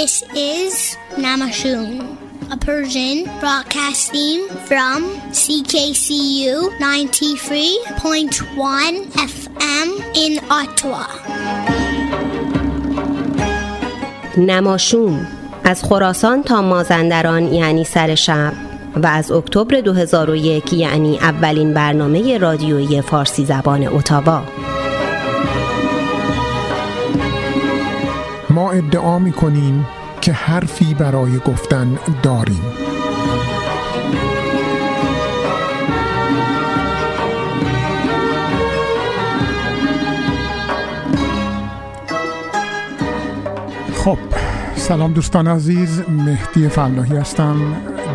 This 0.00 0.14
is 0.34 0.74
Namashun, 1.24 1.86
a 2.54 2.56
Persian 2.68 3.18
broadcasting 3.40 4.38
from 4.68 4.98
CKCU 5.40 6.54
93.1 6.78 8.94
FM 9.32 9.88
in 10.24 10.32
Ottawa. 10.60 11.06
نماشوم 14.36 15.26
از 15.64 15.84
خراسان 15.84 16.42
تا 16.42 16.62
مازندران 16.62 17.54
یعنی 17.54 17.84
سر 17.84 18.14
شب 18.14 18.52
و 18.96 19.06
از 19.06 19.32
اکتبر 19.32 19.80
2001 19.80 20.72
یعنی 20.72 21.18
اولین 21.18 21.74
برنامه 21.74 22.38
رادیویی 22.38 23.02
فارسی 23.02 23.44
زبان 23.44 23.86
اتاوا 23.86 24.42
ادعا 28.76 29.18
می 29.18 29.32
کنیم 29.32 29.86
که 30.20 30.32
حرفی 30.32 30.94
برای 30.94 31.38
گفتن 31.38 31.98
داریم. 32.22 32.62
خب 43.94 44.18
سلام 44.76 45.12
دوستان 45.12 45.48
عزیز 45.48 46.02
مهدی 46.08 46.68
فلاحی 46.68 47.16
هستم. 47.16 47.56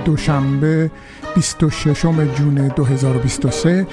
دوشنبه 0.05 0.91
26 1.35 2.05
جون 2.35 2.67
2023 2.67 3.87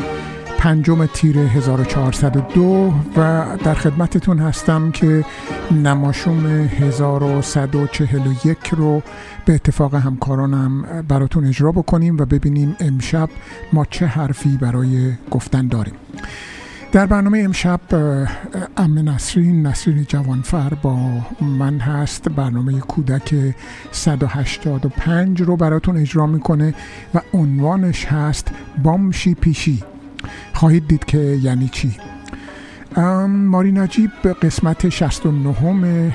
پنجم 0.58 1.06
تیر 1.06 1.38
1402 1.38 2.94
و 3.16 3.46
در 3.64 3.74
خدمتتون 3.74 4.38
هستم 4.38 4.90
که 4.90 5.24
نماشوم 5.70 6.46
1141 6.46 8.58
رو 8.76 9.02
به 9.44 9.54
اتفاق 9.54 9.94
همکارانم 9.94 11.02
براتون 11.08 11.46
اجرا 11.46 11.72
بکنیم 11.72 12.18
و 12.18 12.24
ببینیم 12.24 12.76
امشب 12.80 13.28
ما 13.72 13.84
چه 13.84 14.06
حرفی 14.06 14.56
برای 14.56 15.12
گفتن 15.30 15.68
داریم. 15.68 15.94
در 16.92 17.06
برنامه 17.06 17.38
امشب 17.38 17.80
ام 18.76 19.08
نسرین 19.08 19.66
نسرین 19.66 20.04
جوانفر 20.08 20.74
با 20.82 20.96
من 21.40 21.78
هست. 21.78 22.28
برنامه 22.28 22.80
کودک 22.80 23.54
185 23.92 25.42
رو 25.42 25.56
براتون 25.56 25.96
اجرا 25.96 26.26
می‌کنه 26.26 26.74
و 27.14 27.20
عنوانش 27.32 28.04
هست 28.04 28.50
بامشی 28.82 29.34
پیشی. 29.34 29.82
خواهید 30.54 30.88
دید 30.88 31.04
که 31.04 31.18
یعنی 31.18 31.68
چی. 31.68 31.96
ماری 33.28 33.72
نجیب 33.72 34.10
قسمت 34.42 34.88
69 34.88 36.14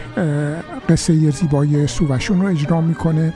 قصه 0.90 1.32
زیبای 1.32 1.88
سووشون 1.88 2.42
رو 2.42 2.48
اجرا 2.48 2.82
می‌کنه. 2.82 3.34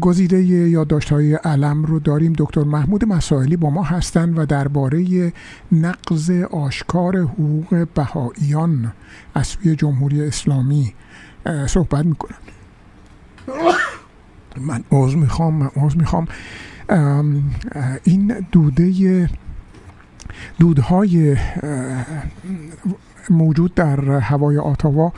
گزیده 0.00 0.42
یادداشت 0.42 1.12
های 1.12 1.34
علم 1.34 1.84
رو 1.84 2.00
داریم. 2.00 2.32
دکتر 2.38 2.64
محمود 2.64 3.04
مسائلی 3.04 3.56
با 3.56 3.70
ما 3.70 3.82
هستند 3.82 4.38
و 4.38 4.46
درباره 4.46 5.32
نقض 5.72 6.30
آشکار 6.50 7.16
حقوق 7.16 7.86
بهاییان 7.94 8.92
از 9.34 9.46
سوی 9.46 9.76
جمهوری 9.76 10.22
اسلامی 10.22 10.94
صحبت 11.66 12.04
می‌کنن. 12.06 12.36
من 14.60 14.84
عوض 14.92 15.14
می‌خوام 15.14 15.54
من 15.54 15.70
عوض 15.76 15.96
می‌خوام. 15.96 16.26
این 18.04 18.46
دوده 18.52 19.28
دودهای 20.58 21.36
موجود 23.30 23.74
در 23.74 24.00
هوای 24.10 24.58
آتاوا 24.58 25.12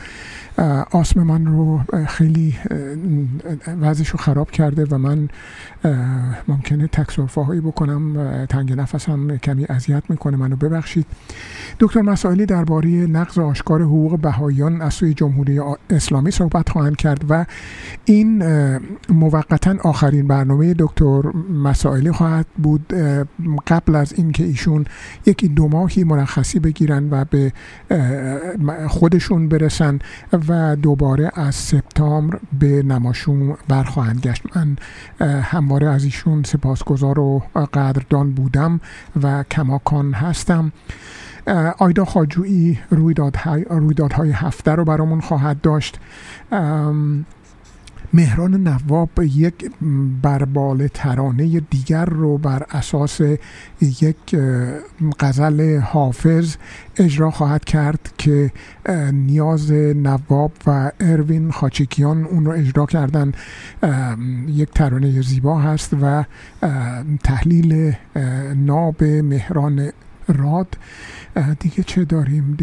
آسم 0.91 1.23
من 1.23 1.47
رو 1.47 1.81
خیلی 2.07 2.55
وضعش 3.81 4.09
رو 4.09 4.19
خراب 4.19 4.51
کرده 4.51 4.85
و 4.91 4.99
من 4.99 5.29
ممکنه 6.49 6.87
تکسرفه 6.87 7.41
هایی 7.41 7.61
بکنم 7.61 8.47
تنگ 8.47 8.73
نفسم 8.73 9.37
کمی 9.37 9.67
اذیت 9.69 10.03
می‌کنه 10.09 10.37
منو 10.37 10.57
ببخشید. 10.57 11.07
دکتر 11.81 12.03
مسائلی 12.03 12.47
درباره 12.47 12.89
نقض 12.89 13.39
آشکار 13.39 13.83
حقوق 13.83 14.21
بهاییان 14.21 14.83
از 14.83 14.95
سوی 14.95 15.15
جمهوری 15.15 15.61
اسلامی 15.91 16.31
صحبت 16.31 16.69
خواهند 16.69 16.97
کرد 16.97 17.25
و 17.29 17.47
این 18.05 18.45
موقتا 19.09 19.75
آخرین 19.85 20.27
برنامه 20.27 20.75
دکتر 20.79 21.23
مسائلی 21.63 22.13
خواهد 22.13 22.47
بود 22.59 22.93
قبل 23.67 23.95
از 23.95 24.13
اینکه 24.13 24.45
ایشون 24.45 24.85
یکی 25.27 25.49
دو 25.49 25.69
ماهی 25.69 26.05
مرخصی 26.05 26.59
بگیرن 26.59 27.09
و 27.11 27.25
به 27.25 27.53
خودشون 28.89 29.49
برسن 29.49 29.99
و 30.49 30.77
دوباره 30.77 31.31
از 31.35 31.55
سپتامبر 31.55 32.39
به 32.59 32.83
نماشون 32.83 33.57
برخواهند 33.69 34.21
گشت. 34.21 34.43
من 34.57 34.77
همواره 35.43 35.89
از 35.89 36.05
ایشون 36.05 36.43
سپاسگزار 36.43 37.19
و 37.19 37.43
قدردان 37.75 38.33
بودم 38.33 38.81
و 39.23 39.43
کماکان 39.51 40.13
هستم. 40.13 40.73
آیدا 41.79 42.05
خاجویی 42.05 42.79
رویدادهای, 42.91 43.65
رویدادهای 43.71 44.31
هفته 44.31 44.71
رو 44.71 44.85
برامون 44.85 45.21
خواهد 45.21 45.61
داشت. 45.61 45.99
مهران 48.17 48.69
نواب 48.69 49.11
یک 49.23 49.71
بربال 50.23 50.87
ترانه 50.87 51.61
دیگر 51.61 52.05
رو 52.05 52.39
بر 52.39 52.63
اساس 52.71 53.21
یک 53.81 54.37
غزل 55.21 55.79
حافظ 55.79 56.57
اجرا 56.97 57.31
خواهد 57.31 57.65
کرد 57.65 58.13
که 58.19 58.51
نیاز 59.13 59.73
نواب 59.73 60.53
و 60.67 60.93
اروین 61.01 61.51
خاچکیان 61.51 62.25
اون 62.25 62.45
رو 62.45 62.53
اجرا 62.53 62.87
کردن. 62.87 63.33
یک 64.49 64.71
ترانه 64.71 65.23
زیبا 65.23 65.61
هست 65.61 65.97
و 66.03 66.25
تحلیل 67.25 67.93
ناب 68.57 69.05
مهران 69.05 69.93
راد 70.29 70.79
دیگه 71.61 71.83
چه 71.83 72.05
داریم؟ 72.05 72.57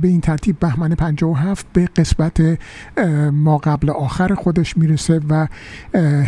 به 0.00 0.08
این 0.08 0.20
ترتیب 0.20 0.58
بهمن 0.58 0.94
57 0.94 1.66
به 1.72 1.86
قسمت 1.96 2.58
ما 3.32 3.58
قبل 3.58 3.90
آخر 3.90 4.34
خودش 4.34 4.76
می‌رسه 4.76 5.20
و 5.28 5.46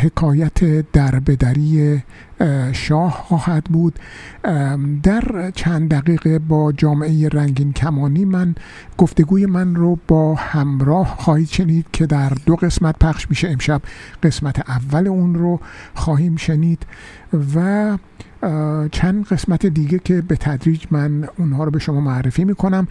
حکایت 0.03 0.91
دربدری 0.93 2.03
شاه 2.73 3.11
خواهد 3.11 3.65
بود. 3.65 3.99
در 5.03 5.51
چند 5.55 5.91
دقیقه 5.91 6.39
با 6.39 6.73
جامعه 6.73 7.29
رنگین 7.29 7.73
کمانی 7.73 8.25
من 8.25 8.55
گفتگوی 8.99 9.47
من 9.47 9.75
رو 9.75 9.99
با 10.09 10.35
همراه 10.35 11.17
خواهید 11.19 11.49
شنید 11.49 11.87
که 11.93 12.07
در 12.07 12.33
دو 12.47 12.57
قسمت 12.57 12.99
پخش 12.99 13.31
میشه. 13.31 13.51
امشب 13.51 13.83
قسمت 14.23 14.71
اول 14.71 15.09
اون 15.09 15.35
رو 15.35 15.61
خواهیم 15.95 16.37
شنید 16.37 16.87
و 17.55 17.99
چند 18.93 19.27
قسمت 19.27 19.67
دیگه 19.67 19.99
که 19.99 20.21
به 20.21 20.37
تدریج 20.37 20.85
من 20.91 21.29
اونها 21.39 21.65
رو 21.65 21.71
به 21.71 21.79
شما 21.79 22.01
معرفی 22.01 22.45
می‌کنم 22.45 22.89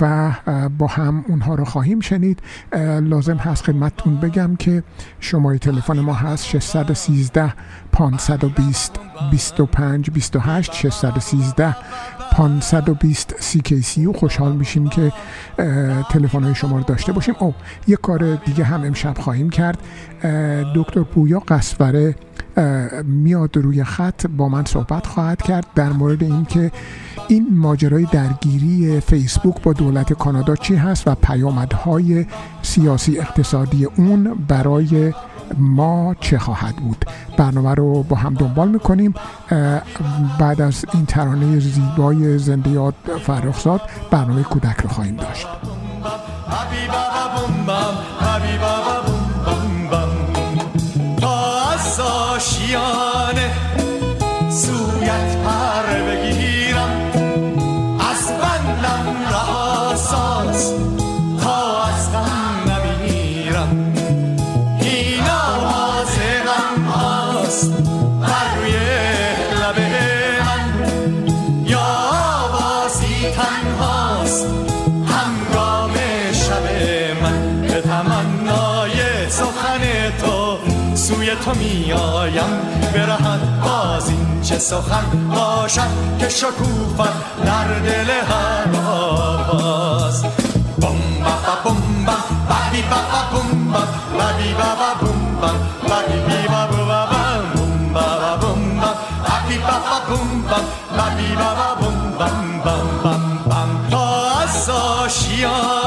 و 0.00 0.32
با 0.78 0.86
هم 0.86 1.24
اونها 1.28 1.54
رو 1.54 1.64
خواهیم 1.64 2.00
شنید. 2.00 2.40
لازم 3.02 3.36
هست 3.36 3.64
خدمتتون 3.64 4.20
بگم 4.20 4.56
که 4.56 4.82
شماره 5.20 5.58
تلفن 5.58 6.00
ما 6.00 6.12
هست 6.12 6.44
613 6.44 7.54
520 7.92 9.00
25 9.30 10.10
28 10.10 10.72
613 10.72 11.76
520 12.32 13.34
CKCU 13.40 14.16
خوشحال 14.16 14.56
میشیم 14.56 14.88
که 14.88 15.12
تلفن 16.10 16.42
های 16.42 16.54
شما 16.54 16.78
رو 16.78 16.84
داشته 16.84 17.12
باشیم. 17.12 17.34
او 17.38 17.54
یک 17.86 18.00
کار 18.00 18.34
دیگه 18.34 18.64
هم 18.64 18.84
امشب 18.84 19.18
خواهیم 19.18 19.50
کرد. 19.50 19.78
دکتر 20.74 21.02
پویا 21.02 21.38
قصوره 21.38 22.14
میاد 23.04 23.56
روی 23.56 23.84
خط 23.84 24.26
با 24.26 24.48
من 24.48 24.64
صحبت 24.64 25.06
خواهد 25.06 25.42
کرد 25.42 25.66
در 25.74 25.92
مورد 25.92 26.22
اینکه 26.22 26.72
این 27.28 27.46
ماجرای 27.50 28.06
درگیری 28.12 29.00
فیسبوک 29.00 29.62
با 29.62 29.72
دولت 29.72 30.12
کانادا 30.12 30.56
چی 30.56 30.76
هست 30.76 31.08
و 31.08 31.14
پیامدهای 31.14 32.26
سیاسی 32.62 33.18
اقتصادی 33.18 33.84
اون 33.84 34.46
برای 34.48 35.14
ما 35.58 36.14
چه 36.20 36.38
خواهد 36.38 36.76
بود. 36.76 37.04
برنامه 37.36 37.74
رو 37.74 38.02
با 38.02 38.16
هم 38.16 38.34
دنبال 38.34 38.68
می‌کنیم. 38.68 39.14
بعد 40.38 40.60
از 40.60 40.84
این 40.94 41.06
ترانه 41.06 41.58
زیبای 41.58 42.38
زنده 42.38 42.70
یاد 42.70 42.94
فرخزاد 43.26 43.80
برنامه 44.10 44.42
کودک 44.42 44.80
رو 44.80 44.88
خواهیم 44.88 45.16
داشت. 45.16 45.46
yeah 52.68 53.07
چه 84.48 84.58
سخن 84.58 85.28
باشد 85.34 86.18
که 86.18 86.28
شکوفت 86.28 87.42
در 87.44 87.78
دل 87.84 88.10
هر 88.10 88.80
آواز 88.86 90.22
بم 90.22 90.98
با 91.24 91.70
بم 91.70 91.76
بم 92.06 92.70
بی 92.72 92.82
با 92.82 92.96
بم 93.32 93.72
بم 93.72 94.36
بی 94.38 94.54
با 94.54 94.70
بم 95.00 95.20
بم 95.40 95.56
بی 96.08 96.36
بی 96.36 96.48
با 96.48 96.66
بم 96.66 96.88
بم 97.54 97.92
با 97.92 98.00
بم 98.36 98.80
بم 98.80 99.48
بی 99.48 99.58
با 99.58 99.76
بم 100.08 100.42
بم 100.96 101.16
بی 101.16 101.34
با 101.36 101.74
بم 101.80 101.98
بم 102.18 102.62
بم 102.64 103.00
بم 103.04 103.50
بم 103.50 103.90
تا 103.90 104.30
از 104.42 104.70
آشیانه 104.70 105.77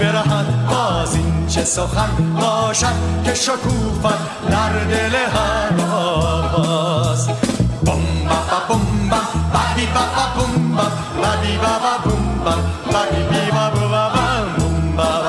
برهد 0.00 0.66
باز 0.70 1.14
این 1.14 1.46
چه 1.46 1.64
سخن 1.64 2.34
باشد 2.40 2.94
که 3.24 3.34
شکوفت 3.34 4.50
در 4.50 4.84
دل 4.84 5.14
هر 5.14 5.86
آواز. 5.94 7.28
بم 7.28 8.02
با 8.28 8.58
بم 8.68 8.80
بم 9.10 9.74
بی 9.76 9.86
با 9.86 10.00
بم 10.36 10.76
بم 10.76 11.40
بی 11.42 11.56
با 11.58 11.74
بم 12.04 12.20
بم 12.44 13.04
بی 13.10 13.22
بی 13.22 13.50
با 13.50 13.70
با 13.70 14.08
بم 14.08 14.96
بم 14.96 15.20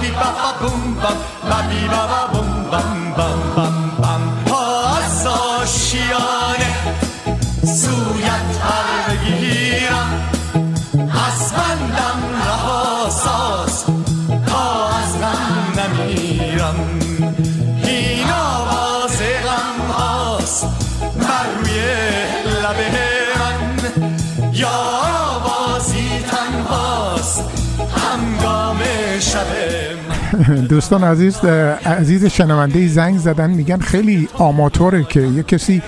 بی 0.00 0.10
با 0.10 0.28
بم 0.60 0.94
بم 1.50 1.68
بی 1.68 1.88
با 1.88 2.06
بم 2.32 2.70
بم 2.70 2.70
بم 2.70 3.14
بم 3.14 3.14
بم 3.16 3.49
دوستان 30.68 31.04
عزیز 31.04 31.36
عزیز 31.84 32.24
شنونده 32.24 32.88
زنگ 32.88 33.18
زدن 33.18 33.50
میگن 33.50 33.78
خیلی 33.78 34.28
آماتوره 34.38 35.04
که 35.04 35.20
یه 35.20 35.42
کسی 35.42 35.82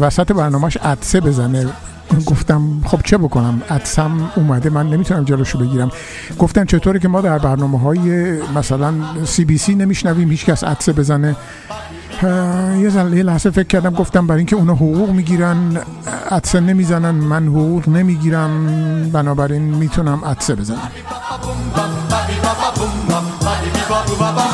وسط 0.00 0.32
برنامهش 0.32 0.76
عدسه 0.76 1.20
بزنه. 1.20 1.66
گفتم 2.26 2.62
خب 2.84 3.00
چه 3.04 3.18
بکنم؟ 3.18 3.62
عدسم 3.70 4.30
اومده 4.36 4.70
من 4.70 4.86
نمی‌تونم 4.86 5.24
جلوشو 5.24 5.58
بگیرم. 5.58 5.90
گفتن 6.38 6.64
چطوره 6.64 6.98
که 6.98 7.08
ما 7.08 7.20
در 7.20 7.38
برنامه 7.38 7.80
های 7.80 8.38
مثلا 8.56 8.94
سی 9.24 9.44
بی 9.44 9.58
سی 9.58 9.74
نمیشنویم 9.74 10.30
هیچ 10.30 10.44
کس 10.44 10.64
عدسه 10.64 10.92
بزنه. 10.92 11.36
یه 12.22 12.80
یه 12.80 13.22
لحظه 13.22 13.50
فکر 13.50 13.66
کردم 13.66 13.90
گفتم 13.90 14.26
برای 14.26 14.38
اینکه 14.38 14.56
اونا 14.56 14.74
حقوق 14.74 15.10
می‌گیرن 15.10 15.76
عدسه 16.30 16.60
نمی‌زنن 16.60 17.10
من 17.10 17.46
حقوق 17.46 17.88
نمی‌گیرم. 17.88 19.10
بنابراین 19.12 19.62
می‌تونم 19.62 20.24
عدسه 20.24 20.54
بزنم. 20.54 20.90
ba 23.88 24.02
ba 24.18 24.30
ba 24.36 24.46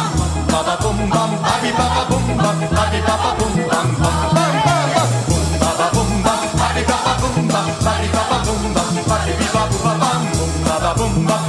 ba 0.52 0.60
ba 0.66 0.74
boom 0.82 0.98
bam 1.10 1.30
ba 1.42 1.52
bi 1.62 1.70
ba 1.78 1.86
ba 1.94 2.02
boom 2.10 2.26
bam 2.42 2.58
ba 2.74 2.82
bi 2.92 3.00
ba 3.06 3.14
ba 3.22 3.30
boom 3.38 3.54
bam 3.70 3.88
bam 4.02 4.18
bam 4.34 4.54
bam 4.66 4.84
bam 4.94 5.10
boom 5.28 5.48
ba 5.62 5.70
ba 5.78 5.86
boom 5.94 6.10
bam 6.24 6.40
ba 6.58 6.66
bi 6.74 6.82
ba 6.90 6.96
ba 7.04 7.12
boom 7.20 7.38
bam 7.52 7.68
ba 7.84 7.92
bi 8.00 8.08
ba 8.14 8.22
ba 8.30 8.36
boom 8.46 8.62
bam 8.76 8.94
ba 9.08 9.16
bi 9.26 9.32
ba 9.40 9.46
ba 9.54 9.62
boom 9.70 9.98
bam 10.02 10.22
boom 10.36 10.52
ba 10.66 10.74
ba 10.84 10.90
boom 10.98 11.14
bam 11.28 11.41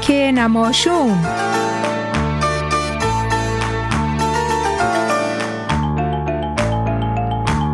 کودک 0.00 0.10
نماشوم. 0.34 1.22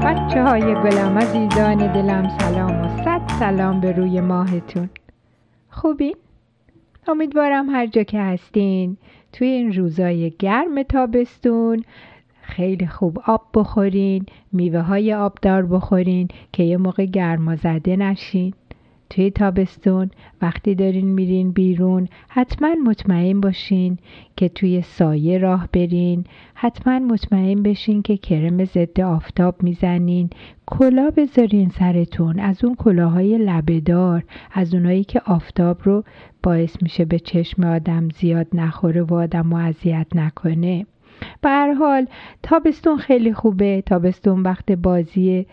بچه 0.05 0.43
های 0.43 0.61
گلم 0.61 1.19
عزیزان 1.19 1.93
دلم 1.93 2.39
سلام 2.39 2.83
و 2.83 3.05
صد 3.05 3.21
سلام 3.39 3.81
به 3.81 3.93
روی 3.93 4.21
ماهتون. 4.21 4.91
خوبین؟ 5.71 6.17
امیدوارم 7.09 7.71
هر 7.71 7.87
جا 7.87 8.03
که 8.03 8.21
هستین 8.21 8.97
توی 9.33 9.49
این 9.49 9.73
روزای 9.73 10.33
گرم 10.39 10.83
تابستون 10.83 11.85
خیلی 12.43 12.87
خوب 12.87 13.19
آب 13.27 13.43
بخورین 13.55 14.27
میوه 14.53 14.81
های 14.81 15.15
آبدار 15.15 15.67
بخورین 15.67 16.29
که 16.53 16.63
یه 16.63 16.77
موقع 16.77 17.05
گرما 17.05 17.57
زده 17.57 17.97
نشین. 17.97 18.55
توی 19.11 19.31
تابستون. 19.31 20.11
وقتی 20.43 20.75
دارین 20.75 21.09
میرین 21.09 21.53
بیرون 21.53 22.09
حتما 22.29 22.75
مطمئن 22.85 23.41
باشین 23.41 23.99
که 24.37 24.49
توی 24.49 24.83
سایه 24.83 25.39
راه 25.39 25.69
برین. 25.73 26.25
حتما 26.55 26.99
مطمئن 26.99 27.63
بشین 27.63 28.03
که 28.03 28.17
کرم 28.17 28.65
ضد 28.65 29.01
آفتاب 29.01 29.63
می‌زنین. 29.63 30.31
کلا 30.67 31.11
بذارین 31.17 31.69
سرتون 31.69 32.41
از 32.41 32.65
اون 32.65 32.75
کلاهای 32.75 33.39
لبهدار 33.39 34.25
از 34.53 34.75
اونایی 34.75 35.05
که 35.05 35.23
آفتاب 35.27 35.79
رو 35.85 36.05
باعث 36.43 36.83
میشه 36.83 37.05
به 37.05 37.19
چشم 37.19 37.65
آدم 37.65 38.09
زیاد 38.09 38.47
نخوره 38.53 39.03
و 39.03 39.15
آدم 39.15 39.53
اذیت 39.53 40.07
نکنه. 40.15 40.87
به 41.41 41.49
هر 41.49 41.73
حال 41.73 42.07
تابستون 42.43 42.97
خیلی 42.97 43.33
خوبه. 43.33 43.83
تابستون 43.87 44.43
وقت 44.43 44.73
بازیه. 44.73 45.47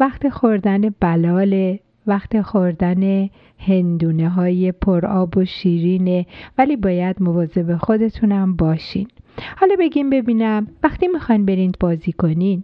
وقت 0.00 0.28
خوردن 0.28 0.80
بلاله. 1.00 1.80
وقت 2.06 2.40
خوردن 2.40 3.28
هندونه 3.58 4.28
های 4.28 4.72
پرآب 4.72 5.36
و 5.36 5.44
شیرینه 5.44 6.26
ولی 6.58 6.76
باید 6.76 7.22
مواظب 7.22 7.76
خودتونم 7.76 8.56
باشین. 8.56 9.08
حالا 9.56 9.74
بگیم 9.78 10.10
ببینم 10.10 10.66
وقتی 10.82 11.08
می‌خواین 11.08 11.46
برین 11.46 11.72
بازی 11.80 12.12
کنین 12.12 12.62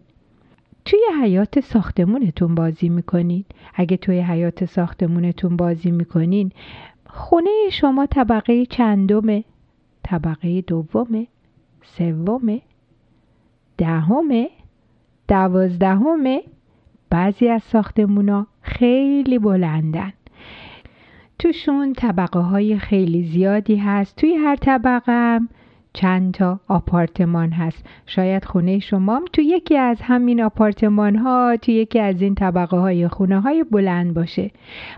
توی 0.84 1.00
حیات 1.22 1.60
ساختمونتون 1.60 2.54
بازی 2.54 2.88
می‌کنین؟ 2.88 3.44
اگه 3.74 3.96
توی 3.96 4.20
حیات 4.20 4.64
ساختمونتون 4.64 5.56
بازی 5.56 5.90
می‌کنین 5.90 6.52
خونه 7.06 7.50
شما 7.72 8.06
طبقه 8.06 8.66
چندمه؟ 8.66 9.44
طبقه 10.02 10.60
دومه؟ 10.60 11.26
سومه؟ 11.82 12.62
دهمه؟ 13.78 14.50
دوازدهمه؟ 15.28 16.42
بعضی 17.10 17.48
از 17.48 17.62
ساختمونا؟ 17.62 18.46
خیلی 18.62 19.38
بلندن. 19.38 20.12
توشون 21.38 21.92
طبقه 21.92 22.38
های 22.38 22.78
خیلی 22.78 23.22
زیادی 23.22 23.76
هست. 23.76 24.16
توی 24.16 24.34
هر 24.34 24.56
طبقه 24.56 25.12
هم 25.12 25.48
چند 25.92 26.34
تا 26.34 26.60
آپارتمان 26.68 27.50
هست. 27.52 27.84
شاید 28.06 28.44
خونه 28.44 28.78
شما 28.78 29.16
هم 29.16 29.24
تو 29.32 29.42
یکی 29.42 29.76
از 29.76 30.00
همین 30.02 30.42
آپارتمان 30.42 31.16
ها 31.16 31.56
تو 31.62 31.70
یکی 31.70 31.98
از 31.98 32.22
این 32.22 32.34
طبقه 32.34 32.76
های 32.76 33.08
خونه 33.08 33.40
های 33.40 33.64
بلند 33.64 34.14
باشه. 34.14 34.50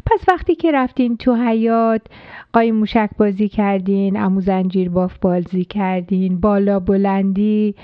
پس 0.07 0.29
وقتی 0.29 0.55
که 0.55 0.73
رفتین 0.73 1.17
تو 1.17 1.35
حیات 1.35 2.03
قایم 2.53 2.77
موشک 2.77 3.11
بازی 3.19 3.49
کردین 3.49 4.17
امو 4.17 4.41
زنجیر 4.41 4.89
باف 4.89 5.19
بازی 5.19 5.65
کردین 5.65 6.41
بالا 6.41 6.81
بلندی 6.81 7.75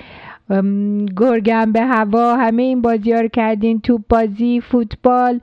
گرگم 1.17 1.71
به 1.71 1.81
هوا 1.81 2.35
همه 2.35 2.63
این 2.63 2.81
بازی 2.81 3.11
ها 3.11 3.21
رو 3.21 3.27
کردین 3.27 3.81
توپ 3.81 4.01
بازی 4.09 4.61
فوتبال. 4.61 5.39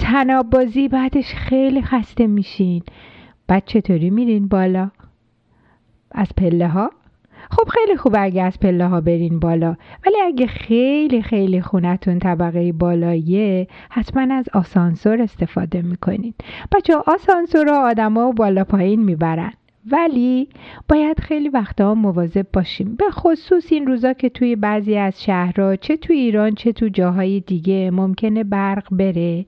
تناب 0.00 0.50
بازی 0.50 0.88
بعدش 0.88 1.34
خیلی 1.34 1.82
خسته 1.82 2.26
میشین. 2.26 2.82
بعد 3.46 3.62
چطوری 3.66 4.10
میرین 4.10 4.48
بالا؟ 4.48 4.90
از 6.12 6.28
پله 6.36 6.68
ها؟ 6.68 6.90
خب 7.50 7.68
خیلی 7.68 7.96
خوبه 7.96 8.20
اگه 8.20 8.42
از 8.42 8.60
پله 8.60 8.86
ها 8.86 9.00
برین 9.00 9.38
بالا. 9.38 9.76
ولی 10.06 10.16
اگه 10.26 10.46
خیلی 10.46 11.22
خیلی 11.22 11.60
خونتون 11.60 12.18
طبقه 12.18 12.72
بالاییه 12.72 13.68
حتما 13.90 14.34
از 14.34 14.48
آسانسور 14.54 15.22
استفاده 15.22 15.82
می‌کنین. 15.82 16.34
بچه 16.72 16.94
آسانسور 17.06 17.68
ها 17.68 17.88
آدم 17.90 18.14
ها 18.14 18.32
بالا 18.32 18.64
پایین 18.64 19.04
می‌برن. 19.04 19.52
ولی 19.90 20.48
باید 20.88 21.20
خیلی 21.20 21.48
وقتها 21.48 21.94
مواظب 21.94 22.46
باشیم. 22.52 22.94
به 22.94 23.10
خصوص 23.10 23.72
این 23.72 23.86
روزا 23.86 24.12
که 24.12 24.28
توی 24.28 24.56
بعضی 24.56 24.96
از 24.96 25.22
شهرها 25.22 25.76
چه 25.76 25.96
توی 25.96 26.16
ایران 26.16 26.54
چه 26.54 26.72
تو 26.72 26.88
جاهای 26.88 27.40
دیگه 27.40 27.90
ممکنه 27.90 28.44
برق 28.44 28.86
بره. 28.90 29.46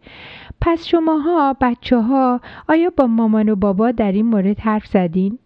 پس 0.64 0.86
شماها 0.86 1.56
بچه 1.60 2.00
ها 2.00 2.40
آیا 2.68 2.90
با 2.96 3.06
مامان 3.06 3.48
و 3.48 3.56
بابا 3.56 3.90
در 3.90 4.12
این 4.12 4.26
مورد 4.26 4.60
حرف 4.60 4.86
زدین؟ 4.86 5.38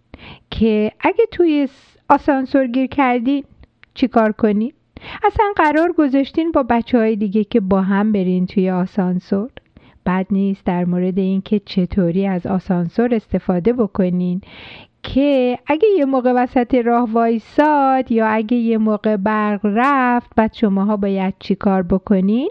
که 0.51 0.93
اگه 1.01 1.25
توی 1.31 1.69
آسانسور 2.09 2.67
گیر 2.67 2.87
کردین 2.87 3.45
چیکار 3.95 4.33
کنین؟ 4.33 4.73
اصلا 5.25 5.47
قرار 5.57 5.93
گذاشتین 5.93 6.53
با 6.53 6.63
بچه 6.63 6.99
های 6.99 7.17
دیگه 7.17 7.45
که 7.45 7.61
با 7.61 7.83
هم 7.83 8.13
برین 8.13 8.47
توی 8.47 8.71
آسانسور؟ 8.71 9.51
بد 10.07 10.27
نیست 10.31 10.65
در 10.65 10.85
مورد 10.85 11.19
اینکه 11.19 11.59
چطوری 11.59 12.27
از 12.27 12.47
آسانسور 12.47 13.15
استفاده 13.15 13.73
بکنین 13.73 14.41
که 15.03 15.59
اگه 15.67 15.89
یه 15.99 16.05
موقع 16.05 16.33
وسط 16.33 16.75
راه 16.75 17.13
وایساد 17.13 18.13
یا 18.13 18.27
اگه 18.27 18.57
یه 18.57 18.79
موقع 18.79 19.17
برق 19.17 19.61
رفت 19.65 20.31
بعد 20.37 20.53
شماها 20.53 20.97
باید 20.97 21.35
چیکار 21.39 21.83
بکنین؟ 21.83 22.51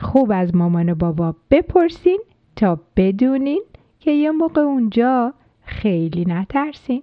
خوب 0.00 0.32
از 0.34 0.54
مامان 0.54 0.88
و 0.88 0.94
بابا 0.94 1.34
بپرسین 1.50 2.20
تا 2.56 2.80
بدونین 2.96 3.62
که 4.00 4.10
یه 4.10 4.30
موقع 4.30 4.60
اونجا 4.60 5.34
خیلی 5.64 6.24
نترسین. 6.28 7.02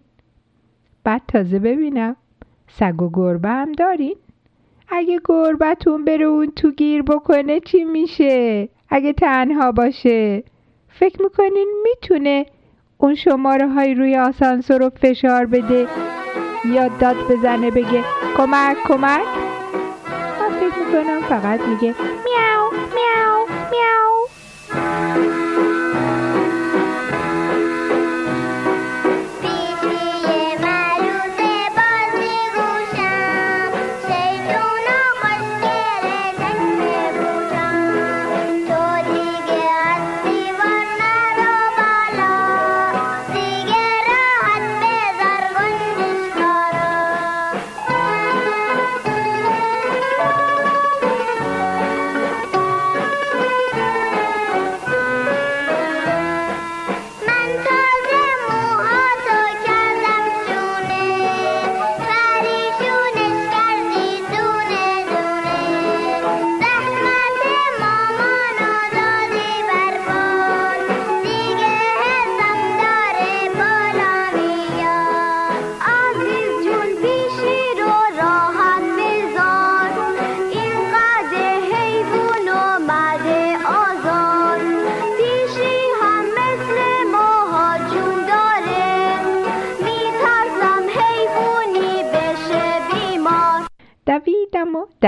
بعد 1.04 1.22
تازه 1.28 1.60
ببینم 1.60 2.16
سگ 2.68 3.02
و 3.02 3.10
گربه 3.14 3.50
هم 3.50 3.72
دارین؟ 3.72 4.16
اگه 4.88 5.20
گربتون 5.26 6.06
بره 6.06 6.26
اون 6.26 6.52
تو 6.56 6.72
گیر 6.72 7.02
بکنه 7.02 7.60
چی 7.60 7.84
میشه؟ 7.84 8.70
اگه 8.90 9.14
تنها 9.14 9.72
باشه؟ 9.72 10.44
فکر 10.90 11.22
می‌کنین 11.22 11.68
می‌تونه 11.84 12.46
اون 12.98 13.16
شماره 13.16 13.68
های 13.68 13.94
روی 13.94 14.18
آسانسور 14.18 14.80
رو 14.80 14.90
فشار 14.90 15.46
بده؟ 15.46 15.88
یا 16.66 16.88
داد 16.88 17.16
بزنه 17.30 17.72
بگه 17.72 18.04
کمک 18.38 18.78
کمک؟ 18.88 19.26
من 20.40 20.50
فکر 20.60 20.80
می‌کنم 20.86 21.22
فقط 21.22 21.62
میگه 21.62 21.96
میاو 22.96 23.48
میاو 23.72 24.14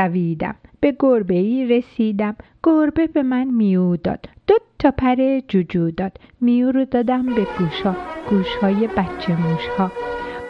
دویدم. 0.08 0.56
به 0.80 0.96
گربه 1.00 1.34
ای 1.34 1.66
رسیدم. 1.66 2.36
گربه 2.64 3.08
به 3.08 3.24
من 3.24 3.44
میو 3.44 3.98
داد. 3.98 4.30
دو 4.48 4.56
تا 4.80 4.92
پر 4.92 5.40
جوجو 5.48 5.92
داد. 5.92 6.12
میو 6.42 6.72
رو 6.72 6.86
دادم 6.86 7.26
به 7.26 7.48
گوشا 7.60 7.96
گوشهای 8.30 8.88
بچه 8.88 9.42
موشها. 9.42 9.92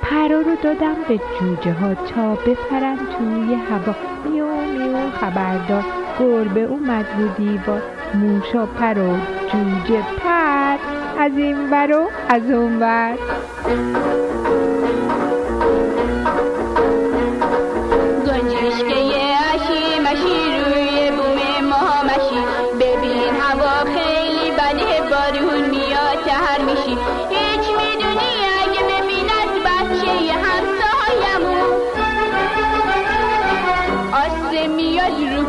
پرا 0.01 0.41
رو 0.41 0.55
دادم 0.63 0.95
به 1.07 1.19
جوجه 1.39 1.73
ها 1.73 1.95
تا 1.95 2.35
بپرن 2.35 2.97
توی 2.97 3.53
هوا. 3.53 3.95
میو 4.25 4.47
میو 4.47 5.09
خبردار 5.09 5.83
گربه 6.19 6.61
اومد 6.61 7.05
رو 7.19 7.27
دیوار. 7.27 7.81
موشا 8.13 8.65
پر 8.65 8.99
و 8.99 9.17
جوجه 9.51 10.03
پر. 10.17 10.77
از 11.19 11.37
این 11.37 11.69
ور 11.71 11.91
و 11.91 12.09
از 12.29 12.51
اون 12.51 12.79
ور. 12.79 13.17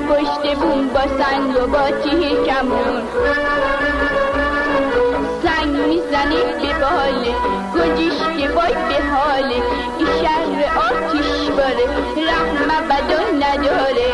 بوم 0.07 0.89
با 0.89 1.07
سنگ 1.19 1.51
و 1.51 1.67
با 1.67 1.91
تیه 1.91 2.45
کمون. 2.47 3.03
سنگ 5.43 5.77
می‌زنه 5.89 6.43
به 6.63 6.81
باله 6.81 7.35
گنجش 7.75 8.19
که 8.19 8.49
وای 8.55 8.75
به 8.75 9.05
حاله. 9.13 9.63
این 9.99 10.07
شهر 10.23 10.79
آتیش 10.79 11.51
باره 11.51 11.87
رحم 12.29 12.89
بدون 12.89 13.43
نداره. 13.43 14.13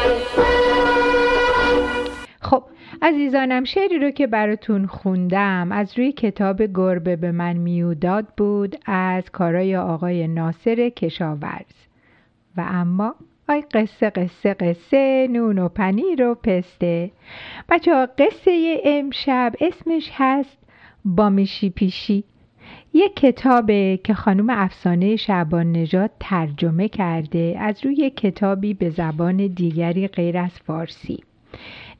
خب 2.40 2.62
عزیزانم 3.02 3.64
شعری 3.64 3.98
رو 3.98 4.10
که 4.10 4.26
براتون 4.26 4.86
خوندم 4.86 5.72
از 5.72 5.98
روی 5.98 6.12
کتاب 6.12 6.62
گربه 6.62 7.16
به 7.16 7.32
من 7.32 7.52
میوداد 7.52 8.26
بود 8.36 8.76
از 8.86 9.30
کارای 9.30 9.76
آقای 9.76 10.28
ناصر 10.28 10.88
کشاورز. 10.88 11.74
و 12.56 12.64
اما 12.68 13.14
آی 13.48 13.60
قصه 13.60 14.10
قصه 14.10 14.54
قصه 14.54 15.28
نون 15.30 15.58
و 15.58 15.68
پنیر 15.68 16.28
و 16.28 16.34
پسته. 16.34 17.10
بچه 17.68 17.94
ها 17.94 18.08
قصه 18.18 18.80
امشب 18.84 19.52
اسمش 19.60 20.10
هست 20.14 20.58
بامیشی 21.04 21.70
پیشی. 21.70 22.24
یک 22.94 23.16
کتابه 23.16 24.00
که 24.04 24.14
خانم 24.14 24.50
افسانه 24.50 25.16
شعبان 25.16 25.72
نژاد 25.72 26.10
ترجمه 26.20 26.88
کرده 26.88 27.56
از 27.58 27.84
روی 27.84 28.10
کتابی 28.10 28.74
به 28.74 28.90
زبان 28.90 29.36
دیگری 29.36 30.08
غیر 30.08 30.38
از 30.38 30.50
فارسی. 30.50 31.24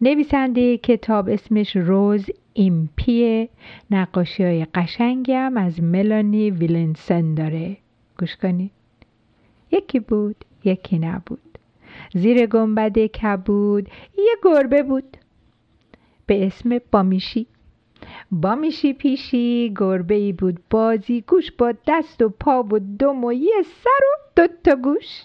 نویسنده 0.00 0.78
کتاب 0.78 1.28
اسمش 1.28 1.76
روز 1.76 2.26
ایمپیه. 2.52 3.48
نقاشی 3.90 4.44
های 4.44 4.66
قشنگی 4.74 5.32
هم 5.32 5.56
از 5.56 5.82
ملانی 5.82 6.50
ویلنسن 6.50 7.34
داره. 7.34 7.76
گوش 8.18 8.36
کنید 8.36 8.70
یکی 9.70 10.00
بود. 10.00 10.44
یکی 10.64 10.98
نبود. 10.98 11.58
زیر 12.14 12.46
گنبد 12.46 12.98
کبود 12.98 13.88
یه 14.18 14.36
گربه 14.42 14.82
بود. 14.82 15.16
به 16.26 16.46
اسم 16.46 16.78
بامیشی. 16.92 17.46
بامیشی 18.30 18.92
پیشی 18.92 19.74
گربه 19.76 20.14
ای 20.14 20.32
بود. 20.32 20.60
بازی 20.70 21.24
گوش 21.26 21.52
با 21.52 21.74
دست 21.86 22.22
و 22.22 22.28
پا 22.28 22.62
و 22.62 22.78
دم 22.78 23.24
و 23.24 23.32
یه 23.32 23.62
سر 23.62 24.04
و 24.04 24.30
دوتا 24.36 24.76
گوش. 24.76 25.22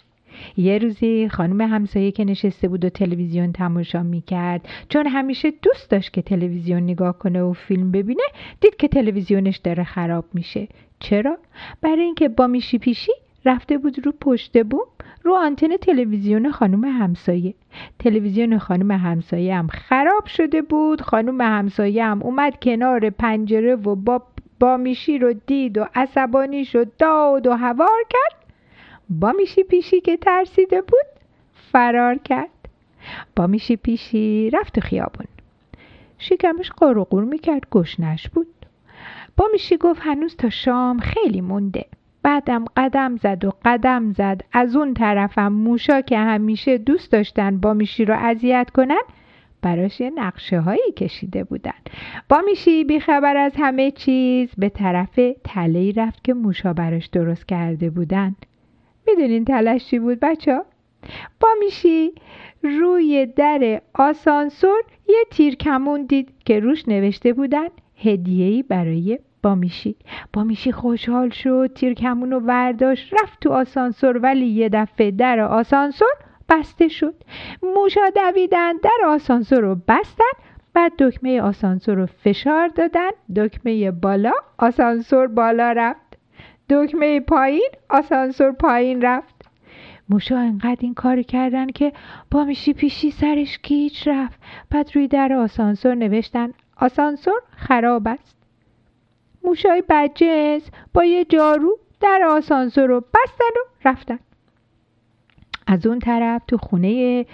یه 0.57 0.77
روزی 0.77 1.29
خانم 1.29 1.61
همسایه 1.61 2.11
که 2.11 2.25
نشسته 2.25 2.67
بود 2.67 2.85
و 2.85 2.89
تلویزیون 2.89 3.51
تماشا 3.51 4.03
می‌کرد 4.03 4.67
چون 4.89 5.07
همیشه 5.07 5.51
دوست 5.61 5.89
داشت 5.89 6.13
که 6.13 6.21
تلویزیون 6.21 6.83
نگاه 6.83 7.17
کنه 7.17 7.41
و 7.41 7.53
فیلم 7.53 7.91
ببینه 7.91 8.23
دید 8.61 8.75
که 8.75 8.87
تلویزیونش 8.87 9.57
داره 9.57 9.83
خراب 9.83 10.25
میشه. 10.33 10.67
چرا؟ 10.99 11.37
برای 11.81 12.01
اینکه 12.01 12.29
بامیشی 12.29 12.77
پیشی 12.77 13.11
رفته 13.45 13.77
بود 13.77 14.05
رو 14.05 14.13
پشت 14.21 14.63
بوم. 14.63 14.87
رو 15.27 15.33
آنتن 15.35 15.77
تلویزیون 15.77 16.51
خانم 16.51 16.83
همسایه. 16.83 17.53
تلویزیون 17.99 18.57
خانم 18.57 18.91
همسایه 18.91 19.55
هم 19.55 19.67
خراب 19.67 20.25
شده 20.25 20.61
بود. 20.61 21.01
خانم 21.01 21.41
همسایه 21.41 22.05
هم 22.05 22.23
اومد 22.23 22.59
کنار 22.61 23.09
پنجره 23.09 23.75
و 23.75 23.95
با 23.95 24.23
بامیشی 24.59 25.17
رو 25.17 25.33
دید 25.33 25.77
و 25.77 25.85
عصبانی 25.95 26.65
شد 26.65 26.95
داد 26.97 27.47
و 27.47 27.53
هوار 27.53 28.03
کرد. 28.09 28.45
بامیشی 29.09 29.63
پیشی 29.63 30.01
که 30.01 30.17
ترسیده 30.17 30.81
بود 30.81 31.07
فرار 31.71 32.15
کرد. 32.15 32.49
بامیشی 33.35 33.75
پیشی 33.75 34.49
رفت 34.49 34.79
خیابون. 34.79 35.27
شکمش 36.17 36.71
قور 36.71 37.23
می‌کرد 37.23 37.69
گشنش 37.71 38.29
بود. 38.29 38.47
بامیشی 39.37 39.77
گفت 39.77 40.01
هنوز 40.03 40.35
تا 40.35 40.49
شام 40.49 40.99
خیلی 40.99 41.41
مونده. 41.41 41.85
بعدم 42.23 42.65
قدم 42.77 43.17
زد 43.17 43.45
و 43.45 43.51
قدم 43.65 44.13
زد. 44.13 44.41
از 44.51 44.75
اون 44.75 44.93
طرفم 44.93 45.47
موشا 45.47 46.01
که 46.01 46.17
همیشه 46.17 46.77
دوست 46.77 47.11
داشتن 47.11 47.57
بامیشی 47.57 48.05
رو 48.05 48.15
اذیت 48.17 48.69
کنن 48.73 49.01
براش 49.61 49.99
یه 49.99 50.09
نقشه 50.09 50.59
هایی 50.59 50.91
کشیده 50.97 51.43
بودن. 51.43 51.71
با 52.29 52.41
میشی 52.45 52.83
بیخبر 52.83 53.37
از 53.37 53.53
همه 53.57 53.91
چیز 53.91 54.49
به 54.57 54.69
طرف 54.69 55.19
تله 55.43 55.93
رفت 55.95 56.23
که 56.23 56.33
موشا 56.33 56.73
براش 56.73 57.05
درست 57.05 57.47
کرده 57.47 57.89
بودن. 57.89 58.35
می‌دونین 59.07 59.45
تلش 59.45 59.85
چی 59.85 59.99
بود 59.99 60.19
بچه؟ 60.19 60.61
با 61.39 61.49
میشی 61.59 62.11
روی 62.63 63.25
در 63.25 63.81
آسانسور 63.93 64.83
یه 65.07 65.23
تیر 65.31 65.55
کمون 65.55 66.05
دید 66.05 66.29
که 66.45 66.59
روش 66.59 66.87
نوشته 66.87 67.33
بودن 67.33 67.67
هدیهی 68.03 68.63
برای 68.63 69.19
بامیشی 69.47 69.95
بامیشی 70.33 70.71
خوشحال 70.71 71.29
شد 71.29 71.71
تیر 71.75 71.93
کمون 71.93 72.31
رو 72.31 72.39
ورداشت 72.39 73.13
رفت 73.13 73.39
تو 73.39 73.51
آسانسور 73.51 74.17
ولی 74.17 74.45
یه 74.45 74.69
دفعه 74.69 75.11
در 75.11 75.39
آسانسور 75.39 76.09
بسته 76.49 76.87
شد. 76.87 77.15
موشا 77.63 78.09
دویدن 78.15 78.73
در 78.83 79.07
آسانسور 79.07 79.59
رو 79.59 79.75
بستن 79.75 80.33
بعد 80.73 80.91
دکمه 80.99 81.41
آسانسور 81.41 81.95
رو 81.95 82.05
فشار 82.05 82.67
دادن. 82.67 83.09
دکمه 83.35 83.91
بالا 83.91 84.31
آسانسور 84.57 85.27
بالا 85.27 85.71
رفت. 85.71 86.17
دکمه 86.69 87.19
پایین 87.19 87.69
آسانسور 87.89 88.51
پایین 88.51 89.01
رفت. 89.01 89.49
موشا 90.09 90.37
انقدر 90.37 90.77
این 90.79 90.93
کار 90.93 91.21
کردن 91.21 91.67
که 91.67 91.93
با 92.31 92.43
میشی 92.43 92.73
پیشی 92.73 93.11
سرش 93.11 93.57
کیچ 93.57 94.07
رفت. 94.07 94.39
بعد 94.71 94.91
روی 94.95 95.07
در 95.07 95.33
آسانسور 95.33 95.95
نوشتن 95.95 96.53
آسانسور 96.77 97.41
خراب 97.55 98.07
است. 98.07 98.36
موشای 99.47 99.83
بدجنس 99.89 100.69
با 100.93 101.05
یه 101.05 101.25
جارو 101.25 101.79
در 102.01 102.21
آسانسور 102.29 102.85
رو 102.87 102.99
بستن 102.99 103.53
و 103.55 103.89
رفتن. 103.89 104.19
از 105.67 105.87
اون 105.87 105.99
طرف 105.99 106.41
تو 106.47 106.57
خونه 106.57 107.25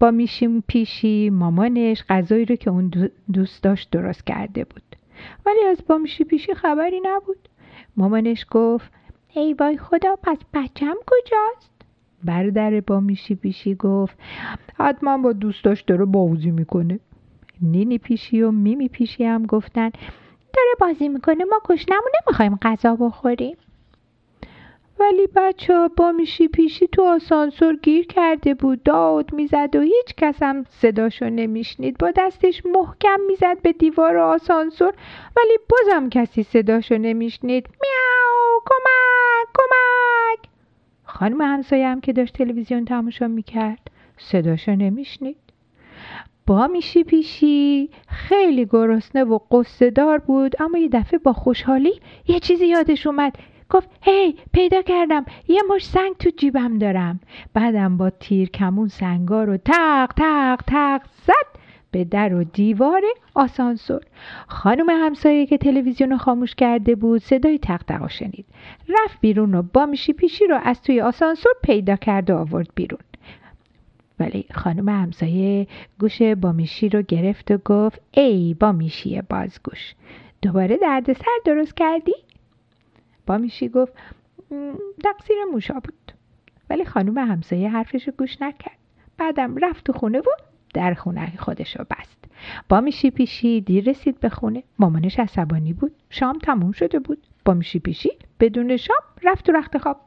با 0.00 0.10
میشیم 0.10 0.64
پیشی 0.68 1.30
مامانش 1.30 2.04
غذایی 2.08 2.44
رو 2.44 2.56
که 2.56 2.70
اون 2.70 3.10
دوست 3.32 3.62
داشت 3.62 3.90
درست 3.90 4.26
کرده 4.26 4.64
بود. 4.64 4.82
ولی 5.46 5.64
از 5.70 5.78
با 5.88 5.98
میشی 5.98 6.24
پیشی 6.24 6.54
خبری 6.54 7.00
نبود. 7.04 7.48
مامانش 7.96 8.46
گفت 8.50 8.92
ای 9.34 9.52
وای 9.52 9.78
خدا 9.78 10.16
پس 10.22 10.38
بچم 10.54 10.94
کجاست؟ 11.06 11.72
برادر 12.24 12.80
با 12.80 13.00
میشی 13.00 13.34
پیشی 13.34 13.74
گفت 13.74 14.18
حتما 14.78 15.18
با 15.18 15.32
دوست 15.32 15.64
داشت 15.64 15.86
داره 15.86 16.04
بازی 16.04 16.50
می‌کنه. 16.50 17.00
نینی 17.60 17.98
پیشی 17.98 18.42
و 18.42 18.50
میمی 18.50 18.88
پیشی 18.88 19.24
هم 19.24 19.46
گفتن 19.46 19.90
داره 20.56 20.92
بازی 20.92 21.08
می‌کنه. 21.08 21.44
ما 21.44 21.60
کشنمون 21.64 22.10
نمی‌خوایم 22.26 22.58
غذا 22.62 22.96
بخوریم. 22.96 23.56
ولی 24.98 25.26
بچه 25.36 25.88
با 25.96 26.12
میشی 26.12 26.48
پیشی 26.48 26.88
تو 26.88 27.02
آسانسور 27.02 27.76
گیر 27.76 28.06
کرده 28.06 28.54
بود. 28.54 28.82
داد 28.82 29.32
می‌زد 29.32 29.76
و 29.76 29.80
هیچ 29.80 30.14
کس 30.16 30.42
هم 30.42 30.64
صداشو 30.70 31.24
نمیشنید. 31.24 31.98
با 31.98 32.12
دستش 32.16 32.62
محکم 32.66 33.20
می‌زد 33.28 33.62
به 33.62 33.72
دیوار 33.72 34.16
آسانسور. 34.16 34.94
ولی 35.36 35.58
بازم 35.68 36.08
کسی 36.08 36.42
صداشو 36.42 36.98
نمیشنید. 36.98 37.66
میاو 37.66 38.60
کمک 38.66 39.48
کمک. 39.54 40.48
خانم 41.04 41.40
همسایه 41.40 41.88
هم 41.88 42.00
که 42.00 42.12
داشت 42.12 42.34
تلویزیون 42.34 42.84
تماشا 42.84 43.28
می‌کرد 43.28 43.90
صداشو 44.18 44.72
نمیشنید. 44.72 45.36
با 46.46 46.66
میشی 46.66 47.04
پیشی. 47.04 47.90
خیلی 48.08 48.66
گرسنه 48.66 49.24
و 49.24 49.38
قصه 49.50 49.90
دار 49.90 50.18
بود 50.18 50.62
اما 50.62 50.78
یه 50.78 50.88
دفعه 50.88 51.18
با 51.18 51.32
خوشحالی 51.32 52.00
یه 52.28 52.40
چیزی 52.40 52.66
یادش 52.66 53.06
اومد. 53.06 53.36
گفت 53.70 53.88
هی 54.02 54.34
پیدا 54.52 54.82
کردم. 54.82 55.24
یه 55.48 55.62
مش 55.70 55.86
سنگ 55.86 56.16
تو 56.18 56.30
جیبم 56.36 56.78
دارم. 56.78 57.20
بعدم 57.54 57.96
با 57.96 58.10
تیر 58.10 58.48
کمون 58.48 58.88
سنگا 58.88 59.44
رو 59.44 59.56
تق 59.56 60.12
تق 60.16 60.60
تق 60.66 61.02
زد 61.26 61.60
به 61.90 62.04
در 62.04 62.34
و 62.34 62.44
دیوار 62.44 63.02
آسانسور. 63.34 64.00
خانم 64.48 64.90
همسایه 64.90 65.46
که 65.46 65.58
تلویزیون 65.58 66.10
رو 66.10 66.16
خاموش 66.16 66.54
کرده 66.54 66.94
بود 66.94 67.22
صدای 67.22 67.58
تق 67.58 68.08
شنید. 68.08 68.46
رفت 68.88 69.20
بیرون 69.20 69.54
و 69.54 69.62
با 69.62 69.86
میشی 69.86 70.12
پیشی 70.12 70.46
رو 70.46 70.58
از 70.62 70.82
توی 70.82 71.00
آسانسور 71.00 71.52
پیدا 71.62 71.96
کرد 71.96 72.30
و 72.30 72.36
آورد 72.36 72.68
بیرون. 72.74 73.00
ولی 74.20 74.46
خانم 74.54 74.88
همسایه 74.88 75.66
گوش 75.98 76.22
بامیشی 76.22 76.88
رو 76.88 77.02
گرفت 77.02 77.50
و 77.50 77.58
گفت 77.64 78.00
ای 78.10 78.54
بامیشی 78.54 79.22
بازگوش 79.22 79.94
دوباره 80.42 80.76
دردسر 80.76 81.38
درست 81.44 81.76
کردی؟ 81.76 82.14
بامیشی 83.26 83.68
گفت 83.68 83.92
تقصیر 85.04 85.36
موشا 85.52 85.74
بود. 85.74 86.12
ولی 86.70 86.84
خانم 86.84 87.18
همسایه 87.18 87.68
حرفشو 87.68 88.12
گوش 88.18 88.42
نکرد. 88.42 88.76
بعدم 89.18 89.56
رفت 89.56 89.84
تو 89.84 89.92
خونه 89.92 90.20
بود 90.20 90.46
در 90.74 90.94
خونه 90.94 91.32
خودشو 91.38 91.84
بست. 91.84 92.24
بامیشی 92.68 93.10
پیشی 93.10 93.60
دیر 93.60 93.90
رسید 93.90 94.20
به 94.20 94.28
خونه. 94.28 94.62
مامانش 94.78 95.18
عصبانی 95.18 95.72
بود. 95.72 95.92
شام 96.10 96.38
تموم 96.38 96.72
شده 96.72 96.98
بود. 96.98 97.18
بامیشی 97.44 97.78
پیشی 97.78 98.10
بدون 98.40 98.76
شام 98.76 98.96
رفت 99.22 99.46
تو 99.46 99.52
رخت 99.52 99.78
خواب. 99.78 100.00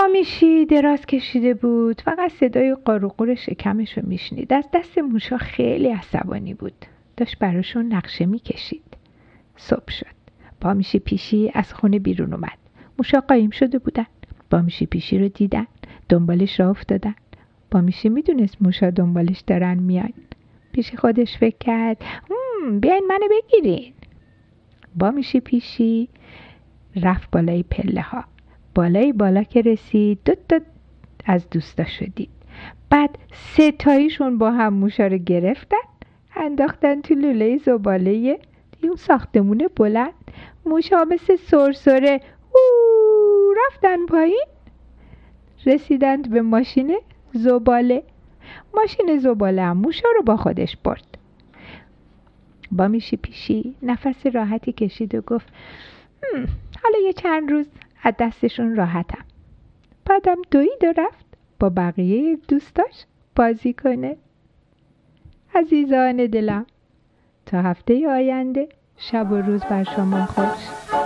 بامیشی 0.00 0.66
دراز 0.66 1.06
کشیده 1.06 1.54
بود. 1.54 2.00
فقط 2.00 2.32
صدای 2.32 2.76
قاروقور 2.84 3.34
شکمش 3.34 3.98
رو 3.98 4.08
میشنید. 4.08 4.52
از 4.52 4.64
دست 4.74 4.98
موشا 4.98 5.36
خیلی 5.36 5.88
عصبانی 5.88 6.54
بود. 6.54 6.72
داشت 7.16 7.38
براشون 7.38 7.92
نقشه 7.92 8.26
می‌کشید. 8.26 8.96
صبح 9.56 9.90
شد. 9.90 10.16
بامیشی 10.60 10.98
پیشی 10.98 11.50
از 11.54 11.74
خونه 11.74 11.98
بیرون 11.98 12.32
اومد. 12.32 12.58
موشا 12.98 13.20
قایم 13.20 13.50
شده 13.50 13.78
بودن. 13.78 14.06
بامیشی 14.50 14.86
پیشی 14.86 15.18
رو 15.18 15.28
دیدن. 15.28 15.66
دنبالش 16.08 16.60
را 16.60 16.70
افتادن. 16.70 17.14
بامیشی 17.70 18.08
می‌دونست 18.08 18.56
موشا 18.60 18.90
دنبالش 18.90 19.40
دارن 19.40 19.78
میان. 19.78 20.12
پیش 20.72 20.94
خودش 20.94 21.38
فکر 21.38 21.58
کرد. 21.60 22.04
بیاین 22.80 23.04
منو 23.08 23.28
بگیرین. 23.30 23.92
بامیشی 24.94 25.40
پیشی 25.40 26.08
رفت 26.96 27.30
بالای 27.30 27.62
پله 27.62 28.00
ها 28.00 28.24
بالای 28.76 29.12
بالا 29.12 29.42
که 29.42 29.62
رسید 29.62 30.18
دو 30.24 30.34
تا 30.48 30.60
از 31.26 31.50
دوستا 31.50 31.84
شدید. 31.84 32.28
بعد 32.90 33.18
سه 33.32 33.72
تاییشون 33.72 34.38
با 34.38 34.50
هم 34.50 34.74
موشا 34.74 35.06
رو 35.06 35.18
گرفتن 35.18 35.86
انداختن 36.36 37.00
تو 37.00 37.14
لوله 37.14 37.58
زباله 37.58 38.38
اون 38.82 38.96
ساختمون 38.96 39.68
بلند. 39.76 40.12
موشا 40.66 41.04
مثل 41.04 41.36
سرسره 41.36 42.20
او 42.52 42.60
رفتن 43.66 44.06
پایین. 44.06 44.46
رسیدند 45.66 46.30
به 46.30 46.42
ماشین 46.42 46.98
زباله. 47.34 48.02
ماشین 48.74 49.18
زباله 49.18 49.62
هم 49.62 49.76
موشا 49.76 50.08
رو 50.16 50.22
با 50.22 50.36
خودش 50.36 50.76
برد. 50.76 51.18
با 52.72 52.88
میشی 52.88 53.16
پیشی 53.16 53.74
نفس 53.82 54.26
راحتی 54.26 54.72
کشید 54.72 55.14
و 55.14 55.20
گفت 55.20 55.46
حالا 56.82 56.98
یه 57.06 57.12
چند 57.12 57.50
روز 57.50 57.66
از 58.06 58.14
دستشون 58.18 58.76
راحتم. 58.76 59.24
بعدم 60.04 60.36
دوید 60.50 60.84
و 60.84 61.00
رفت 61.00 61.26
با 61.60 61.70
بقیه 61.70 62.38
دوستاش 62.48 63.04
بازی 63.36 63.72
کنه. 63.72 64.16
عزیزان 65.54 66.16
دلم 66.16 66.66
تا 67.46 67.62
هفته 67.62 68.08
آینده 68.08 68.68
شب 68.96 69.32
و 69.32 69.34
روز 69.34 69.64
بر 69.64 69.84
شما 69.84 70.26
خوش. 70.26 71.05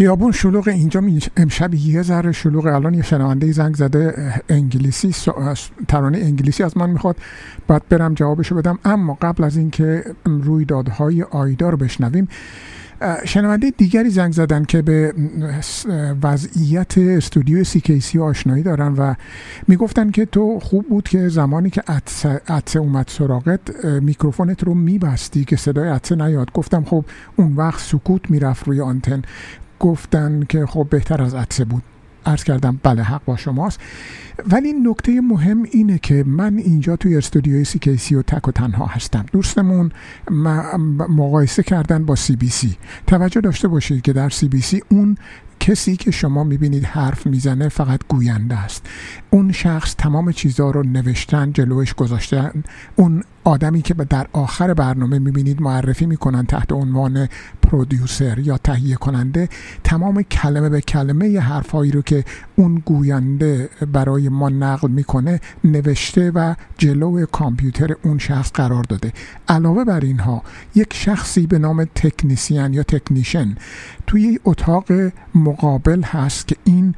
خیابون 0.00 0.32
شلوغ 0.32 0.68
اینجا 0.68 1.02
امشب 1.36 1.74
یه 1.74 2.02
ذره 2.02 2.32
شلوغ 2.32 2.66
الان 2.66 2.94
یه 2.94 3.02
شنونده 3.02 3.52
زنگ 3.52 3.74
زده 3.74 4.34
انگلیسی 4.48 5.14
ترانه 5.88 6.18
انگلیسی 6.18 6.62
از 6.62 6.76
من 6.76 6.90
می‌خواد. 6.90 7.16
باید 7.66 7.88
برم 7.88 8.14
جوابشو 8.14 8.54
بدم. 8.54 8.78
اما 8.84 9.18
قبل 9.22 9.44
از 9.44 9.56
اینکه 9.56 10.04
رویدادهای 10.24 11.22
آیدا 11.22 11.70
رو 11.70 11.76
بشنویم 11.76 12.28
شنونده 13.24 13.70
دیگری 13.70 14.10
زنگ 14.10 14.32
زدن 14.32 14.64
که 14.64 14.82
به 14.82 15.14
وضعیت 16.22 16.98
استودیو 16.98 17.64
سی 17.64 18.18
آشنایی 18.18 18.62
دارن 18.62 18.92
و 18.92 19.14
می‌گفتن 19.68 20.10
که 20.10 20.24
تو 20.24 20.60
خوب 20.60 20.88
بود 20.88 21.08
که 21.08 21.28
زمانی 21.28 21.70
که 21.70 21.82
عطسه 22.48 22.78
اومد 22.78 23.08
سراغت 23.08 23.84
میکروفونت 23.84 24.64
رو 24.64 24.74
میبستی 24.74 25.44
که 25.44 25.56
صدای 25.56 25.88
عطسه 25.88 26.14
نیاد. 26.14 26.52
گفتم 26.52 26.84
خب 26.84 27.04
اون 27.36 27.56
وقت 27.56 27.80
سکوت 27.80 28.30
می‌رفت 28.30 28.68
روی 28.68 28.80
آنتن. 28.80 29.22
گفتن 29.80 30.42
که 30.48 30.66
خب 30.66 30.86
بهتر 30.90 31.22
از 31.22 31.34
عطسه 31.34 31.64
بود. 31.64 31.82
عرض 32.26 32.44
کردم 32.44 32.80
بله 32.82 33.02
حق 33.02 33.24
با 33.24 33.36
شماست. 33.36 33.80
ولی 34.50 34.72
نکته 34.72 35.20
مهم 35.20 35.62
اینه 35.62 35.98
که 35.98 36.24
من 36.26 36.58
اینجا 36.58 36.96
توی 36.96 37.16
استودیوی 37.16 37.64
سی 37.64 37.78
کیسی 37.78 38.14
و 38.14 38.22
تک 38.22 38.48
و 38.48 38.52
تنها 38.52 38.86
هستم. 38.86 39.26
دوستمون 39.32 39.92
مقایسه 41.08 41.62
کردن 41.62 42.04
با 42.04 42.16
سی 42.16 42.36
بی 42.36 42.48
سی. 42.48 42.76
توجه 43.06 43.40
داشته 43.40 43.68
باشید 43.68 44.02
که 44.02 44.12
در 44.12 44.28
سی 44.28 44.48
بی 44.48 44.60
سی 44.60 44.82
اون 44.88 45.16
کسی 45.60 45.96
که 45.96 46.10
شما 46.10 46.44
می‌بینید 46.44 46.84
حرف 46.84 47.26
می‌زنه 47.26 47.68
فقط 47.68 48.00
گوینده 48.08 48.56
است. 48.56 48.86
اون 49.30 49.52
شخص 49.52 49.94
تمام 49.98 50.32
چیزها 50.32 50.70
رو 50.70 50.82
نوشتن 50.82 51.52
جلوش 51.52 51.94
گذاشتن 51.94 52.64
اون 52.96 53.24
آدمی 53.44 53.82
که 53.82 53.94
در 53.94 54.26
آخر 54.32 54.74
برنامه 54.74 55.18
می‌بینید 55.18 55.62
معرفی 55.62 56.06
می‌کنن 56.06 56.46
تحت 56.46 56.72
عنوان 56.72 57.28
پرودیوسر 57.62 58.38
یا 58.38 58.58
تهیه 58.58 58.96
کننده 58.96 59.48
تمام 59.84 60.22
کلمه 60.22 60.68
به 60.68 60.80
کلمه 60.80 61.28
ی 61.28 61.36
حرفهایی 61.36 61.90
رو 61.90 62.02
که 62.02 62.24
اون 62.56 62.82
گوینده 62.84 63.68
برای 63.92 64.28
ما 64.28 64.48
نقل 64.48 64.88
می‌کنه 64.90 65.40
نوشته 65.64 66.30
و 66.30 66.54
جلو 66.78 67.26
کامپیوتر 67.26 67.96
اون 68.02 68.18
شخص 68.18 68.52
قرار 68.52 68.84
داده. 68.84 69.12
علاوه 69.48 69.84
بر 69.84 70.00
اینها 70.00 70.42
یک 70.74 70.94
شخصی 70.94 71.46
به 71.46 71.58
نام 71.58 71.84
تکنیسیان 71.84 72.74
یا 72.74 72.82
تکنیشن 72.82 73.56
توی 74.06 74.38
اتاق 74.44 74.84
مقابل 75.34 76.02
هست 76.02 76.48
که 76.48 76.56
این 76.64 76.94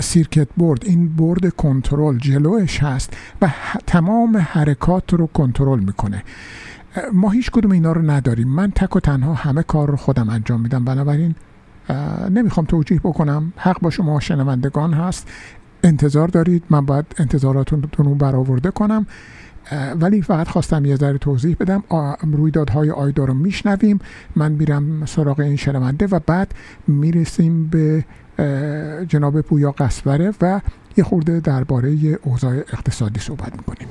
سیرکت 0.00 0.48
برد 0.56 0.84
این 0.84 1.16
برد 1.16 1.48
کنترل 1.48 2.18
جلوش 2.18 2.82
هست 2.82 3.16
و 3.42 3.50
تمام 3.86 4.36
حرکات 4.36 5.14
رو 5.14 5.26
کنترل 5.26 5.61
می‌کنه. 5.64 6.22
ما 7.12 7.30
هیچ 7.30 7.50
کدوم 7.50 7.70
اینا 7.70 7.92
رو 7.92 8.10
نداریم. 8.10 8.48
من 8.48 8.70
تک 8.70 8.96
و 8.96 9.00
تنها 9.00 9.34
همه 9.34 9.62
کار 9.62 9.90
رو 9.90 9.96
خودم 9.96 10.30
انجام 10.30 10.60
میدم. 10.60 10.84
بنابراین 10.84 11.34
نمی‌خوام 12.30 12.66
توجیه 12.66 13.00
بکنم. 13.04 13.52
حق 13.56 13.80
با 13.80 13.90
شما 13.90 14.20
شنوندگان 14.20 14.94
هست. 14.94 15.28
انتظار 15.84 16.28
دارید. 16.28 16.64
من 16.70 16.86
باید 16.86 17.06
انتظاراتون 17.18 17.82
رو 17.96 18.14
برآورده 18.14 18.70
کنم. 18.70 19.06
ولی 20.00 20.22
فقط 20.22 20.48
خواستم 20.48 20.84
یه 20.84 20.96
ذره 20.96 21.18
توضیح 21.18 21.56
بدم. 21.60 21.82
رویدادهای 22.32 22.90
آیدا 22.90 23.24
رو 23.24 23.34
میشنویم. 23.34 23.98
من 24.36 24.52
میرم 24.52 25.06
سراغ 25.06 25.40
این 25.40 25.56
شنونده 25.56 26.06
و 26.06 26.20
بعد 26.26 26.54
می‌رسیم 26.86 27.66
به 27.66 28.04
جناب 29.08 29.40
پویا 29.40 29.70
قصوره 29.70 30.32
و 30.40 30.60
یه 30.96 31.04
خورده 31.04 31.40
درباره 31.40 32.18
اوضاع 32.22 32.56
اقتصادی 32.56 33.20
صحبت 33.20 33.52
می‌کنیم. 33.52 33.88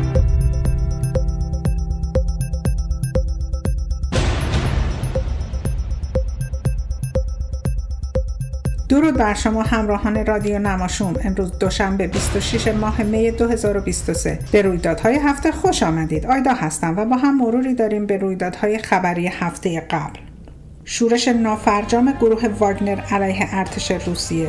درود 8.91 9.13
بر 9.13 9.33
شما 9.33 9.61
همراهان 9.61 10.25
رادیو 10.25 10.59
نماشوم. 10.59 11.13
امروز 11.23 11.59
دوشنبه 11.59 12.07
26 12.07 12.67
ماه 12.67 13.03
می 13.03 13.31
2023 13.31 14.39
به 14.51 14.61
رویدادهای 14.61 15.15
هفته 15.15 15.51
خوش 15.51 15.83
آمدید. 15.83 16.25
آیدا 16.25 16.53
هستم 16.53 16.97
و 16.97 17.05
با 17.05 17.15
هم 17.15 17.37
مروری 17.37 17.73
داریم 17.73 18.05
به 18.05 18.17
رویدادهای 18.17 18.77
خبری 18.77 19.27
هفته 19.27 19.79
قبل. 19.79 20.19
شورش 20.85 21.27
نافرجام 21.27 22.11
گروه 22.11 22.47
واگنر 22.47 23.01
علیه 23.11 23.47
ارتش 23.51 23.91
روسیه. 23.91 24.47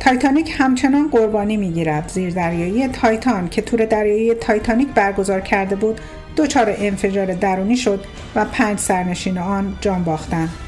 تایتانیک 0.00 0.54
همچنان 0.58 1.08
قربانی 1.08 1.56
می‌گیرد 1.56 2.08
زیردریایی 2.08 2.88
تایتان 2.88 3.48
که 3.48 3.62
تور 3.62 3.84
دریایی 3.84 4.34
تایتانیک 4.34 4.88
برگزار 4.88 5.40
کرده 5.40 5.76
بود 5.76 6.00
دچار 6.36 6.74
انفجار 6.78 7.34
درونی 7.34 7.76
شد 7.76 8.04
و 8.34 8.44
پنج 8.44 8.78
سرنشین 8.78 9.38
آن 9.38 9.76
جان 9.80 10.04
باختند. 10.04 10.65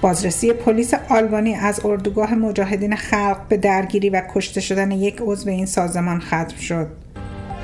بازرسی 0.00 0.52
پلیس 0.52 0.94
آلبانی 1.08 1.54
از 1.54 1.80
اردوگاه 1.84 2.34
مجاهدین 2.34 2.96
خلق 2.96 3.38
به 3.48 3.56
درگیری 3.56 4.10
و 4.10 4.22
کشته 4.34 4.60
شدن 4.60 4.90
یک 4.90 5.16
عضو 5.20 5.48
این 5.50 5.66
سازمان 5.66 6.20
ختم 6.20 6.56
شد. 6.60 6.86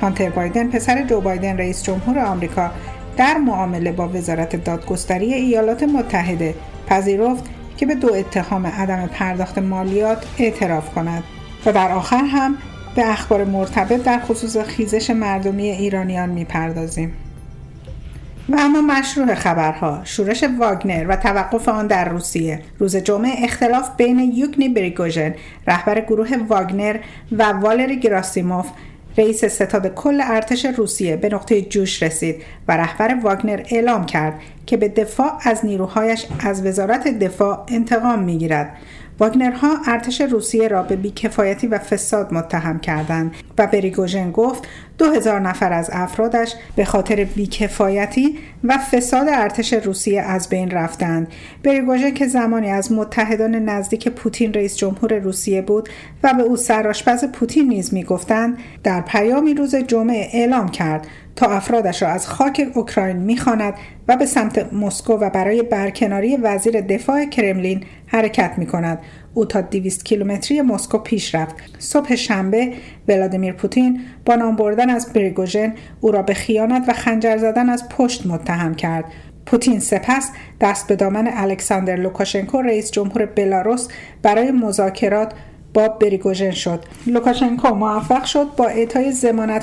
هانتر 0.01 0.29
بایدن 0.29 0.69
پسر 0.69 1.03
جو 1.03 1.21
بایدن 1.21 1.57
رئیس 1.57 1.83
جمهور 1.83 2.19
آمریکا 2.19 2.71
در 3.17 3.37
معامله 3.37 3.91
با 3.91 4.07
وزارت 4.07 4.63
دادگستری 4.63 5.33
ایالات 5.33 5.83
متحده 5.83 6.55
پذیرفت 6.87 7.43
که 7.77 7.85
به 7.85 7.95
دو 7.95 8.13
اتهام 8.13 8.67
عدم 8.67 9.07
پرداخت 9.07 9.57
مالیات 9.57 10.25
اعتراف 10.37 10.93
کند 10.93 11.23
و 11.65 11.71
در 11.71 11.91
آخر 11.91 12.23
هم 12.23 12.57
به 12.95 13.11
اخبار 13.11 13.43
مرتبط 13.43 14.03
در 14.03 14.19
خصوص 14.19 14.57
خیزش 14.57 15.09
مردمی 15.09 15.69
ایرانیان 15.69 16.29
می‌پردازیم. 16.29 17.13
و 18.51 18.55
اما 18.59 18.81
مشروع 18.81 19.35
خبرها 19.35 20.01
شورش 20.03 20.43
واگنر 20.59 21.05
و 21.09 21.15
توقف 21.15 21.69
آن 21.69 21.87
در 21.87 22.09
روسیه. 22.09 22.59
روز 22.79 22.95
جمعه 22.95 23.43
اختلاف 23.43 23.89
بین 23.97 24.19
یوگنی 24.19 24.69
بریگوژن 24.69 25.35
رهبر 25.67 26.01
گروه 26.01 26.29
واگنر 26.47 26.97
و 27.31 27.43
والری 27.43 27.99
گراسیموف 27.99 28.67
رئیس 29.17 29.45
ستاد 29.45 29.95
کل 29.95 30.21
ارتش 30.23 30.65
روسیه 30.65 31.15
به 31.15 31.29
نقطه 31.29 31.61
جوش 31.61 32.03
رسید 32.03 32.35
و 32.67 32.77
رهبر 32.77 33.15
واگنر 33.23 33.63
اعلام 33.69 34.05
کرد 34.05 34.33
که 34.65 34.77
به 34.77 34.87
دفاع 34.87 35.31
از 35.43 35.65
نیروهایش 35.65 36.25
از 36.39 36.65
وزارت 36.65 37.07
دفاع 37.07 37.65
انتقام 37.67 38.23
می‌گیرد. 38.23 38.77
واگنرها 39.21 39.77
ارتش 39.87 40.21
روسیه 40.21 40.67
را 40.67 40.83
به 40.83 40.95
بیکفایتی 40.95 41.67
و 41.67 41.77
فساد 41.77 42.33
متهم 42.33 42.79
کردند 42.79 43.35
و 43.57 43.67
بریگوژن 43.67 44.31
گفت 44.31 44.67
دو 44.97 45.05
هزار 45.11 45.39
نفر 45.39 45.73
از 45.73 45.89
افرادش 45.93 46.55
به 46.75 46.85
خاطر 46.85 47.23
بیکفایتی 47.23 48.39
و 48.63 48.77
فساد 48.77 49.27
ارتش 49.29 49.73
روسیه 49.73 50.21
از 50.21 50.49
بین 50.49 50.71
رفتند. 50.71 51.27
بریگوژن 51.63 52.11
که 52.11 52.27
زمانی 52.27 52.69
از 52.69 52.91
متحدان 52.91 53.55
نزدیک 53.55 54.07
پوتین 54.07 54.53
رئیس 54.53 54.77
جمهور 54.77 55.13
روسیه 55.13 55.61
بود 55.61 55.89
و 56.23 56.33
به 56.33 56.43
او 56.43 56.57
سرآشپز 56.57 57.25
پوتین 57.25 57.67
نیز 57.67 57.93
می‌گفتند 57.93 58.57
در 58.83 59.01
پیامی 59.01 59.53
روز 59.53 59.75
جمعه 59.75 60.29
اعلام 60.33 60.69
کرد 60.69 61.07
تا 61.35 61.45
افرادش 61.45 62.01
را 62.01 62.09
از 62.09 62.27
خاک 62.27 62.67
اوکراین 62.73 63.17
می‌خواند 63.17 63.73
و 64.07 64.17
به 64.17 64.25
سمت 64.25 64.73
مسکو 64.73 65.13
و 65.13 65.29
برای 65.29 65.63
برکناری 65.63 66.37
وزیر 66.37 66.81
دفاع 66.81 67.25
کرملین 67.25 67.83
حرکت 68.07 68.53
می 68.57 68.65
کند. 68.65 68.99
او 69.33 69.45
تا 69.45 69.61
200 69.61 70.05
کیلومتری 70.05 70.61
مسکو 70.61 70.97
پیش 70.97 71.35
رفت. 71.35 71.55
صبح 71.79 72.15
شنبه 72.15 72.73
ولادیمیر 73.07 73.53
پوتین 73.53 74.01
با 74.25 74.35
نام 74.35 74.55
بردن 74.55 74.89
از 74.89 75.13
پریگوژین 75.13 75.73
او 76.01 76.11
را 76.11 76.21
به 76.21 76.33
خیانت 76.33 76.89
و 76.89 76.93
خنجر 76.93 77.37
زدن 77.37 77.69
از 77.69 77.89
پشت 77.89 78.25
متهم 78.25 78.75
کرد. 78.75 79.05
پوتین 79.45 79.79
سپس 79.79 80.31
دست 80.61 80.87
به 80.87 80.95
دامن 80.95 81.29
الکساندر 81.33 81.95
لوکاشنکو 81.95 82.61
رئیس 82.61 82.91
جمهور 82.91 83.25
بلاروس 83.25 83.87
برای 84.21 84.51
مذاکرات 84.51 85.33
با 85.73 85.87
پریگوژین 85.87 86.51
شد. 86.51 86.83
لوکاشنکو 87.07 87.75
موفق 87.75 88.23
شد 88.23 88.47
با 88.57 88.65
اعطای 88.65 89.13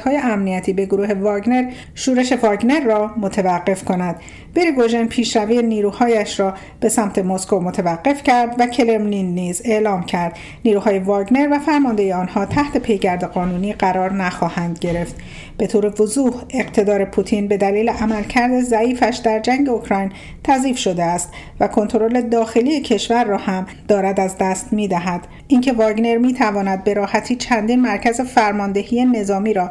های 0.05 0.17
امنیتی 0.17 0.73
به 0.73 0.87
گروه 0.87 1.15
واگنر 1.15 1.71
شورش 1.95 2.33
واگنر 2.33 2.81
را 2.81 3.11
متوقف 3.17 3.85
کند. 3.85 4.17
پریگوژین 4.55 5.07
پیشروی 5.07 5.63
نیروهایش 5.63 6.41
را 6.41 6.55
به 6.81 6.89
سمت 6.89 7.19
مسکو 7.19 7.61
متوقف 7.61 8.23
کرد 8.23 8.57
و 8.59 8.67
کرملین 8.67 9.35
نیز 9.35 9.63
اعلام 9.65 10.03
کرد 10.03 10.39
نیروهای 10.65 10.99
واگنر 10.99 11.49
و 11.51 11.59
فرمانده 11.59 12.15
آنها 12.15 12.47
تحت 12.47 12.77
پیگرد 12.77 13.25
قانونی 13.25 13.73
قرار 13.73 14.13
نخواهند 14.13 14.79
گرفت 14.79 15.17
به 15.59 15.67
طور 15.67 16.03
وضوح 16.03 16.35
اقتدار 16.51 17.05
پوتین 17.05 17.49
به 17.49 17.57
دلیل 17.57 17.89
عملکرد 17.89 18.61
ضعیفش 18.61 19.21
در 19.25 19.39
جنگ 19.41 19.69
اوکراین 19.69 20.13
تضعیف 20.45 20.79
شده 20.79 21.05
است 21.05 21.33
و 21.61 21.69
کنترل 21.69 22.21
داخلی 22.21 22.81
کشور 22.81 23.25
را 23.25 23.39
هم 23.39 23.67
دارد 23.89 24.21
از 24.21 24.39
دست 24.39 24.73
می 24.73 24.89
دهد. 24.89 25.27
اینکه 25.49 25.73
واگنر 25.73 26.19
می 26.19 26.35
تواند 26.35 26.85
به 26.85 26.95
راحتی 26.95 27.37
چندین 27.37 27.81
مرکز 27.81 28.21
فرماندهی 28.21 29.05
نظامی 29.05 29.55
را 29.55 29.71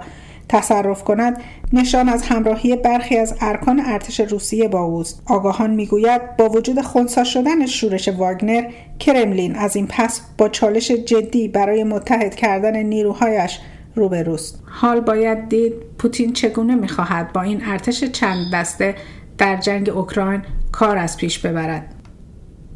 تصرف 0.49 1.03
کند 1.03 1.41
نشان 1.73 2.09
از 2.09 2.23
همراهی 2.23 2.75
برخی 2.75 3.17
از 3.17 3.35
ارکان 3.41 3.81
ارتش 3.85 4.19
روسیه 4.19 4.67
با 4.67 4.81
اوست. 4.81 5.21
آگاهان 5.25 5.71
می‌گوید 5.71 6.37
با 6.37 6.49
وجود 6.49 6.81
خونسا 6.81 7.23
شدن 7.23 7.65
شورش 7.65 8.07
واگنر 8.07 8.63
کرملین 8.99 9.55
از 9.55 9.75
این 9.75 9.87
پس 9.89 10.21
با 10.37 10.49
چالش 10.49 10.91
جدی 10.91 11.47
برای 11.47 11.83
متحد 11.83 12.35
کردن 12.35 12.75
نیروهایش 12.77 13.59
روبروست 13.95 14.63
حال 14.65 14.99
باید 14.99 15.49
دید 15.49 15.73
پوتین 15.97 16.33
چگونه 16.33 16.75
می‌خواهد 16.75 17.33
با 17.33 17.41
این 17.41 17.61
ارتش 17.65 18.03
چند 18.03 18.53
دسته 18.53 18.95
در 19.37 19.57
جنگ 19.57 19.89
اوکراین 19.89 20.41
کار 20.71 20.97
از 20.97 21.17
پیش 21.17 21.39
ببرد. 21.39 21.93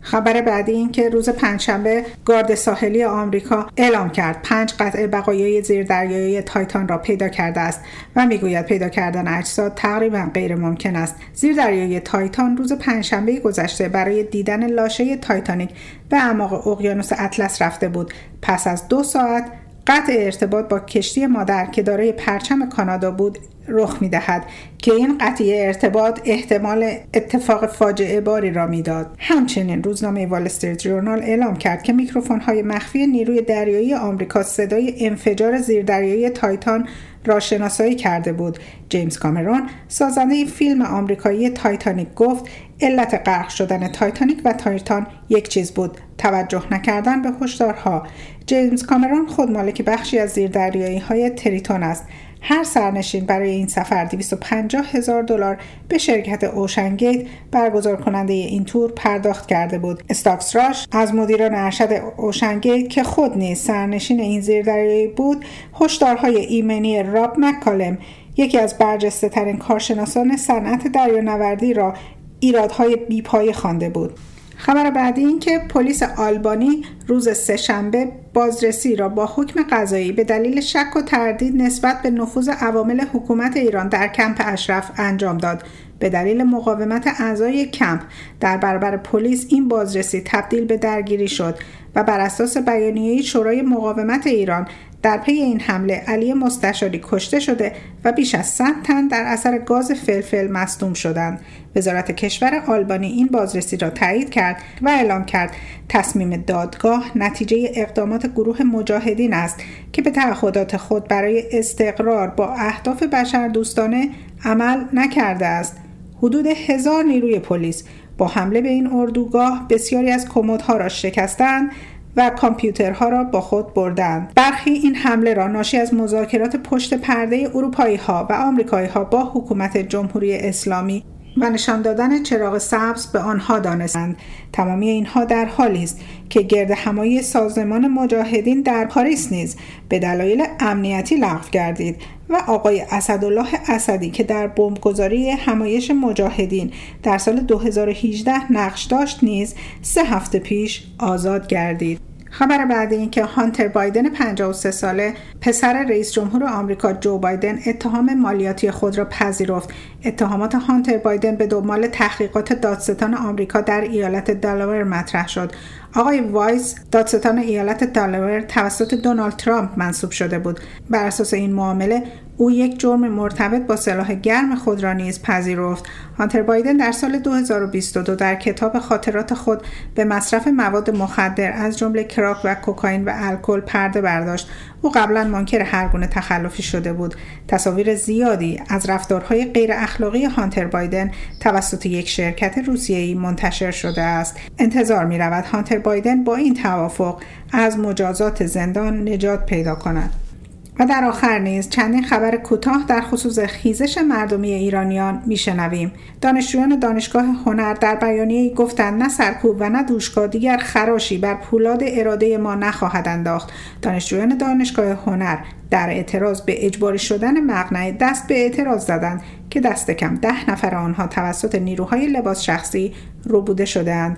خبر 0.01 0.41
بعدی 0.41 0.71
این 0.71 0.91
که 0.91 1.09
روز 1.09 1.29
پنجشنبه 1.29 2.05
گارد 2.25 2.55
ساحلی 2.55 3.03
آمریکا 3.03 3.67
اعلام 3.77 4.09
کرد 4.09 4.39
پنج 4.43 4.73
قطعه 4.79 5.07
بقایای 5.07 5.61
زیردریایی 5.61 6.41
تایتان 6.41 6.87
را 6.87 6.97
پیدا 6.97 7.29
کرده 7.29 7.59
است 7.59 7.81
و 8.15 8.25
می‌گوید 8.25 8.65
پیدا 8.65 8.89
کردن 8.89 9.27
اجساد 9.27 9.73
تقریبا 9.75 10.29
غیر 10.33 10.55
ممکن 10.55 10.95
است. 10.95 11.15
زیردریایی 11.33 11.99
تایتان 11.99 12.57
روز 12.57 12.73
پنجشنبه 12.73 13.39
گذشته 13.39 13.89
برای 13.89 14.23
دیدن 14.23 14.67
لاشه 14.67 15.17
تایتانیک 15.17 15.69
به 16.09 16.17
اعماق 16.17 16.67
اقیانوس 16.67 17.09
اطلس 17.17 17.61
رفته 17.61 17.89
بود. 17.89 18.13
پس 18.41 18.67
از 18.67 18.87
دو 18.87 19.03
ساعت 19.03 19.51
قطع 19.87 20.13
ارتباط 20.17 20.67
با 20.67 20.79
کشتی 20.79 21.25
مادر 21.25 21.65
که 21.65 21.83
دارای 21.83 22.11
پرچم 22.11 22.69
کانادا 22.69 23.11
بود 23.11 23.39
رخ 23.71 24.01
می 24.01 24.09
دهد 24.09 24.45
که 24.77 24.93
این 24.93 25.17
قطعی 25.17 25.61
ارتباط 25.61 26.19
احتمال 26.25 26.91
اتفاق 27.13 27.65
فاجعه 27.65 28.21
باری 28.21 28.51
را 28.51 28.67
می‌داد. 28.67 29.15
همچنین 29.19 29.83
روزنامه 29.83 30.25
وال 30.25 30.45
استریت 30.45 30.79
جورنال 30.79 31.19
اعلام 31.19 31.55
کرد 31.55 31.83
که 31.83 31.93
میکروفون 31.93 32.39
های 32.39 32.61
مخفی 32.61 33.07
نیروی 33.07 33.41
دریایی 33.41 33.93
آمریکا 33.93 34.43
صدای 34.43 35.05
انفجار 35.05 35.57
زیردریایی 35.57 36.29
تایتان 36.29 36.87
را 37.25 37.39
شناسایی 37.39 37.95
کرده 37.95 38.33
بود. 38.33 38.59
جیمز 38.89 39.17
کامرون 39.17 39.69
سازنده 39.87 40.45
فیلم 40.45 40.81
آمریکایی 40.81 41.49
تایتانیک 41.49 42.13
گفت 42.15 42.45
علت 42.81 43.21
غرق 43.25 43.49
شدن 43.49 43.87
تایتانیک 43.87 44.41
و 44.45 44.53
تایتان 44.53 45.07
یک 45.29 45.47
چیز 45.47 45.71
بود 45.71 45.97
توجه 46.17 46.63
نکردن 46.71 47.21
به 47.21 47.29
هشدارها. 47.41 48.03
جیمز 48.45 48.85
کامرون 48.85 49.27
خود 49.27 49.51
مالک 49.51 49.81
بخشی 49.81 50.19
از 50.19 50.29
زیردریایی 50.29 50.97
های 50.97 51.29
تریتون 51.29 51.83
است. 51.83 52.05
هر 52.41 52.63
سرنشین 52.63 53.25
برای 53.25 53.49
این 53.49 53.67
سفر 53.67 54.05
250 54.05 54.85
هزار 54.91 55.23
دلار 55.23 55.57
به 55.87 55.97
شرکت 55.97 56.43
اوشنگیت 56.43 57.25
برگزار 57.51 57.95
کننده 57.95 58.33
این 58.33 58.65
تور 58.65 58.91
پرداخت 58.91 59.47
کرده 59.47 59.79
بود. 59.79 60.03
استاکس 60.09 60.55
راش 60.55 60.87
از 60.91 61.15
مدیران 61.15 61.55
ارشد 61.55 61.89
اوشنگیت 62.17 62.89
که 62.89 63.03
خود 63.03 63.37
نیز 63.37 63.59
سرنشین 63.59 64.19
این 64.19 64.41
زیردریایی 64.41 65.07
بود، 65.07 65.45
هشدارهای 65.81 66.37
ایمنی 66.37 67.03
راب 67.03 67.35
مک‌کالم 67.39 67.97
یکی 68.37 68.57
از 68.57 68.77
برجسته 68.77 69.29
ترین 69.29 69.57
کارشناسان 69.57 70.37
صنعت 70.37 70.87
دریانوردی 70.87 71.73
را 71.73 71.93
ایرادهای 72.39 72.95
بی‌پایه 72.95 73.53
خوانده 73.53 73.89
بود. 73.89 74.13
خبر 74.61 74.89
بعدی 74.89 75.25
این 75.25 75.39
که 75.39 75.59
پلیس 75.69 76.03
آلبانی 76.03 76.85
روز 77.07 77.29
سه‌شنبه 77.37 78.11
بازرسی 78.33 78.95
را 78.95 79.09
با 79.09 79.25
حکم 79.25 79.63
قضایی 79.71 80.11
به 80.11 80.23
دلیل 80.23 80.61
شک 80.61 80.95
و 80.95 81.01
تردید 81.01 81.61
نسبت 81.61 82.01
به 82.01 82.09
نفوذ 82.09 82.49
عوامل 82.49 83.01
حکومت 83.13 83.57
ایران 83.57 83.87
در 83.87 84.07
کمپ 84.07 84.41
اشرف 84.45 84.91
انجام 84.97 85.37
داد. 85.37 85.63
به 85.99 86.09
دلیل 86.09 86.43
مقاومت 86.43 87.07
اعضای 87.19 87.65
کمپ 87.65 88.01
در 88.39 88.57
برابر 88.57 88.97
پلیس 88.97 89.45
این 89.49 89.67
بازرسی 89.67 90.21
تبدیل 90.25 90.65
به 90.65 90.77
درگیری 90.77 91.27
شد. 91.27 91.57
و 91.95 92.03
بر 92.03 92.19
اساس 92.19 92.57
بیانیه 92.57 93.21
شورای 93.21 93.61
مقاومت 93.61 94.27
ایران 94.27 94.67
در 95.01 95.17
پی 95.17 95.31
این 95.31 95.59
حمله 95.59 95.93
علی 95.93 96.33
مستشاری 96.33 97.01
کشته 97.03 97.39
شده 97.39 97.73
و 98.03 98.11
بیش 98.11 98.35
از 98.35 98.47
100 98.47 98.65
تن 98.83 99.07
در 99.07 99.23
اثر 99.23 99.57
گاز 99.57 99.91
فلفل 99.91 100.51
مصدوم 100.51 100.93
شدند. 100.93 101.41
وزارت 101.75 102.11
کشور 102.11 102.63
آلبانی 102.67 103.07
این 103.07 103.27
بازرسی 103.27 103.77
را 103.77 103.89
تایید 103.89 104.29
کرد 104.29 104.57
و 104.81 104.89
اعلام 104.89 105.25
کرد 105.25 105.51
تصمیم 105.89 106.43
دادگاه 106.47 107.11
نتیجه 107.15 107.71
اقدامات 107.75 108.27
گروه 108.33 108.63
مجاهدین 108.63 109.33
است 109.33 109.63
که 109.93 110.01
به 110.01 110.11
تعهدات 110.11 110.77
خود 110.77 111.07
برای 111.07 111.43
استقرار 111.51 112.27
با 112.27 112.53
اهداف 112.53 113.03
بشر 113.03 113.47
دوستانه 113.47 114.09
عمل 114.45 114.83
نکرده 114.93 115.45
است. 115.45 115.77
حدود 116.17 116.45
هزار 116.47 117.03
نیروی 117.03 117.39
پلیس 117.39 117.83
با 118.21 118.27
حمله 118.27 118.61
به 118.61 118.69
این 118.69 118.93
اردوگاه 118.93 119.65
بسیاری 119.69 120.11
از 120.11 120.29
کمدها 120.29 120.77
را 120.77 120.89
شکستند 120.89 121.71
و 122.15 122.29
کامپیوترها 122.29 123.09
را 123.09 123.23
با 123.23 123.41
خود 123.41 123.73
بردند. 123.73 124.31
برخی 124.35 124.69
این 124.69 124.95
حمله 124.95 125.33
را 125.33 125.47
ناشی 125.47 125.77
از 125.77 125.93
مذاکرات 125.93 126.55
پشت 126.55 126.93
پرده 126.93 127.51
اروپایی 127.55 127.95
ها 127.95 128.27
و 128.29 128.33
آمریکایی 128.33 128.87
ها 128.87 129.03
با 129.03 129.23
حکومت 129.23 129.77
جمهوری 129.77 130.37
اسلامی 130.37 131.03
و 131.37 131.49
نشان 131.49 131.81
دادن 131.81 132.23
چراغ 132.23 132.57
سبز 132.57 133.07
به 133.07 133.19
آنها 133.19 133.59
دانستند. 133.59 134.17
تمامی 134.53 134.89
اینها 134.89 135.25
در 135.25 135.45
حالی 135.45 135.83
است 135.83 135.99
که 136.29 136.41
گرد 136.41 136.71
همایی 136.71 137.21
سازمان 137.21 137.87
مجاهدین 137.87 138.61
در 138.61 138.85
پاریس 138.85 139.31
نیز 139.31 139.55
به 139.89 139.99
دلایل 139.99 140.45
امنیتی 140.59 141.15
لغو 141.15 141.49
گردید 141.51 141.95
و 142.29 142.35
آقای 142.47 142.81
اسدالله 142.91 143.47
اسدی 143.67 144.09
که 144.09 144.23
در 144.23 144.47
بمبگذاری 144.47 145.29
همایش 145.29 145.91
مجاهدین 145.91 146.71
در 147.03 147.17
سال 147.17 147.39
2018 147.39 148.51
نقش 148.51 148.83
داشت 148.83 149.23
نیز 149.23 149.55
سه 149.81 150.03
هفته 150.03 150.39
پیش 150.39 150.83
آزاد 150.99 151.47
گردید. 151.47 152.10
خبر 152.33 152.65
بعدی 152.65 152.95
این 152.95 153.09
که 153.09 153.23
هانتر 153.23 153.67
بایدن 153.67 154.09
53 154.09 154.71
ساله 154.71 155.13
پسر 155.41 155.83
رئیس 155.83 156.11
جمهور 156.11 156.43
آمریکا 156.43 156.93
جو 156.93 157.17
بایدن 157.17 157.59
اتهام 157.67 158.13
مالیاتی 158.13 158.71
خود 158.71 158.97
را 158.97 159.05
پذیرفت. 159.05 159.69
اتهامات 160.05 160.55
هانتر 160.55 160.97
بایدن 160.97 161.35
به 161.35 161.47
دنبال 161.47 161.87
تحقیقات 161.87 162.53
دادستان 162.53 163.13
آمریکا 163.13 163.61
در 163.61 163.81
ایالت 163.81 164.31
دلاور 164.31 164.83
مطرح 164.83 165.27
شد. 165.27 165.51
آقای 165.95 166.19
وایس 166.19 166.75
دادستان 166.91 167.37
ایالت 167.37 167.83
دلاور 167.83 168.41
توسط 168.41 168.93
دونالد 168.93 169.35
ترامپ 169.35 169.69
منصوب 169.77 170.11
شده 170.11 170.39
بود. 170.39 170.59
بر 170.89 171.05
اساس 171.05 171.33
این 171.33 171.53
معامله 171.53 172.03
او 172.41 172.51
یک 172.51 172.79
جرم 172.79 173.07
مرتبط 173.07 173.61
با 173.61 173.75
سلاح 173.75 174.13
گرم 174.13 174.55
خود 174.55 174.83
را 174.83 174.93
نیز 174.93 175.21
پذیرفت. 175.21 175.85
هانتر 176.17 176.41
بایدن 176.41 176.77
در 176.77 176.91
سال 176.91 177.19
2022 177.19 178.15
در 178.15 178.35
کتاب 178.35 178.79
خاطرات 178.79 179.33
خود 179.33 179.61
به 179.95 180.05
مصرف 180.05 180.47
مواد 180.47 180.97
مخدر 180.97 181.51
از 181.51 181.77
جمله 181.77 182.03
کراک 182.03 182.37
و 182.43 182.55
کوکائین 182.55 183.05
و 183.05 183.11
الکل 183.13 183.59
پرده 183.59 184.01
برداشت. 184.01 184.49
او 184.81 184.91
قبلا 184.91 185.23
منکر 185.23 185.61
هر 185.61 185.87
گونه 185.87 186.07
تخلفی 186.07 186.63
شده 186.63 186.93
بود. 186.93 187.15
تصاویر 187.47 187.95
زیادی 187.95 188.61
از 188.69 188.89
رفتارهای 188.89 189.45
غیر 189.45 189.71
اخلاقی 189.73 190.25
هانتر 190.25 190.67
بایدن 190.67 191.11
توسط 191.39 191.85
یک 191.85 192.09
شرکت 192.09 192.57
روسیه‌ای 192.65 193.13
منتشر 193.13 193.71
شده 193.71 194.01
است. 194.01 194.37
انتظار 194.57 195.05
می 195.05 195.17
رود 195.17 195.45
هانتر 195.45 195.77
بایدن 195.79 196.23
با 196.23 196.35
این 196.35 196.53
توافق 196.53 197.21
از 197.51 197.79
مجازات 197.79 198.45
زندان 198.45 199.09
نجات 199.09 199.45
پیدا 199.45 199.75
کند. 199.75 200.30
و 200.79 200.85
در 200.85 201.03
آخر 201.05 201.39
نیز 201.39 201.69
چندین 201.69 202.03
خبر 202.03 202.37
کوتاه 202.37 202.85
در 202.87 203.01
خصوص 203.01 203.39
خیزش 203.39 203.97
مردمی 203.97 204.51
ایرانیان 204.51 205.23
میشنویم. 205.25 205.91
دانشجویان 206.21 206.79
دانشگاه 206.79 207.25
هنر 207.45 207.73
در 207.73 207.95
بیانیه 207.95 208.53
گفتند 208.53 209.03
نه 209.03 209.09
سرکوب 209.09 209.57
و 209.59 209.69
نه 209.69 209.83
دوشگاه 209.83 210.27
دیگر 210.27 210.57
خراشی 210.57 211.17
بر 211.17 211.33
پولاد 211.33 211.79
اراده 211.83 212.37
ما 212.37 212.55
نخواهد 212.55 213.07
انداخت. 213.07 213.51
دانشجویان 213.81 214.37
دانشگاه 214.37 214.87
هنر 215.05 215.37
در 215.69 215.89
اعتراض 215.89 216.41
به 216.41 216.65
اجباری 216.65 216.99
شدن 216.99 217.39
مقنعه 217.39 217.91
دست 217.91 218.27
به 218.27 218.35
اعتراض 218.35 218.85
زدند 218.85 219.21
که 219.49 219.59
دست 219.61 219.91
کم 219.91 220.15
ده 220.15 220.51
نفر 220.51 220.75
آنها 220.75 221.07
توسط 221.07 221.55
نیروهای 221.55 222.07
لباس 222.07 222.41
شخصی 222.41 222.93
ربوده 223.23 223.65
شده‌اند. 223.65 224.17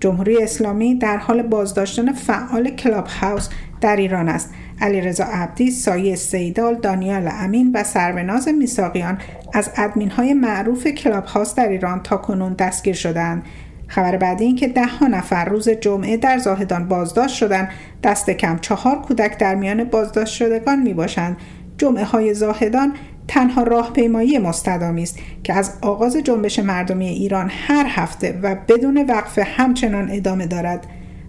جمهوری 0.00 0.42
اسلامی 0.42 0.94
در 0.94 1.16
حال 1.16 1.42
بازداشتن 1.42 2.12
فعال 2.12 2.70
کلاب 2.70 3.06
هاوس 3.06 3.48
در 3.80 3.96
ایران 3.96 4.28
است. 4.28 4.50
علیرضا 4.80 5.24
عبدی، 5.24 5.70
سایه 5.70 6.16
سیدال، 6.16 6.74
دانیال 6.74 7.28
امین 7.32 7.70
و 7.74 7.84
سروناز 7.84 8.48
میثاقیان 8.48 9.18
از 9.52 9.70
ادمین 9.76 10.10
های 10.10 10.34
معروف 10.34 10.86
کلاب 10.86 11.24
هاوس 11.24 11.54
در 11.54 11.68
ایران 11.68 12.02
تا 12.02 12.16
کنون 12.16 12.52
دستگیر 12.52 12.94
شدند. 12.94 13.42
خبر 13.86 14.16
بعدی 14.16 14.44
این 14.44 14.56
که 14.56 14.68
ده 14.68 14.86
ها 14.86 15.06
نفر 15.06 15.44
روز 15.44 15.68
جمعه 15.68 16.16
در 16.16 16.38
زاهدان 16.38 16.88
بازداشت 16.88 17.36
شدند. 17.36 17.68
دست 18.02 18.30
کم 18.30 18.58
چهار 18.58 18.96
کودک 18.96 19.38
در 19.38 19.54
میان 19.54 19.84
بازداشت 19.84 20.34
شدگان 20.34 20.82
می 20.82 20.94
باشند 20.94 21.36
جمعه 21.78 22.04
های 22.04 22.34
زاهدان 22.34 22.92
تنها 23.28 23.62
راهپیمایی 23.62 24.38
مستدامی 24.38 25.02
است 25.02 25.18
که 25.44 25.54
از 25.54 25.72
آغاز 25.82 26.16
جنبش 26.16 26.58
مردمی 26.58 27.08
ایران 27.08 27.50
هر 27.66 27.86
هفته 27.88 28.38
و 28.42 28.56
بدون 28.68 29.06
وقفه 29.08 29.42
همچنان 29.42 30.10
ادامه 30.10 30.46
دارد. 30.46 30.86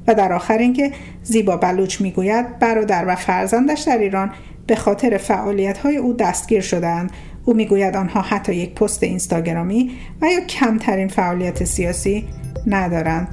و 0.08 0.16
در 0.16 0.34
آخر 0.34 0.58
اینکه 0.58 0.92
زیبا 1.24 1.58
بلوچ 1.58 2.02
می‌گوید 2.02 2.60
برادر 2.60 3.06
و 3.08 3.16
فرزندش 3.16 3.82
در 3.82 3.98
ایران 3.98 4.32
به 4.68 4.76
خاطر 4.76 5.18
فعالیت 5.18 5.78
های 5.78 5.98
او 5.98 6.14
دستگیر 6.14 6.62
شدند 6.62 7.12
او 7.46 7.54
می‌گوید 7.54 7.96
آنها 7.96 8.22
حتی 8.22 8.56
یک 8.56 8.76
پست 8.76 9.04
اینستاگرامی 9.04 9.92
و 10.22 10.26
یا 10.26 10.40
کمترین 10.40 11.08
فعالیت 11.08 11.64
سیاسی 11.64 12.28
ندارند. 12.68 13.28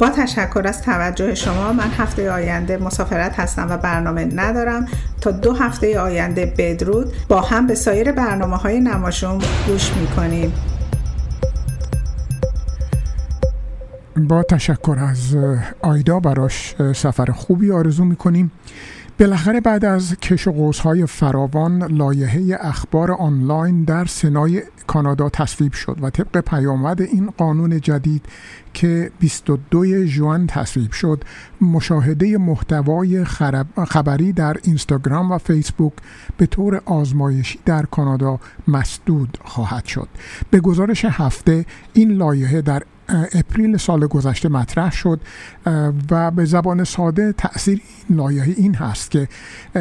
با 0.00 0.08
تشکر 0.08 0.62
از 0.64 0.82
توجه 0.82 1.34
شما 1.34 1.72
من 1.72 1.90
هفته 1.98 2.30
آینده 2.30 2.76
مسافرت 2.76 3.40
هستم 3.40 3.66
و 3.70 3.76
برنامه 3.76 4.24
ندارم. 4.34 4.86
تا 5.20 5.30
دو 5.30 5.52
هفته 5.52 6.00
آینده 6.00 6.54
بدرود. 6.58 7.12
با 7.28 7.40
هم 7.40 7.66
به 7.66 7.74
سایر 7.74 8.12
برنامه 8.12 8.56
های 8.56 8.80
نماشوم 8.80 9.38
گوش 9.66 9.92
می‌کنیم. 9.92 10.52
با 14.26 14.42
تشکر 14.42 14.96
از 15.00 15.36
آیدا 15.82 16.20
براش 16.20 16.74
سفر 16.94 17.32
خوبی 17.32 17.72
آرزو 17.72 18.04
می‌کنیم. 18.04 18.50
بالاخره 19.20 19.60
بعد 19.60 19.84
از 19.84 20.16
کش 20.16 20.48
و 20.48 20.52
قوس‌های 20.52 21.06
فراوان 21.06 21.84
لایحه 21.84 22.58
اخبار 22.60 23.12
آنلاین 23.12 23.84
در 23.84 24.04
سنای 24.04 24.62
کانادا 24.86 25.28
تصویب 25.28 25.72
شد 25.72 25.98
و 26.02 26.10
طبق 26.10 26.40
پیامد 26.40 27.02
این 27.02 27.30
قانون 27.30 27.80
جدید 27.80 28.26
که 28.74 29.10
22 29.20 30.04
ژوئن 30.04 30.46
تصویب 30.46 30.92
شد 30.92 31.24
مشاهده 31.60 32.38
محتوای 32.38 33.24
خبری 33.88 34.32
در 34.32 34.56
اینستاگرام 34.62 35.32
و 35.32 35.38
فیسبوک 35.38 35.92
به 36.36 36.46
طور 36.46 36.82
آزمایشی 36.84 37.58
در 37.64 37.82
کانادا 37.82 38.40
مسدود 38.68 39.38
خواهد 39.44 39.84
شد. 39.84 40.08
به 40.50 40.60
گزارش 40.60 41.04
هفته 41.04 41.66
این 41.92 42.10
لایحه 42.10 42.62
در 42.62 42.82
اپریل 43.08 43.76
سال 43.76 44.06
گذشته 44.06 44.48
مطرح 44.48 44.92
شد 44.92 45.20
و 46.10 46.30
به 46.30 46.44
زبان 46.44 46.84
ساده 46.84 47.32
تاثیر 47.32 47.82
این 48.08 48.18
لایحه 48.18 48.54
این 48.56 48.74
هست 48.74 49.10
که 49.10 49.28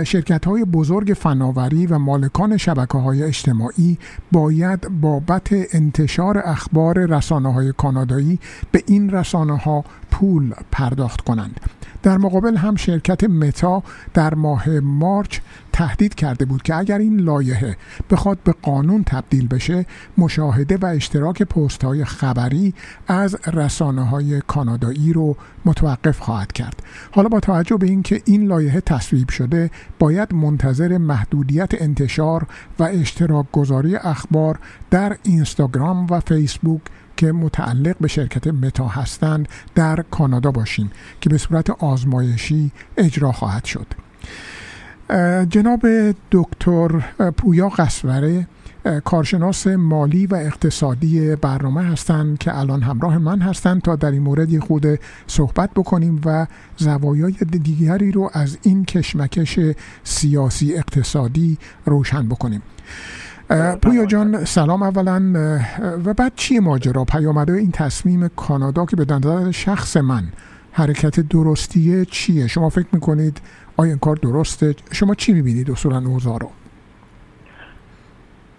شرکت 0.03 0.45
های 0.45 0.65
بزرگ 0.65 1.13
فناوری 1.19 1.87
و 1.87 1.97
مالکان 1.97 2.57
شبکه 2.57 2.97
های 2.97 3.23
اجتماعی 3.23 3.97
باید 4.31 5.01
بابت 5.01 5.47
انتشار 5.73 6.37
اخبار 6.45 7.05
رسانه 7.05 7.53
های 7.53 7.73
کانادایی 7.77 8.39
به 8.71 8.83
این 8.87 9.09
رسانه 9.09 9.57
ها 9.57 9.85
پول 10.11 10.53
پرداخت 10.71 11.21
کنند. 11.21 11.59
در 12.03 12.17
مقابل 12.17 12.57
هم 12.57 12.75
شرکت 12.75 13.23
متا 13.23 13.83
در 14.13 14.33
ماه 14.33 14.69
مارچ 14.69 15.39
تهدید 15.77 16.15
کرده 16.15 16.45
بود 16.45 16.61
که 16.61 16.75
اگر 16.75 16.97
این 16.97 17.19
لایحه 17.19 17.77
بخواد 18.09 18.37
به 18.43 18.53
قانون 18.61 19.03
تبدیل 19.03 19.47
بشه 19.47 19.85
مشاهده 20.17 20.77
و 20.77 20.85
اشتراک 20.85 21.43
پست 21.43 21.83
های 21.83 22.05
خبری 22.05 22.73
از 23.07 23.37
رسانه 23.53 24.05
های 24.07 24.41
کانادایی 24.47 25.13
رو 25.13 25.35
متوقف 25.65 26.19
خواهد 26.19 26.51
کرد. 26.51 26.83
حالا 27.11 27.29
با 27.29 27.39
توجه 27.39 27.77
به 27.77 27.87
اینکه 27.87 28.21
این 28.25 28.47
لایحه 28.47 28.81
تصویب 28.81 29.29
شده 29.29 29.71
باید 29.99 30.33
منتظر 30.33 30.97
محدودیت 30.97 31.81
انتشار 31.81 32.47
و 32.79 32.83
اشتراک 32.83 33.45
گذاری 33.51 33.95
اخبار 33.95 34.59
در 34.91 35.17
اینستاگرام 35.23 36.07
و 36.09 36.19
فیسبوک 36.19 36.81
که 37.17 37.31
متعلق 37.31 37.95
به 38.01 38.07
شرکت 38.07 38.47
متا 38.47 38.87
هستند 38.87 39.49
در 39.75 40.03
کانادا 40.11 40.51
باشیم 40.51 40.91
که 41.21 41.29
به 41.29 41.37
صورت 41.37 41.69
آزمایشی 41.69 42.71
اجرا 42.97 43.31
خواهد 43.31 43.65
شد. 43.65 43.87
جناب 45.49 45.81
دکتر 46.31 46.89
پویا 47.37 47.69
قصوره 47.69 48.47
کارشناس 49.03 49.67
مالی 49.67 50.27
و 50.27 50.35
اقتصادی 50.35 51.35
برنامه 51.35 51.83
هستند 51.83 52.37
که 52.37 52.57
الان 52.57 52.81
همراه 52.81 53.17
من 53.17 53.39
هستند 53.39 53.81
تا 53.81 53.95
در 53.95 54.11
این 54.11 54.21
مورد 54.21 54.59
خود 54.59 54.85
صحبت 55.27 55.69
بکنیم 55.75 56.21
و 56.25 56.47
زوایای 56.77 57.33
دیگری 57.33 58.11
رو 58.11 58.29
از 58.33 58.57
این 58.61 58.85
کشمکش 58.85 59.59
سیاسی 60.03 60.75
اقتصادی 60.75 61.57
روشن 61.85 62.27
بکنیم. 62.27 62.61
پویا 63.81 64.05
جان 64.05 64.45
سلام 64.45 64.83
اولا. 64.83 65.21
و 66.05 66.13
بعد 66.13 66.31
چیه 66.35 66.59
ماجرا؟ 66.59 67.05
پیامده 67.05 67.53
این 67.53 67.71
تصمیم 67.71 68.27
کانادا 68.27 68.85
که 68.85 68.95
به 68.95 69.05
نظر 69.13 69.51
شخص 69.51 69.97
من 69.97 70.23
حرکت 70.71 71.19
درستیه 71.19 72.05
چیه؟ 72.05 72.47
شما 72.47 72.69
فکر 72.69 72.87
می‌کنید 72.93 73.41
آیا 73.77 73.89
این 73.89 73.99
کار 73.99 74.15
درسته؟ 74.15 74.75
شما 74.91 75.15
چی 75.15 75.33
می‌بینید 75.33 75.71
اصولا 75.71 75.97
اوضاع 75.97 76.37
رو؟ 76.39 76.49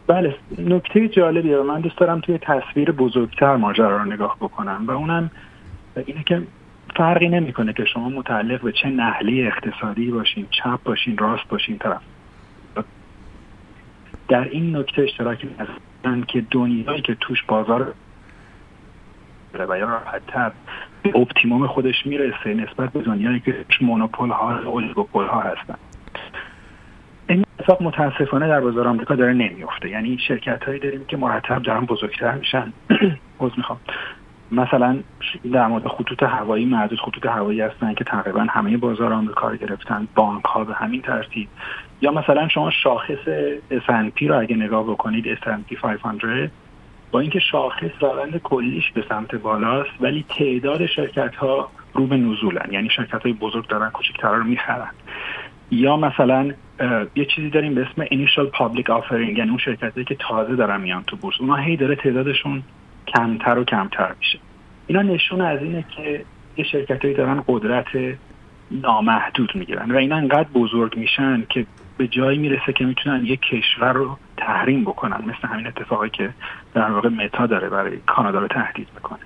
بله 0.07 0.35
نکته 0.59 1.09
جالبیه. 1.09 1.62
من 1.62 1.81
دوست 1.81 1.98
دارم 1.98 2.20
توی 2.20 2.38
تصویر 2.42 2.92
بزرگتر 2.92 3.57
ماجرا 3.57 4.03
رو 4.03 4.05
نگاه 4.05 4.37
بکنم 4.40 4.85
و 4.87 4.90
اونم 4.90 5.31
اینه 6.07 6.22
که 6.27 6.42
فرقی 6.96 7.29
نمی‌کنه 7.29 7.72
که 7.72 7.85
شما 7.85 8.09
متعلق 8.09 8.62
به 8.62 8.72
چه 8.72 8.88
نحلی 8.88 9.46
اقتصادی 9.46 10.11
باشین 10.11 10.46
چپ 10.51 10.83
باشین 10.85 11.18
راست 11.18 11.48
باشین 11.48 11.79
طرف. 11.79 12.01
در 14.28 14.48
این 14.48 14.76
نکته 14.76 15.02
اشتراک 15.02 15.46
هستن 15.58 16.20
که 16.20 16.44
دنیایی 16.50 17.02
که 17.02 17.14
توش 17.14 17.42
بازار 17.42 17.94
و 19.54 19.78
یا 19.78 19.86
راحتتر 19.86 20.52
اپتیموم 21.14 21.66
خودش 21.66 22.06
می‌رسه 22.06 22.54
نسبت 22.54 22.92
به 22.92 23.02
دنیایی 23.02 23.40
که 23.40 23.64
مونوپول 23.80 24.30
ها 24.30 24.58
اولیگوپول 24.58 25.26
ها 25.26 25.40
هستن. 25.40 25.74
این 27.28 27.44
اتفاق 27.58 27.82
متاسفانه 27.82 28.48
در 28.48 28.60
بازار 28.60 28.88
آمریکا 28.88 29.14
داره 29.14 29.32
نمیفته 29.32 29.88
یعنی 29.88 30.18
شرکت 30.28 30.64
هایی 30.64 30.80
داریم 30.80 31.04
که 31.04 31.16
مرتب 31.16 31.62
دارن 31.62 31.84
بزرگتر 31.84 32.34
میشن. 32.34 32.72
عذر 33.40 33.54
می‌خوام. 33.56 33.78
مثلا 34.52 34.98
در 35.52 35.66
مورد 35.66 35.86
خطوط 35.86 36.22
هوایی 36.22 36.64
معدود 36.66 36.98
خطوط 37.00 37.26
هوایی 37.26 37.60
هستن 37.60 37.94
که 37.94 38.04
تقریبا 38.04 38.46
همه 38.50 38.76
بازار 38.76 39.12
آمریکا 39.12 39.48
رو 39.48 39.56
گرفتن. 39.56 40.08
بانک 40.14 40.44
ها 40.44 40.64
به 40.64 40.74
همین 40.74 41.02
ترتیب. 41.02 41.48
یا 42.00 42.11
مثلا 42.11 42.48
شما 42.48 42.70
شاخص 42.70 43.28
S&P 43.70 44.22
رو 44.22 44.40
اگه 44.40 44.56
نگاه 44.56 44.84
بکنید 44.84 45.34
S&P 45.34 45.74
500 45.80 46.50
با 47.11 47.20
اینکه 47.20 47.38
شاخص 47.38 47.90
روند 48.00 48.37
کلیش 48.42 48.90
به 48.92 49.04
سمت 49.08 49.34
بالاست 49.34 49.90
ولی 50.00 50.24
تعداد 50.28 50.87
شرکت 50.87 51.34
ها 51.34 51.70
رو 51.94 52.06
به 52.06 52.16
نزولن. 52.16 52.72
یعنی 52.72 52.90
شرکت 52.90 53.22
های 53.22 53.32
بزرگ 53.32 53.66
دارن 53.66 53.90
کوچکترها 53.90 54.34
رو 54.34 54.44
می‌خرن. 54.44 54.90
یا 55.70 55.96
مثلا 55.96 56.52
یه 57.14 57.24
چیزی 57.24 57.50
داریم 57.50 57.74
به 57.74 57.87
اسم 57.90 58.04
initial 58.04 58.50
public 58.56 58.84
offering 58.84 59.38
یعنی 59.38 59.50
اون 59.50 59.58
شرکت 59.58 60.06
که 60.06 60.14
تازه 60.14 60.56
دارن 60.56 60.80
میان 60.80 61.02
تو 61.06 61.16
بورس. 61.16 61.37
اونها 61.40 61.56
هی 61.56 61.76
داره 61.76 61.94
تعدادشون 61.94 62.62
کمتر 63.06 63.58
و 63.58 63.64
کمتر 63.64 64.14
میشه. 64.18 64.38
اینا 64.87 65.02
نشون 65.02 65.40
از 65.40 65.62
اینه 65.62 65.84
که 65.96 66.24
یه 66.56 66.64
شرکت 66.64 67.02
هایی 67.02 67.16
دارن 67.16 67.44
قدرت 67.48 68.16
نامحدود 68.70 69.52
می‌گیرن 69.54 69.90
و 69.90 69.96
اینا 69.96 70.16
انقدر 70.16 70.48
بزرگ 70.54 70.96
میشن 70.96 71.44
که 71.48 71.66
به 71.98 72.08
جایی 72.08 72.38
می‌رسه 72.38 72.72
که 72.72 72.84
می‌تونن 72.84 73.24
یک 73.24 73.40
کشور 73.40 73.92
رو 73.92 74.18
تحریم 74.37 74.84
بکنن 74.84 75.24
مثل 75.26 75.48
همین 75.48 75.66
اتفاقی 75.66 76.11
که 76.11 76.30
در 76.74 76.90
واقع 76.90 77.08
متا 77.08 77.46
داره 77.46 77.68
برای 77.68 77.96
کانادا 77.96 78.38
رو 78.38 78.48
تهدید 78.48 78.88
می‌کنه. 78.94 79.18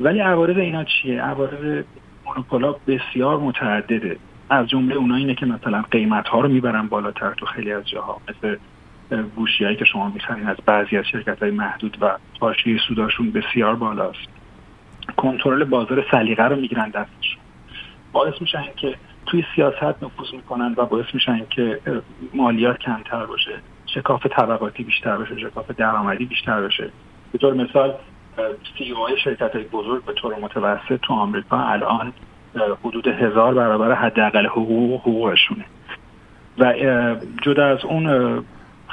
ولی 0.00 0.20
عوارض 0.20 0.56
اینا 0.56 0.84
چیه؟ 0.84 1.22
عوارض 1.22 1.84
مونوپولا 2.26 2.72
بسیار 2.72 3.38
متعدده. 3.38 4.16
از 4.50 4.68
جمله 4.68 4.94
اونا 4.94 5.14
اینه 5.14 5.34
که 5.34 5.46
مثلا 5.46 5.82
قیمت 5.90 6.28
ها 6.28 6.40
رو 6.40 6.48
می‌برن 6.48 6.86
بالاتر 6.86 7.34
تو 7.34 7.46
خیلی 7.46 7.72
از 7.72 7.88
جاها. 7.88 8.20
مثل 8.28 8.56
گوشی 9.36 9.76
که 9.76 9.84
شما 9.84 10.08
می‌خرین 10.08 10.46
از 10.46 10.56
بعضی 10.66 10.96
از 10.96 11.04
شرکت 11.04 11.42
های 11.42 11.50
محدود 11.50 11.96
و 12.00 12.16
حاشیه 12.40 12.78
سوداشون 12.88 13.30
بسیار 13.30 13.74
بالاست. 13.74 14.28
کنترل 15.16 15.64
بازار 15.64 16.04
سلیقه 16.10 16.44
رو 16.44 16.56
می‌گیرن 16.56 16.88
دستشون. 16.88 17.42
باعث 18.12 18.34
میشن 18.40 18.64
که 18.76 18.94
توی 19.30 19.44
سیاست 19.54 20.02
نفوذ 20.02 20.32
می‌کنن 20.32 20.74
و 20.76 20.86
باعث 20.86 21.06
میشن 21.14 21.46
که 21.50 21.80
مالیات 22.34 22.78
کمتر 22.78 23.26
باشه 23.26 23.52
شکاف 23.86 24.26
طبقاتی 24.26 24.84
بیشتر 24.84 25.16
بشه 25.16 25.38
شکاف 25.38 25.70
درآمدی 25.70 26.24
بیشتر 26.24 26.60
بشه 26.60 26.90
به 27.32 27.38
طور 27.38 27.54
مثال 27.54 27.94
سی 28.78 28.90
او 28.90 29.16
شرکت 29.24 29.54
های 29.54 29.64
بزرگ 29.64 30.04
به 30.04 30.12
طور 30.12 30.34
متوسط 30.34 31.00
تو 31.02 31.14
آمریکا 31.14 31.58
الان 31.58 32.12
حدود 32.84 33.06
هزار 33.06 33.54
برابر 33.54 33.94
حداقل 33.94 34.46
حقوق 34.46 35.00
حقوقشونه. 35.00 35.64
و 36.58 36.74
جدا 37.42 37.66
از 37.66 37.84
اون 37.84 38.06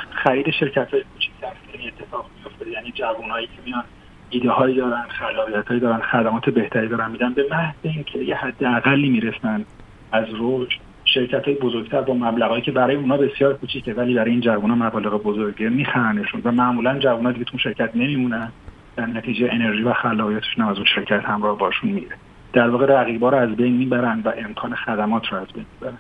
خرید 0.10 0.50
شرکت 0.50 0.94
های 0.94 1.04
کوچیک‌تر 1.14 1.48
اتفاق 1.88 2.26
میفته 2.38 2.70
یعنی 2.72 2.92
جوانایی 2.92 3.48
که 3.48 3.54
میان 3.66 3.84
ایده 4.30 4.50
هایی 4.50 4.76
دارن 4.76 5.06
خلاقیت 5.10 5.68
هایی 5.68 5.80
دارن 5.80 6.02
خدمات 6.02 6.50
بهتری 6.50 6.88
دارن 6.88 7.12
میدن. 7.12 7.34
به 7.34 7.46
محض 7.52 7.76
اینکه 7.82 8.20
یه 8.20 8.36
حد 8.36 8.64
اقلی 8.64 9.10
می‌رسن 9.10 9.66
از 10.12 10.26
رشد 10.40 10.80
شرکت 11.06 11.46
های 11.46 11.54
بزرگتر 11.54 12.02
با 12.02 12.14
مبلغایی 12.14 12.62
که 12.62 12.72
برای 12.72 12.96
اونا 12.96 13.18
بسیار 13.18 13.54
کوچیکه 13.54 13.94
ولی 13.94 14.16
برای 14.16 14.32
این 14.32 14.42
جوونا 14.42 14.76
مبالغ 14.76 15.24
بزرگه 15.24 15.70
میخرنشون 15.70 16.42
و 16.44 16.52
معمولا 16.52 17.00
جوونا 17.00 17.32
دیگه 17.32 17.46
تو 17.46 17.58
شرکت 17.58 17.96
نمیمونن. 17.96 18.52
در 18.96 19.06
نتیجه 19.06 19.50
انرژی 19.52 19.84
و 19.84 19.94
خلاقیتشون 19.94 20.66
از 20.66 20.76
اون 20.76 20.86
شرکت 20.86 21.26
همراه 21.26 21.58
باشون 21.58 21.90
میره. 21.90 22.16
در 22.54 22.70
واقع 22.70 22.86
رقیبا 22.86 23.30
رو 23.30 23.38
از 23.38 23.56
بین 23.56 23.74
می‌برن 23.74 24.22
و 24.26 24.34
امکان 24.38 24.76
خدمات 24.76 25.28
رو 25.28 25.38
از 25.38 25.48
بین 25.48 25.66
می‌برن. 25.74 25.98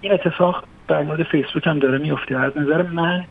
این 0.00 0.12
اتفاق 0.12 0.64
در 0.88 1.02
مورد 1.02 1.22
فیسبوک 1.22 1.66
هم 1.66 1.78
داره 1.78 1.98
میفته. 1.98 2.36
از 2.36 2.58
نظر 2.58 2.82
من 2.82 3.24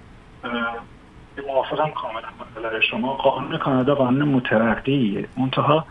موافقم 1.47 1.89
کاملا 1.89 2.27
با 2.63 2.81
شما. 2.81 3.13
قانون 3.13 3.57
کانادا 3.57 3.95
قانون 3.95 4.27
مترقیه. 4.27 5.25
منتها 5.37 5.85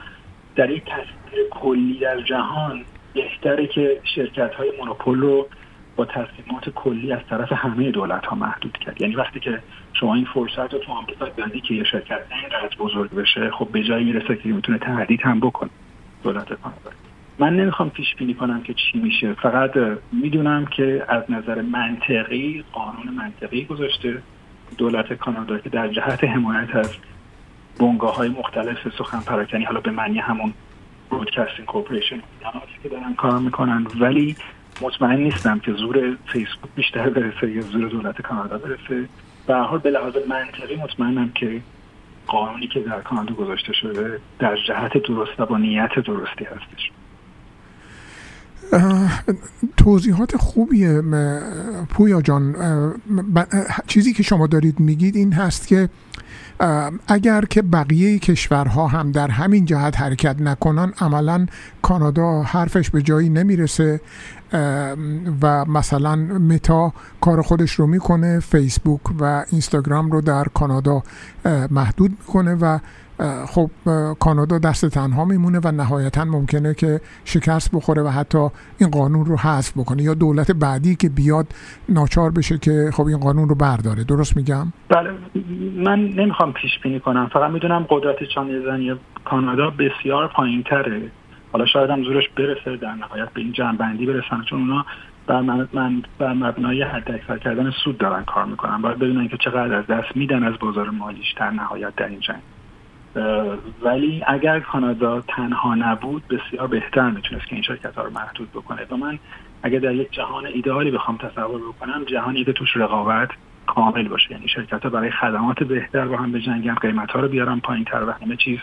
در 0.56 0.70
یک 0.70 0.82
تصویر 0.84 1.44
کلی 1.50 1.98
در 1.98 2.20
جهان 2.20 2.84
بهتره 3.14 3.66
که 3.66 4.00
شرکت 4.14 4.54
های 4.54 4.72
مونوپول 4.78 5.20
رو 5.20 5.48
با 5.96 6.04
تصمیمات 6.04 6.70
کلی 6.74 7.12
از 7.12 7.20
طرف 7.30 7.52
همه 7.52 7.90
دولت 7.90 8.26
ها 8.26 8.36
محدود 8.36 8.78
کرد. 8.78 9.00
یعنی 9.00 9.16
وقتی 9.16 9.40
که 9.40 9.62
شما 9.92 10.14
این 10.14 10.24
فرصت 10.34 10.72
رو 10.72 10.78
تو 10.78 10.92
آمریکا 10.92 11.26
بندی 11.36 11.60
که 11.60 11.74
یه 11.74 11.84
شرکت 11.84 12.20
اینقدر 12.30 12.76
بزرگ 12.78 13.10
بشه 13.10 13.50
خب 13.50 13.68
به 13.72 13.82
جایی 13.82 14.04
می‌رسه 14.04 14.36
که 14.36 14.48
می‌تونه 14.48 14.78
تهدید 14.78 15.20
هم 15.22 15.40
بکنه 15.40 15.70
دولت 16.22 16.52
کانادا. 16.52 16.90
من 17.38 17.56
نمی‌خوام 17.56 17.90
پیش 17.90 18.14
بینی 18.14 18.34
کنم 18.34 18.62
که 18.62 18.74
چی 18.74 18.98
میشه. 18.98 19.32
فقط 19.32 19.70
می‌دونم 20.12 20.66
که 20.66 21.04
از 21.08 21.22
نظر 21.28 21.62
منطقی 21.62 22.64
قانون 22.72 23.14
منطقی 23.16 23.64
گذاشته 23.64 24.22
دولت 24.78 25.12
کانادا 25.12 25.58
که 25.58 25.68
در 25.68 25.88
جهت 25.88 26.24
حمایت 26.24 26.76
از 26.76 26.96
بنگاه 27.80 28.16
های 28.16 28.28
مختلف 28.28 28.96
سخن 28.98 29.20
پراکنی 29.20 29.64
حالا 29.64 29.80
به 29.80 29.90
معنی 29.90 30.18
همون 30.18 30.52
برودکستینگ 31.10 31.66
کورپوریشن 31.66 32.20
که 32.82 32.88
دارن 32.88 33.14
کار 33.14 33.38
می‌کنن. 33.38 33.86
ولی 34.00 34.36
مطمئن 34.80 35.20
نیستم 35.20 35.58
که 35.58 35.72
زور 35.72 36.16
فیسبوک 36.32 36.70
بیشتر 36.76 37.10
برسه 37.10 37.50
یا 37.50 37.62
زور 37.62 37.88
دولت 37.88 38.22
کانادا 38.22 38.58
برسه. 38.58 39.08
به 39.46 39.54
حال 39.54 39.78
به 39.78 39.90
لحاظ 39.90 40.12
منطقی 40.28 40.76
مطمئنم 40.76 41.32
که 41.34 41.60
قانونی 42.26 42.68
که 42.68 42.80
در 42.80 43.00
کانادا 43.00 43.34
گذاشته 43.34 43.72
شده 43.72 44.20
در 44.38 44.56
جهت 44.68 44.92
درست 44.92 45.40
و 45.40 45.46
با 45.46 45.58
نیت 45.58 45.94
درستی 45.94 46.44
هستش. 46.44 46.90
توضیحات 49.76 50.36
خوبیه 50.36 51.02
پویا 51.90 52.22
جان 52.22 52.54
چیزی 53.86 54.12
که 54.12 54.22
شما 54.22 54.46
دارید 54.46 54.80
میگید 54.80 55.16
این 55.16 55.32
هست 55.32 55.68
که 55.68 55.88
اگر 57.08 57.44
که 57.44 57.62
بقیه 57.62 58.18
کشورها 58.18 58.86
هم 58.86 59.12
در 59.12 59.28
همین 59.28 59.64
جهت 59.64 60.00
حرکت 60.00 60.40
نکنن 60.40 60.92
عملا 61.00 61.46
کانادا 61.82 62.42
حرفش 62.42 62.90
به 62.90 63.02
جایی 63.02 63.28
نمی‌رسه. 63.28 64.00
و 65.42 65.64
مثلا 65.64 66.16
متا 66.16 66.92
کار 67.20 67.42
خودش 67.42 67.72
رو 67.72 67.86
می‌کنه 67.86 68.40
فیسبوک 68.40 69.00
و 69.20 69.44
اینستاگرام 69.50 70.10
رو 70.10 70.20
در 70.20 70.44
کانادا 70.54 71.02
محدود 71.70 72.10
می‌کنه 72.10 72.54
و 72.54 72.78
خب 73.48 73.70
کانادا 74.20 74.58
دست 74.58 74.86
تنها 74.86 75.24
میمونه 75.24 75.60
و 75.64 75.72
نهایتا 75.72 76.24
ممکنه 76.24 76.74
که 76.74 77.00
شکست 77.24 77.70
بخوره 77.74 78.02
و 78.02 78.08
حتی 78.08 78.48
این 78.78 78.90
قانون 78.90 79.26
رو 79.26 79.36
حذف 79.36 79.72
بکنه 79.72 80.02
یا 80.02 80.14
دولت 80.14 80.50
بعدی 80.50 80.96
که 80.96 81.08
بیاد 81.08 81.46
ناچار 81.88 82.30
بشه 82.30 82.58
که 82.58 82.90
خب 82.92 83.06
این 83.06 83.18
قانون 83.18 83.48
رو 83.48 83.54
برداره. 83.54 84.04
درست 84.04 84.36
میگم؟ 84.36 84.72
بله 84.88 85.10
من 85.76 85.98
نمی‌خوام 85.98 86.52
پیش 86.52 86.78
بینی 86.82 87.00
کنم. 87.00 87.30
فقط 87.32 87.50
می‌دونم 87.50 87.86
قدرت 87.90 88.16
چانه 88.34 88.60
زنی 88.60 88.94
کانادا 89.24 89.70
بسیار 89.70 90.28
پایین 90.28 90.62
تره 90.62 91.10
حالا 91.52 91.66
شاید 91.66 91.90
هم 91.90 92.02
زورش 92.04 92.28
برسه 92.28 92.76
در 92.76 92.94
نهایت 92.94 93.28
به 93.28 93.40
این 93.40 93.52
جنبندی 93.52 94.06
برسن 94.06 94.42
چون 94.50 94.60
اونا 94.60 94.84
بر, 95.26 95.40
من 95.72 96.02
بر 96.18 96.32
مبنای 96.32 96.82
حد 96.82 97.10
اکثر 97.10 97.38
کردن 97.38 97.70
سود 97.84 97.98
دارن 97.98 98.24
کار 98.24 98.44
می‌کنن. 98.44 98.82
باید 98.82 98.98
بدونن 98.98 99.28
که 99.28 99.36
چقدر 99.36 99.74
از 99.74 99.86
دست 99.86 100.16
میدن 100.16 100.42
از 100.42 100.54
بازار 100.60 100.90
مالیش 100.90 101.32
در 101.36 101.50
نهایت 101.50 101.96
در 101.96 102.08
این 102.08 102.20
جنگ. 102.20 102.42
ولی 103.82 104.22
اگر 104.26 104.60
کانادا 104.60 105.20
تنها 105.20 105.74
نبود 105.74 106.22
بسیار 106.28 106.66
بهتر 106.66 107.10
می‌تونست 107.10 107.46
که 107.46 107.54
این 107.54 107.62
شرکت 107.62 107.94
ها 107.94 108.02
رو 108.02 108.10
محدود 108.10 108.50
بکنه. 108.50 108.86
و 108.90 108.96
من 108.96 109.18
اگر 109.62 109.78
در 109.78 109.94
یک 109.94 110.12
جهان 110.12 110.46
ایدئالی 110.46 110.90
بخوام 110.90 111.16
تصور 111.16 111.60
بکنم 111.60 112.04
جهانی 112.04 112.44
که 112.44 112.52
توش 112.52 112.76
رقابت 112.76 113.28
کامل 113.66 114.08
باشه. 114.08 114.32
یعنی 114.32 114.48
شرکت 114.48 114.82
ها 114.82 114.90
برای 114.90 115.10
خدمات 115.10 115.62
بهتر 115.62 116.04
با 116.04 116.16
هم 116.16 116.32
بجنگن 116.32 116.74
قیمت 116.74 117.10
ها 117.10 117.20
رو 117.20 117.28
بیارن 117.28 117.60
پایین 117.60 117.84
تر 117.84 118.04
و 118.04 118.10
همه 118.10 118.36
چیز 118.36 118.58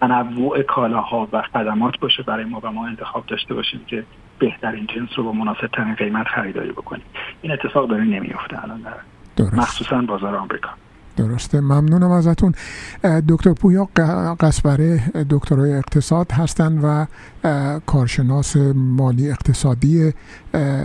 تنوع 0.00 0.62
کالاها 0.62 1.28
و 1.32 1.42
خدمات 1.42 2.00
باشه 2.00 2.22
برای 2.22 2.44
ما 2.44 2.60
و 2.62 2.72
ما 2.72 2.86
انتخاب 2.86 3.26
داشته 3.26 3.54
باشیم 3.54 3.80
که 3.86 4.04
بهترین 4.38 4.86
جنس 4.86 5.08
رو 5.16 5.24
با 5.24 5.32
مناسب 5.32 5.66
ترین 5.66 5.94
قیمت 5.94 6.26
خریداری 6.26 6.72
بکنیم. 6.72 7.04
این 7.42 7.52
اتفاق 7.52 7.88
داره 7.88 8.04
نمیفته 8.04 8.64
الان 8.64 8.80
در 8.80 8.94
مخصوصا 9.52 10.00
بازار 10.00 10.36
آمریکا. 10.36 10.70
درسته. 11.16 11.60
ممنونم 11.60 12.10
ازتون. 12.10 12.54
دکتر 13.28 13.52
پویا 13.52 13.88
قصبره 14.40 14.98
دکترای 15.30 15.72
اقتصاد 15.72 16.32
هستند 16.32 16.80
و 16.82 17.06
کارشناس 17.86 18.56
مالی 18.74 19.30
اقتصادی 19.30 20.12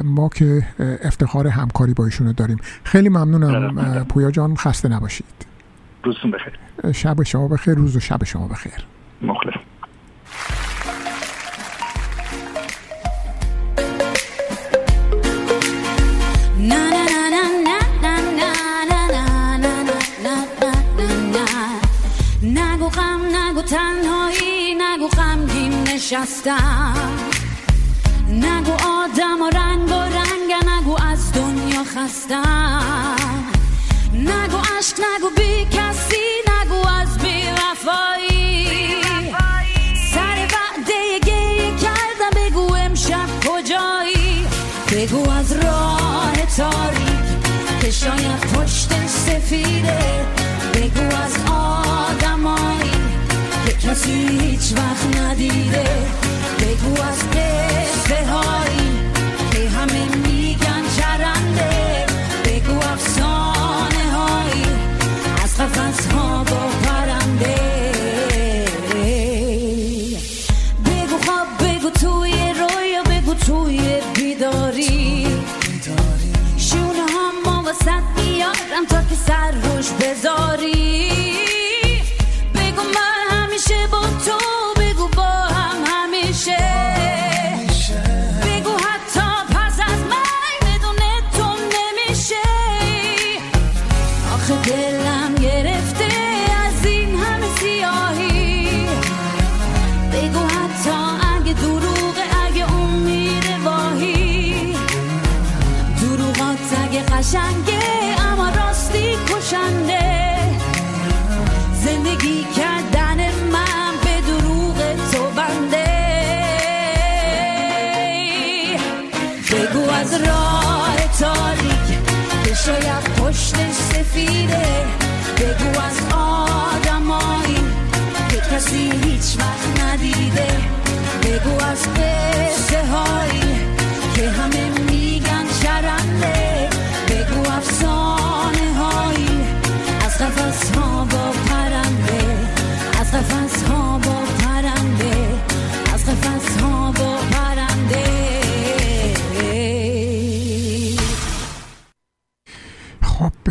ما 0.04 0.30
که 0.30 0.66
افتخار 1.04 1.48
همکاری 1.48 1.94
با 1.94 2.06
ایشونو 2.06 2.34
داریم. 2.34 2.58
خیلی 2.84 3.10
ممنونم 3.10 4.06
پویا 4.10 4.32
جان. 4.32 4.56
خسته 4.56 4.90
نباشید. 4.90 5.26
روزتون 6.04 6.32
بخیر. 6.32 6.60
شب 6.92 7.24
شما 7.24 7.48
بخیر 7.48 7.76
روز 7.76 7.96
و 7.96 8.00
شب 8.00 8.24
شما 8.24 8.48
بخیر. 8.48 8.86
مخلص 9.22 9.54
نشستم. 26.14 26.94
نگو 28.30 28.72
آدم 28.72 29.42
و 29.42 29.50
رنگ 29.50 29.90
و 29.90 29.94
رنگ 29.94 30.68
نگو 30.68 30.98
از 31.12 31.34
دنیا 31.34 31.84
خستم. 31.84 33.16
نگو 34.14 34.58
عشق 34.78 35.00
نگو 35.00 35.30
بی 35.38 35.66
کسی 35.66 36.26
نگو 36.48 36.88
از 36.88 37.18
بی 37.18 37.44
وفایی. 37.50 39.02
سر 40.14 40.48
وعده 40.54 41.20
گریه 41.26 41.78
کردم 41.78 42.34
بگو 42.36 42.74
امشب 42.76 43.30
کجایی؟ 43.48 44.46
بگو 44.92 45.30
از 45.30 45.52
راه 45.52 46.34
تاریک 46.58 47.42
که 47.82 47.92
شاید 47.92 48.40
پشت 48.40 49.08
سفیده. 49.08 50.26
بگو 50.74 51.16
از 51.16 51.38
آدمایی 51.52 52.91
کسی 53.84 54.12
هیچ 54.12 54.74
وقت 54.78 55.18
ندیده. 55.18 55.84
بگو 56.60 57.02
از 57.02 57.20
قصه 57.30 58.26
هایی 58.26 58.92
که 59.52 59.70
همه 59.70 60.16
میگن 60.16 60.84
چرنده. 60.98 62.06
بگو 62.46 62.78
افسانه 62.78 64.12
هایی 64.12 64.66
از 65.44 65.58
قفص 65.58 66.08
ها 66.14 66.44
با 66.44 66.70
پرنده. 66.84 67.71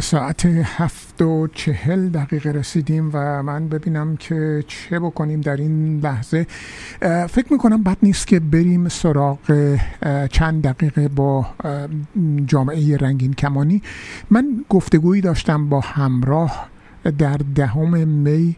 به 0.01 0.05
ساعت 0.05 0.47
هفت 0.47 1.23
و 1.23 1.49
چهل 1.55 2.09
دقیقه 2.09 2.51
رسیدیم 2.51 3.11
و 3.13 3.43
من 3.43 3.69
ببینم 3.69 4.17
که 4.17 4.65
چه 4.67 5.01
بکنیم 5.01 5.41
در 5.41 5.57
این 5.57 6.01
لحظه. 6.01 6.47
فکر 7.29 7.53
می‌کنم 7.53 7.83
بد 7.83 7.97
نیست 8.03 8.27
که 8.27 8.41
بریم 8.41 8.89
سراغ 8.89 9.39
چند 10.33 10.63
دقیقه 10.63 11.09
با 11.09 11.47
جامعه 12.47 12.97
رنگین 12.97 13.35
کمانی. 13.35 13.83
من 14.31 14.65
گفتگویی 14.69 15.21
داشتم 15.21 15.69
با 15.69 15.81
همراه 15.81 16.69
در 17.19 17.41
دهم 17.55 18.09
می 18.09 18.57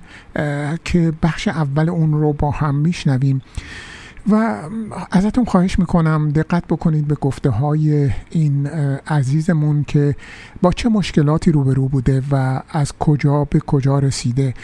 که 0.84 1.12
بخش 1.22 1.49
اول 1.49 1.88
اون 1.88 2.12
رو 2.12 2.32
با 2.32 2.51
هم 2.51 2.74
میشنویم. 2.74 3.43
و 4.30 4.62
ازتون 5.10 5.44
خواهش 5.44 5.78
می‌کنم 5.78 6.28
دقت 6.28 6.66
بکنید 6.66 7.08
به 7.08 7.14
گفته 7.14 7.50
های 7.50 8.10
این 8.30 8.66
عزیزمون 9.06 9.84
که 9.84 10.16
با 10.62 10.72
چه 10.72 10.88
مشکلاتی 10.88 11.52
روبرو 11.52 11.88
بوده 11.88 12.22
و 12.30 12.62
از 12.70 12.92
کجا 12.98 13.44
به 13.44 13.60
کجا 13.60 13.98
رسیده. 13.98 14.54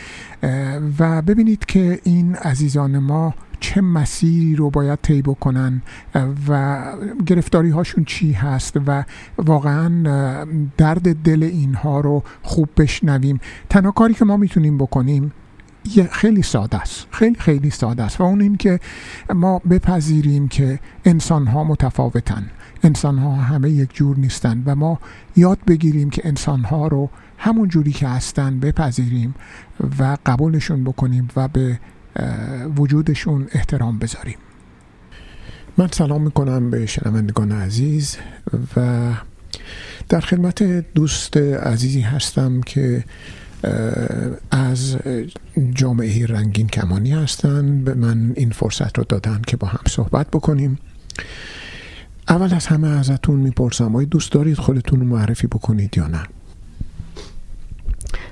و 0.98 1.22
ببینید 1.22 1.64
که 1.66 2.00
این 2.04 2.34
عزیزان 2.34 2.98
ما 2.98 3.34
چه 3.61 3.80
مسیری 3.80 4.56
رو 4.56 4.70
باید 4.70 4.98
طی 5.02 5.22
بکنن 5.22 5.82
و 6.48 6.82
گرفتاری 7.26 7.70
هاشون 7.70 8.04
چی 8.04 8.32
هست 8.32 8.76
و 8.86 9.04
واقعا 9.38 9.88
درد 10.76 11.22
دل 11.22 11.42
اینها 11.42 12.00
رو 12.00 12.22
خوب 12.42 12.68
بشنویم. 12.76 13.40
تنها 13.70 13.90
کاری 13.90 14.14
که 14.14 14.24
ما 14.24 14.36
می‌تونیم 14.36 14.78
بکنیم 14.78 15.32
خیلی 16.11 16.43
ساده 16.43 16.80
است. 16.80 17.07
خیلی 17.11 17.36
خیلی 17.39 17.70
ساده 17.70 18.03
است. 18.03 18.20
و 18.20 18.24
اون 18.24 18.41
این 18.41 18.57
که 18.57 18.80
ما 19.34 19.59
بپذیریم 19.59 20.49
که 20.49 20.78
انسان 21.05 21.47
ها 21.47 21.64
متفاوتن. 21.64 22.51
انسان 22.82 23.18
ها 23.18 23.34
همه 23.34 23.70
یک 23.70 23.95
جور 23.95 24.18
نیستن 24.18 24.62
و 24.66 24.74
ما 24.74 25.01
یاد 25.36 25.59
بگیریم 25.66 26.11
که 26.11 26.22
انسان 26.24 26.64
ها 26.64 26.86
رو 26.86 27.11
همون 27.39 27.68
جوری 27.68 27.93
که 27.93 28.09
هستن 28.09 28.61
بپذیریم 28.61 29.34
و 29.99 30.16
قبولشون 30.26 30.84
بکنیم 30.84 31.28
و 31.36 31.49
به 31.49 31.78
وجودشون 32.76 33.49
احترام 33.53 33.99
بذاریم. 33.99 34.39
من 35.78 35.89
سلام 35.93 36.22
می‌کنم 36.22 36.70
به 36.70 36.86
شنوندگان 36.86 37.53
عزیز 37.53 38.16
و 38.76 39.12
در 40.09 40.20
خدمت 40.20 40.62
دوست 40.95 41.36
عزیزی 41.36 42.01
هستم 42.01 42.61
که 42.61 43.05
از 44.50 44.96
جامعه 45.74 46.26
رنگین 46.26 46.66
کمانی 46.66 47.12
هستند 47.12 47.84
به 47.84 47.94
من 47.94 48.32
این 48.36 48.50
فرصت 48.50 48.98
رو 48.98 49.04
دادن 49.09 49.42
که 49.46 49.56
با 49.56 49.68
هم 49.68 49.80
صحبت 49.88 50.26
بکنیم. 50.30 50.78
اول 52.28 52.54
از 52.54 52.66
همه 52.66 52.88
ازتون 52.88 53.40
می‌پرسم 53.40 53.96
آیا 53.96 54.06
دوست 54.06 54.32
دارید 54.32 54.59
خودتون 54.59 55.00
رو 55.00 55.06
معرفی 55.06 55.46
بکنید 55.46 55.98
یا 55.98 56.06
نه؟ 56.06 56.22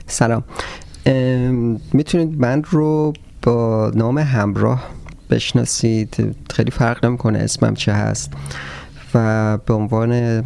سلام. 0.06 0.44
می‌تونید 1.92 2.40
من 2.40 2.62
رو 2.70 3.12
با 3.42 3.92
نام 3.94 4.18
همراه 4.18 4.90
بشناسید. 5.30 6.36
خیلی 6.50 6.70
فرق 6.70 7.04
نمی‌کنه 7.04 7.38
اسمم 7.38 7.74
چه 7.74 7.92
هست. 7.92 8.32
و 9.14 9.58
به 9.58 9.74
عنوان 9.74 10.42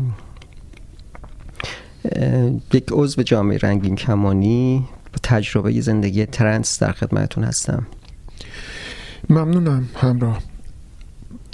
یک 2.72 2.84
عضو 2.92 3.22
جامعه 3.22 3.58
رنگین 3.58 3.96
کمانی 3.96 4.84
با 5.12 5.18
تجربه 5.22 5.80
زندگی 5.80 6.26
ترنس 6.26 6.82
در 6.82 6.92
خدمتون 6.92 7.44
هستم. 7.44 7.86
ممنونم 9.30 9.88
همراه. 9.94 10.42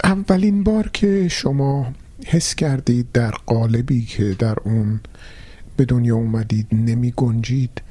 اولین 0.03 0.63
بار 0.63 0.89
که 0.93 1.27
شما 1.27 1.93
حس 2.25 2.55
کردید 2.55 3.07
در 3.13 3.31
قالبی 3.31 4.05
که 4.05 4.35
در 4.39 4.55
اون 4.63 4.99
به 5.77 5.85
دنیا 5.85 6.15
اومدید 6.15 6.67
نمی 6.71 7.13
گنجید 7.15 7.81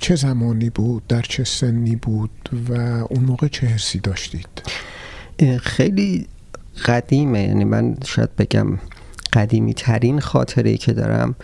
چه 0.00 0.16
زمانی 0.16 0.70
بود؟ 0.70 1.02
در 1.08 1.22
چه 1.22 1.44
سنی 1.44 1.96
بود؟ 1.96 2.30
و 2.68 2.72
اون 3.10 3.24
موقع 3.24 3.48
چه 3.48 3.66
حسی 3.66 3.98
داشتید؟ 3.98 4.48
خیلی 5.60 6.26
قدیمه. 6.86 7.42
یعنی 7.42 7.64
من 7.64 7.96
شاید 8.04 8.36
بگم 8.36 8.78
قدیمی 9.32 9.74
ترین 9.74 10.20
خاطره 10.20 10.76
که 10.76 10.92
دارم 10.92 11.34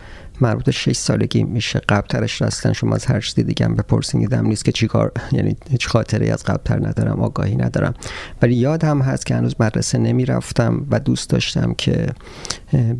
مربوط 0.40 0.70
6 0.70 0.96
سالگی 0.96 1.44
میشه 1.44 1.80
قبلترش 1.88 2.42
اصلا 2.42 2.72
شما 2.72 2.94
از 2.94 3.06
هر 3.06 3.20
چیزی 3.20 3.42
دیگه 3.42 3.68
بپرسیدم 3.68 4.46
نیست 4.46 4.64
که 4.64 4.72
چیکار 4.72 5.12
یعنی 5.32 5.56
هیچ 5.70 5.88
خاطره 5.88 6.32
از 6.32 6.44
قبلتر 6.44 6.86
ندارم 6.88 7.20
آگاهی 7.20 7.56
ندارم. 7.56 7.94
ولی 8.42 8.54
یادم 8.54 9.02
هست 9.02 9.26
که 9.26 9.34
هنوز 9.34 9.54
مدرسه 9.60 9.98
نمی‌رفتم 9.98 10.86
و 10.90 11.00
دوست 11.00 11.30
داشتم 11.30 11.74
که 11.74 12.06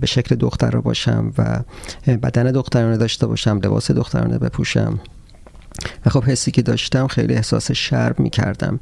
به 0.00 0.06
شکل 0.06 0.34
دختر 0.34 0.80
باشم 0.80 1.32
و 1.38 1.60
بدن 2.16 2.50
دخترانه 2.52 2.96
داشته 2.96 3.26
باشم 3.26 3.60
لباس 3.64 3.90
دخترانه 3.90 4.38
بپوشم. 4.38 5.00
و 6.06 6.10
خب 6.10 6.24
حسی 6.24 6.50
که 6.50 6.62
داشتم 6.62 7.06
خیلی 7.06 7.34
احساس 7.34 7.72
شرم 7.72 8.14
می 8.18 8.30
کردم 8.30 8.80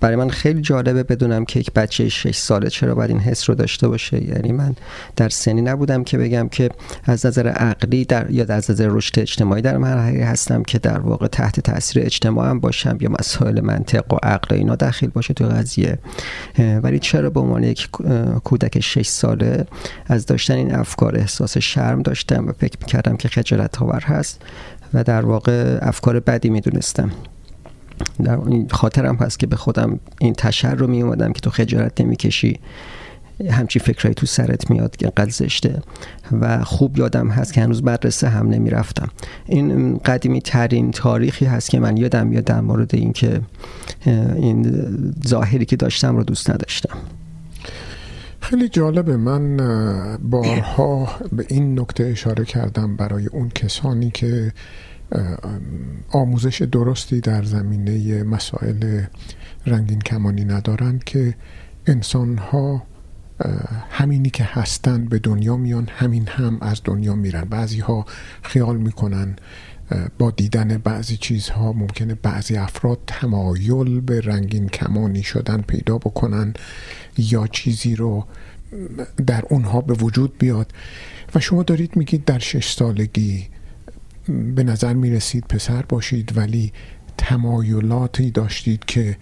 برای 0.00 0.16
من 0.16 0.28
خیلی 0.28 0.60
جالبه 0.60 1.02
بدونم 1.02 1.44
که 1.44 1.60
یک 1.60 1.72
بچه 1.72 2.08
6 2.08 2.36
ساله 2.36 2.70
چرا 2.70 2.94
باید 2.94 3.10
این 3.10 3.20
حس 3.20 3.48
رو 3.50 3.54
داشته 3.54 3.88
باشه. 3.88 4.24
یعنی 4.24 4.52
من 4.52 4.74
در 5.16 5.28
سنی 5.28 5.62
نبودم 5.62 6.04
که 6.04 6.18
بگم 6.18 6.48
که 6.48 6.68
از 7.04 7.26
نظر 7.26 7.48
عقلی 7.48 8.04
در 8.04 8.30
یا 8.30 8.44
از 8.48 8.70
نظر 8.70 8.88
رشد 8.88 9.18
اجتماعی 9.18 9.62
در 9.62 9.78
مرحله 9.78 10.24
هستم 10.24 10.62
که 10.62 10.78
در 10.78 10.98
واقع 10.98 11.26
تحت 11.26 11.60
تاثیر 11.60 12.02
اجتماع 12.02 12.50
هم 12.50 12.60
باشم 12.60 12.98
یا 13.00 13.10
مسائل 13.20 13.60
منطق 13.60 14.12
و 14.12 14.16
عقل 14.22 14.56
اینا 14.56 14.76
داخل 14.76 15.06
باشه 15.06 15.34
تو 15.34 15.44
قضیه. 15.44 15.98
ولی 16.58 16.98
چرا 16.98 17.30
به 17.30 17.40
عنوان 17.40 17.64
یک 17.64 17.90
کودک 18.44 18.80
6 18.80 19.06
ساله 19.06 19.66
از 20.06 20.26
داشتن 20.26 20.54
این 20.54 20.74
افکار 20.74 21.16
احساس 21.16 21.58
شرم 21.58 22.02
داشتم 22.02 22.48
و 22.48 22.52
فکر 22.52 22.78
می‌کردم 22.80 23.16
که 23.16 23.28
خجالت 23.28 23.82
آور 23.82 24.00
هست؟ 24.00 24.42
و 24.94 25.04
در 25.04 25.26
واقع 25.26 25.78
افکار 25.82 26.20
بدی 26.20 26.50
می‌دونستم. 26.50 27.10
در 28.24 28.38
خاطرم 28.70 29.16
هست 29.16 29.38
که 29.38 29.46
به 29.46 29.56
خودم 29.56 30.00
این 30.20 30.34
تشر 30.34 30.74
رو 30.74 30.86
می 30.86 31.02
اومدم 31.02 31.32
که 31.32 31.40
تو 31.40 31.50
خجالت 31.50 32.00
نمی‌کشی. 32.00 32.60
همچی 33.50 33.78
فکرهایی 33.78 34.14
تو 34.14 34.26
سرت 34.26 34.70
میاد 34.70 34.96
که 34.96 35.08
قد 35.08 35.30
زشته. 35.30 35.82
و 36.40 36.64
خوب 36.64 36.98
یادم 36.98 37.28
هست 37.28 37.52
که 37.52 37.60
هنوز 37.60 37.84
مدرسه 37.84 38.28
هم 38.28 38.48
نمی‌رفتم. 38.48 39.08
این 39.46 39.98
قدیمی 39.98 40.40
ترین 40.40 40.90
تاریخی 40.90 41.44
هست 41.44 41.70
که 41.70 41.80
من 41.80 41.96
یادم 41.96 42.26
میاد 42.26 42.44
در 42.44 42.60
مورد 42.60 42.94
اینکه 42.94 43.40
این 44.36 44.82
ظاهری 45.28 45.64
که 45.64 45.76
داشتم 45.76 46.16
رو 46.16 46.24
دوست 46.24 46.50
نداشتم. 46.50 46.98
خیلی 48.50 48.68
جالبه. 48.68 49.16
من 49.16 49.56
بارها 50.22 51.08
به 51.32 51.46
این 51.48 51.80
نکته 51.80 52.04
اشاره 52.04 52.44
کردم 52.44 52.96
برای 52.96 53.26
اون 53.26 53.48
کسانی 53.48 54.10
که 54.10 54.52
آموزش 56.12 56.62
درستی 56.62 57.20
در 57.20 57.42
زمینه 57.42 58.22
مسائل 58.22 59.02
رنگین 59.66 60.00
کمانی 60.00 60.44
ندارند 60.44 61.04
که 61.04 61.34
انسان 61.86 62.38
ها 62.38 62.82
همینی 63.90 64.30
که 64.30 64.44
هستند 64.44 65.08
به 65.08 65.18
دنیا 65.18 65.56
میان 65.56 65.88
همین 65.96 66.28
هم 66.28 66.58
از 66.60 66.80
دنیا 66.84 67.14
میرن. 67.14 67.44
بعضی 67.44 67.80
ها 67.80 68.06
خیال 68.42 68.76
می‌کنن 68.76 69.36
با 70.18 70.30
دیدن 70.30 70.78
بعضی 70.78 71.16
چیزها 71.16 71.72
ممکنه 71.72 72.14
بعضی 72.14 72.56
افراد 72.56 72.98
تمایل 73.06 74.00
به 74.00 74.20
رنگین 74.20 74.68
کمانی 74.68 75.22
شدن 75.22 75.62
پیدا 75.62 75.98
بکنن 75.98 76.54
یا 77.18 77.46
چیزی 77.46 77.96
رو 77.96 78.26
در 79.26 79.44
اونها 79.50 79.80
به 79.80 79.94
وجود 79.94 80.38
بیاد. 80.38 80.72
و 81.34 81.40
شما 81.40 81.62
دارید 81.62 81.96
میگید 81.96 82.24
در 82.24 82.38
شش 82.38 82.72
سالگی 82.72 83.46
به 84.54 84.64
نظر 84.64 84.94
می‌رسید 84.94 85.44
پسر 85.44 85.82
باشید 85.82 86.36
ولی 86.36 86.72
تمایلاتی 87.18 88.30
داشتید 88.30 88.84
که 88.84 89.16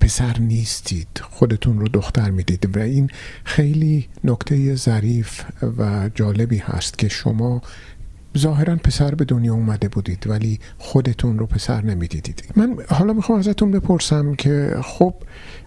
پسر 0.00 0.38
نیستید 0.38 1.08
خودتون 1.30 1.80
رو 1.80 1.88
دختر 1.88 2.30
می‌دید. 2.30 2.76
و 2.76 2.80
این 2.80 3.10
خیلی 3.44 4.08
نکته 4.24 4.74
ظریف 4.74 5.44
و 5.78 6.10
جالبی 6.14 6.58
هست 6.58 6.98
که 6.98 7.08
شما 7.08 7.62
ظاهرا 8.36 8.76
پسر 8.76 9.14
به 9.14 9.24
دنیا 9.24 9.54
اومده 9.54 9.88
بودید 9.88 10.26
ولی 10.26 10.60
خودتون 10.78 11.38
رو 11.38 11.46
پسر 11.46 11.84
نمی‌دیدید. 11.84 12.44
من 12.56 12.76
حالا 12.88 13.12
می‌خوام 13.12 13.38
ازتون 13.38 13.70
بپرسم 13.70 14.34
که 14.34 14.76
خب 14.82 15.14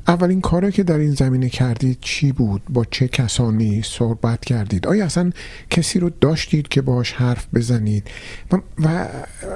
اولین 0.07 0.41
کاری 0.41 0.71
که 0.71 0.83
در 0.83 0.97
این 0.97 1.11
زمینه 1.11 1.49
کردید 1.49 1.97
چی 2.01 2.31
بود؟ 2.31 2.61
با 2.69 2.85
چه 2.91 3.07
کسانی 3.07 3.81
صحبت 3.81 4.45
کردید؟ 4.45 4.87
آیا 4.87 5.05
اصلا 5.05 5.31
کسی 5.69 5.99
رو 5.99 6.09
داشتید 6.21 6.67
که 6.67 6.81
باش 6.81 7.11
حرف 7.11 7.47
بزنید؟ 7.53 8.07
و 8.79 9.07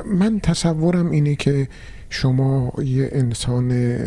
من 0.06 0.40
تصورم 0.40 1.12
اینه 1.12 1.36
که 1.36 1.68
شما 2.10 2.74
یه 2.84 3.10
انسان 3.12 3.98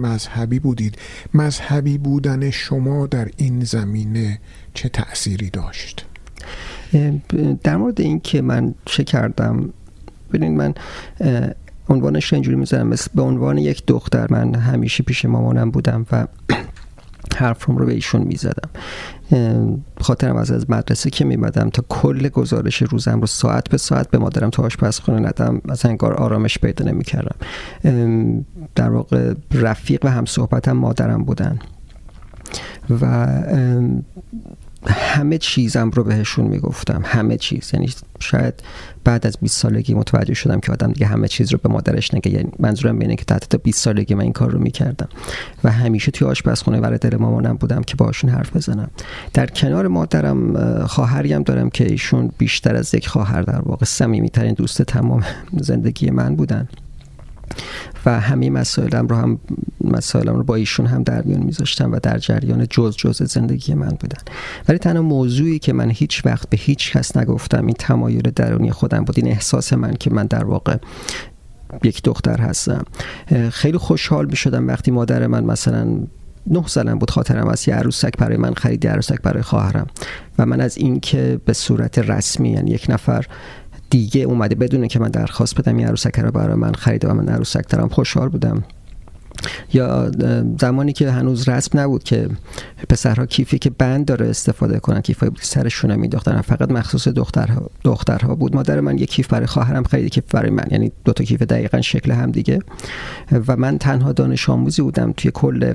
مذهبی 0.00 0.58
بودید. 0.58 0.98
مذهبی 1.34 1.98
بودن 1.98 2.50
شما 2.50 3.06
در 3.06 3.28
این 3.36 3.64
زمینه 3.64 4.38
چه 4.74 4.88
تأثیری 4.88 5.50
داشت؟ 5.50 6.05
در 7.62 7.76
مورد 7.76 8.00
این 8.00 8.20
که 8.20 8.42
من 8.42 8.74
چه 8.84 9.04
کردم 9.04 9.68
ببینید 10.32 10.58
من 10.58 10.74
عنوانش 11.88 12.32
اینجوری 12.32 12.56
مثل 12.56 13.10
به 13.14 13.22
عنوان 13.22 13.58
یک 13.58 13.86
دختر 13.86 14.26
من 14.30 14.54
همیشه 14.54 15.02
پیش 15.02 15.24
مامانم 15.24 15.70
بودم 15.70 16.06
و 16.12 16.26
حرفم 17.36 17.76
رو 17.76 17.86
به 17.86 17.92
ایشون 17.92 18.22
می‌زدم. 18.22 18.70
خاطرم 20.00 20.36
از 20.36 20.50
از 20.50 20.70
مدرسه 20.70 21.10
که 21.10 21.24
میمدم 21.24 21.70
تا 21.70 21.84
کل 21.88 22.28
گزارش 22.28 22.82
روزم 22.82 23.20
رو 23.20 23.26
ساعت 23.26 23.68
به 23.68 23.76
ساعت 23.76 24.10
به 24.10 24.18
مادرم 24.18 24.50
تو 24.50 24.62
آشپزخونه 24.62 25.20
ندم. 25.20 25.60
از 25.68 25.86
انگار 25.86 26.14
آرامش 26.14 26.58
پیدا 26.58 26.84
نمی‌کردم. 26.84 27.36
در 28.74 28.90
واقع 28.90 29.34
رفیق 29.52 30.04
و 30.04 30.08
هم 30.08 30.24
صحبتم 30.24 30.72
مادرم 30.72 31.24
بودن. 31.24 31.58
و 33.00 33.26
همه 34.92 35.38
چیزم 35.38 35.90
رو 35.90 36.04
بهشون 36.04 36.44
می‌گفتم. 36.44 37.02
همه 37.04 37.36
چیز. 37.36 37.70
یعنی 37.74 37.90
شاید 38.20 38.54
بعد 39.04 39.26
از 39.26 39.38
20 39.42 39.58
سالگی 39.58 39.94
متوجه 39.94 40.34
شدم 40.34 40.60
که 40.60 40.72
آدم 40.72 40.92
دیگه 40.92 41.06
همه 41.06 41.28
چیز 41.28 41.52
رو 41.52 41.58
به 41.62 41.68
مادرش 41.68 42.14
نگه. 42.14 42.30
یعنی 42.30 42.50
منظورم 42.58 42.98
اینه 42.98 43.16
که 43.16 43.24
تحت 43.24 43.48
تا 43.48 43.58
20 43.58 43.82
سالگی 43.82 44.14
من 44.14 44.22
این 44.22 44.32
کار 44.32 44.50
رو 44.50 44.58
می‌کردم. 44.58 45.08
و 45.64 45.70
همیشه 45.70 46.10
توی 46.10 46.28
آشپزخونه 46.28 46.80
ور 46.80 46.96
دل 46.96 47.16
مامانم 47.16 47.56
بودم 47.56 47.82
که 47.82 47.96
باشون 47.96 48.30
حرف 48.30 48.56
بزنم. 48.56 48.90
در 49.34 49.46
کنار 49.46 49.88
مادرم 49.88 50.86
خواهریم 50.86 51.42
دارم 51.42 51.70
که 51.70 51.84
ایشون 51.90 52.30
بیشتر 52.38 52.76
از 52.76 52.94
یک 52.94 53.08
خواهر 53.08 53.42
در 53.42 53.60
واقع. 53.60 53.86
صمیمیترین 53.86 54.54
دوست 54.54 54.82
تمام 54.82 55.22
زندگی 55.68 56.10
من 56.10 56.36
بودن. 56.36 56.68
و 58.06 58.20
همه 58.20 58.50
مسائلم 58.50 59.06
رو 59.06 59.16
هم 59.16 59.38
مسائلم 59.84 60.36
رو 60.36 60.44
با 60.44 60.54
ایشون 60.54 60.86
هم 60.86 61.02
در 61.02 61.22
میون 61.22 61.42
میذاشتم 61.42 61.92
و 61.92 61.98
در 62.02 62.18
جریان 62.18 62.66
جز 62.70 62.96
جز 62.96 63.22
زندگی 63.22 63.74
من 63.74 63.88
بودن. 63.88 64.22
ولی 64.68 64.78
تنها 64.78 65.02
موضوعی 65.02 65.58
که 65.58 65.72
من 65.72 65.90
هیچ 65.90 66.26
وقت 66.26 66.50
به 66.50 66.56
هیچ 66.56 66.92
کس 66.92 67.16
نگفتم 67.16 67.66
این 67.66 67.76
تمایل 67.78 68.30
درونی 68.36 68.70
خودم 68.70 69.04
بود 69.04 69.18
این 69.18 69.28
احساس 69.28 69.72
من 69.72 69.94
که 69.94 70.10
من 70.10 70.26
در 70.26 70.44
واقع 70.44 70.76
یک 71.82 72.02
دختر 72.02 72.40
هستم. 72.40 72.84
خیلی 73.50 73.78
خوشحال 73.78 74.26
می 74.26 74.36
شدم 74.36 74.68
وقتی 74.68 74.90
مادر 74.90 75.26
من 75.26 75.44
مثلا 75.44 75.98
نه 76.46 76.66
سالم 76.66 76.98
بود 76.98 77.10
خاطرم 77.10 77.48
از 77.48 77.68
یه 77.68 77.74
عروسک 77.74 78.16
برای 78.18 78.36
من 78.36 78.54
خرید 78.54 78.86
عروسک 78.86 79.22
برای 79.22 79.42
خواهرم. 79.42 79.86
و 80.38 80.46
من 80.46 80.60
از 80.60 80.78
این 80.78 81.00
که 81.00 81.40
به 81.44 81.52
صورت 81.52 81.98
رسمی 81.98 82.50
یعنی 82.50 82.70
یک 82.70 82.86
نفر 82.88 83.26
دیگه 83.90 84.22
اومده. 84.22 84.54
بدونه 84.54 84.88
که 84.88 84.98
من 84.98 85.08
درخواست 85.08 85.60
بدم 85.60 85.78
یه 85.78 85.86
عروسک 85.86 86.18
رو 86.18 86.30
برای 86.30 86.56
من 86.56 86.72
خریده 86.72 87.08
و 87.08 87.14
من 87.14 87.28
عروسک 87.28 87.68
دارم 87.68 87.88
خوشحال 87.88 88.28
بودم. 88.28 88.64
یا 89.72 90.10
زمانی 90.60 90.92
که 90.92 91.10
هنوز 91.10 91.48
رسم 91.48 91.78
نبود 91.78 92.04
که 92.04 92.28
پسرها 92.88 93.26
کیفی 93.26 93.58
که 93.58 93.70
بند 93.70 94.04
داره 94.04 94.26
استفاده 94.28 94.78
کنن 94.78 95.00
کیفای 95.00 95.30
سرشون 95.40 95.96
میداختن 95.96 96.40
فقط 96.40 96.70
مخصوص 96.70 97.08
دخترها 97.08 97.70
دخترها 97.84 98.34
بود. 98.34 98.54
مادر 98.54 98.80
من 98.80 98.98
یک 98.98 99.10
کیف 99.10 99.28
برای 99.28 99.46
خواهرم 99.46 99.84
خرید 99.84 100.10
کیف 100.10 100.24
برای 100.34 100.50
من 100.50 100.64
یعنی 100.70 100.92
دو 101.04 101.12
تا 101.12 101.24
کیف 101.24 101.42
دقیقا 101.42 101.80
شکل 101.80 102.12
هم 102.12 102.30
دیگه. 102.30 102.58
و 103.46 103.56
من 103.56 103.78
تنها 103.78 104.12
دانش 104.12 104.50
آموزی 104.50 104.82
بودم 104.82 105.12
توی 105.16 105.30
کل 105.34 105.74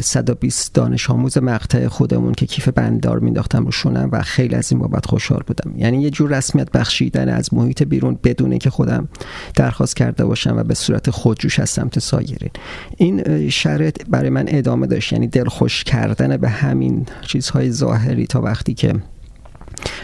120 0.00 0.74
دانش 0.74 1.10
آموز 1.10 1.38
مقطع 1.38 1.88
خودمون 1.88 2.32
که 2.32 2.46
کیف 2.46 2.68
بنددار 2.68 3.18
مینداختم 3.18 3.64
روشونم 3.64 4.08
و 4.12 4.22
خیلی 4.22 4.54
از 4.54 4.72
این 4.72 4.80
بابت 4.80 5.06
خوشحال 5.06 5.42
بودم. 5.46 5.74
یعنی 5.76 6.02
یه 6.02 6.10
جور 6.10 6.36
رسمیت 6.36 6.70
بخشیدن 6.70 7.28
از 7.28 7.54
محیط 7.54 7.82
بیرون 7.82 8.18
بدون 8.24 8.58
که 8.58 8.70
خودم 8.70 9.08
درخواست 9.54 9.96
کرده 9.96 10.24
باشم 10.24 10.56
و 10.56 10.62
به 10.62 10.74
صورت 10.74 11.10
خودجوش 11.10 11.58
از 11.58 11.70
سمت 11.70 11.98
سایرین. 11.98 12.50
این 12.96 13.48
شرط 13.48 13.96
برای 14.08 14.30
من 14.30 14.44
ادامه 14.48 14.86
داشت. 14.86 15.12
یعنی 15.12 15.26
دلخوش 15.26 15.84
کردن 15.84 16.36
به 16.36 16.48
همین 16.48 17.06
چیزهای 17.20 17.70
ظاهری 17.70 18.26
تا 18.26 18.40
وقتی 18.40 18.74
که 18.74 18.94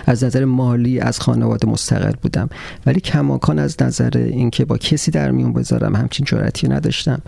از 0.06 0.24
نظر 0.24 0.44
مالی 0.44 1.00
از 1.00 1.20
خانواده 1.20 1.68
مستقل 1.68 2.12
بودم. 2.22 2.48
ولی 2.86 3.00
کماکان 3.00 3.58
از 3.58 3.76
نظر 3.82 4.10
اینکه 4.14 4.64
با 4.64 4.78
کسی 4.78 5.10
در 5.10 5.30
میون 5.30 5.52
بذارم 5.52 5.96
همچین 5.96 6.26
جرأتی 6.28 6.68
نداشتم. 6.68 7.22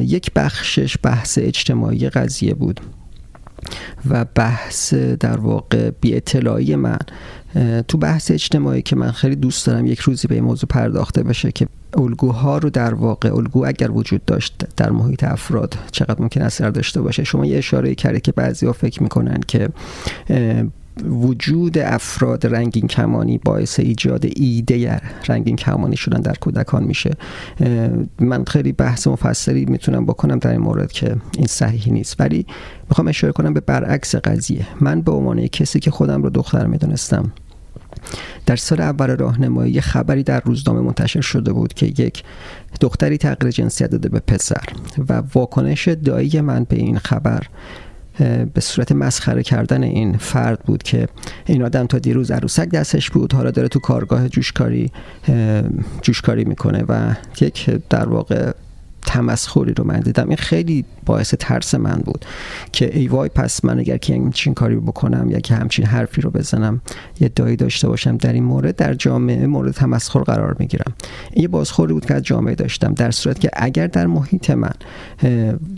یک 0.00 0.32
بخشش 0.32 0.96
بحث 1.02 1.38
اجتماعی 1.42 2.08
قضیه 2.08 2.54
بود 2.54 2.80
و 4.10 4.24
بحث 4.34 4.94
در 4.94 5.36
واقع 5.36 5.90
بی 6.00 6.14
اطلاعی 6.14 6.76
من 6.76 6.98
تو 7.88 7.98
بحث 7.98 8.30
اجتماعی 8.30 8.82
که 8.82 8.96
من 8.96 9.10
خیلی 9.10 9.36
دوست 9.36 9.66
دارم 9.66 9.86
یک 9.86 9.98
روزی 9.98 10.28
به 10.28 10.34
این 10.34 10.44
موضوع 10.44 10.68
پرداخته 10.68 11.22
بشه 11.22 11.52
که 11.52 11.68
الگوها 11.94 12.58
رو 12.58 12.70
در 12.70 12.94
واقع 12.94 13.34
الگو 13.34 13.66
اگر 13.66 13.90
وجود 13.90 14.24
داشت 14.24 14.64
در 14.76 14.90
محیط 14.90 15.24
افراد 15.24 15.74
چقدر 15.90 16.22
ممکن 16.22 16.42
اثر 16.42 16.70
داشته 16.70 17.00
باشه. 17.00 17.24
شما 17.24 17.46
یه 17.46 17.58
اشاره 17.58 17.94
کردی 17.94 18.20
که 18.20 18.32
بعضی 18.32 18.66
ها 18.66 18.72
فکر 18.72 19.02
می‌کنن 19.02 19.40
که 19.48 19.68
وجود 21.02 21.78
افراد 21.78 22.46
رنگین 22.46 22.86
کمانی 22.86 23.38
باعث 23.38 23.80
ایجاد 23.80 24.26
ایده 24.36 25.00
رنگین 25.28 25.56
کمانی 25.56 25.96
شدن 25.96 26.20
در 26.20 26.34
کودکان 26.34 26.84
میشه. 26.84 27.16
من 28.20 28.44
خیلی 28.44 28.72
بحث 28.72 29.06
مفصلی 29.06 29.64
می‌تونم 29.64 30.06
بکنم 30.06 30.38
در 30.38 30.50
این 30.50 30.60
مورد 30.60 30.92
که 30.92 31.16
این 31.36 31.46
صحیح 31.46 31.92
نیست. 31.92 32.20
ولی 32.20 32.46
می‌خوام 32.88 33.08
اشاره 33.08 33.32
کنم 33.32 33.54
به 33.54 33.60
برعکس 33.60 34.14
قضیه. 34.14 34.66
من 34.80 35.00
به 35.00 35.12
عنوان 35.12 35.46
کسی 35.46 35.80
که 35.80 35.90
خودم 35.90 36.22
رو 36.22 36.30
دختر 36.30 36.66
می‌دونستم 36.66 37.32
در 38.46 38.56
سال 38.56 38.80
اول 38.80 39.16
راهنمایی 39.16 39.80
خبری 39.80 40.22
در 40.22 40.40
روزنامه 40.44 40.80
منتشر 40.80 41.20
شده 41.20 41.52
بود 41.52 41.74
که 41.74 41.86
یک 41.86 42.22
دختری 42.80 43.18
تغییر 43.18 43.50
جنسیت 43.50 43.90
داده 43.90 44.08
به 44.08 44.20
پسر 44.20 44.64
و 45.08 45.22
واکنش 45.34 45.88
دایی 45.88 46.40
من 46.40 46.66
به 46.68 46.76
این 46.76 46.98
خبر 46.98 47.42
به 48.54 48.60
صورت 48.60 48.92
مسخره 48.92 49.42
کردن 49.42 49.82
این 49.82 50.16
فرد 50.16 50.60
بود 50.60 50.82
که 50.82 51.08
این 51.46 51.62
آدم 51.62 51.86
تا 51.86 51.98
دیروز 51.98 52.30
عروسک 52.30 52.68
دستش 52.68 53.10
بود 53.10 53.32
حالا 53.32 53.50
داره 53.50 53.68
تو 53.68 53.78
کارگاه 53.78 54.28
جوشکاری 54.28 54.90
جوشکاری 56.02 56.44
می‌کنه 56.44 56.84
و 56.88 57.14
یک 57.40 57.70
در 57.90 58.08
واقع 58.08 58.52
تمسخری 59.06 59.74
رو 59.74 59.84
من 59.84 60.00
دیدم. 60.00 60.28
این 60.28 60.36
خیلی 60.36 60.84
باعث 61.06 61.34
ترس 61.38 61.74
من 61.74 62.02
بود 62.04 62.24
که 62.72 62.98
ای 62.98 63.08
وای 63.08 63.28
پس 63.28 63.64
من 63.64 63.78
اگر 63.78 63.96
که 63.96 64.14
همچین 64.14 64.54
کاری 64.54 64.76
بکنم 64.76 65.30
یا 65.30 65.40
که 65.40 65.54
همچین 65.54 65.86
حرفی 65.86 66.20
رو 66.20 66.30
بزنم 66.30 66.80
یه 67.20 67.28
دایی 67.28 67.56
داشته 67.56 67.88
باشم 67.88 68.16
در 68.16 68.32
این 68.32 68.44
مورد 68.44 68.76
در 68.76 68.94
جامعه 68.94 69.46
مورد 69.46 69.72
تمسخر 69.72 70.20
قرار 70.20 70.56
می‌گیرم. 70.58 70.92
این 71.32 71.42
یه 71.42 71.48
بازخوری 71.48 71.92
بود 71.92 72.06
که 72.06 72.14
از 72.14 72.22
جامعه 72.22 72.54
داشتم 72.54 72.94
در 72.94 73.10
صورت 73.10 73.40
که 73.40 73.50
اگر 73.52 73.86
در 73.86 74.06
محیط 74.06 74.50
من 74.50 74.72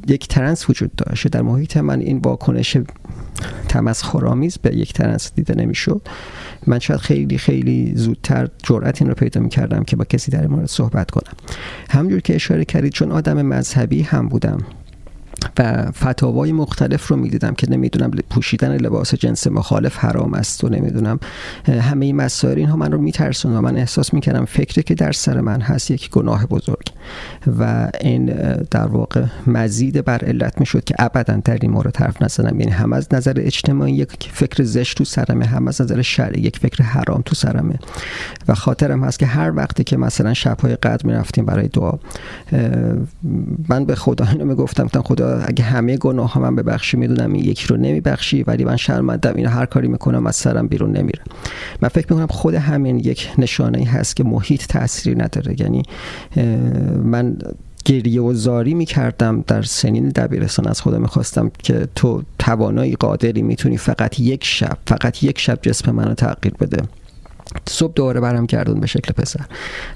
یک 0.06 0.28
ترنس 0.28 0.70
وجود 0.70 0.90
داشته 0.96 1.28
در 1.28 1.42
محیط 1.42 1.76
من 1.76 2.00
این 2.00 2.18
واکنش 2.18 2.76
تمسخرآمیز 3.68 4.58
به 4.62 4.76
یک 4.76 4.92
ترنس 4.92 5.32
دیده 5.34 5.54
نمی‌شد. 5.54 6.08
من 6.66 6.78
شاید 6.78 7.00
خیلی 7.00 7.38
خیلی 7.38 7.92
زودتر 7.96 8.48
جرأت 8.62 9.02
این 9.02 9.08
رو 9.10 9.14
پیدا 9.14 9.40
می‌کردم 9.40 9.84
که 9.84 9.96
با 9.96 10.04
کسی 10.04 10.30
در 10.30 10.46
مورد 10.46 10.66
صحبت 10.66 11.10
کنم. 11.10 11.32
همجور 11.90 12.20
که 12.20 12.34
اشاره 12.34 12.64
کردید 12.64 12.92
چون 12.92 13.12
آدم 13.12 13.42
مذهبی 13.42 14.02
هم 14.02 14.28
بودم. 14.28 14.58
و 15.58 15.90
فتاوای 15.92 16.52
مختلف 16.52 17.08
رو 17.08 17.16
می‌دیدم 17.16 17.54
که 17.54 17.70
نمی‌دونم 17.70 18.10
پوشیدن 18.30 18.76
لباس 18.76 19.14
جنس 19.14 19.46
مخالف 19.46 19.96
حرام 19.96 20.34
است 20.34 20.64
و 20.64 20.68
نمی‌دونم 20.68 21.20
همه 21.64 22.06
این 22.06 22.16
مسائل 22.16 22.58
اینها 22.58 22.76
من 22.76 22.92
رو 22.92 22.98
میترسون 22.98 23.56
و 23.56 23.60
من 23.60 23.76
احساس 23.76 24.14
می‌کردم 24.14 24.44
فکری 24.44 24.82
که 24.82 24.94
در 24.94 25.12
سر 25.12 25.40
من 25.40 25.60
هست 25.60 25.90
یک 25.90 26.10
گناه 26.10 26.46
بزرگ 26.46 26.86
و 27.58 27.90
این 28.00 28.26
در 28.70 28.86
واقع 28.86 29.24
مزید 29.46 30.04
بر 30.04 30.18
علت 30.18 30.60
می‌شد 30.60 30.84
که 30.84 30.94
ابدا 30.98 31.40
در 31.44 31.58
این 31.60 31.70
مورد 31.70 31.96
حرف 31.96 32.22
نزنم. 32.22 32.60
یعنی 32.60 32.72
هم 32.72 32.92
از 32.92 33.08
نظر 33.12 33.34
اجتماعی 33.36 33.92
یک 33.92 34.30
فکر 34.32 34.62
زشت 34.62 34.98
تو 34.98 35.04
سرمه 35.04 35.46
هم 35.46 35.68
از 35.68 35.82
نظر 35.82 36.02
شرعی 36.02 36.40
یک 36.40 36.58
فکر 36.58 36.84
حرام 36.84 37.22
تو 37.24 37.34
سرمه. 37.34 37.78
و 38.48 38.54
خاطرم 38.54 39.04
هست 39.04 39.18
که 39.18 39.26
هر 39.26 39.56
وقتی 39.56 39.84
که 39.84 39.96
مثلا 39.96 40.34
شبهای 40.34 40.76
قدر 40.76 41.06
می‌رفتیم 41.06 41.44
برای 41.44 41.68
دعا 41.68 41.92
من 43.68 43.84
به 43.84 43.94
خدا 43.94 44.26
اینو 44.26 44.44
می‌گفتم 44.44 44.86
خدا 45.02 45.29
اگه 45.30 45.64
همه 45.64 45.96
گناه 45.96 46.32
ها 46.32 46.40
من 46.40 46.56
ببخشی 46.56 46.96
می‌دونم 46.96 47.32
این 47.32 47.44
یکی 47.44 47.68
رو 47.68 47.76
نمیبخشی 47.76 48.42
ولی 48.42 48.64
من 48.64 48.76
شرمندم 48.76 49.32
این 49.36 49.46
هر 49.46 49.66
کاری 49.66 49.88
می‌کنم 49.88 50.26
از 50.26 50.36
سرم 50.36 50.68
بیرون 50.68 50.96
نمیره. 50.96 51.22
من 51.80 51.88
فکر 51.88 52.06
می‌کنم 52.10 52.26
خود 52.26 52.54
همین 52.54 52.98
یک 52.98 53.28
نشانه 53.38 53.84
هست 53.84 54.16
که 54.16 54.24
محیط 54.24 54.66
تأثیری 54.66 55.16
نداره. 55.16 55.60
یعنی 55.60 55.82
من 57.04 57.36
گریه 57.84 58.20
و 58.22 58.34
زاری 58.34 58.74
می‌کردم 58.74 59.44
در 59.46 59.62
سنین 59.62 60.08
دبیرستان. 60.08 60.66
از 60.68 60.80
خودم 60.80 61.00
می‌خواستم 61.00 61.50
که 61.62 61.88
تو 61.94 62.22
توانایی 62.38 62.94
قادری 62.94 63.42
می‌تونی 63.42 63.76
فقط 63.76 64.20
یک 64.20 64.44
شب 64.44 64.78
فقط 64.86 65.22
یک 65.22 65.38
شب 65.38 65.58
جسم 65.62 65.90
منو 65.90 66.14
تغییر 66.14 66.54
بده. 66.60 66.82
صبح 67.68 67.92
دوباره 67.94 68.20
برم 68.20 68.46
کردون 68.46 68.80
به 68.80 68.86
شکل 68.86 69.12
پسر. 69.12 69.40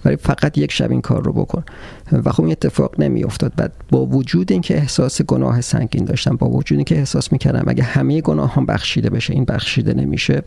ولی 0.04 0.16
فقط 0.16 0.58
یک 0.58 0.72
شب 0.72 0.90
این 0.90 1.00
کار 1.00 1.24
رو 1.24 1.32
بکن. 1.32 1.64
و 2.12 2.32
خب 2.32 2.42
این 2.42 2.52
اتفاق 2.52 3.00
نمی 3.00 3.24
افتاد 3.24 3.52
بعد 3.56 3.72
با 3.90 4.06
وجود 4.06 4.52
اینکه 4.52 4.76
احساس 4.76 5.22
گناه 5.22 5.60
سنگین 5.60 6.04
داشتم 6.04 6.36
با 6.36 6.48
وجود 6.48 6.78
اینکه 6.78 6.98
احساس 6.98 7.32
می‌کردم 7.32 7.64
اگه 7.66 7.82
همه 7.82 8.20
گناه 8.20 8.54
هم 8.54 8.66
بخشیده 8.66 9.10
بشه 9.10 9.32
این 9.32 9.44
بخشیده 9.44 9.94
نمیشه 9.94 10.42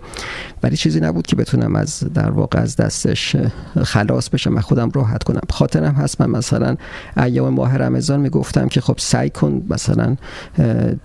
ولی 0.64 0.78
چیزی 0.78 1.00
نبود 1.00 1.28
که 1.28 1.36
بتونم 1.36 1.76
از 1.76 2.00
در 2.14 2.30
واقع 2.30 2.60
از 2.60 2.76
دستش 2.76 3.36
خلاص 3.84 4.30
بشم 4.30 4.56
و 4.56 4.62
خودم 4.62 4.90
راحت 4.94 5.24
کنم. 5.24 5.42
خاطرم 5.50 5.94
هست 5.94 6.22
من 6.22 6.30
مثلا 6.30 6.76
ایام 7.18 7.54
ماه 7.54 7.78
رمضان 7.78 8.20
می‌گفتم 8.20 8.68
که 8.68 8.82
خب 8.82 8.96
سعی 8.98 9.30
کن 9.30 9.62
مثلا 9.70 10.16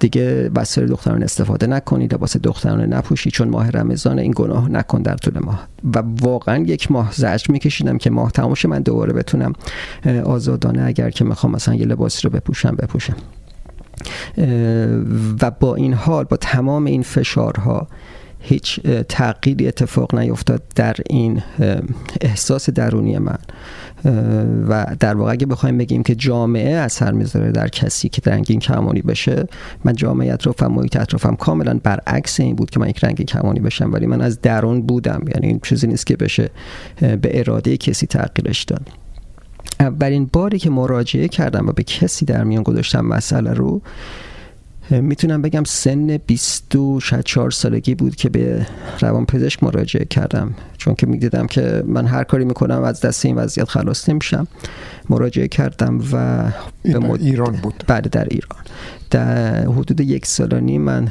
دیگه 0.00 0.50
وسایل 0.54 0.88
دختران 0.88 1.22
استفاده 1.22 1.66
نکنی 1.66 2.06
لباس 2.06 2.36
دختران 2.36 2.80
نپوشی 2.80 3.30
چون 3.30 3.48
ماه 3.48 3.70
رمضان 3.70 4.18
این 4.18 4.32
گناه 4.36 4.68
نکن 4.68 5.02
در 5.02 5.16
طول 5.16 5.38
ماه. 5.38 5.68
و 5.94 6.02
واقعا 6.20 6.64
یک 6.64 6.92
ماه 6.92 7.12
زجر 7.12 7.52
میکشیدم 7.52 7.98
که 7.98 8.10
ماه 8.10 8.30
تماش 8.30 8.66
من 8.66 8.82
دوباره 8.82 9.12
بتونم 9.12 9.52
آزادانه 10.42 10.82
اگر 10.82 11.10
که 11.10 11.24
می‌خوام 11.24 11.52
مثلا 11.52 11.74
یه 11.74 11.86
لباسی 11.86 12.22
رو 12.22 12.30
بپوشم 12.30 12.76
بپوشم. 12.76 13.16
و 15.42 15.50
با 15.50 15.74
این 15.74 15.94
حال 15.94 16.24
با 16.24 16.36
تمام 16.36 16.84
این 16.84 17.02
فشارها 17.02 17.86
هیچ 18.40 18.80
تغییری 19.08 19.68
اتفاق 19.68 20.14
نیفتاد 20.14 20.62
در 20.74 20.96
این 21.10 21.42
احساس 22.20 22.70
درونی 22.70 23.18
من. 23.18 23.38
و 24.68 24.96
در 25.00 25.14
واقع 25.14 25.32
اگه 25.32 25.46
بخوایم 25.46 25.78
بگیم 25.78 26.02
که 26.02 26.14
جامعه 26.14 26.76
اثر 26.76 27.12
می‌ذاره 27.12 27.52
در 27.52 27.68
کسی 27.68 28.08
که 28.08 28.22
رنگین 28.30 28.60
کمانی 28.60 29.02
بشه 29.02 29.46
من 29.84 29.92
جامعه 29.92 30.32
اطرافم 30.32 30.66
محیط 30.66 30.96
اطرافم 30.96 31.36
کاملا 31.36 31.80
برعکس 31.82 32.40
این 32.40 32.56
بود 32.56 32.70
که 32.70 32.80
من 32.80 32.88
یک 32.88 33.04
رنگین 33.04 33.26
کمانی 33.26 33.60
بشم 33.60 33.92
ولی 33.92 34.06
من 34.06 34.20
از 34.20 34.40
درون 34.40 34.82
بودم. 34.82 35.24
یعنی 35.34 35.46
این 35.46 35.60
چیزی 35.62 35.86
نیست 35.86 36.06
که 36.06 36.16
بشه 36.16 36.50
به 37.00 37.30
اراده 37.40 37.76
کسی 37.76 38.06
تغییرش 38.06 38.64
داد. 38.64 39.01
اولین 39.82 40.30
باری 40.32 40.58
که 40.58 40.70
مراجعه 40.70 41.28
کردم 41.28 41.68
و 41.68 41.72
به 41.72 41.82
کسی 41.82 42.24
در 42.24 42.44
میان 42.44 42.62
گذاشتم 42.62 43.00
مسئله 43.00 43.52
رو 43.52 43.82
می‌تونم 44.90 45.42
بگم 45.42 45.64
سن 45.64 46.16
24 46.16 47.50
سالگی 47.50 47.94
بود 47.94 48.16
که 48.16 48.28
به 48.28 48.66
روان 49.00 49.26
پزشک 49.26 49.62
مراجعه 49.62 50.04
کردم. 50.04 50.54
چون 50.78 50.94
که 50.94 51.06
می‌دیدم 51.06 51.46
که 51.46 51.82
من 51.86 52.06
هر 52.06 52.24
کاری 52.24 52.44
می‌کنم 52.44 52.82
از 52.82 53.00
دست 53.00 53.26
این 53.26 53.36
وضعیت 53.36 53.68
خلاص 53.68 54.08
نمیشم. 54.08 54.46
مراجعه 55.10 55.48
کردم 55.48 56.00
و 56.12 56.44
به 56.82 56.98
مد... 56.98 57.20
ایران 57.20 57.52
بود. 57.52 57.84
بعد 57.86 58.10
در 58.10 58.26
ایران. 58.30 58.58
در 59.10 59.66
حدود 59.66 60.00
یک 60.00 60.26
سال 60.26 60.60
من 60.60 61.08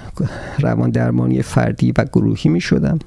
روان 0.59 0.89
درمانی 0.91 1.41
فردی 1.41 1.93
و 1.97 2.05
گروهی 2.13 2.49
می 2.49 2.61
شدم 2.61 2.99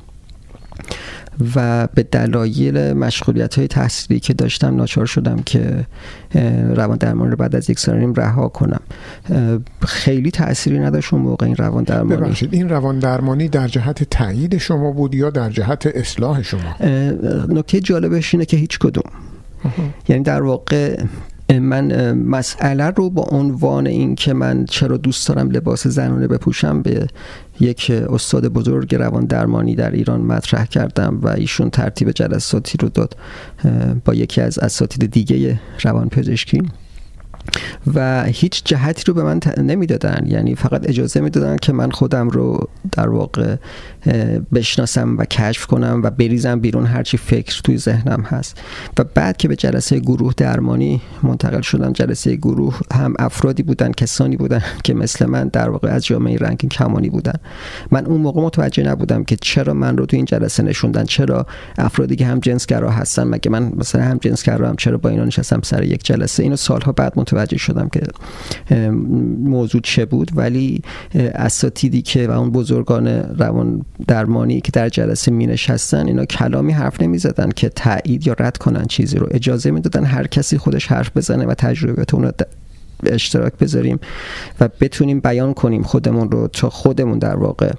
و 1.55 1.89
به 1.95 2.03
دلایل 2.03 2.93
مشغولیت 2.93 3.59
های 3.59 3.69
تحصیلی 3.69 4.21
که 4.21 4.35
داشتم 4.35 4.77
ناچار 4.77 5.07
شدم 5.07 5.43
که 5.43 5.87
روان 6.75 6.99
درمانی 6.99 7.31
رو 7.31 7.37
بعد 7.37 7.57
از 7.57 7.71
یک 7.71 7.79
سال 7.79 8.15
رها 8.17 8.49
کنم. 8.49 8.81
خیلی 9.87 10.31
تأثیری 10.31 10.79
نداشت 10.79 11.15
اون 11.15 11.23
موقع 11.23 11.47
این 11.47 11.57
روان 11.57 11.85
درمانی. 11.85 12.21
ببخشید 12.21 12.55
این 12.55 12.69
روان 12.69 12.99
درمانی 12.99 13.49
در 13.49 13.69
جهت 13.69 14.03
تایید 14.03 14.59
شما 14.59 14.93
بود 14.93 15.15
یا 15.15 15.31
در 15.31 15.51
جهت 15.51 15.87
اصلاح 15.87 16.43
شما؟ 16.43 16.77
نکته 17.49 17.81
جالبش 17.81 18.35
اینه 18.35 18.45
که 18.45 18.57
هیچ 18.57 18.79
کدوم. 18.79 19.11
یعنی 20.09 20.23
در 20.23 20.43
واقع 20.43 21.03
من 21.51 22.13
مسئله 22.13 22.85
رو 22.85 23.11
با 23.11 23.23
عنوان 23.23 23.87
این 23.87 24.15
که 24.15 24.33
من 24.33 24.65
چرا 24.65 24.97
دوست 24.97 25.29
دارم 25.29 25.51
لباس 25.51 25.87
زنانه 25.87 26.27
بپوشم 26.27 26.83
به 26.83 27.07
یک 27.61 27.91
استاد 27.91 28.49
بزرگ 28.49 28.95
روان 28.95 29.25
درمانی 29.25 29.75
در 29.75 29.91
ایران 29.91 30.21
مطرح 30.21 30.67
کردم 30.67 31.19
و 31.23 31.29
ایشون 31.29 31.71
ترتیب 31.71 32.11
جلساتی 32.11 32.79
رو 32.81 32.89
داد 32.89 33.17
با 34.05 34.15
یکی 34.15 34.41
از 34.41 34.59
اساتید 34.59 35.11
دیگه 35.11 35.61
روان 35.83 36.09
پزشکی 36.09 36.63
و 37.95 38.25
هیچ 38.25 38.63
جهتی 38.65 39.03
رو 39.07 39.15
به 39.15 39.23
من 39.23 39.41
نمی‌دادن. 39.59 40.25
یعنی 40.27 40.55
فقط 40.55 40.89
اجازه 40.89 41.21
می‌دادن 41.21 41.57
که 41.57 41.73
من 41.73 41.91
خودم 41.91 42.29
رو 42.29 42.69
در 42.93 43.09
واقع 43.09 43.57
بشناسم 44.55 45.19
و 45.19 45.25
کشف 45.25 45.67
کنم 45.67 46.01
و 46.05 46.11
بریزم 46.11 46.61
بیرون 46.61 46.87
هرچی 46.87 47.17
فکر 47.17 47.61
توی 47.65 47.79
ذهنم 47.79 48.23
هست. 48.23 48.61
و 48.99 49.05
بعد 49.05 49.37
که 49.37 49.49
به 49.49 49.57
جلسه 49.57 49.99
گروه 49.99 50.33
درمانی 50.37 51.01
منتقل 51.23 51.61
شدم 51.61 51.93
جلسه 51.93 52.37
گروه 52.37 52.79
هم 52.93 53.15
افرادی 53.19 53.63
بودن 53.63 53.93
کسانی 53.93 54.37
بودن 54.37 54.63
که 54.85 54.95
مثل 54.95 55.27
من 55.27 55.49
در 55.49 55.69
واقع 55.69 55.89
از 55.89 56.07
جامعه 56.07 56.37
رنگین 56.37 56.71
کمانی 56.71 57.11
بودن. 57.11 57.39
من 57.91 58.07
اون 58.07 58.21
موقع 58.21 58.43
متوجه 58.43 58.83
نبودم 58.83 59.25
که 59.25 59.37
چرا 59.41 59.75
من 59.75 59.97
رو 59.97 60.07
تو 60.07 60.17
این 60.17 60.25
جلسه 60.25 60.63
نشوندن 60.63 61.05
چرا 61.05 61.47
افرادی 61.79 62.17
که 62.17 62.27
هم 62.27 62.39
جنسگرا 62.39 62.91
هستن 62.91 63.25
مگه 63.25 63.51
من 63.51 63.73
مثلا 63.77 64.03
هم 64.03 64.19
جنسگرا 64.19 64.69
هم 64.69 64.77
چرا 64.77 64.99
با 64.99 65.09
اینا 65.11 65.25
نشستم 65.25 65.61
سر 65.63 65.85
یک 65.85 66.05
جلسه؟ 66.05 66.43
اینو 66.43 66.57
سالها 66.57 66.93
بعد 66.93 67.13
متوجه 67.17 67.34
شدم 67.57 67.89
که 67.89 68.01
موضوع 69.45 69.81
چه 69.81 70.05
بود. 70.05 70.31
ولی 70.35 70.83
اساتیدی 71.15 72.03
که 72.03 72.29
و 72.29 72.31
اون 72.31 72.51
بزرگان 72.51 73.09
روان 73.09 73.85
درمانی 74.07 74.61
که 74.61 74.73
در 74.73 74.89
جلسه 74.89 75.31
می 75.31 75.47
نشستن 75.47 76.07
اینا 76.07 76.25
کلامی 76.25 76.73
حرف 76.73 77.01
نمی 77.01 77.19
زدن 77.19 77.51
که 77.51 77.69
تایید 77.69 78.27
یا 78.27 78.35
رد 78.39 78.57
کنن 78.59 78.85
چیزی 78.85 79.19
رو. 79.19 79.29
اجازه 79.31 79.71
می 79.71 79.81
دادن 79.81 80.05
هر 80.05 80.27
کسی 80.27 80.59
خودش 80.59 80.87
حرف 80.87 81.17
بزنه 81.17 81.47
و 81.47 81.55
تجربیات 81.55 82.15
اون 82.15 82.25
رو 82.25 82.33
اشتراک 83.07 83.53
بذاریم 83.53 83.99
و 84.61 84.69
بتونیم 84.81 85.21
بیان 85.21 85.55
کنیم 85.55 85.83
خودمون 85.83 86.31
رو 86.31 86.49
تا 86.49 86.71
خودمون 86.71 87.19
در 87.19 87.37
واقع 87.37 87.73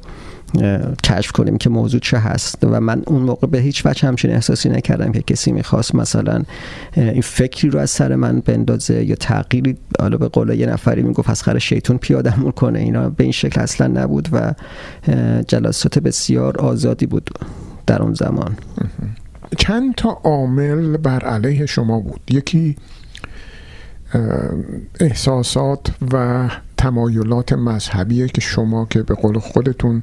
کشف 1.04 1.32
کنیم 1.32 1.58
که 1.58 1.70
موضوع 1.70 2.00
چه 2.00 2.18
هست. 2.18 2.58
و 2.64 2.82
من 2.82 3.04
اون 3.08 3.22
موقع 3.22 3.48
به 3.48 3.60
هیچ 3.60 3.86
وجه 3.86 4.08
همچین 4.08 4.32
احساسی 4.32 4.70
نکردم 4.70 5.12
که 5.12 5.22
کسی 5.22 5.52
می‌خواست 5.52 5.96
مثلا 5.96 6.44
این 6.96 7.22
فکری 7.22 7.70
رو 7.70 7.80
از 7.80 7.90
سر 7.90 8.16
من 8.16 8.40
بندازه 8.40 9.04
یا 9.04 9.16
تغییری 9.16 9.78
حالا 10.00 10.18
به 10.18 10.28
قول 10.28 10.50
یه 10.50 10.66
نفری 10.66 11.04
می‌گفت 11.04 11.30
از 11.30 11.44
خر 11.44 11.60
شیطون 11.60 11.98
پیادمون 11.98 12.52
کنه. 12.52 12.80
اینا 12.80 13.10
به 13.10 13.24
این 13.24 13.34
شکل 13.34 13.62
اصلا 13.62 13.88
نبود 13.88 14.30
و 14.32 14.54
جلسات 15.48 16.00
بسیار 16.00 16.58
آزادی 16.58 17.06
بود 17.06 17.30
در 17.88 18.02
اون 18.02 18.14
زمان. 18.14 18.56
چند 19.58 19.96
تا 19.96 20.10
عامل 20.10 20.98
بر 20.98 21.20
علیه 21.20 21.66
شما 21.66 22.00
بود؟ 22.00 22.22
یکی 22.32 22.76
احساسات 25.00 25.88
و 26.14 26.50
تمایلات 26.86 27.54
مذهبیه 27.54 28.28
که 28.28 28.42
شما 28.42 28.86
که 28.86 29.04
به 29.04 29.14
قول 29.14 29.40
خودتون 29.40 30.02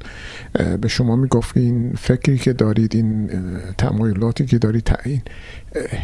به 0.81 0.87
شما 0.87 1.15
می‌گفتین 1.15 1.93
فکری 1.93 2.37
که 2.37 2.53
دارید 2.53 2.95
این 2.95 3.29
تمایلاتی 3.77 4.45
که 4.45 4.57
دارید 4.57 4.91
این 5.05 5.21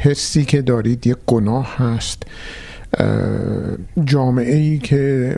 حسی 0.02 0.46
که 0.46 0.62
دارید 0.62 1.08
یک 1.08 1.18
گناه 1.28 1.76
هست. 1.78 2.24
جامعه 4.06 4.56
ای 4.56 4.78
که 4.78 5.36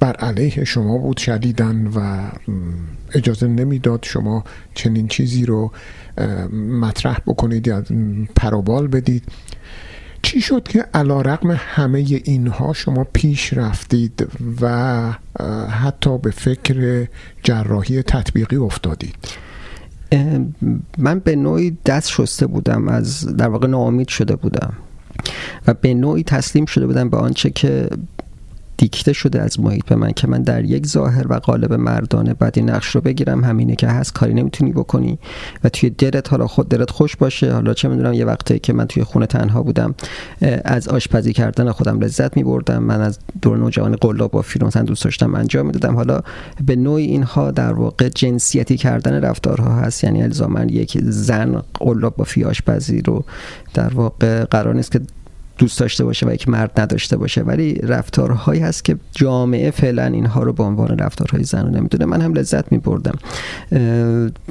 بر 0.00 0.12
علیه 0.12 0.64
شما 0.64 0.98
بود 0.98 1.16
شدیدن 1.16 1.86
و 1.86 2.30
اجازه 3.14 3.46
نمی‌داد 3.46 4.00
شما 4.02 4.44
چنین 4.74 5.08
چیزی 5.08 5.46
رو 5.46 5.72
مطرح 6.80 7.18
بکنید 7.26 7.66
یا 7.66 7.84
پروبال 8.36 8.86
بدید. 8.86 9.22
چی 10.22 10.40
شد 10.40 10.62
که 10.62 10.86
علا 10.94 11.20
رقم 11.20 11.50
همه 11.50 11.98
اینها 12.24 12.72
شما 12.72 13.06
پیش 13.12 13.52
رفتید 13.52 14.26
و 14.60 15.12
حتی 15.68 16.18
به 16.18 16.30
فکر 16.30 17.08
جراحی 17.42 18.02
تطبیقی 18.02 18.56
افتادید؟ 18.56 19.14
من 20.98 21.18
به 21.18 21.36
نوعی 21.36 21.76
دست 21.86 22.10
شسته 22.10 22.46
بودم 22.46 22.88
از 22.88 23.36
در 23.36 23.48
واقع 23.48 23.66
ناامید 23.66 24.08
شده 24.08 24.36
بودم 24.36 24.72
و 25.66 25.74
به 25.74 25.94
نوعی 25.94 26.22
تسلیم 26.22 26.66
شده 26.66 26.86
بودم 26.86 27.10
به 27.10 27.16
آنچه 27.16 27.50
که 27.50 27.88
دیکته 28.82 29.12
شده 29.12 29.42
از 29.42 29.60
محیط 29.60 29.84
به 29.84 29.96
من 29.96 30.12
که 30.12 30.26
من 30.26 30.42
در 30.42 30.64
یک 30.64 30.86
ظاهر 30.86 31.26
و 31.28 31.34
قالب 31.34 31.72
مردانه 31.72 32.34
بعد 32.34 32.52
این 32.56 32.70
نقش 32.70 32.88
رو 32.88 33.00
بگیرم 33.00 33.44
همینه 33.44 33.76
که 33.76 33.86
هست 33.86 34.12
کاری 34.12 34.34
نمی‌تونی 34.34 34.72
بکنی 34.72 35.18
و 35.64 35.68
توی 35.68 35.90
دلت 35.90 36.30
حالا 36.30 36.46
خود 36.46 36.68
دلت 36.68 36.90
خوش 36.90 37.16
باشه 37.16 37.52
حالا 37.52 37.74
چه 37.74 37.88
می‌دونم 37.88 38.12
یه 38.12 38.24
وقتی 38.24 38.58
که 38.58 38.72
من 38.72 38.86
توی 38.86 39.04
خونه 39.04 39.26
تنها 39.26 39.62
بودم 39.62 39.94
از 40.64 40.88
آشپزی 40.88 41.32
کردن 41.32 41.70
خودم 41.72 42.00
لذت 42.00 42.36
میبردم 42.36 42.82
من 42.82 43.00
از 43.00 43.18
دور 43.42 43.58
نوجوانی 43.58 43.96
قلاب 43.96 44.30
با 44.30 44.42
فیلم 44.42 44.68
دوست 44.68 45.04
داشتم 45.04 45.34
انجام 45.34 45.66
می‌دادم. 45.66 45.96
حالا 45.96 46.20
به 46.66 46.76
نوعی 46.76 47.06
اینها 47.06 47.50
در 47.50 47.72
واقع 47.72 48.08
جنسیتی 48.08 48.76
کردن 48.76 49.20
رفتارها 49.20 49.74
هست 49.74 50.04
یعنی 50.04 50.22
الزاما 50.22 50.64
یک 50.64 50.98
زن 51.02 51.62
قلاب 51.74 52.16
با 52.16 52.24
فی 52.24 52.44
آشپزی 52.44 53.02
رو 53.02 53.24
در 53.74 53.94
واقع 53.94 54.44
قرار 54.44 54.74
نیست 54.74 54.92
که 54.92 55.00
دوست 55.58 55.80
داشته 55.80 56.04
باشه 56.04 56.26
و 56.26 56.32
یک 56.32 56.48
مرد 56.48 56.80
نداشته 56.80 57.16
باشه. 57.16 57.42
ولی 57.42 57.74
رفتارهایی 57.74 58.60
هست 58.60 58.84
که 58.84 58.96
جامعه 59.12 59.70
فعلا 59.70 60.04
اینها 60.04 60.42
رو 60.42 60.52
به 60.52 60.62
عنوان 60.62 60.98
رفتارهای 60.98 61.44
زن 61.44 61.70
نمی‌دونه. 61.70 62.04
من 62.04 62.20
هم 62.20 62.32
لذت 62.34 62.72
می 62.72 62.78
بردم 62.78 63.18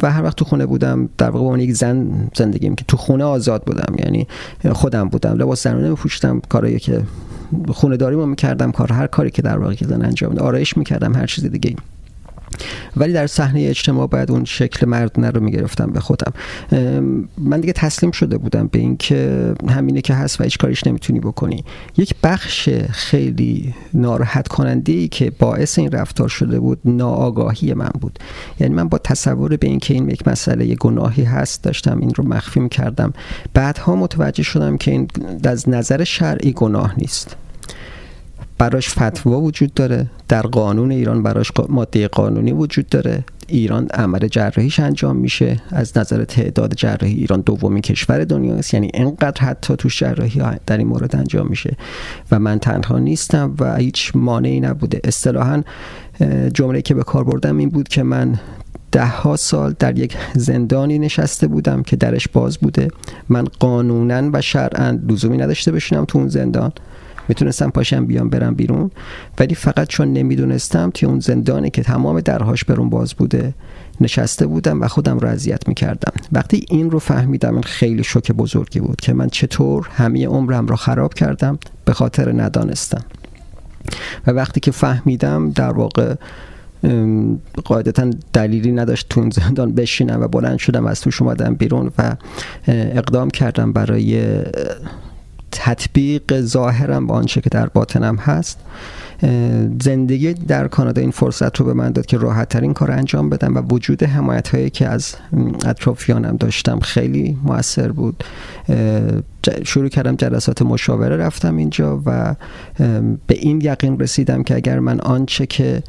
و 0.02 0.12
هر 0.12 0.24
وقت 0.24 0.36
تو 0.36 0.46
خونه 0.46 0.66
بودم 0.66 1.10
در 1.18 1.30
واقع 1.30 1.46
با 1.46 1.58
یک 1.58 1.74
زن 1.74 2.30
زندگیم 2.36 2.76
که 2.76 2.86
تو 2.88 2.98
خونه 2.98 3.24
آزاد 3.24 3.64
بودم 3.64 3.96
یعنی 3.98 4.28
خودم 4.72 5.10
بودم 5.10 5.38
لباس 5.38 5.64
زنانه 5.64 5.90
میپوشیدم 5.90 6.42
کارایی 6.50 6.80
که 6.80 7.02
خونه 7.68 7.98
داری 7.98 8.16
ما 8.16 8.26
می‌کردم 8.26 8.72
کار 8.72 8.94
هر 8.94 9.08
کاری 9.08 9.32
که 9.32 9.42
در 9.42 9.58
واقع 9.58 9.76
زن 9.82 10.06
انجام 10.06 10.38
آرایش 10.38 10.78
می‌کردم 10.78 11.16
هر 11.16 11.26
چیز 11.26 11.46
دیگه 11.46 11.76
ولی 12.98 13.14
در 13.14 13.28
صحنه 13.28 13.62
اجتماع 13.62 14.08
باید 14.08 14.32
اون 14.32 14.46
شکل 14.46 14.86
مردونه 14.90 15.30
رو 15.30 15.44
می‌گرفتم 15.44 15.92
به 15.92 16.00
خودم. 16.00 16.34
من 17.38 17.60
دیگه 17.62 17.74
تسلیم 17.74 18.12
شده 18.12 18.38
بودم 18.38 18.68
به 18.68 18.80
اینکه 18.80 19.54
همینه 19.70 20.02
که 20.02 20.14
هست 20.14 20.42
و 20.42 20.44
هیچ 20.44 20.58
کاریش 20.58 20.88
نمی‌تونی 20.88 21.20
بکنی. 21.20 21.64
یک 21.98 22.16
بخش 22.24 22.70
خیلی 22.92 23.74
ناراحت 23.94 24.48
کننده 24.48 24.94
ای 24.94 25.08
که 25.08 25.32
باعث 25.40 25.80
این 25.80 25.92
رفتار 25.92 26.30
شده 26.30 26.60
بود 26.60 26.80
ناآگاهی 26.86 27.74
من 27.74 27.92
بود. 28.02 28.20
یعنی 28.60 28.74
من 28.74 28.88
با 28.88 28.98
تصور 28.98 29.58
به 29.58 29.68
اینکه 29.68 29.94
این 29.94 30.10
یک 30.10 30.28
مسئله 30.28 30.76
گناهی 30.76 31.24
هست 31.24 31.64
داشتم 31.64 32.00
این 32.00 32.14
رو 32.16 32.28
مخفی 32.28 32.60
می‌کردم. 32.60 33.14
بعدها 33.54 33.96
متوجه 33.96 34.44
شدم 34.44 34.78
که 34.78 34.92
این 34.92 35.08
از 35.44 35.70
نظر 35.70 36.04
شرعی 36.04 36.52
گناه 36.52 36.94
نیست. 36.98 37.36
براش 38.62 38.90
فتوا 38.90 39.42
وجود 39.42 39.74
داره. 39.74 40.08
در 40.28 40.42
قانون 40.42 40.92
ایران 40.92 41.24
براش 41.24 41.52
ماده 41.70 42.08
قانونی 42.08 42.52
وجود 42.52 42.90
داره. 42.90 43.24
ایران 43.48 43.88
عمل 43.94 44.28
جراحیش 44.28 44.80
انجام 44.80 45.16
میشه. 45.16 45.62
از 45.70 45.98
نظر 45.98 46.24
تعداد 46.24 46.74
جراحی 46.74 47.14
ایران 47.14 47.42
دومین 47.42 47.82
کشور 47.82 48.24
دنیاست 48.24 48.74
یعنی 48.74 48.92
اینقدر 48.94 49.42
حتی 49.42 49.76
تو 49.76 49.90
جراحی 49.90 50.42
در 50.66 50.78
این 50.78 50.88
مورد 50.88 51.16
انجام 51.16 51.48
میشه. 51.48 51.78
و 52.32 52.40
من 52.40 52.60
تنها 52.60 53.00
نیستم 53.00 53.56
و 53.60 53.76
هیچ 53.76 54.12
مانعی 54.16 54.60
نبوده. 54.60 55.02
اصطلاحا 55.04 55.64
جمله 56.54 56.82
که 56.82 56.94
به 56.94 57.04
کار 57.04 57.24
بردم 57.24 57.58
این 57.58 57.70
بود 57.70 57.88
که 57.88 58.04
من 58.04 58.40
ده 58.92 59.06
ها 59.06 59.36
سال 59.36 59.76
در 59.80 60.00
یک 60.00 60.18
زندانی 60.36 61.00
نشسته 61.00 61.48
بودم 61.48 61.84
که 61.84 61.96
درش 61.96 62.28
باز 62.28 62.58
بوده. 62.58 62.88
من 63.30 63.44
قانونا 63.60 64.30
و 64.34 64.42
شرعا 64.42 65.00
لزومی 65.08 65.38
نداشته 65.38 65.72
بشینم 65.72 66.06
تو 66.06 66.18
اون 66.18 66.28
زندان. 66.28 66.72
می‌تونستم 67.32 67.70
پاشم 67.70 68.06
بیام 68.06 68.30
برم 68.30 68.56
بیرون 68.56 68.92
ولی 69.40 69.56
فقط 69.56 69.88
چون 69.88 70.14
نمی‌دونستم 70.14 70.90
توی 70.94 71.10
اون 71.10 71.20
زندانی 71.20 71.70
که 71.70 71.84
تمام 71.84 72.20
درهاش 72.20 72.64
برون 72.64 72.90
باز 72.90 73.14
بوده 73.14 73.54
نشسته 74.02 74.48
بودم 74.48 74.82
و 74.82 74.88
خودم 74.88 75.20
رو 75.20 75.28
اذیت 75.28 75.68
می‌کردم. 75.68 76.14
وقتی 76.32 76.66
این 76.70 76.92
رو 76.92 77.00
فهمیدم 77.00 77.54
این 77.54 77.64
خیلی 77.64 78.04
شوک 78.04 78.32
بزرگی 78.32 78.80
بود 78.80 79.02
که 79.02 79.14
من 79.14 79.28
چطور 79.28 79.88
همه 79.92 80.28
عمرم 80.28 80.68
رو 80.68 80.76
خراب 80.76 81.14
کردم 81.14 81.60
به 81.86 81.94
خاطر 81.94 82.42
ندانستم. 82.42 83.04
و 84.28 84.32
وقتی 84.32 84.60
که 84.60 84.72
فهمیدم 84.72 85.52
در 85.52 85.72
واقع 85.72 86.16
قاعدتا 87.66 88.10
دلیلی 88.34 88.72
نداشت 88.72 89.10
تو 89.10 89.30
زندان 89.32 89.76
بشینم 89.76 90.22
و 90.22 90.28
بلند 90.28 90.58
شدم 90.58 90.86
از 90.86 91.02
توش 91.02 91.22
اومدم 91.22 91.56
بیرون 91.56 91.92
و 91.98 92.16
اقدام 92.68 93.30
کردم 93.30 93.74
برای 93.74 94.42
تطبیق 95.52 96.42
ظاهرم 96.42 97.08
با 97.08 97.16
آنچه 97.16 97.42
که 97.42 97.50
در 97.50 97.68
باطنم 97.68 98.16
هست 98.16 98.60
زندگی 99.82 100.34
در 100.34 100.68
کانادا 100.68 101.02
این 101.02 101.12
فرصت 101.12 101.58
رو 101.58 101.66
به 101.66 101.74
من 101.74 101.92
داد 101.92 102.06
که 102.06 102.18
راحت 102.18 102.50
ترین 102.50 102.74
کار 102.74 102.92
انجام 102.92 103.30
بدم 103.30 103.56
و 103.56 103.62
وجود 103.62 104.04
حمایت 104.04 104.56
هایی 104.56 104.70
که 104.70 104.88
از 104.88 105.16
اطرافیانم 105.66 106.38
داشتم 106.38 106.80
خیلی 106.80 107.38
موثر 107.44 107.92
بود. 107.92 108.24
شروع 109.64 109.90
کردم 109.90 110.16
جلسات 110.16 110.62
مشاوره 110.62 111.18
رفتم 111.18 111.58
اینجا 111.58 112.02
و 112.06 112.36
به 113.28 113.36
این 113.36 113.62
یقین 113.62 114.00
رسیدم 114.00 114.44
که 114.44 114.56
اگر 114.56 114.80
من 114.80 115.00
آنچه 115.00 115.46
که 115.46 115.84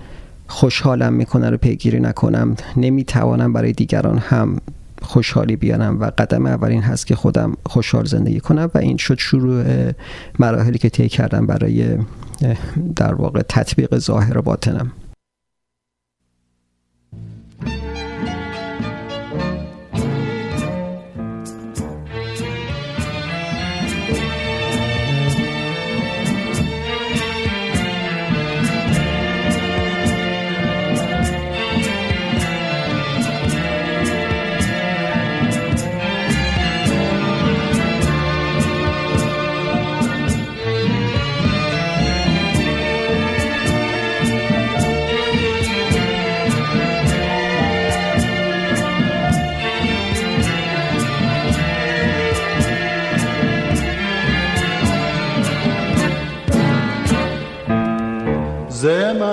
خوشحالم 0.46 1.12
می‌کنه 1.12 1.50
رو 1.50 1.56
پیگیری 1.56 2.00
نکنم 2.00 2.56
نمی‌توانم 2.76 3.52
برای 3.52 3.72
دیگران 3.72 4.18
هم 4.18 4.58
خوشحالی 5.02 5.56
بیانم 5.56 6.00
و 6.00 6.10
قدم 6.18 6.46
اولین 6.46 6.82
هست 6.82 7.06
که 7.06 7.16
خودم 7.16 7.56
خوشحال 7.66 8.04
زندگی 8.04 8.40
کنم 8.40 8.70
و 8.74 8.78
این 8.78 8.96
شد 8.96 9.18
شروع 9.18 9.64
مراحلی 10.38 10.78
که 10.78 10.90
طی 10.90 11.08
کردم 11.08 11.46
برای 11.46 11.98
در 12.96 13.14
واقع 13.14 13.42
تطبیق 13.48 13.98
ظاهر 13.98 14.40
باطنم. 14.40 14.92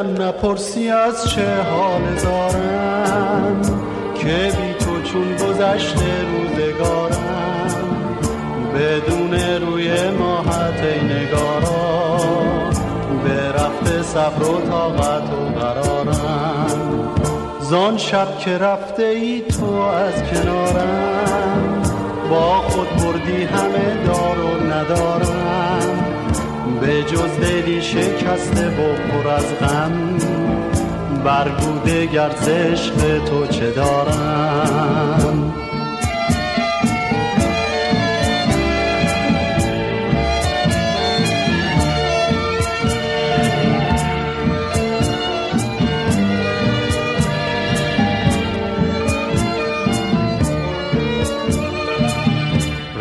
من 0.04 0.14
نپرسی 0.14 0.89
از 0.89 1.30
چه 1.30 1.62
حال 1.62 2.02
دارم 2.24 3.62
که 4.16 4.52
بی 4.58 4.74
تو 4.74 5.02
چون 5.02 5.36
گذشته 5.36 6.06
روزگارم 6.32 7.68
بدون 8.76 9.34
روی 9.34 10.10
ماهت 10.10 10.84
ای 10.84 11.06
نگارا 11.06 12.18
به 13.24 13.52
رفته 13.52 14.04
صبر 14.04 14.43
و 14.43 14.62
طاقت 14.70 15.24
و 15.34 15.60
قرارم. 15.60 16.68
زان 17.60 17.97
شب 17.97 18.38
که 18.38 18.58
رفته 18.58 19.04
ای 19.04 19.41
تو 19.41 19.74
از 19.74 20.14
کنارم 20.24 21.82
با 22.30 22.62
خود 22.62 22.89
بردی 22.89 23.43
همه 23.43 24.06
دار 24.06 24.39
و 24.39 24.74
ندارم. 24.74 25.99
به 26.82 27.03
جز 27.03 27.39
دلی 27.41 27.82
شکسته 27.82 28.67
و 28.67 28.95
پر 28.95 29.30
از 29.30 29.59
غم 29.59 30.17
برگوده 31.25 32.05
گرز 32.05 32.49
عشق 32.49 33.25
تو 33.25 33.47
چه 33.47 33.71
دارم؟ 33.71 35.53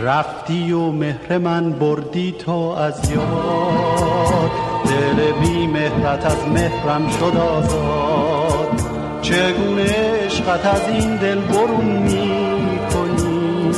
رفتی 0.08 0.72
و 0.72 0.90
مهر 0.90 1.38
من 1.38 1.72
بردی 1.72 2.32
تو 2.32 2.52
از 2.52 3.10
یاد. 3.10 4.50
دل 4.84 5.32
بی 5.32 5.66
مهرت 5.66 6.26
از 6.26 6.48
مهرم 6.48 7.08
شد 7.10 7.36
آزاد. 7.36 8.82
چگونه 9.22 10.24
عشقت 10.24 10.66
از 10.66 10.88
این 10.88 11.16
دل 11.16 11.38
برون 11.38 11.86
می 11.86 12.78
کنی؟ 12.92 13.70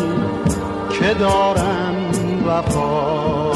که 0.90 1.14
دارم 1.14 1.96
وفا. 2.46 3.50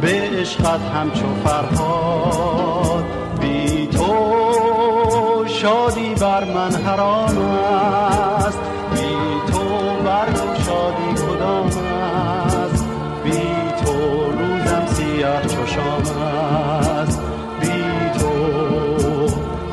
به 0.00 0.30
عشقت 0.40 0.80
همچو 0.94 1.26
فرهاد. 1.44 3.04
بی 3.40 3.86
تو 3.86 5.44
شادی 5.46 6.14
بر 6.14 6.44
من 6.44 6.72
حرام 6.72 7.38
است 15.78 17.20
بی 17.60 18.18
تو 18.18 18.32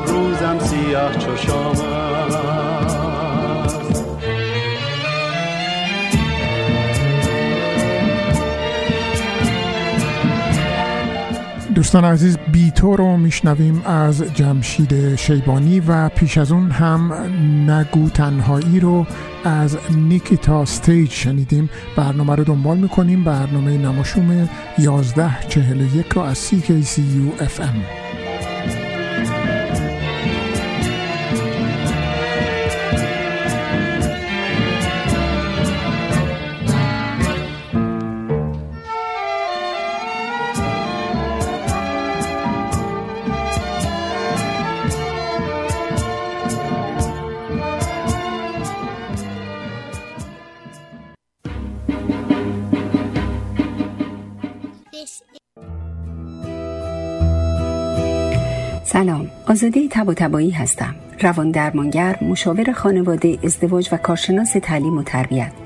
روزم 0.06 0.58
سیاه 0.58 1.18
دوستان 11.86 12.04
عزیز 12.04 12.38
بیتو 12.52 12.96
رو 12.96 13.16
میشنویم 13.16 13.82
از 13.84 14.24
جمشید 14.34 15.16
شیبانی 15.16 15.80
و 15.80 16.08
پیش 16.08 16.38
از 16.38 16.52
اون 16.52 16.70
هم 16.70 17.12
نگو 17.70 18.08
تنهایی 18.08 18.80
رو 18.80 19.06
از 19.44 19.78
نیکیتا 19.90 20.64
ستیج 20.64 21.10
شنیدیم. 21.10 21.70
برنامه 21.96 22.34
رو 22.34 22.44
دنبال 22.44 22.78
می‌کنیم. 22.78 23.24
برنامه 23.24 23.78
نماشوم 23.78 24.48
1141 24.78 26.06
رو 26.08 26.22
از 26.22 26.50
CKCU 26.50 27.42
FM 27.42 28.05
سلام 59.66 59.74
آزاده 59.74 59.88
تب 59.88 60.08
و 60.08 60.14
تبایی 60.14 60.50
هستم. 60.50 60.94
روان 61.20 61.50
درمانگر 61.50 62.18
مشاور 62.22 62.72
خانواده 62.72 63.38
ازدواج 63.44 63.88
و 63.92 63.96
کارشناس 63.96 64.52
تعلیم 64.62 64.98
و 64.98 65.02
تربیت. 65.02 65.65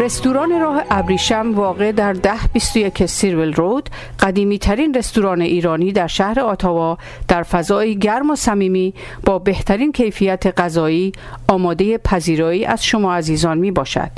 رستوران 0.00 0.60
راه 0.60 0.82
ابریشم 0.90 1.52
واقع 1.54 1.92
در 1.92 2.12
ده 2.12 2.46
21 2.52 3.06
سیرول 3.06 3.52
رود 3.52 3.90
قدیمی 4.20 4.58
ترین 4.58 4.94
رستوران 4.94 5.40
ایرانی 5.40 5.92
در 5.92 6.06
شهر 6.06 6.40
آتاوا 6.40 6.98
در 7.28 7.42
فضای 7.42 7.98
گرم 7.98 8.30
و 8.30 8.36
صمیمی 8.36 8.94
با 9.24 9.38
بهترین 9.38 9.92
کیفیت 9.92 10.60
غذایی 10.60 11.12
آماده 11.48 11.98
پذیرایی 11.98 12.64
از 12.64 12.84
شما 12.84 13.14
عزیزان 13.14 13.58
می 13.58 13.70
باشد. 13.70 14.10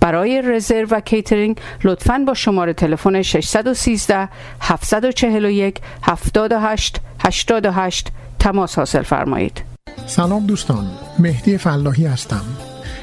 برای 0.00 0.42
رزرو 0.42 0.86
و 0.90 1.00
کیترینگ 1.00 1.56
لطفاً 1.84 2.24
با 2.26 2.34
شماره 2.34 2.72
تلفن 2.72 3.22
613 3.22 4.28
741 4.60 5.80
78 6.02 7.00
88 7.20 8.08
تماس 8.38 8.78
حاصل 8.78 9.02
فرمایید. 9.02 9.62
سلام 10.06 10.46
دوستان 10.46 10.86
مهدی 11.18 11.58
فلاحی 11.58 12.06
هستم 12.06 12.44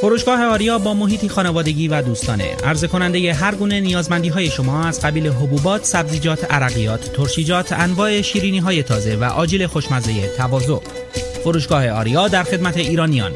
فروشگاه 0.00 0.44
آریا 0.44 0.78
با 0.78 0.94
محیطی 0.94 1.28
خانوادگی 1.28 1.88
و 1.88 2.02
دوستانه. 2.02 2.56
عرضه 2.64 2.88
کننده 2.88 3.34
هر 3.34 3.54
گونه 3.54 3.80
نیازمندی 3.80 4.28
های 4.28 4.50
شما 4.50 4.84
از 4.84 5.00
قبیل 5.00 5.26
حبوبات، 5.26 5.84
سبزیجات، 5.84 6.52
عرقیات، 6.52 7.12
ترشیجات، 7.12 7.72
انواع 7.72 8.22
شیرینی 8.22 8.58
های 8.58 8.82
تازه 8.82 9.16
و 9.16 9.24
آجیل 9.24 9.66
خوشمزه 9.66 10.36
تواضع. 10.36 10.78
فروشگاه 11.44 11.88
آریا 11.88 12.28
در 12.28 12.42
خدمت 12.42 12.76
ایرانیان. 12.76 13.32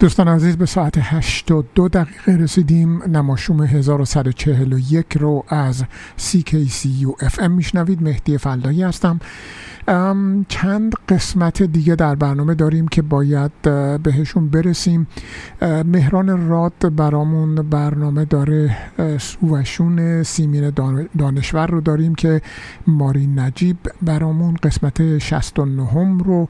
دوستان 0.00 0.28
عزیز 0.28 0.56
به 0.56 0.66
ساعت 0.66 0.94
82 0.98 1.88
دقیقه 1.88 2.32
رسیدیم. 2.42 3.02
نماشوم 3.02 3.62
1141 3.62 5.06
رو 5.14 5.44
از 5.48 5.84
CKCU 6.18 7.24
FM 7.26 7.48
میشنوید. 7.48 8.02
مهدی 8.02 8.38
فلایی 8.38 8.82
هستم. 8.82 9.20
چند 10.48 10.92
قسمت 11.08 11.62
دیگه 11.62 11.94
در 11.94 12.14
برنامه 12.14 12.54
داریم 12.54 12.88
که 12.88 13.02
باید 13.02 13.52
بهشون 14.02 14.48
برسیم. 14.48 15.06
مهران 15.62 16.48
راد 16.48 16.96
برامون 16.96 17.54
برنامه 17.54 18.24
داره 18.24 18.76
سوشون 19.18 20.22
سیمین 20.22 20.72
دانشور 21.18 21.66
رو 21.66 21.80
داریم 21.80 22.14
که 22.14 22.42
ماری 22.86 23.26
نجیب 23.26 23.76
برامون. 24.02 24.56
قسمت 24.62 25.18
69 25.18 26.18
رو 26.24 26.48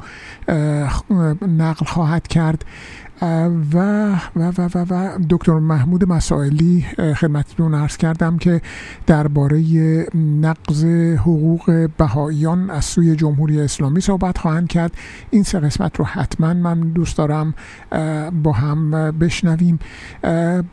نقل 1.48 1.86
خواهد 1.86 2.28
کرد. 2.28 2.64
و 3.22 3.76
و 4.36 4.52
و 4.58 4.68
و, 4.74 4.86
و 4.90 5.18
دکتر 5.30 5.58
محمود 5.58 6.08
مسائلی 6.08 6.86
خدمتتون 7.16 7.74
عرض 7.74 7.96
کردم 7.96 8.38
که 8.38 8.60
درباره 9.06 9.60
نقض 10.40 10.84
حقوق 11.16 11.88
بهاییان 11.98 12.70
از 12.70 12.84
سوی 12.84 13.16
جمهوری 13.16 13.60
اسلامی 13.60 14.00
صحبت 14.00 14.38
خواهند 14.38 14.68
کرد. 14.68 14.92
این 15.30 15.42
سه 15.42 15.60
قسمت 15.60 15.96
رو 15.96 16.04
حتما 16.04 16.54
من 16.54 16.80
دوست 16.80 17.16
دارم 17.18 17.54
با 18.42 18.52
هم 18.52 19.10
بشنویم. 19.10 19.78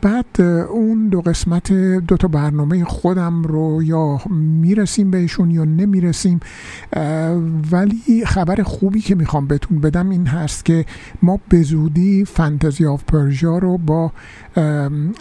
بعد 0.02 0.40
اون 0.70 1.08
دو 1.08 1.20
قسمت 1.20 1.72
دو 1.72 2.16
تا 2.16 2.28
برنامه 2.28 2.84
خودم 2.84 3.42
رو 3.42 3.82
یا 3.82 4.20
می‌رسیم 4.60 5.10
بهشون 5.10 5.50
یا 5.50 5.64
نمی‌رسیم 5.64 6.40
ولی 7.72 8.24
خبر 8.26 8.62
خوبی 8.62 9.00
که 9.00 9.14
می‌خوام 9.14 9.46
بهتون 9.46 9.80
بدم 9.80 10.10
این 10.10 10.26
هست 10.26 10.64
که 10.64 10.84
ما 11.22 11.40
به 11.48 11.62
زودی 11.62 12.24
فانتزی 12.34 12.86
آف 12.86 13.04
پرژا 13.04 13.58
رو 13.58 13.78
با 13.78 14.12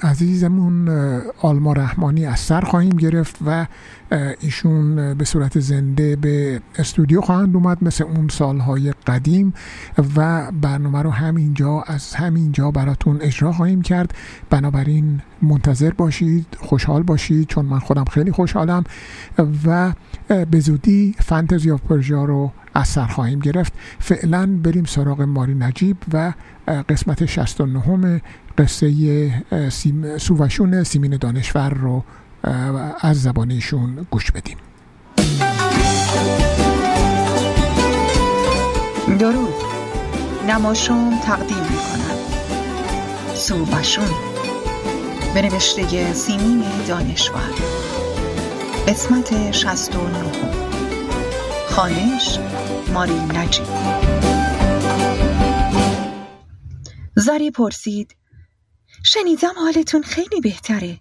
عزیزمون 0.03 0.89
آلما 1.41 1.73
رحمانی 1.73 2.25
از 2.25 2.39
سر 2.39 2.61
خواهیم 2.61 2.97
گرفت 2.97 3.38
و 3.45 3.65
ایشون 4.39 5.13
به 5.13 5.25
صورت 5.25 5.59
زنده 5.59 6.15
به 6.15 6.61
استودیو 6.77 7.21
خواهند 7.21 7.55
اومد 7.55 7.84
مثل 7.84 8.03
اون 8.03 8.27
سالهای 8.27 8.93
قدیم 9.07 9.53
و 10.15 10.51
برنامه 10.61 11.01
رو 11.01 11.09
همینجا 11.09 11.84
از 11.88 12.13
همینجا 12.13 12.71
براتون 12.71 13.19
اجرا 13.21 13.51
خواهیم 13.51 13.81
کرد. 13.81 14.13
بنابراین 14.49 15.21
منتظر 15.41 15.91
باشید 15.91 16.45
خوشحال 16.59 17.03
باشید 17.03 17.47
چون 17.47 17.65
من 17.65 17.79
خودم 17.79 18.05
خیلی 18.05 18.31
خوشحالم 18.31 18.84
و 19.65 19.93
به 20.51 20.59
زودی 20.59 21.15
فانتزی 21.19 21.71
آف 21.71 21.81
پرژا 21.81 22.25
رو 22.25 22.51
از 22.73 22.88
سر 22.88 23.07
خواهیم 23.07 23.39
گرفت. 23.39 23.73
فعلا 23.99 24.59
بریم 24.63 24.84
سراغ 24.84 25.21
ماری 25.21 25.55
نجیب 25.55 25.97
و 26.13 26.34
قسمت 26.89 27.25
69 27.25 28.21
قصه 28.57 29.69
سیم 29.69 30.17
سووشون 30.17 30.83
سیمین 30.83 31.17
دانشور 31.17 31.69
رو 31.69 32.03
از 33.01 33.21
زبانشون 33.21 34.07
گوش 34.11 34.31
بدیم. 34.31 34.57
درود. 39.19 39.53
نماشوم 40.47 41.19
تقدیم 41.19 41.57
می 41.57 41.77
کنم 41.77 42.17
سووشون. 43.35 44.09
به 45.33 45.41
نوشته 45.41 46.13
سیمین 46.13 46.63
دانشور. 46.87 47.53
قسمت 48.87 49.51
69 49.51 49.99
خانش 51.67 52.39
ماری 52.93 53.19
نجیب. 53.19 53.65
زری 57.15 57.51
پرسید 57.51 58.15
شنیدم 59.05 59.53
حالتون 59.55 60.03
خیلی 60.03 60.41
بهتره. 60.41 60.99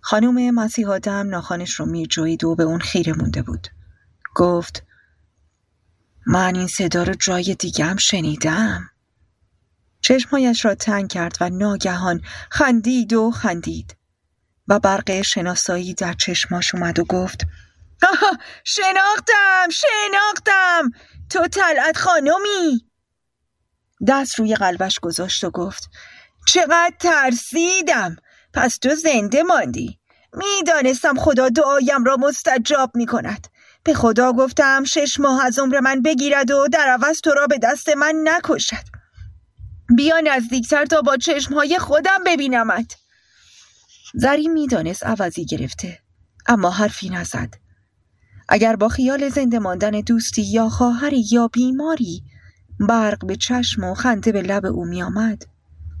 خانم 0.00 0.50
مسیح 0.54 0.88
آدم 0.88 1.28
ناخانش 1.28 1.74
رو 1.74 1.86
میجوید 1.86 2.44
و 2.44 2.54
به 2.54 2.62
اون 2.62 2.80
خیره 2.80 3.12
مونده 3.12 3.42
بود. 3.42 3.68
گفت 4.34 4.82
من 6.26 6.56
این 6.56 6.66
صدا 6.66 7.02
رو 7.02 7.14
جای 7.14 7.54
دیگه 7.54 7.84
هم 7.84 7.96
شنیدم. 7.96 8.90
چشمهایش 10.00 10.64
را 10.64 10.74
تنگ 10.74 11.08
کرد 11.08 11.36
و 11.40 11.50
ناگهان 11.50 12.22
خندید 12.50 13.12
و 13.12 13.30
خندید. 13.30 13.96
و 14.68 14.78
برق 14.78 15.22
شناسایی 15.22 15.94
در 15.94 16.12
چشماش 16.12 16.74
اومد 16.74 16.98
و 16.98 17.04
گفت 17.04 17.46
آها 18.02 18.38
شناختم 18.64 19.68
شناختم. 19.72 20.90
تو 21.30 21.48
طلعت 21.48 21.96
خانمی. 21.96 22.86
دست 24.08 24.38
روی 24.38 24.54
قلبش 24.54 25.00
گذاشت 25.00 25.44
و 25.44 25.50
گفت 25.50 25.90
چقدر 26.48 26.92
ترسیدم. 26.98 28.16
پس 28.54 28.78
تو 28.78 28.94
زنده 28.94 29.42
ماندی. 29.42 29.98
می‌دانستم 30.32 31.18
خدا 31.18 31.48
دعایم 31.48 32.04
را 32.04 32.16
مستجاب 32.16 32.90
می 32.94 33.06
کند 33.06 33.46
به 33.84 33.94
خدا 33.94 34.32
گفتم 34.32 34.84
شش 34.84 35.20
ماه 35.20 35.44
از 35.44 35.58
عمر 35.58 35.80
من 35.80 36.02
بگیرد 36.02 36.50
و 36.50 36.68
در 36.72 36.88
عوض 36.88 37.20
تو 37.20 37.30
را 37.30 37.46
به 37.46 37.58
دست 37.58 37.88
من 37.88 38.14
نکشد. 38.24 38.84
بیا 39.96 40.20
نزدیکتر 40.20 40.84
تا 40.84 41.02
با 41.02 41.16
چشمهای 41.16 41.78
خودم 41.78 42.24
ببینمت. 42.26 42.96
زری 44.14 44.48
می‌دانست 44.48 45.06
عوضی 45.06 45.44
گرفته 45.44 45.98
اما 46.46 46.70
حرفی 46.70 47.10
نزد. 47.10 47.54
اگر 48.48 48.76
با 48.76 48.88
خیال 48.88 49.28
زنده 49.28 49.58
ماندن 49.58 49.90
دوستی 49.90 50.42
یا 50.42 50.68
خواهری 50.68 51.24
یا 51.30 51.48
بیماری 51.48 52.22
برق 52.80 53.26
به 53.26 53.36
چشم 53.36 53.84
و 53.84 53.94
خنده 53.94 54.32
به 54.32 54.42
لب 54.42 54.66
او 54.66 54.84
می 54.84 55.02
آمد 55.02 55.57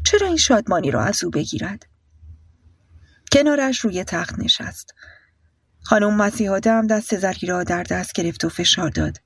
چرا 0.08 0.26
این 0.26 0.36
شادمانی 0.36 0.90
را 0.90 1.02
از 1.02 1.24
او 1.24 1.30
بگیرد؟ 1.30 1.86
کنارش 3.32 3.80
روی 3.80 4.04
تخت 4.04 4.38
نشست. 4.38 4.94
خانم 5.82 6.14
مسیح 6.16 6.52
آدم 6.52 6.86
دست 6.86 7.18
زری 7.18 7.46
را 7.46 7.64
در 7.64 7.82
دست 7.82 8.12
گرفت 8.12 8.44
و 8.44 8.48
فشار 8.48 8.90
داد 8.90 9.16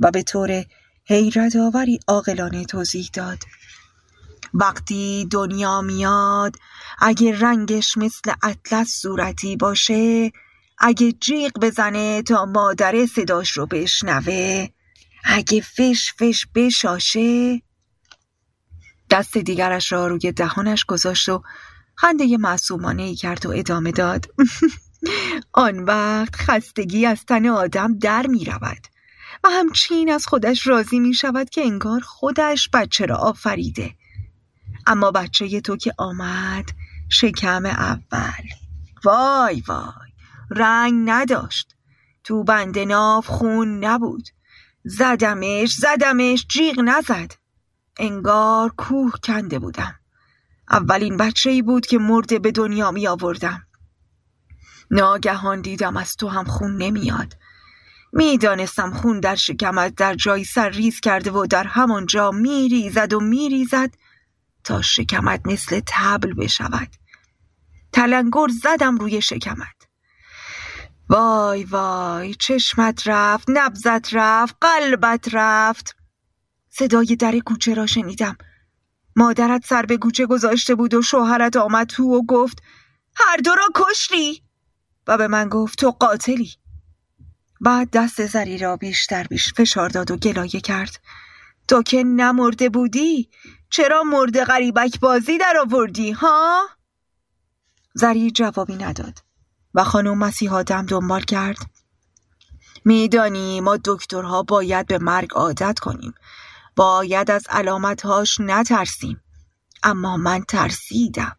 و 0.00 0.10
به 0.10 0.22
طور 0.22 0.64
حیرت 1.04 1.56
آوری 1.56 2.00
عاقلانه 2.08 2.64
توضیح 2.64 3.10
داد. 3.12 3.38
وقتی 4.54 5.28
دنیا 5.30 5.80
میاد 5.80 6.56
اگه 6.98 7.38
رنگش 7.38 7.96
مثل 7.96 8.32
اطلس 8.42 8.88
صورتی 8.88 9.56
باشه 9.56 10.32
اگه 10.78 11.12
جیغ 11.12 11.52
بزنه 11.60 12.22
تا 12.22 12.44
مادر 12.44 13.06
صداش 13.06 13.50
رو 13.50 13.66
بشنوه 13.66 14.68
اگه 15.24 15.60
فش 15.60 16.12
فش 16.18 16.46
بشاشه 16.54 17.62
دست 19.10 19.38
دیگرش 19.38 19.92
را 19.92 20.06
روی 20.06 20.32
دهانش 20.32 20.84
گذاشت 20.84 21.28
و 21.28 21.42
خنده 21.94 22.36
معصومانه 22.36 23.02
ای 23.02 23.14
کرد 23.14 23.46
و 23.46 23.50
ادامه 23.50 23.92
داد. 23.92 24.26
آن 25.52 25.84
وقت 25.84 26.36
خستگی 26.36 27.06
از 27.06 27.24
تن 27.24 27.46
آدم 27.46 27.98
در 27.98 28.26
می 28.26 28.44
رود 28.44 28.86
و 29.44 29.48
همچین 29.48 30.12
از 30.12 30.26
خودش 30.26 30.66
راضی 30.66 31.00
می 31.00 31.14
شود 31.14 31.50
که 31.50 31.60
انگار 31.60 32.00
خودش 32.00 32.68
بچه 32.72 33.06
را 33.06 33.16
آفریده. 33.16 33.94
اما 34.86 35.10
بچه 35.10 35.60
تو 35.60 35.76
که 35.76 35.92
آمد 35.98 36.70
شکم 37.08 37.66
اول. 37.66 38.48
وای 39.04 39.62
وای 39.66 40.10
رنگ 40.50 41.10
نداشت. 41.10 41.76
تو 42.24 42.44
بند 42.44 42.78
ناف 42.78 43.26
خون 43.26 43.84
نبود. 43.84 44.28
زدمش 44.84 45.74
زدمش 45.74 46.46
جیغ 46.46 46.80
نزد. 46.80 47.39
انگار 47.98 48.74
کوه 48.76 49.12
کنده 49.24 49.58
بودم. 49.58 49.94
اولین 50.70 51.16
بچه 51.16 51.50
ای 51.50 51.62
بود 51.62 51.86
که 51.86 51.98
مرده 51.98 52.38
به 52.38 52.52
دنیا 52.52 52.90
می 52.90 53.06
آوردم 53.06 53.66
ناگهان 54.90 55.60
دیدم 55.60 55.96
از 55.96 56.16
تو 56.16 56.28
هم 56.28 56.44
خون 56.44 56.76
نمیاد. 56.76 57.36
می‌دانستم 58.12 58.92
خون 58.92 59.20
در 59.20 59.34
شکمت 59.34 59.94
در 59.94 60.14
جایی 60.14 60.44
سر 60.44 60.68
ریز 60.68 61.00
کرده 61.00 61.30
و 61.30 61.46
در 61.46 61.64
همان 61.64 62.06
جا 62.06 62.30
میریزد 62.30 63.12
و 63.12 63.20
میریزد 63.20 63.94
تا 64.64 64.82
شکمت 64.82 65.40
مثل 65.44 65.80
تبل 65.86 66.34
بشود. 66.34 66.88
تلنگر 67.92 68.48
زدم 68.62 68.96
روی 68.96 69.22
شکمت. 69.22 69.76
وای 71.08 71.64
وای 71.64 72.34
چشمت 72.34 73.02
رفت 73.06 73.46
نبزت 73.48 74.14
رفت 74.14 74.56
قلبت 74.60 75.28
رفت. 75.32 75.96
صدای 76.70 77.16
در 77.16 77.38
کوچه 77.38 77.74
را 77.74 77.86
شنیدم. 77.86 78.36
مادرت 79.16 79.66
سر 79.66 79.86
به 79.86 79.96
کوچه 79.96 80.26
گذاشته 80.26 80.74
بود 80.74 80.94
و 80.94 81.02
شوهرت 81.02 81.56
آمد 81.56 81.86
تو 81.86 82.02
و 82.02 82.22
گفت 82.22 82.62
هر 83.16 83.36
دو 83.36 83.54
را 83.54 83.68
کشتی. 83.74 84.42
و 85.06 85.18
به 85.18 85.28
من 85.28 85.48
گفت 85.48 85.78
تو 85.78 85.90
قاتلی. 85.90 86.50
بعد 87.60 87.90
دست 87.90 88.26
زری 88.26 88.58
را 88.58 88.76
بیشتر 88.76 89.24
بیش 89.24 89.54
فشار 89.54 89.88
داد 89.88 90.10
و 90.10 90.16
گلایه 90.16 90.60
کرد. 90.60 91.00
تو 91.68 91.82
که 91.82 92.04
نمرده 92.04 92.68
بودی 92.68 93.30
چرا 93.70 94.02
مرده 94.02 94.44
غریبک 94.44 95.00
بازی 95.00 95.38
در 95.38 95.54
آوردی 95.60 96.10
ها؟ 96.10 96.62
زری 97.94 98.30
جوابی 98.30 98.76
نداد 98.76 99.18
و 99.74 99.84
خانم 99.84 100.18
مسیحا 100.18 100.62
دم 100.62 100.86
دنبال 100.86 101.22
کرد. 101.22 101.56
میدانی 102.84 103.60
ما 103.60 103.78
دکترها 103.84 104.42
باید 104.42 104.86
به 104.86 104.98
مرگ 104.98 105.30
عادت 105.34 105.78
کنیم. 105.78 106.14
باید 106.80 107.30
از 107.30 107.46
علامتهاش 107.48 108.40
نترسیم. 108.40 109.20
اما 109.82 110.16
من 110.16 110.42
ترسیدم. 110.48 111.36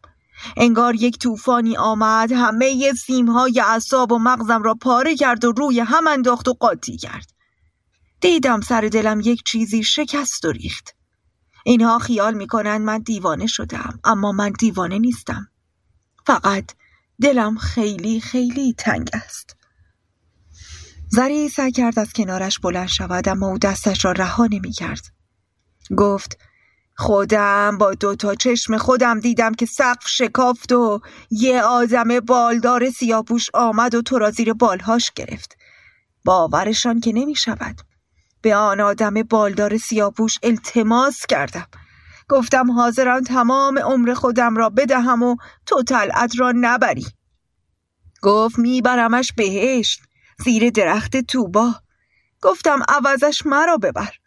انگار 0.56 0.94
یک 0.94 1.18
طوفانی 1.18 1.76
آمد 1.76 2.32
همه 2.32 2.92
سیمهای 2.92 3.60
اعصاب 3.60 4.12
و 4.12 4.18
مغزم 4.18 4.62
را 4.62 4.74
پاره 4.74 5.16
کرد 5.16 5.44
و 5.44 5.52
روی 5.52 5.80
هم 5.80 6.06
انداخت 6.06 6.48
و 6.48 6.52
قاطی 6.52 6.96
کرد. 6.96 7.30
دیدم 8.20 8.60
سر 8.60 8.80
دلم 8.80 9.20
یک 9.20 9.42
چیزی 9.44 9.84
شکست 9.84 10.44
و 10.44 10.52
ریخت. 10.52 10.94
اینها 11.64 11.98
خیال 11.98 12.34
می‌کنند 12.34 12.80
من 12.80 12.98
دیوانه 12.98 13.46
شدم 13.46 14.00
اما 14.04 14.32
من 14.32 14.52
دیوانه 14.58 14.98
نیستم. 14.98 15.48
فقط 16.26 16.64
دلم 17.22 17.56
خیلی 17.56 18.20
خیلی 18.20 18.74
تنگ 18.78 19.10
است. 19.12 19.56
زری 21.08 21.48
سعی 21.48 21.72
کرد 21.72 21.98
از 21.98 22.12
کنارش 22.12 22.58
بلند 22.58 22.88
شود 22.88 23.28
اما 23.28 23.46
او 23.46 23.58
دستش 23.58 24.04
را 24.04 24.12
رها 24.12 24.46
نمی 24.46 24.72
کرد. 24.72 25.21
گفت 25.96 26.38
خودم 26.96 27.78
با 27.78 27.94
دوتا 27.94 28.34
چشم 28.34 28.76
خودم 28.76 29.20
دیدم 29.20 29.54
که 29.54 29.66
سقف 29.66 30.08
شکافت 30.08 30.72
و 30.72 31.00
یه 31.30 31.62
آدم 31.62 32.20
بالدار 32.20 32.90
سیاپوش 32.90 33.50
آمد 33.54 33.94
و 33.94 34.02
تو 34.02 34.18
را 34.18 34.30
زیر 34.30 34.52
بالهاش 34.52 35.10
گرفت. 35.10 35.56
باورشان 36.24 37.00
که 37.00 37.12
نمی 37.12 37.34
شود. 37.34 37.80
به 38.42 38.56
آن 38.56 38.80
آدم 38.80 39.14
بالدار 39.14 39.76
سیاپوش 39.76 40.38
التماس 40.42 41.26
کردم. 41.26 41.66
گفتم 42.28 42.70
حاضرم 42.70 43.22
تمام 43.22 43.78
عمر 43.78 44.14
خودم 44.14 44.56
را 44.56 44.68
بدهم 44.70 45.22
و 45.22 45.36
تو 45.66 45.82
طلعت 45.82 46.32
را 46.38 46.52
نبری. 46.56 47.06
گفت 48.22 48.58
میبرمش 48.58 49.32
بهشت 49.32 50.00
زیر 50.44 50.70
درخت 50.70 51.16
توبا 51.16 51.74
گفتم 52.42 52.82
عوضش 52.88 53.46
مرا 53.46 53.76
ببر. 53.76 54.21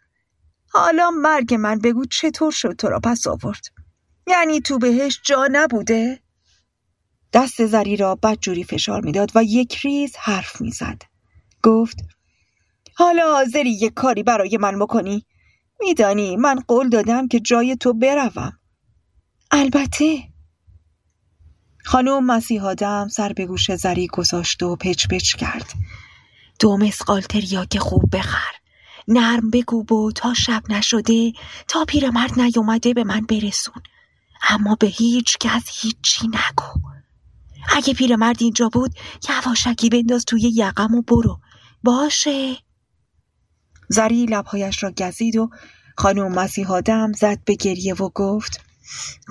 حالا 0.68 1.10
مرگ 1.10 1.54
من 1.54 1.78
بگو 1.78 2.04
چطور 2.04 2.52
شد 2.52 2.72
تو 2.72 2.88
را 2.88 3.00
پس 3.00 3.26
آورد؟ 3.26 3.64
یعنی 4.26 4.60
تو 4.60 4.78
بهش 4.78 5.20
جا 5.24 5.48
نبوده؟ 5.52 6.20
دست 7.32 7.66
زری 7.66 7.96
را 7.96 8.14
بدجوری 8.14 8.64
فشار 8.64 9.04
می‌داد 9.04 9.30
و 9.34 9.44
یک 9.44 9.76
ریز 9.76 10.16
حرف 10.16 10.60
می‌زد. 10.60 11.02
گفت 11.62 11.96
حالا 12.94 13.34
حاضری 13.34 13.70
یک 13.70 13.94
کاری 13.94 14.22
برای 14.22 14.58
من 14.60 14.78
بکنی؟ 14.78 15.26
میدانی 15.80 16.36
من 16.36 16.60
قول 16.68 16.88
دادم 16.88 17.28
که 17.28 17.40
جای 17.40 17.76
تو 17.76 17.92
بروم. 17.92 18.58
البته. 19.50 20.22
خانم 21.84 22.26
مسیح 22.26 22.64
آدم 22.64 23.08
سر 23.08 23.32
به 23.32 23.46
گوش 23.46 23.74
زری 23.74 24.06
گذاشت 24.06 24.62
و 24.62 24.76
پچ 24.76 25.06
پچ 25.06 25.34
کرد. 25.34 25.72
دو 26.60 26.76
مسقال 26.76 27.20
که 27.70 27.78
خوب 27.80 28.02
بخر. 28.12 28.55
نرم 29.08 29.50
بگو 29.50 29.96
و 29.96 30.12
تا 30.12 30.34
شب 30.34 30.62
نشده 30.68 31.32
تا 31.68 31.84
پیرمرد 31.84 32.40
نیومده 32.40 32.94
به 32.94 33.04
من 33.04 33.20
برسون. 33.20 33.82
اما 34.48 34.74
به 34.80 34.86
هیچ 34.86 35.36
کس 35.40 35.62
هیچی 35.80 36.28
نگو. 36.28 36.80
اگه 37.68 37.94
پیرمرد 37.94 38.36
اینجا 38.40 38.68
بود 38.68 38.90
یواشکی 39.28 39.88
بنداز 39.88 40.24
توی 40.24 40.52
یقم 40.54 40.94
و 40.94 41.02
برو. 41.02 41.40
باشه. 41.82 42.56
زری 43.88 44.26
لبهایش 44.26 44.82
را 44.82 44.90
گزید 44.90 45.36
و 45.36 45.50
خانم 45.96 46.32
مسیح 46.32 46.80
دم 46.80 47.12
زد 47.12 47.38
به 47.44 47.54
گریه 47.54 47.94
و 47.94 48.08
گفت 48.08 48.60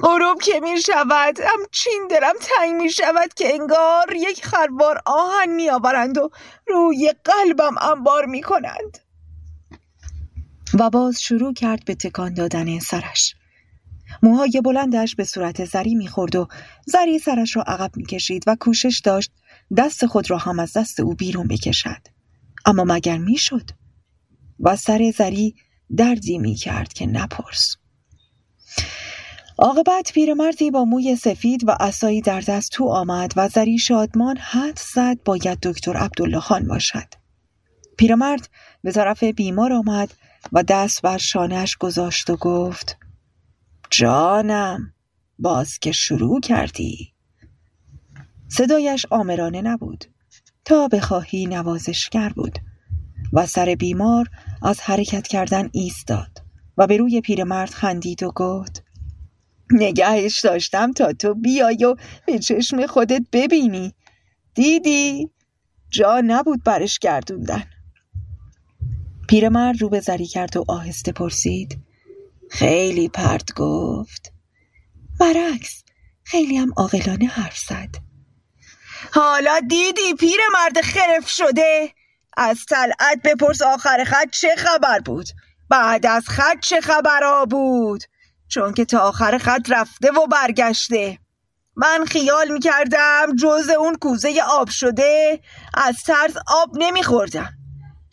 غروب 0.03 0.41
که 0.41 0.59
می 0.59 0.81
شود 0.81 1.39
همچین 1.39 2.07
دلم 2.09 2.33
تنگ 2.41 2.81
می 2.81 2.89
شود 2.89 3.33
که 3.33 3.53
انگار 3.53 4.15
یک 4.15 4.45
خربار 4.45 5.01
آهن 5.05 5.49
می 5.49 5.69
آورند 5.69 6.17
و 6.17 6.29
روی 6.67 7.13
قلبم 7.23 7.75
انبار 7.81 8.25
می 8.25 8.41
کنند. 8.41 9.04
و 10.73 10.89
باز 10.89 11.21
شروع 11.21 11.53
کرد 11.53 11.85
به 11.85 11.95
تکان 11.95 12.33
دادن 12.33 12.79
سرش. 12.79 13.35
موهای 14.23 14.61
بلندش 14.63 15.15
به 15.15 15.23
صورت 15.23 15.65
زری 15.65 15.95
می‌خورد 15.95 16.35
و 16.35 16.47
زری 16.85 17.19
سرش 17.19 17.55
را 17.55 17.63
عقب 17.63 17.97
می‌کشید 17.97 18.43
و 18.47 18.55
کوشش 18.59 19.01
داشت 19.03 19.31
دست 19.77 20.05
خود 20.05 20.29
را 20.31 20.37
هم 20.37 20.59
از 20.59 20.73
دست 20.77 20.99
او 20.99 21.15
بیرون 21.15 21.47
بکشد. 21.47 22.01
اما 22.65 22.83
مگر 22.83 23.17
می‌شد؟ 23.17 23.69
و 24.59 24.75
سر 24.75 25.13
زری 25.17 25.55
دردی 25.97 26.37
می‌کرد 26.37 26.93
که 26.93 27.05
نپرس. 27.05 27.75
عاقبت 29.57 30.11
پیرمردی 30.13 30.71
با 30.71 30.85
موی 30.85 31.15
سفید 31.15 31.67
و 31.67 31.77
اسایی 31.79 32.21
در 32.21 32.41
دست 32.41 32.71
تو 32.71 32.85
آمد 32.85 33.33
و 33.35 33.49
زری 33.49 33.77
شادمان 33.77 34.37
حد 34.37 34.79
زد 34.93 35.23
باید 35.23 35.59
دکتر 35.63 35.97
عبدالله 35.97 36.39
خان 36.39 36.67
باشد. 36.67 37.07
پیرمرد 37.97 38.49
به 38.83 38.91
طرف 38.91 39.23
بیمار 39.23 39.73
آمد 39.73 40.13
و 40.51 40.63
دست 40.63 41.01
بر 41.01 41.17
شانهش 41.17 41.77
گذاشت 41.77 42.29
و 42.29 42.35
گفت 42.35 42.97
جانم 43.89 44.93
باز 45.39 45.79
که 45.79 45.91
شروع 45.91 46.41
کردی. 46.41 47.13
صدایش 48.47 49.05
آمرانه 49.09 49.61
نبود 49.61 50.05
تا 50.65 50.87
بخواهی 50.87 51.45
نوازشگر 51.45 52.29
بود 52.29 52.59
و 53.33 53.45
سر 53.45 53.75
بیمار 53.79 54.29
از 54.61 54.81
حرکت 54.81 55.27
کردن 55.27 55.69
ایستاد 55.73 56.43
و 56.77 56.87
به 56.87 56.97
روی 56.97 57.21
پیرمرد 57.21 57.69
خندید 57.69 58.23
و 58.23 58.31
گفت 58.31 58.83
نگهش 59.71 60.39
داشتم 60.39 60.91
تا 60.91 61.13
تو 61.13 61.33
بیای 61.33 61.85
و 61.85 61.95
به 62.27 62.39
چشم 62.39 62.85
خودت 62.85 63.21
ببینی. 63.31 63.93
دیدی؟ 64.53 65.29
جا 65.89 66.21
نبود 66.25 66.63
برش 66.63 66.99
گردوندن. 66.99 67.63
پیرمرد 69.27 69.81
رو 69.81 69.89
به 69.89 69.99
زری 69.99 70.27
کرد 70.27 70.57
و 70.57 70.65
آهسته 70.67 71.11
پرسید. 71.11 71.77
خیلی 72.49 73.09
پرد 73.09 73.53
گفت. 73.55 74.33
برعکس 75.19 75.83
خیلی 76.23 76.57
هم 76.57 76.73
عاقلانه 76.77 77.25
حرف 77.25 77.57
زد. 77.57 77.95
حالا 79.13 79.59
دیدی 79.59 80.13
پیرمرد 80.19 80.81
خرف 80.81 81.29
شده؟ 81.29 81.89
از 82.37 82.65
طلعت 82.69 83.21
بپرس 83.23 83.61
آخر 83.61 84.03
خط 84.07 84.29
چه 84.31 84.55
خبر 84.57 84.99
بود؟ 84.99 85.27
بعد 85.69 86.05
از 86.05 86.23
خط 86.27 86.59
چه 86.61 86.81
خبرها 86.81 87.45
بود؟ 87.45 88.03
چون 88.47 88.73
که 88.73 88.85
تا 88.85 88.99
آخر 88.99 89.37
خط 89.37 89.69
رفته 89.69 90.11
و 90.11 90.27
برگشته. 90.27 91.19
من 91.75 92.05
خیال 92.05 92.51
می‌کردم 92.51 93.35
جز 93.39 93.69
اون 93.69 93.95
کوزه 93.95 94.41
آب 94.47 94.69
شده 94.69 95.39
از 95.73 95.95
ترس 96.03 96.33
آب 96.47 96.69
نمیخوردم. 96.73 97.53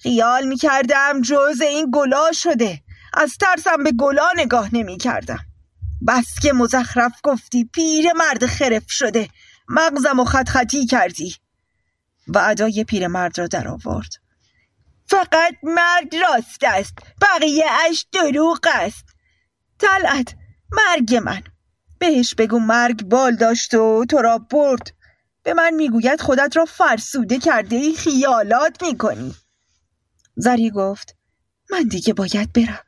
خیال 0.03 0.47
می 0.47 0.57
کردم 0.57 1.21
جز 1.23 1.61
این 1.61 1.91
گلا 1.93 2.33
شده. 2.33 2.81
از 3.15 3.33
ترسم 3.41 3.85
به 3.85 3.93
گلا 3.93 4.29
نگاه 4.37 4.75
نمی 4.75 4.99
کردم 4.99 5.39
بس 6.09 6.27
که 6.43 6.53
مزخرف 6.53 7.13
گفتی 7.23 7.65
پیر 7.65 8.13
مرد 8.13 8.47
خرف 8.47 8.85
شده. 8.89 9.29
مغزم 9.69 10.21
و 10.21 10.25
خط 10.25 10.49
خطی 10.49 10.87
کردی. 10.87 11.37
و 12.29 12.39
ادای 12.39 12.85
پیرمرد 12.85 13.39
را 13.39 13.47
در 13.47 13.69
آورد. 13.69 14.11
فقط 15.07 15.55
مرگ 15.63 16.17
راست 16.17 16.65
است. 16.65 16.95
بقیه 17.21 17.65
اش 17.91 18.07
دروغ 18.13 18.67
است. 18.75 19.05
طلعت 19.79 20.35
مرگ 20.71 21.15
من. 21.15 21.43
بهش 21.99 22.35
بگو 22.35 22.59
مرگ 22.59 23.03
بال 23.03 23.37
داشت 23.37 23.75
و 23.75 24.05
تو 24.11 24.19
را 24.19 24.39
برد. 24.39 24.93
به 25.43 25.55
من 25.55 25.71
می‌گوید 25.75 26.21
خودت 26.21 26.57
را 26.57 26.65
فرسوده 26.65 27.39
کرده 27.39 27.77
ای 27.77 27.95
خیالات 27.95 28.83
می‌کنی. 28.83 29.35
زری 30.37 30.71
گفت 30.71 31.17
من 31.71 31.83
دیگه 31.83 32.13
باید 32.13 32.53
برم. 32.53 32.85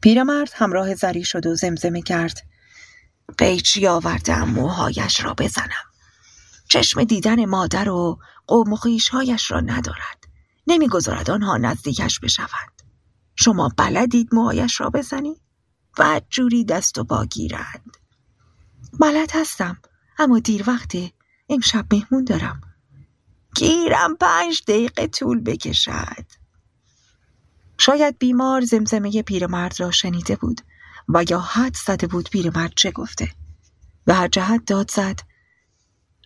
پیرمرد 0.00 0.50
همراه 0.54 0.94
زری 0.94 1.24
شد 1.24 1.46
و 1.46 1.54
زمزمه 1.54 2.02
کرد. 2.02 2.46
قیچی 3.38 3.86
آوردم 3.86 4.48
موهایش 4.48 5.24
را 5.24 5.34
بزنم. 5.34 5.84
چشم 6.68 7.04
دیدن 7.04 7.44
مادر 7.44 7.88
و 7.88 8.18
قوم 8.46 8.72
و 8.72 8.76
خیشهایش 8.76 9.50
را 9.50 9.60
ندارد. 9.60 10.24
نمی‌گذارد 10.66 11.30
آنها 11.30 11.56
نزدیکش 11.56 12.20
بشوند. 12.20 12.82
شما 13.36 13.68
بلدید 13.76 14.28
موهایش 14.32 14.80
را 14.80 14.90
بزنید 14.90 15.40
و 15.98 16.20
جوری 16.30 16.64
دست 16.64 16.98
و 16.98 17.04
پا 17.04 17.24
گیرند. 17.24 17.96
بلد 19.00 19.30
هستم 19.34 19.78
اما 20.18 20.38
دیر 20.38 20.64
وقته. 20.66 21.12
امشب 21.48 21.86
مهمون 21.92 22.24
دارم. 22.24 22.60
گیرم 23.54 24.16
پنج 24.16 24.62
دقیقه 24.68 25.06
طول 25.06 25.40
بکشد. 25.40 26.24
شاید 27.78 28.18
بیمار 28.18 28.60
زمزمه 28.60 29.22
پیرمرد 29.22 29.80
را 29.80 29.90
شنیده 29.90 30.36
بود 30.36 30.60
و 31.08 31.24
یا 31.28 31.40
حد 31.40 31.76
زده 31.86 32.06
بود 32.06 32.30
پیرمرد 32.30 32.72
چه 32.76 32.90
گفته. 32.90 33.28
و 34.06 34.14
هر 34.14 34.28
جهت 34.28 34.64
داد 34.66 34.90
زد 34.90 35.20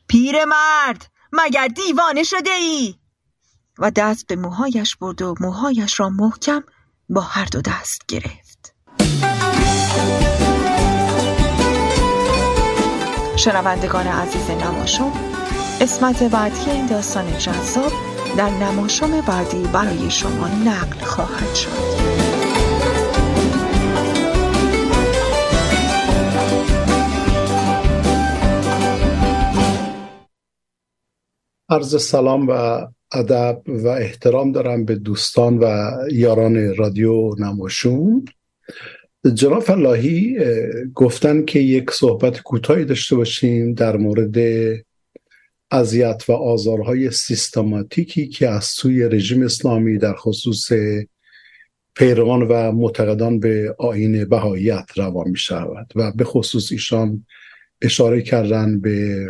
پیرمرد 0.08 1.10
مگر 1.32 1.68
دیوانه 1.68 2.22
شده 2.22 2.50
ای؟ 2.50 2.94
و 3.78 3.90
دست 3.90 4.26
به 4.26 4.36
موهایش 4.36 4.96
برد 4.96 5.22
و 5.22 5.34
موهایش 5.40 6.00
را 6.00 6.08
محکم 6.08 6.62
با 7.08 7.20
هر 7.20 7.44
دو 7.44 7.60
دست 7.60 8.02
گرفت. 8.08 8.74
شنوندگان 13.36 14.06
عزیز 14.06 14.50
نماشوم 14.50 15.27
قسمت 15.80 16.22
بعدی 16.22 16.70
این 16.70 16.86
داستان 16.86 17.38
جذاب 17.38 17.92
در 18.36 18.50
نماشوم 18.50 19.20
بعدی 19.20 19.62
برای 19.72 20.10
شما 20.10 20.48
نقل 20.48 20.98
خواهد 21.04 21.54
شد. 21.54 21.68
عرض 31.68 32.02
سلام 32.02 32.46
و 32.48 32.52
ادب 33.12 33.62
و 33.66 33.88
احترام 33.88 34.52
دارم 34.52 34.84
به 34.84 34.94
دوستان 34.94 35.58
و 35.58 35.90
یاران 36.12 36.76
رادیو 36.76 37.34
نماشون. 37.38 38.24
جناب 39.34 39.60
فلاحی 39.60 40.38
گفتن 40.94 41.44
که 41.44 41.58
یک 41.58 41.90
صحبت 41.90 42.40
کوتاهی 42.40 42.84
داشته 42.84 43.16
باشیم 43.16 43.74
در 43.74 43.96
مورد 43.96 44.36
اذیت 45.70 46.24
و 46.28 46.32
آزارهای 46.32 47.10
سیستماتیکی 47.10 48.28
که 48.28 48.48
از 48.48 48.64
سوی 48.64 49.02
رژیم 49.02 49.42
اسلامی 49.42 49.98
در 49.98 50.14
خصوص 50.14 50.72
پیروان 51.94 52.42
و 52.42 52.72
معتقدان 52.72 53.40
به 53.40 53.74
آین 53.78 54.24
بهاییت 54.24 54.86
روا 54.96 55.24
می 55.24 55.38
شود 55.38 55.92
و 55.96 56.12
به 56.12 56.24
خصوص 56.24 56.72
ایشان 56.72 57.26
اشاره 57.82 58.22
کردن 58.22 58.80
به 58.80 59.26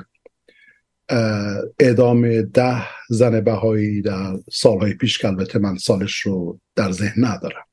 اعدام 1.79 2.43
ده 2.43 2.83
زن 3.11 3.41
بهایی 3.41 4.03
در 4.03 4.37
سالهای 4.53 4.95
پیش 4.95 5.19
که 5.19 5.29
البته 5.29 5.59
من 5.59 5.77
سالش 5.77 6.21
رو 6.21 6.61
در 6.77 6.93
ذهن 6.93 7.25
ندارم. 7.25 7.65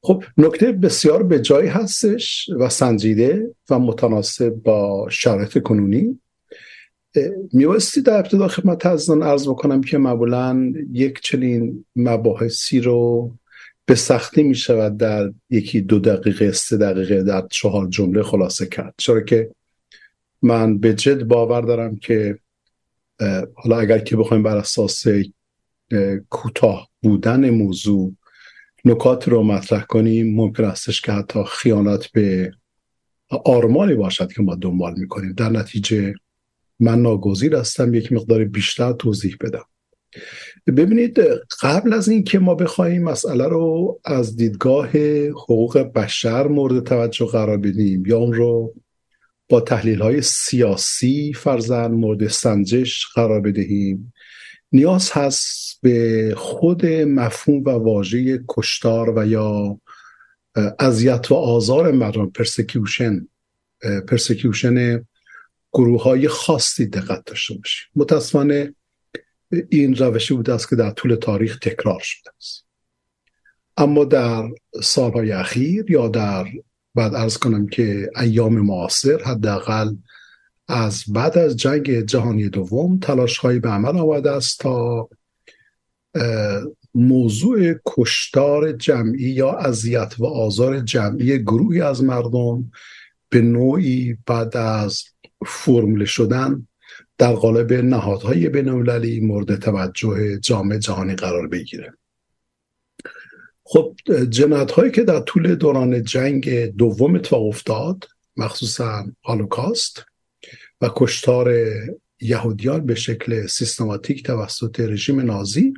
خب 0.00 0.24
نکته 0.36 0.72
بسیار 0.72 1.22
به 1.22 1.40
جایی 1.40 1.68
هستش 1.68 2.50
و 2.58 2.68
سنجیده 2.68 3.54
و 3.70 3.78
متناسب 3.78 4.50
با 4.50 5.08
شرایط 5.10 5.58
کنونی. 5.58 6.20
میبایستی 7.52 8.02
در 8.02 8.18
ابتدا 8.18 8.48
خدمت 8.48 8.86
عزیزان 8.86 9.22
ارز 9.22 9.48
بکنم 9.48 9.80
که 9.80 9.98
معمولا 9.98 10.72
یک 10.92 11.20
چنین 11.20 11.84
مباحثی 11.96 12.80
رو 12.80 13.32
به 13.86 13.94
سختی 13.94 14.42
می 14.42 14.54
شود 14.54 14.96
در 14.96 15.32
یکی 15.50 15.80
دو 15.80 15.98
دقیقه 15.98 16.52
سه 16.52 16.76
دقیقه 16.76 17.22
در 17.22 17.46
چهار 17.50 17.88
جمله 17.88 18.22
خلاصه 18.22 18.66
کرد. 18.66 18.94
چرا 18.96 19.20
که 19.20 19.50
من 20.42 20.78
به 20.78 20.94
جد 20.94 21.22
باور 21.22 21.60
دارم 21.60 21.96
که 21.96 22.38
حالا 23.54 23.78
اگر 23.78 23.98
که 23.98 24.16
بخوایم 24.16 24.42
بر 24.42 24.56
اساس 24.56 25.04
کوتاه 26.30 26.88
بودن 27.02 27.50
موضوع 27.50 28.12
نکات 28.84 29.28
رو 29.28 29.42
مطرح 29.42 29.82
کنیم 29.82 30.36
ممکن 30.36 30.64
استش 30.64 31.00
که 31.00 31.12
حتی 31.12 31.44
خیانت 31.48 32.12
به 32.12 32.52
آرمانی 33.28 33.94
باشد 33.94 34.32
که 34.32 34.42
ما 34.42 34.54
دنبال 34.54 34.94
می‌کنیم. 34.96 35.32
در 35.32 35.48
نتیجه 35.48 36.14
من 36.80 37.02
ناگزیر 37.02 37.56
هستم 37.56 37.94
یک 37.94 38.12
مقدار 38.12 38.44
بیشتر 38.44 38.92
توضیح 38.92 39.36
بدم. 39.40 39.64
ببینید 40.66 41.18
قبل 41.62 41.92
از 41.92 42.08
اینکه 42.08 42.38
ما 42.38 42.54
بخوایم 42.54 43.02
مسئله 43.02 43.48
رو 43.48 44.00
از 44.04 44.36
دیدگاه 44.36 44.88
حقوق 45.28 45.78
بشر 45.78 46.46
مورد 46.46 46.84
توجه 46.84 47.26
قرار 47.26 47.56
بدیم 47.56 48.06
یا 48.06 48.18
اون 48.18 48.32
رو 48.32 48.74
با 49.48 49.60
تحلیل 49.60 50.02
های 50.02 50.22
سیاسی 50.22 51.32
فرزن 51.32 51.90
مورد 51.90 52.28
سنجش 52.28 53.06
قرار 53.14 53.40
بدهیم 53.40 54.12
نیاز 54.72 55.10
هست 55.12 55.78
به 55.82 56.34
خود 56.36 56.86
مفهوم 56.86 57.64
و 57.64 57.70
واژه 57.70 58.44
کشتار 58.48 59.18
و 59.18 59.26
یا 59.26 59.80
اذیت 60.78 61.32
و 61.32 61.34
آزار 61.34 61.92
مردم 61.92 62.30
persecution 62.30 63.28
persecution 64.08 65.04
گروه 65.74 66.02
های 66.02 66.28
خاصی 66.28 66.86
دقت 66.86 67.24
داشته 67.26 67.54
باشیم. 67.54 67.88
متاسفانه 67.96 68.74
این 69.70 69.96
روشی 69.96 70.34
بوده 70.34 70.54
است 70.54 70.68
که 70.68 70.76
در 70.76 70.90
طول 70.90 71.14
تاریخ 71.14 71.58
تکرار 71.58 72.00
شده 72.02 72.30
است. 72.36 72.64
اما 73.76 74.04
در 74.04 74.48
سالهای 74.82 75.32
اخیر 75.32 75.90
یا 75.90 76.08
در 76.08 76.46
بعد 76.94 77.14
ارز 77.14 77.36
کنم 77.36 77.66
که 77.66 78.10
ایام 78.20 78.58
معاصر 78.58 79.22
حداقل 79.24 79.94
از 80.68 81.04
بعد 81.08 81.38
از 81.38 81.56
جنگ 81.56 82.00
جهانی 82.00 82.48
دوم 82.48 82.98
تلاش 82.98 83.38
هایی 83.38 83.58
به 83.58 83.68
عمل 83.68 83.98
آمده 83.98 84.30
است 84.30 84.60
تا 84.60 85.08
موضوع 86.94 87.74
کشتار 87.86 88.72
جمعی 88.72 89.30
یا 89.30 89.52
اذیت 89.52 90.14
و 90.18 90.26
آزار 90.26 90.80
جمعی 90.80 91.38
گروهی 91.38 91.80
از 91.80 92.04
مردم 92.04 92.70
به 93.28 93.40
نوعی 93.40 94.18
بعد 94.26 94.56
از 94.56 95.04
فرمول 95.46 96.04
شدن 96.04 96.68
در 97.18 97.32
قالب 97.32 97.72
نهادهای 97.72 98.48
بینالمللی 98.48 99.20
مورد 99.20 99.56
توجه 99.56 100.38
جامعه 100.38 100.78
جهانی 100.78 101.14
قرار 101.14 101.48
بگیره. 101.48 101.92
خب 103.64 103.96
جنایت 104.30 104.70
هایی 104.70 104.90
که 104.90 105.02
در 105.02 105.20
طول 105.20 105.54
دوران 105.54 106.02
جنگ 106.02 106.66
دوم 106.66 107.14
اتفاق 107.14 107.42
افتاد 107.42 108.04
مخصوصا 108.36 109.06
هالوکاست 109.24 110.04
و 110.80 110.90
کشتار 110.96 111.54
یهودیان 112.20 112.86
به 112.86 112.94
شکل 112.94 113.46
سیستماتیک 113.46 114.22
توسط 114.22 114.80
رژیم 114.80 115.20
نازی 115.20 115.74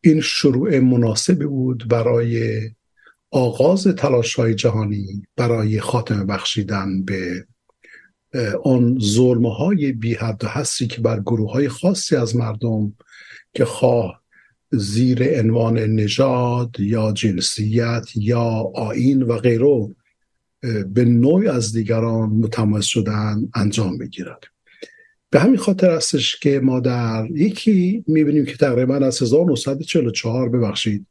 این 0.00 0.20
شروع 0.20 0.78
مناسبی 0.78 1.46
بود 1.46 1.88
برای 1.88 2.60
آغاز 3.30 3.86
تلاش 3.86 4.34
های 4.34 4.54
جهانی 4.54 5.26
برای 5.36 5.80
خاتمه 5.80 6.24
بخشیدن 6.24 7.04
به 7.04 7.46
آن 8.64 8.98
ظلم 9.02 9.46
های 9.46 9.92
بی 9.92 10.14
حد 10.14 10.44
و 10.44 10.48
حسی 10.48 10.86
که 10.86 11.00
بر 11.00 11.20
گروه 11.20 11.52
های 11.52 11.68
خاصی 11.68 12.16
از 12.16 12.36
مردم 12.36 12.92
که 13.54 13.64
خواه 13.64 14.22
زیر 14.72 15.38
عنوان 15.40 15.78
نژاد 15.78 16.76
یا 16.80 17.12
جنسیت 17.12 18.04
یا 18.14 18.72
آین 18.74 19.22
و 19.22 19.36
غیره 19.36 19.94
به 20.88 21.04
نوع 21.04 21.50
از 21.50 21.72
دیگران 21.72 22.28
متمایز 22.28 22.84
شدن 22.84 23.48
انجام 23.54 23.98
بگیرد 23.98 24.44
به 25.30 25.40
همین 25.40 25.56
خاطر 25.56 25.90
هستش 25.90 26.36
که 26.36 26.60
ما 26.60 26.80
در 26.80 27.28
یکی 27.30 28.04
می‌بینیم 28.06 28.44
که 28.44 28.56
تقریبا 28.56 28.96
از 28.96 29.22
1944 29.22 30.48
ببخشید 30.48 31.06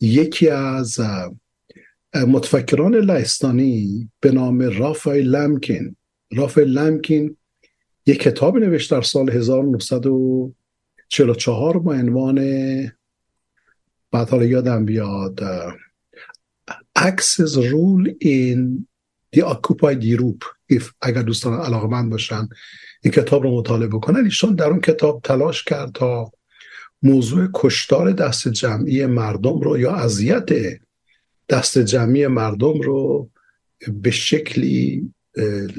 یکی 0.00 0.48
از 0.48 1.00
متفکران 2.14 2.94
لهستانی 2.94 4.10
به 4.20 4.30
نام 4.30 4.62
رافای 4.62 5.22
لمکین 5.22 5.95
رافای 6.32 6.64
لمکین 6.64 7.36
یک 8.06 8.22
کتاب 8.22 8.58
نوشت 8.58 8.90
در 8.90 9.02
سال 9.02 9.30
1944 9.30 11.78
با 11.78 11.94
عنوان 11.94 12.36
بعد 14.12 14.28
حالا 14.28 14.44
یادم 14.44 14.84
بیاد 14.84 15.40
Axis 16.96 17.56
rule 17.56 18.06
in 18.20 18.86
the 19.32 19.42
occupied 19.42 20.02
Europe. 20.02 20.44
If 20.68 20.92
اگر 21.02 21.22
دوستان 21.22 21.60
علاقمند 21.60 22.10
باشن 22.10 22.48
این 23.02 23.12
کتاب 23.12 23.42
رو 23.42 23.58
مطالعه 23.58 23.88
بکنن. 23.88 24.24
ایشان 24.24 24.54
در 24.54 24.66
اون 24.66 24.80
کتاب 24.80 25.20
تلاش 25.24 25.64
کرد 25.64 25.92
تا 25.92 26.32
موضوع 27.02 27.48
کشتار 27.54 28.12
دست 28.12 28.48
جمعی 28.48 29.06
مردم 29.06 29.60
رو 29.60 29.78
یا 29.78 29.94
اذیت 29.94 30.48
دست 31.48 31.78
جمعی 31.78 32.26
مردم 32.26 32.80
رو 32.80 33.30
به 33.88 34.10
شکلی 34.10 35.12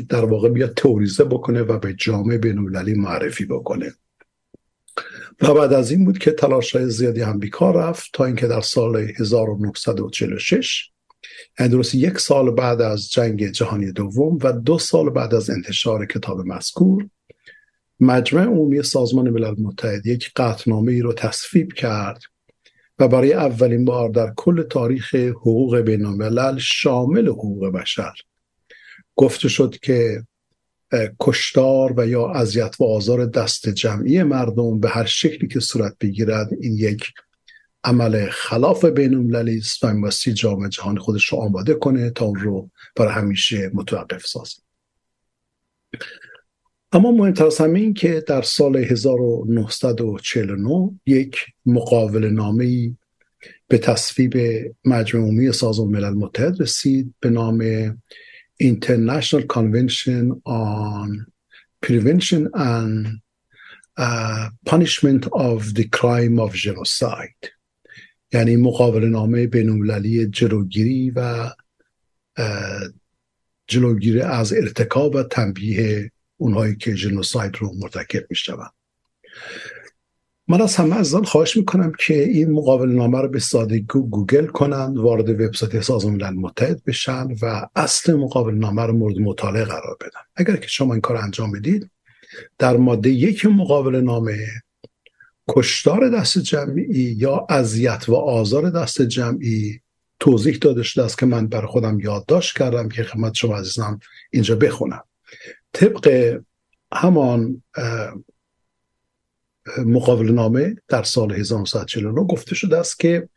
در 0.10 0.26
واقع 0.26 0.50
بیاد 0.50 0.74
توریزه 0.74 1.24
بکنه 1.24 1.62
و 1.62 1.80
به 1.80 1.94
جامعه 1.94 2.38
بینالمللی 2.38 2.94
معرفی 2.94 3.46
بکنه. 3.46 3.94
و 5.42 5.54
بعد 5.54 5.74
از 5.74 5.92
این 5.92 6.06
بود 6.06 6.18
که 6.18 6.32
تلاش 6.32 6.76
های 6.76 6.90
زیادی 6.90 7.22
هم 7.22 7.40
بیکار 7.40 7.78
رفت 7.78 8.10
تا 8.14 8.26
اینکه 8.26 8.48
در 8.48 8.62
سال 8.62 8.96
1946 8.96 10.90
یعنی 11.60 11.72
درست 11.72 11.96
یک 11.96 12.20
سال 12.20 12.52
بعد 12.52 12.82
از 12.82 13.12
جنگ 13.12 13.48
جهانی 13.48 13.92
دوم 13.92 14.40
و 14.44 14.54
دو 14.54 14.80
سال 14.80 15.10
بعد 15.10 15.36
از 15.36 15.50
انتشار 15.50 16.06
کتاب 16.06 16.46
مذکور 16.46 17.10
مجمع 18.00 18.44
عمومی 18.44 18.84
سازمان 18.84 19.30
ملل 19.30 19.56
متحد 19.62 20.06
یک 20.06 20.32
قطنامه 20.36 20.92
ای 20.92 21.02
رو 21.02 21.14
تصویب 21.14 21.74
کرد 21.74 22.22
و 23.00 23.08
برای 23.08 23.34
اولین 23.34 23.86
بار 23.86 24.10
در 24.10 24.34
کل 24.36 24.64
تاریخ 24.64 25.16
حقوق 25.16 25.78
بین 25.78 26.58
شامل 26.58 27.28
حقوق 27.28 27.68
بشر. 27.68 28.14
گفته 29.18 29.50
شد 29.50 29.76
که 29.82 30.24
کشتار 31.20 31.94
و 31.98 32.08
یا 32.08 32.30
اذیت 32.30 32.76
و 32.80 32.84
آزار 32.84 33.26
دست 33.26 33.70
جمعی 33.70 34.24
مردم 34.24 34.80
به 34.80 34.90
هر 34.90 35.06
شکلی 35.06 35.48
که 35.48 35.60
صورت 35.60 35.96
بگیرد 36.00 36.50
این 36.62 36.78
یک 36.78 37.04
عمل 37.84 38.30
خلاف 38.30 38.86
بین 38.86 39.14
المللی 39.14 39.58
است 39.58 39.84
و 39.84 39.94
میباستی 39.94 40.34
جامعه 40.34 40.70
جهان 40.70 40.98
خودش 40.98 41.26
رو 41.26 41.38
آماده 41.38 41.74
کنه 41.74 42.10
تا 42.10 42.26
اون 42.26 42.40
رو 42.40 42.70
برای 42.96 43.14
همیشه 43.14 43.72
متوقف 43.74 44.26
سازه. 44.26 44.62
اما 46.92 47.12
مهمتر 47.12 47.46
از 47.46 47.58
همه 47.58 47.80
این 47.80 47.94
که 47.94 48.24
در 48.28 48.42
سال 48.42 48.78
1949 48.78 51.00
یک 51.06 51.38
مقاول 51.66 52.30
نامه 52.30 52.96
به 53.68 53.78
تصویب 53.78 54.38
مجمع 54.86 55.52
سازمان 55.52 55.90
ملل 55.90 56.14
متحد 56.14 56.62
رسید 56.62 57.14
به 57.20 57.30
نام 57.30 57.64
International 58.60 59.44
Convention 59.44 60.42
on 60.46 61.26
Prevention 61.82 62.50
and 62.54 63.20
uh, 63.98 64.50
Punishment 64.66 65.28
of 65.34 65.74
the 65.74 65.88
Crime 65.88 66.40
of 66.40 66.54
Genocide. 66.54 67.52
یعنی 68.34 68.56
مقابل 68.56 69.06
نامه 69.06 69.48
بینالمللی 69.48 70.28
جلوگیری 70.28 71.12
و 71.16 71.50
جلوگیری 73.68 74.22
از 74.22 74.54
ارتکاب 74.54 75.16
و 75.16 75.24
تنبیه 75.24 76.12
اونهایی 76.38 76.76
که 76.76 76.94
جنوساید 76.94 77.56
رو 77.58 77.74
مرتکب 77.80 78.26
می‌شوند. 78.30 78.72
من 80.48 80.62
از 80.62 80.76
همه 80.76 80.96
از 80.96 81.16
خواهش 81.16 81.58
می‌کنم 81.58 81.92
که 82.00 82.24
این 82.24 82.52
مقابل 82.52 82.90
نامه 82.90 83.22
رو 83.22 83.28
به 83.28 83.40
سادگی 83.40 83.80
گوگل 83.80 84.46
کنند 84.46 84.98
وارد 84.98 85.30
وبسایت 85.30 85.82
سازمان 85.82 86.14
ملل 86.14 86.34
متحد 86.34 86.84
بشن 86.84 87.28
و 87.42 87.68
اصل 87.76 88.14
مقابل 88.14 88.54
نامه 88.54 88.82
رو 88.82 88.94
مورد 88.94 89.18
مطالعه 89.18 89.64
قرار 89.64 89.98
بدن. 90.02 90.20
اگر 90.36 90.56
که 90.56 90.68
شما 90.68 90.94
این 90.94 91.02
کار 91.02 91.18
انجام 91.18 91.52
بدید 91.52 91.90
در 92.58 92.78
ماده 92.78 93.10
یک 93.10 93.46
مقابل 93.46 93.96
نامه 93.96 94.38
کشتار 95.50 96.10
دست 96.10 96.40
جمعی 96.40 97.16
یا 97.18 97.46
اذیت 97.50 98.10
و 98.10 98.16
آزار 98.16 98.70
دست 98.70 99.02
جمعی 99.02 99.82
توضیح 100.20 100.58
داده 100.62 100.84
شده 100.84 101.04
است 101.06 101.18
که 101.18 101.26
من 101.26 101.48
بر 101.48 101.66
خودم 101.66 102.00
یادداشت 102.00 102.58
کردم 102.58 102.90
که 102.90 103.04
خدمت 103.04 103.34
شما 103.34 103.58
عزیزم 103.58 104.00
اینجا 104.32 104.56
بخونم. 104.56 105.04
طبق 105.74 106.38
همان 106.94 107.64
مقابل 109.86 110.32
نامه 110.32 110.76
در 110.88 111.04
سال 111.04 111.32
1949 111.32 112.24
گفته 112.24 112.56
شده 112.56 112.78
است 112.78 113.00
که 113.00 113.30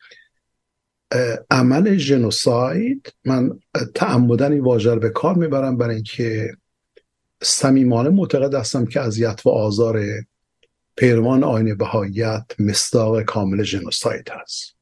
عمل 1.51 1.97
ژنوساید 1.97 3.15
من 3.24 3.61
تعمدن 3.94 4.52
این 4.52 4.61
واژه 4.61 4.97
به 4.97 5.11
کار 5.11 5.35
می‌برم 5.35 5.77
برای 5.77 5.94
اینکه 5.94 6.57
صمیمانه 7.43 8.11
معتقد 8.11 8.55
هستم 8.55 8.86
که 8.86 9.01
اذیت 9.01 9.47
و 9.47 9.51
آزار 9.51 10.05
پیروان 10.97 11.44
آین 11.44 11.74
بهاییت 11.74 12.44
مصداق 12.59 13.23
کامل 13.23 13.62
ژنوساید 13.62 14.28
هست. 14.31 14.77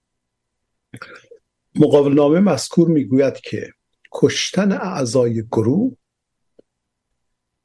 مقابل 1.75 2.13
نامه 2.13 2.41
مذکور 2.41 2.89
می‌گوید 2.89 3.35
که 3.35 3.73
کشتن 4.13 4.73
اعضای 4.73 5.43
گروه 5.43 5.97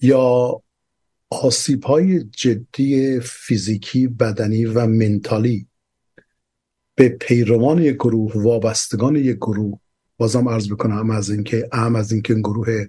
یا 0.02 0.62
آسیب 1.42 1.84
های 1.84 2.24
جدی 2.24 3.20
فیزیکی 3.20 4.08
بدنی 4.08 4.66
و 4.66 4.88
منتالی 4.88 5.68
به 6.96 7.10
پیروان 7.10 7.82
یک 7.82 7.96
گروه 7.96 8.32
وابستگان 8.36 9.16
یک 9.16 9.36
گروه 9.36 9.80
بازم 10.18 10.50
عرض 10.50 10.70
بکنم 10.70 11.10
از 11.10 11.30
اینکه 11.30 11.70
اهم 11.72 11.96
از 11.96 12.12
اینکه 12.12 12.34
گروه 12.34 12.86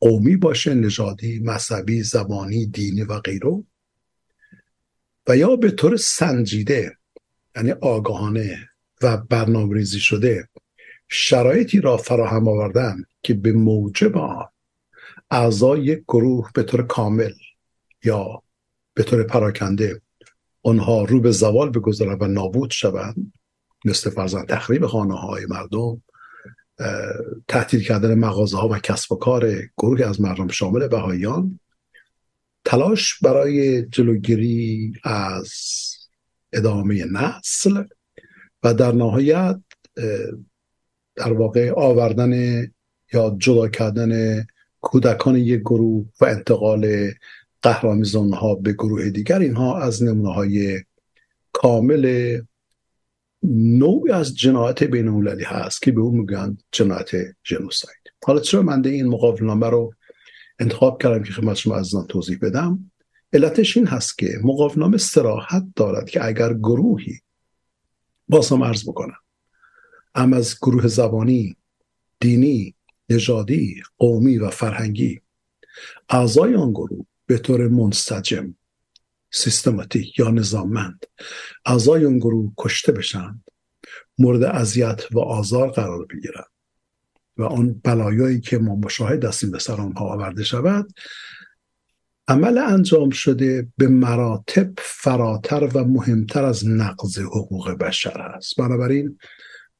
قومی 0.00 0.36
باشه 0.36 0.74
نژادی 0.74 1.40
مذهبی 1.44 2.02
زبانی 2.02 2.66
دینی 2.66 3.02
و 3.02 3.18
غیره 3.18 3.64
و 5.28 5.36
یا 5.36 5.56
به 5.56 5.70
طور 5.70 5.96
سنجیده 5.96 6.96
یعنی 7.56 7.70
آگاهانه 7.70 8.68
و 9.02 9.16
برنامه 9.16 9.74
ریزی 9.74 9.98
شده 9.98 10.48
شرایطی 11.08 11.80
را 11.80 11.96
فراهم 11.96 12.48
آوردن 12.48 13.04
که 13.22 13.34
به 13.34 13.52
موجب 13.52 14.18
آن 14.18 14.48
اعضای 15.30 15.84
یک 15.84 15.98
گروه 16.08 16.50
به 16.54 16.62
طور 16.62 16.86
کامل 16.86 17.32
یا 18.04 18.42
به 18.94 19.02
طور 19.02 19.22
پراکنده 19.22 20.00
آنها 20.62 21.04
رو 21.04 21.20
به 21.20 21.30
زوال 21.30 21.70
بگذارند 21.70 22.22
و 22.22 22.26
نابود 22.26 22.70
شوند 22.70 23.32
مثل 23.84 24.10
فرزن 24.10 24.44
تخریب 24.44 24.86
خانه 24.86 25.14
های 25.14 25.46
مردم 25.46 26.02
تحتیل 27.48 27.82
کردن 27.84 28.14
مغازه 28.14 28.56
ها 28.56 28.68
و 28.68 28.78
کسب 28.78 29.12
و 29.12 29.16
کار 29.16 29.52
گروه 29.78 30.06
از 30.06 30.20
مردم 30.20 30.48
شامل 30.48 30.88
بهاییان. 30.88 31.60
تلاش 32.64 33.18
برای 33.18 33.82
جلوگیری 33.86 34.92
از 35.04 35.52
ادامه 36.52 37.04
نسل 37.04 37.84
و 38.62 38.74
در 38.74 38.92
نهایت 38.92 39.60
در 41.16 41.32
واقع 41.32 41.72
آوردن 41.76 42.62
یا 43.12 43.36
جدا 43.38 43.68
کردن 43.68 44.44
کودکان 44.80 45.36
یک 45.36 45.60
گروه 45.60 46.06
و 46.20 46.24
انتقال 46.24 47.10
قهرامیزان 47.64 48.32
ها 48.32 48.54
به 48.54 48.72
گروه 48.72 49.10
دیگر 49.10 49.38
اینها 49.38 49.78
از 49.78 50.02
نمونه 50.02 50.34
های 50.34 50.82
کامل 51.52 52.38
نوعی 53.52 54.12
از 54.12 54.36
جنایت 54.36 54.82
بین 54.82 55.08
المللی 55.08 55.44
هست 55.44 55.82
که 55.82 55.92
به 55.92 56.00
اون 56.00 56.14
میگن 56.14 56.58
جنایت 56.72 57.10
جنوساید 57.42 58.12
حالا 58.24 58.40
چرا 58.40 58.62
من 58.62 58.84
این 58.84 59.06
مقابل 59.06 59.44
نامه 59.44 59.70
رو 59.70 59.94
انتخاب 60.58 61.02
کردم 61.02 61.22
که 61.22 61.32
خدمت 61.32 61.56
شما 61.56 61.76
عزیزان 61.76 62.06
توضیح 62.06 62.38
بدم؟ 62.42 62.90
علتش 63.32 63.76
این 63.76 63.86
هست 63.86 64.18
که 64.18 64.38
مقاومنامه 64.42 64.98
سراحت 64.98 65.64
دارد 65.76 66.10
که 66.10 66.24
اگر 66.24 66.54
گروهی 66.54 67.20
بازم 68.28 68.62
عرض 68.62 68.88
بکنم 68.88 69.18
ام 70.14 70.32
از 70.32 70.56
گروه 70.62 70.86
زبانی 70.86 71.56
دینی 72.20 72.74
نژادی 73.10 73.82
قومی 73.98 74.38
و 74.38 74.50
فرهنگی 74.50 75.20
اعضای 76.08 76.54
آن 76.54 76.70
گروه 76.70 77.06
به 77.26 77.38
طور 77.38 77.68
منسجم 77.68 78.54
سیستماتیک 79.32 80.18
یا 80.18 80.30
نظاممند 80.30 81.04
اعضای 81.66 82.06
آن 82.06 82.18
گروه 82.18 82.52
کشته 82.58 82.92
بشند 82.92 83.44
مورد 84.18 84.42
اذیت 84.42 85.02
و 85.12 85.18
آزار 85.18 85.70
قرار 85.70 86.06
بگیرند 86.06 86.50
و 87.36 87.42
آن 87.42 87.80
بلایایی 87.84 88.40
که 88.40 88.58
ما 88.58 88.76
مشاهد 88.76 89.24
هستیم 89.24 89.50
به 89.50 89.58
سر 89.58 89.80
آنها 89.80 90.04
آورده 90.04 90.44
شود 90.44 90.92
عمل 92.28 92.58
انجام 92.58 93.10
شده 93.10 93.68
به 93.76 93.88
مراتب 93.88 94.72
فراتر 94.78 95.70
و 95.74 95.84
مهمتر 95.84 96.44
از 96.44 96.68
نقض 96.68 97.18
حقوق 97.18 97.70
بشر 97.70 98.20
است. 98.20 98.56
بنابراین 98.56 99.18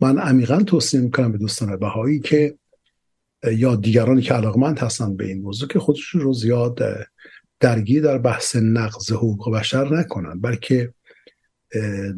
من 0.00 0.18
عمیقا 0.18 0.62
توصیه 0.62 1.00
می‌کنم 1.00 1.32
به 1.32 1.38
دوستان 1.38 1.76
بهایی 1.76 2.20
که 2.20 2.58
یا 3.52 3.76
دیگرانی 3.76 4.22
که 4.22 4.34
علاقمند 4.34 4.78
هستن 4.78 5.16
به 5.16 5.26
این 5.26 5.42
موضوع 5.42 5.68
که 5.68 5.78
خودشون 5.78 6.20
رو 6.20 6.32
زیاد 6.32 6.82
درگیر 7.60 8.02
در 8.02 8.18
بحث 8.18 8.56
نقض 8.56 9.12
حقوق 9.12 9.54
بشر 9.54 9.94
نکنن 9.94 10.40
بلکه 10.40 10.94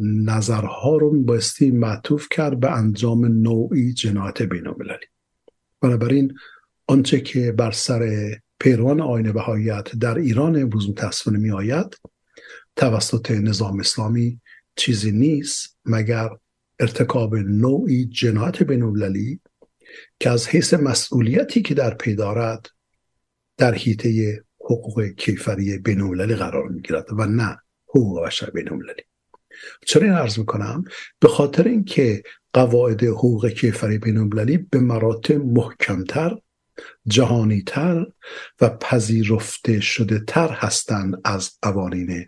نظرها 0.01 0.97
رو 0.97 1.23
بایستی 1.23 1.71
معطوف 1.71 2.29
کرد 2.31 2.61
به 2.61 2.73
انجام 2.73 3.25
نوعی 3.25 3.93
جنایت 3.93 4.43
بین 4.43 4.65
بنابراین 5.81 6.35
آنچه 6.87 7.21
که 7.21 7.53
بر 7.53 7.71
سر 7.71 8.31
پیروان 8.59 9.01
آین 9.01 9.33
بهاییت 9.33 9.97
در 9.97 10.19
ایران 10.19 10.57
امروز 10.57 10.91
متاسفانه 10.91 11.39
می 11.39 11.51
آید 11.51 11.97
توسط 12.77 13.31
نظام 13.31 13.81
اسلامی 13.81 14.41
چیزی 14.77 15.11
نیست 15.13 15.79
مگر 15.85 16.31
ارتکاب 16.81 17.37
نوعی 17.37 18.05
جنایت 18.05 18.63
بین 18.63 19.41
که 20.21 20.31
از 20.31 20.49
حیث 20.49 20.75
مسئولیتی 20.75 21.63
که 21.63 21.75
در 21.75 21.95
پی 21.95 22.15
دارد 22.15 22.67
در 23.57 23.75
حیطه 23.75 24.45
حقوق 24.67 25.05
کیفری 25.05 25.79
بینالمللی 25.79 26.35
قرار 26.35 26.69
می‌گیرد 26.69 27.07
و 27.19 27.27
نه 27.27 27.59
حقوق 27.89 28.27
بشر 28.27 28.51
بینالمللی 28.51 29.03
چرا 29.87 30.03
این 30.03 30.13
عرض 30.13 30.39
می‌کنم؟ 30.39 30.85
به 31.21 31.29
خاطر 31.29 31.65
اینکه 31.65 32.23
قواعد 32.53 33.05
حقوق 33.05 33.49
کیفری 33.49 33.99
بینالمللی 33.99 34.59
به 34.59 34.81
مراتب 34.81 35.45
محکمتر 35.45 36.39
جهانیتر 37.07 38.07
و 38.61 38.69
پذیرفته 38.69 39.81
شده 39.81 40.19
تر 40.27 40.49
هستند 40.49 41.21
از 41.25 41.51
قوانین 41.63 42.27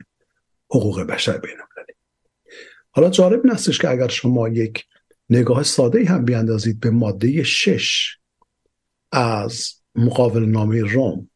حقوق 0.70 1.00
بشر 1.00 1.38
بینالمللی 1.38 1.94
حالا 2.90 3.10
جالب 3.10 3.46
نستش 3.46 3.78
که 3.78 3.90
اگر 3.90 4.08
شما 4.08 4.48
یک 4.48 4.84
نگاه 5.30 5.62
ساده 5.62 6.04
هم 6.04 6.24
بیاندازید 6.24 6.80
به 6.80 6.90
ماده 6.90 7.42
شش 7.42 8.18
از 9.12 9.74
مقابل 9.94 10.44
نامه 10.44 10.82
روم 10.82 11.27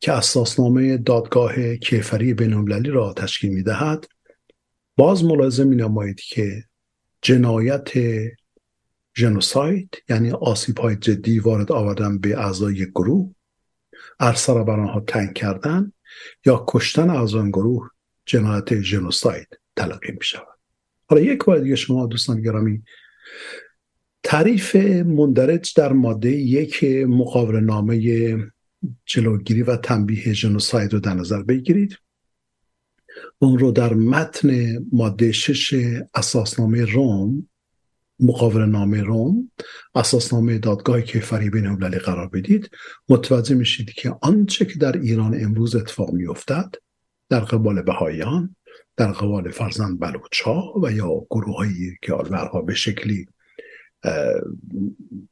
که 0.00 0.12
اساسنامه 0.12 0.96
دادگاه 0.96 1.76
کیفری 1.76 2.34
بینالمللی 2.34 2.90
را 2.90 3.12
تشکیل 3.12 3.50
می‌دهد 3.52 4.06
باز 4.96 5.24
ملاحظه 5.24 5.64
می 5.64 5.76
نمایید 5.76 6.20
که 6.20 6.64
جنایت 7.22 7.90
جنوساید 9.14 10.02
یعنی 10.08 10.30
آسیب 10.30 10.78
های 10.78 10.96
جدی 10.96 11.38
وارد 11.38 11.72
آوردن 11.72 12.18
به 12.18 12.38
اعضای 12.38 12.86
گروه 12.90 13.34
ارسر 14.20 14.64
بر 14.64 14.80
آنها 14.80 15.00
تنگ 15.00 15.34
کردن 15.34 15.92
یا 16.46 16.64
کشتن 16.68 17.10
اعضای 17.10 17.50
گروه 17.50 17.90
جنایت 18.26 18.74
جنوساید 18.74 19.58
تلقی 19.76 20.12
می 20.12 20.24
شود 20.24 20.58
حالا 21.06 21.22
یک 21.22 21.44
بار 21.44 21.58
دیگه 21.58 21.76
شما 21.76 22.06
دوستان 22.06 22.42
گرامی 22.42 22.82
تعریف 24.22 24.76
مندرج 25.06 25.72
در 25.76 25.92
ماده 25.92 26.30
یک 26.30 26.84
مقابل 27.08 27.56
نامه 27.56 27.96
جلوگیری 29.04 29.62
و 29.62 29.76
تنبیه 29.76 30.32
جنوساید 30.34 30.92
رو 30.92 31.00
در 31.00 31.14
نظر 31.14 31.42
بگیرید. 31.42 31.98
اون 33.38 33.58
رو 33.58 33.72
در 33.72 33.94
متن 33.94 34.78
ماده 34.92 35.32
شش 35.32 35.74
اساسنامه 36.14 36.84
روم 36.84 37.48
مقابل 38.20 38.60
نامه 38.60 39.02
روم 39.02 39.50
اساسنامه 39.94 40.58
دادگاه 40.58 41.00
کیفری 41.00 41.50
بین 41.50 41.66
المللی 41.66 41.98
قرار 41.98 42.28
بدید. 42.28 42.70
متوجه 43.08 43.54
میشید 43.54 43.90
که 43.90 44.14
آنچه 44.22 44.64
که 44.64 44.78
در 44.78 44.98
ایران 44.98 45.44
امروز 45.44 45.76
اتفاق 45.76 46.12
میافتد 46.12 46.74
در 47.28 47.40
قبال 47.40 47.82
بهاییان 47.82 48.56
در 48.96 49.12
قبال 49.12 49.50
فرزند 49.50 50.00
بلوچا 50.00 50.62
و 50.82 50.92
یا 50.92 51.26
گروه 51.30 51.56
هایی 51.56 51.96
که 52.02 52.14
به 52.66 52.74
شکلی 52.74 53.26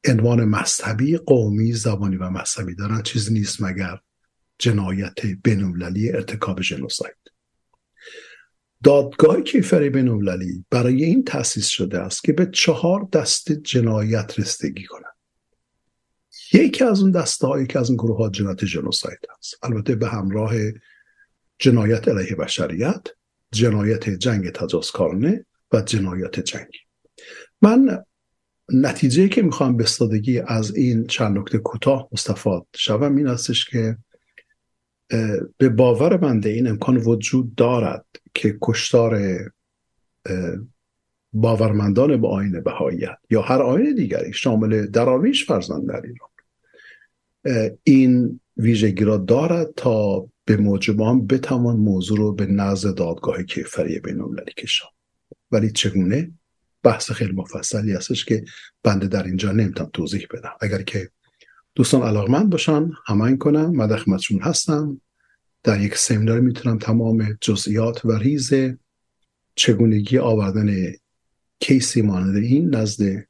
عنوان 0.08 0.44
مذهبی 0.44 1.16
قومی 1.16 1.72
زبانی 1.72 2.16
و 2.16 2.30
مذهبی 2.30 2.74
دارن. 2.74 3.02
چیز 3.02 3.32
نیست 3.32 3.62
مگر 3.62 3.98
جنایت 4.58 5.26
بینالمللی 5.26 6.12
ارتکاب 6.12 6.60
جنوساید 6.60 7.16
دادگاه 8.84 9.40
کیفری 9.40 9.90
بینالمللی 9.90 10.64
برای 10.70 11.04
این 11.04 11.24
تأسیس 11.24 11.66
شده 11.66 11.98
است 11.98 12.24
که 12.24 12.32
به 12.32 12.46
چهار 12.52 13.08
دسته 13.12 13.56
جنایت 13.56 14.38
رسیدگی 14.38 14.84
کنند 14.84 15.18
یکی 16.52 16.84
از 16.84 17.00
اون 17.00 17.10
دسته 17.10 17.46
هایی 17.46 17.66
که 17.66 17.78
از 17.78 17.90
اون 17.90 17.96
گروه 17.96 18.18
ها 18.18 18.30
جنایت 18.30 18.64
جنوساید 18.64 19.18
است. 19.38 19.54
البته 19.62 19.94
به 19.94 20.08
همراه 20.08 20.52
جنایت 21.58 22.08
علیه 22.08 22.36
بشریت 22.36 23.06
جنایت 23.52 24.10
جنگ 24.10 24.50
تجاوزکارانه 24.50 25.46
و 25.72 25.80
جنایت 25.80 26.40
جنگی. 26.40 26.78
من 27.62 28.04
نتیجه 28.72 29.28
که 29.28 29.42
می‌خوام 29.42 29.76
به 29.76 29.84
سادگی 29.84 30.38
از 30.38 30.76
این 30.76 31.06
چند 31.06 31.38
نکته 31.38 31.58
کوتاه 31.58 32.08
مستفاد 32.12 32.66
شوم 32.76 33.16
این 33.16 33.26
استش 33.26 33.64
که 33.64 33.96
به 35.56 35.68
باور 35.68 36.16
بنده 36.16 36.50
این 36.50 36.66
امکان 36.66 36.96
وجود 36.96 37.54
دارد 37.54 38.06
که 38.34 38.58
کشتار 38.62 39.38
باورمندان 41.32 42.20
به 42.20 42.28
آین 42.28 42.60
بهاییت 42.60 43.18
یا 43.30 43.42
هر 43.42 43.62
آین 43.62 43.94
دیگری 43.94 44.32
شامل 44.32 44.86
دراویش 44.86 45.46
فرزند 45.46 45.88
در 45.88 46.02
ایران 46.02 46.28
این 47.84 48.40
ویژگی 48.56 49.04
را 49.04 49.16
دارد 49.16 49.74
تا 49.76 50.28
به 50.44 50.56
موجب 50.56 51.02
آن 51.02 51.26
بتوان 51.26 51.76
موضوع 51.76 52.18
رو 52.18 52.32
به 52.32 52.46
نزد 52.46 52.94
دادگاه 52.94 53.42
کیفری 53.42 54.00
بین 54.00 54.20
المللی 54.20 54.52
ولی 55.50 55.70
چگونه؟ 55.70 56.30
بحث 56.88 57.12
خیلی 57.12 57.32
مفصلی 57.32 57.92
هستش 57.92 58.24
که 58.24 58.44
بنده 58.82 59.06
در 59.06 59.22
اینجا 59.22 59.52
نمی‌تونم 59.52 59.90
توضیح 59.92 60.26
بدم. 60.30 60.52
اگر 60.60 60.82
که 60.82 61.10
دوستان 61.74 62.02
علاقمند 62.02 62.50
باشن 62.50 62.90
همین 63.06 63.38
کنن 63.38 63.66
من 63.66 63.86
در 63.86 63.96
خدمتشون 63.96 64.40
هستم. 64.40 65.00
در 65.62 65.80
یک 65.80 65.94
سمینار 65.94 66.40
می‌تونم 66.40 66.78
تمام 66.78 67.38
جزئیات 67.40 68.04
و 68.04 68.12
ریز 68.12 68.50
چگونگی 69.54 70.18
آوردن 70.18 70.92
کیسی 71.60 72.02
مانند 72.02 72.36
این 72.36 72.74
نزد 72.74 73.24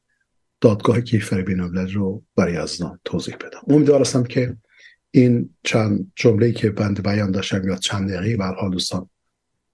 دادگاه 0.61 1.01
کیفر 1.01 1.43
بینالملل 1.43 1.93
رو 1.93 2.25
برای 2.37 2.57
ازدان 2.57 3.01
توضیح 3.05 3.37
بدم. 3.37 3.61
امیدوار 3.67 4.01
هستم 4.01 4.23
که 4.25 4.57
این 5.11 5.55
چند 5.65 6.13
جمله 6.17 6.53
که 6.53 6.71
بنده 6.71 7.03
بیان 7.03 7.31
داشتم 7.31 7.69
یا 7.69 7.77
چند 7.77 8.13
دقیقه 8.13 8.37
بر 8.37 8.55
حال 8.55 8.71
دوستان 8.71 9.11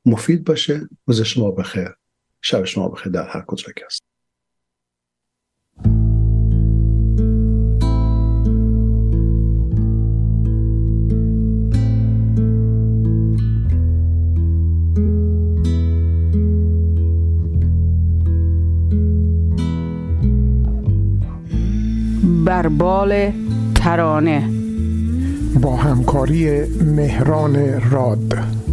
مفید 0.07 0.45
باشه. 0.45 0.89
روز 1.07 1.23
شما 1.23 1.51
بخیر. 1.51 1.89
شب 2.47 2.65
شما 2.65 2.89
بخیر 2.89 3.13
در 3.13 3.29
هر 3.29 3.41
کجا 3.41 3.73
که 3.77 3.85
هست. 3.87 4.03
بربال 22.47 23.33
ترانه. 23.75 24.51
با 25.63 25.77
همکاری 25.77 26.65
مهران 26.83 27.81
راد. 27.91 28.64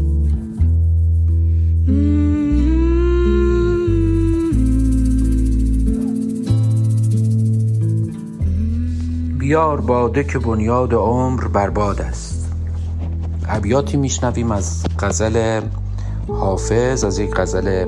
بیار 9.52 9.82
باده 9.82 10.24
که 10.24 10.40
بنیاد 10.40 10.94
عمر 10.94 11.48
برباد 11.48 12.02
است. 12.02 12.48
ابیاتی 13.50 13.98
میشنویم 13.98 14.52
از 14.52 14.84
غزل 15.00 15.62
حافظ 16.28 17.04
از 17.04 17.20
یک 17.20 17.32
غزل 17.32 17.86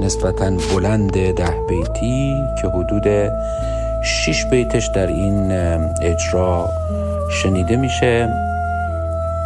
نسبتا 0.00 0.50
بلند 0.74 1.12
ده 1.12 1.64
بیتی 1.68 2.34
که 2.62 2.68
حدود 2.68 3.30
شش 4.04 4.44
بیتش 4.50 4.90
در 4.94 5.06
این 5.06 5.52
اجرا 6.02 6.68
شنیده 7.30 7.76
میشه 7.76 8.28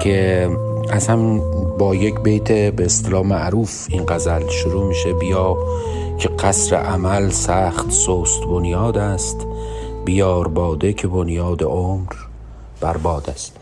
که 0.02 0.48
از 0.90 1.06
هم 1.08 1.40
با 1.78 1.94
یک 1.94 2.20
بیت 2.20 2.52
به 2.52 2.84
اصطلاح 2.84 3.22
معروف 3.22 3.86
این 3.90 4.04
غزل 4.08 4.48
شروع 4.48 4.88
میشه. 4.88 5.12
بیا 5.12 5.56
که 6.18 6.28
قصر 6.28 6.76
عمل 6.76 7.30
سخت 7.30 7.90
سست 7.90 8.44
بنیاد 8.44 8.98
است. 8.98 9.46
بیار 10.04 10.48
باده 10.48 10.92
که 10.92 11.08
بنیاد 11.08 11.62
عمر 11.62 12.12
برباد 12.80 13.30
است. 13.30 13.56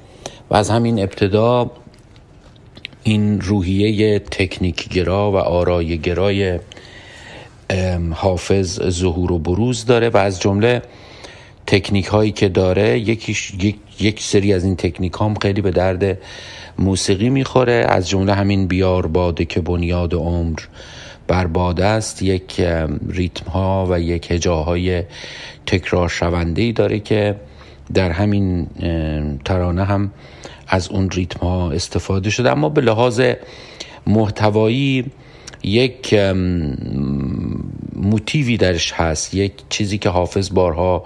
و 0.51 0.55
از 0.55 0.70
همین 0.70 0.98
ابتدا 0.98 1.70
این 3.02 3.40
روحیه 3.40 4.19
تکنیک 4.19 4.89
گرا 4.89 5.32
و 5.32 5.36
آرای 5.36 5.98
گرای 5.98 6.59
حافظ 8.14 8.89
ظهور 8.89 9.32
و 9.32 9.39
بروز 9.39 9.85
داره 9.85 10.09
و 10.09 10.16
از 10.16 10.40
جمله 10.40 10.82
تکنیک 11.66 12.06
هایی 12.06 12.32
که 12.32 12.48
داره 12.48 12.98
یکیش 12.98 13.55
یک, 13.60 13.77
یک 14.01 14.23
سری 14.23 14.52
از 14.52 14.64
این 14.64 14.77
تکنیک 14.77 15.12
هم 15.20 15.35
خیلی 15.35 15.60
به 15.60 15.70
درد 15.70 16.19
موسیقی 16.78 17.31
می‌خوره. 17.31 17.86
از 17.89 18.09
جمله 18.09 18.35
همین 18.35 18.66
بیار 18.66 19.06
باده 19.06 19.44
که 19.44 19.60
بنیاد 19.60 20.14
عمر 20.14 20.59
برباد 21.27 21.81
است 21.81 22.23
یک 22.23 22.61
ریتم 23.09 23.51
ها 23.51 23.86
و 23.90 24.01
یک 24.01 24.31
هجاهای 24.31 25.03
تکرار 25.66 26.09
شونده 26.09 26.62
ای 26.62 26.73
داره 26.73 27.01
که 27.01 27.36
در 27.94 28.11
همین 28.11 28.66
ترانه 29.44 29.85
هم 29.85 30.11
از 30.69 30.89
اون 30.89 31.11
ریتم 31.11 31.47
ها 31.47 31.70
استفاده 31.70 32.31
شده. 32.31 32.51
اما 32.51 32.69
به 32.69 32.81
لحاظ 32.81 33.20
محتوایی 34.07 35.05
یک 35.62 36.15
موتیوی 37.97 38.57
درش 38.57 38.93
هست 38.93 39.35
یک 39.35 39.53
چیزی 39.69 39.99
که 39.99 40.09
حافظ 40.09 40.51
بارها 40.55 41.05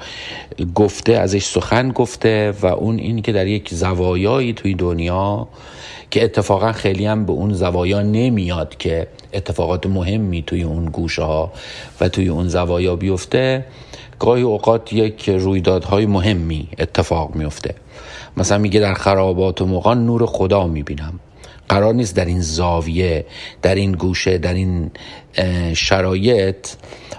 گفته 0.74 1.12
ازش 1.12 1.44
سخن 1.44 1.88
گفته 1.88 2.54
و 2.62 2.66
اون 2.66 2.98
این 2.98 3.22
که 3.22 3.32
در 3.32 3.46
یک 3.46 3.74
زوایایی 3.74 4.52
توی 4.52 4.74
دنیا 4.74 5.48
که 6.10 6.24
اتفاقا 6.24 6.72
خیلی 6.72 7.06
هم 7.06 7.26
به 7.26 7.32
اون 7.32 7.52
زوایا 7.52 8.02
نمیاد 8.02 8.76
که 8.76 9.06
اتفاقات 9.36 9.86
مهمی 9.86 10.42
توی 10.42 10.62
اون 10.62 10.84
گوشه 10.84 11.22
ها 11.22 11.52
و 12.00 12.08
توی 12.08 12.28
اون 12.28 12.48
زوایا 12.48 12.96
بیفته. 12.96 13.64
گاهی 14.18 14.42
اوقات 14.42 14.92
یک 14.92 15.30
رویدادهای 15.30 16.06
مهمی 16.06 16.68
اتفاق 16.78 17.34
میفته. 17.34 17.74
مثلا 18.36 18.58
میگه 18.58 18.80
در 18.80 18.94
خرابات 18.94 19.62
و 19.62 19.66
مغان 19.66 20.06
نور 20.06 20.26
خدا 20.26 20.66
می‌بینم. 20.66 21.20
قرار 21.68 21.94
نیست 21.94 22.16
در 22.16 22.24
این 22.24 22.40
زاویه 22.40 23.26
در 23.62 23.74
این 23.74 23.92
گوشه 23.92 24.38
در 24.38 24.54
این 24.54 24.90
شرایط 25.74 26.68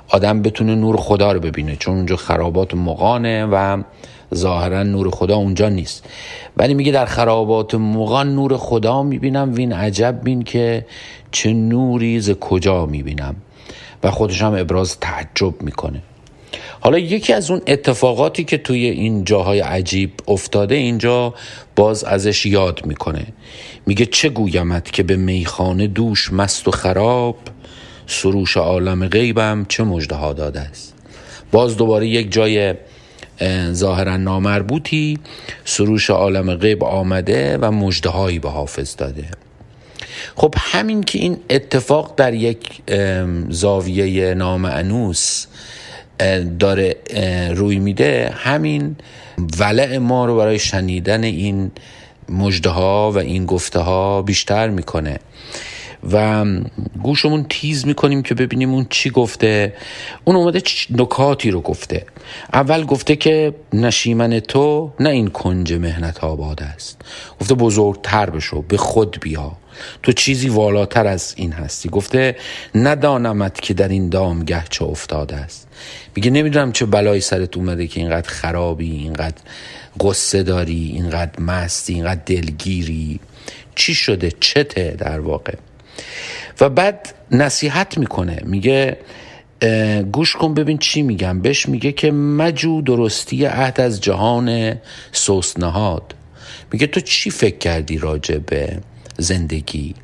آدم 0.09 0.41
بتونه 0.41 0.75
نور 0.75 0.97
خدا 0.97 1.31
رو 1.31 1.39
ببینه 1.39 1.75
چون 1.75 1.95
اونجا 1.95 2.15
خرابات 2.15 2.73
مغانه 2.73 3.45
و 3.45 3.83
ظاهرا 4.35 4.83
نور 4.83 5.09
خدا 5.09 5.35
اونجا 5.35 5.69
نیست. 5.69 6.05
ولی 6.57 6.73
میگه 6.73 6.91
در 6.91 7.05
خرابات 7.05 7.75
مغان 7.75 8.35
نور 8.35 8.57
خدا 8.57 9.03
می‌بینم. 9.03 9.53
وین 9.53 9.73
عجب 9.73 10.19
بین 10.23 10.41
که 10.41 10.85
چه 11.31 11.53
نوری 11.53 12.19
ز 12.19 12.31
کجا 12.31 12.85
می‌بینم؟ 12.85 13.35
و 14.03 14.11
خودش 14.11 14.41
هم 14.41 14.53
ابراز 14.53 14.99
تعجب 14.99 15.61
می‌کنه. 15.61 16.01
حالا 16.79 16.97
یکی 16.97 17.33
از 17.33 17.51
اون 17.51 17.61
اتفاقاتی 17.67 18.43
که 18.43 18.57
توی 18.57 18.85
این 18.85 19.23
جاهای 19.23 19.59
عجیب 19.59 20.11
افتاده 20.27 20.75
اینجا 20.75 21.33
باز 21.75 22.03
ازش 22.03 22.45
یاد 22.45 22.85
می‌کنه. 22.85 23.27
میگه 23.85 24.05
چه 24.05 24.29
گویمت 24.29 24.91
که 24.91 25.03
به 25.03 25.15
میخانه 25.15 25.87
دوش 25.87 26.33
مست 26.33 26.67
و 26.67 26.71
خراب 26.71 27.37
سروش 28.07 28.57
عالم 28.57 29.07
غیبم 29.07 29.65
چه 29.69 29.83
مجده 29.83 30.33
داده 30.33 30.59
است؟ 30.59 30.93
باز 31.51 31.77
دوباره 31.77 32.07
یک 32.07 32.31
جای 32.31 32.73
ظاهرا 33.71 34.17
نامربوطی 34.17 35.19
سروش 35.65 36.09
عالم 36.09 36.55
غیب 36.55 36.83
آمده 36.83 37.57
و 37.57 37.71
مجده 37.71 38.39
به 38.39 38.49
حافظ 38.49 38.95
داده. 38.95 39.25
خب 40.35 40.55
همین 40.57 41.03
که 41.03 41.19
این 41.19 41.37
اتفاق 41.49 42.13
در 42.17 42.33
یک 42.33 42.81
زاویه 43.49 44.33
نامعنوس 44.33 45.45
داره 46.59 46.95
روی 47.55 47.79
میده 47.79 48.33
همین 48.35 48.95
ولع 49.59 49.97
ما 49.97 50.25
رو 50.25 50.37
برای 50.37 50.59
شنیدن 50.59 51.23
این 51.23 51.71
مجده 52.29 52.69
ها 52.69 53.11
و 53.11 53.17
این 53.17 53.45
گفته 53.45 53.79
ها 53.79 54.21
بیشتر 54.21 54.69
می‌کنه. 54.69 55.19
و 56.11 56.45
گوشمون 57.03 57.45
تیز 57.49 57.87
می‌کنیم 57.87 58.21
که 58.21 58.35
ببینیم 58.35 58.73
اون 58.73 58.87
چی 58.89 59.09
گفته. 59.09 59.73
اون 60.25 60.35
اومده 60.35 60.61
نکاتی 60.89 61.51
رو 61.51 61.61
گفته. 61.61 62.05
اول 62.53 62.85
گفته 62.85 63.15
که 63.15 63.53
نشیمن 63.73 64.39
تو 64.39 64.91
نه 64.99 65.09
این 65.09 65.27
کنج 65.27 65.73
مهنت 65.73 66.23
آباد 66.23 66.63
است. 66.63 67.01
گفته 67.41 67.55
بزرگتر 67.55 68.29
بشو 68.29 68.61
به 68.61 68.77
خود 68.77 69.17
بیا. 69.21 69.51
تو 70.03 70.11
چیزی 70.11 70.49
والاتر 70.49 71.07
از 71.07 71.33
این 71.37 71.51
هستی. 71.51 71.89
گفته 71.89 72.35
ندانمت 72.75 73.61
که 73.61 73.73
در 73.73 73.87
این 73.87 74.09
دامگه 74.09 74.63
چه 74.69 74.85
افتاده 74.85 75.35
است. 75.35 75.67
میگه 76.15 76.31
نمی‌دونم 76.31 76.71
چه 76.71 76.85
بلایی 76.85 77.21
سرت 77.21 77.57
اومده 77.57 77.87
که 77.87 77.99
اینقدر 77.99 78.29
خرابی 78.29 78.91
اینقدر 78.91 79.41
قصه 79.99 80.43
داری 80.43 80.91
اینقدر 80.93 81.39
مستی 81.41 81.93
اینقدر 81.93 82.21
دلگیری. 82.25 83.19
چی 83.75 83.95
شده؟ 83.95 84.31
چته 84.39 84.95
در 84.97 85.19
واقع؟ 85.19 85.53
و 86.61 86.69
بعد 86.69 87.13
نصیحت 87.31 87.97
می‌کنه. 87.97 88.41
میگه 88.45 88.97
گوش 90.11 90.35
کن 90.35 90.53
ببین 90.53 90.77
چی 90.77 91.01
میگم. 91.01 91.41
بهش 91.41 91.69
میگه 91.69 91.91
که 91.91 92.11
مجو 92.11 92.81
درستی 92.81 93.45
عهد 93.45 93.81
از 93.81 94.01
جهان 94.01 94.75
سوس 95.11 95.59
نهاد 95.59 96.15
میگه 96.71 96.87
تو 96.87 96.99
چی 96.99 97.29
فکر 97.29 97.57
کردی 97.57 97.97
راجع 97.97 98.37
به 98.37 98.79
زندگی. 99.17 99.95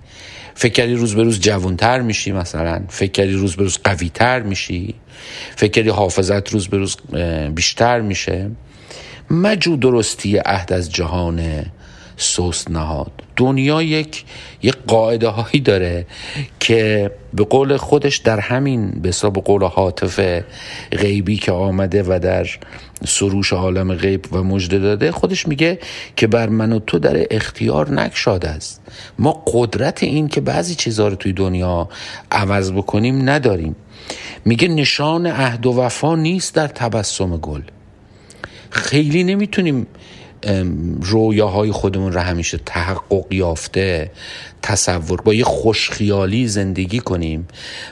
فکر 0.55 0.73
کردی 0.73 0.95
روز 0.95 1.15
به 1.15 1.23
روز 1.23 1.39
جوانتر 1.39 2.01
میشی 2.01 2.31
مثلا؟ 2.31 2.81
فکر 2.89 3.11
کردی 3.11 3.33
روز 3.33 3.55
به 3.55 3.63
روز 3.63 3.79
قویتر 3.83 4.41
میشی؟ 4.41 4.95
فکر 5.55 5.71
کردی 5.71 5.89
حافظت 5.89 6.49
روز 6.49 6.67
به 6.67 6.77
روز 6.77 6.97
بیشتر 7.55 8.01
میشه؟ 8.01 8.51
مجو 9.31 9.75
درستی 9.75 10.37
عهد 10.37 10.73
از 10.73 10.91
جهان 10.91 11.65
سوس 12.17 12.69
نهاد. 12.69 13.11
دنیا 13.35 13.81
یک 13.81 14.25
یک 14.61 14.75
قاعده 14.87 15.27
هایی 15.27 15.59
داره 15.59 16.05
که 16.59 17.11
به 17.33 17.43
قول 17.43 17.77
خودش 17.77 18.17
در 18.17 18.39
همین 18.39 18.91
به 18.91 19.11
قول 19.29 19.63
حاطف 19.63 20.43
غیبی 20.91 21.35
که 21.35 21.51
آمده 21.51 22.03
و 22.03 22.19
در 22.23 22.47
سروش 23.05 23.53
عالم 23.53 23.93
غیب 23.93 24.33
و 24.33 24.43
مجده 24.43 24.79
داده 24.79 25.11
خودش 25.11 25.47
میگه 25.47 25.79
که 26.15 26.27
بر 26.27 26.49
من 26.49 26.71
و 26.71 26.79
تو 26.79 26.99
در 26.99 27.27
اختیار 27.31 27.91
نکشاده 27.91 28.49
است. 28.49 28.81
ما 29.19 29.43
قدرت 29.47 30.03
این 30.03 30.27
که 30.27 30.41
بعضی 30.41 30.75
چیزها 30.75 31.07
رو 31.07 31.15
توی 31.15 31.33
دنیا 31.33 31.89
عوض 32.31 32.71
بکنیم 32.71 33.29
نداریم. 33.29 33.75
میگه 34.45 34.67
نشان 34.67 35.27
عهد 35.27 35.65
و 35.65 35.73
وفا 35.73 36.15
نیست 36.15 36.55
در 36.55 36.67
تبسم 36.67 37.37
گل. 37.37 37.61
خیلی 38.69 39.23
نمی‌تونیم 39.23 39.87
رویاهای 41.01 41.71
خودمون 41.71 42.11
رو 42.11 42.19
همیشه 42.19 42.59
تحقق 42.65 43.33
یافته 43.33 44.11
تصور 44.63 45.21
با 45.21 45.33
یه 45.33 45.43
خوشخیالی 45.43 46.47
زندگی 46.47 46.99
کنیم 46.99 47.47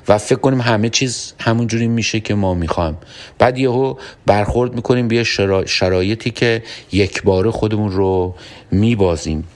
و 0.07 0.17
فکر 0.17 0.39
کنیم 0.39 0.61
همه 0.61 0.89
چیز 0.89 1.33
همونجوری 1.39 1.87
میشه 1.87 2.19
که 2.19 2.35
ما 2.35 2.53
می‌خوایم. 2.53 2.97
بعد 3.37 3.57
یهو 3.57 3.95
برخورد 4.25 4.73
می‌کنیم 4.73 5.07
به 5.07 5.23
شرایطی 5.65 6.31
که 6.31 6.63
یک 6.91 7.23
بار 7.23 7.51
خودمون 7.51 7.91
رو 7.91 8.35
میبازیم. 8.71 9.47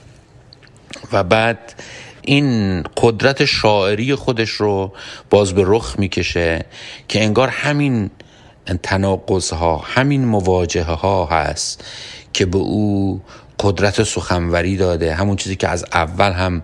و 1.12 1.24
بعد 1.24 1.74
این 2.22 2.82
قدرت 2.96 3.44
شاعری 3.44 4.14
خودش 4.14 4.50
رو 4.50 4.92
باز 5.30 5.52
به 5.52 5.62
رخ 5.66 5.98
می‌کشه 5.98 6.64
که 7.08 7.24
انگار 7.24 7.48
همین 7.48 8.10
تناقض 8.82 9.52
ها 9.52 9.76
همین 9.76 10.24
مواجهه 10.24 10.92
ها 10.92 11.26
هست 11.26 11.84
که 12.32 12.46
به 12.46 12.58
او 12.58 13.20
قدرت 13.60 14.02
سخنوری 14.02 14.76
داده. 14.76 15.14
همون 15.14 15.36
چیزی 15.36 15.56
که 15.56 15.68
از 15.68 15.84
اول 15.92 16.32
هم 16.32 16.62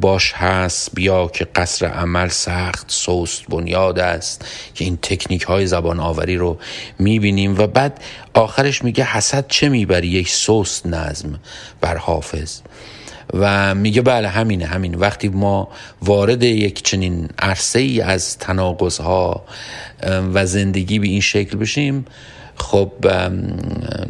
باش 0.00 0.32
هست. 0.32 0.90
بیا 0.94 1.28
که 1.28 1.44
قصر 1.44 1.86
عمل 1.86 2.28
سخت 2.28 2.84
سوست 2.88 3.46
بنیاد 3.48 3.98
است 3.98 4.44
که 4.74 4.84
این 4.84 4.98
تکنیک 5.02 5.42
های 5.42 5.66
زبان 5.66 6.00
آوری 6.00 6.36
رو 6.36 6.58
می‌بینیم. 6.98 7.58
و 7.58 7.66
بعد 7.66 8.00
آخرش 8.34 8.84
میگه 8.84 9.04
حسد 9.04 9.44
چه 9.48 9.68
می‌بری 9.68 10.08
یک 10.08 10.28
سوست 10.28 10.86
نظم 10.86 11.40
بر 11.80 11.96
حافظ؟ 11.96 12.60
و 13.34 13.74
میگه 13.74 14.02
بله 14.02 14.28
همینه 14.28 14.66
همین 14.66 14.94
وقتی 14.94 15.28
ما 15.28 15.68
وارد 16.02 16.42
یک 16.42 16.82
چنین 16.82 17.28
عرصه 17.38 17.78
ای 17.78 18.00
از 18.00 18.38
تناقض 18.38 18.98
ها 19.00 19.44
و 20.34 20.46
زندگی 20.46 20.98
به 20.98 21.06
این 21.06 21.20
شکل 21.20 21.58
بشیم 21.58 22.04
خب 22.56 22.92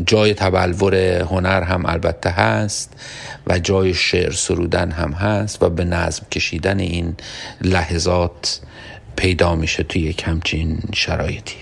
جای 0.06 0.34
تبلور 0.34 0.94
هنر 1.20 1.62
هم 1.62 1.86
البته 1.86 2.30
هست 2.30 2.92
و 3.46 3.58
جای 3.58 3.94
شعر 3.94 4.32
سرودن 4.32 4.90
هم 4.90 5.12
هست 5.12 5.62
و 5.62 5.68
به 5.68 5.84
نظم 5.84 6.26
کشیدن 6.32 6.78
این 6.78 7.14
لحظات 7.60 8.60
پیدا 9.16 9.54
میشه 9.54 9.82
توی 9.82 10.02
یک 10.02 10.22
همچین 10.26 10.78
شرایطی. 10.94 11.56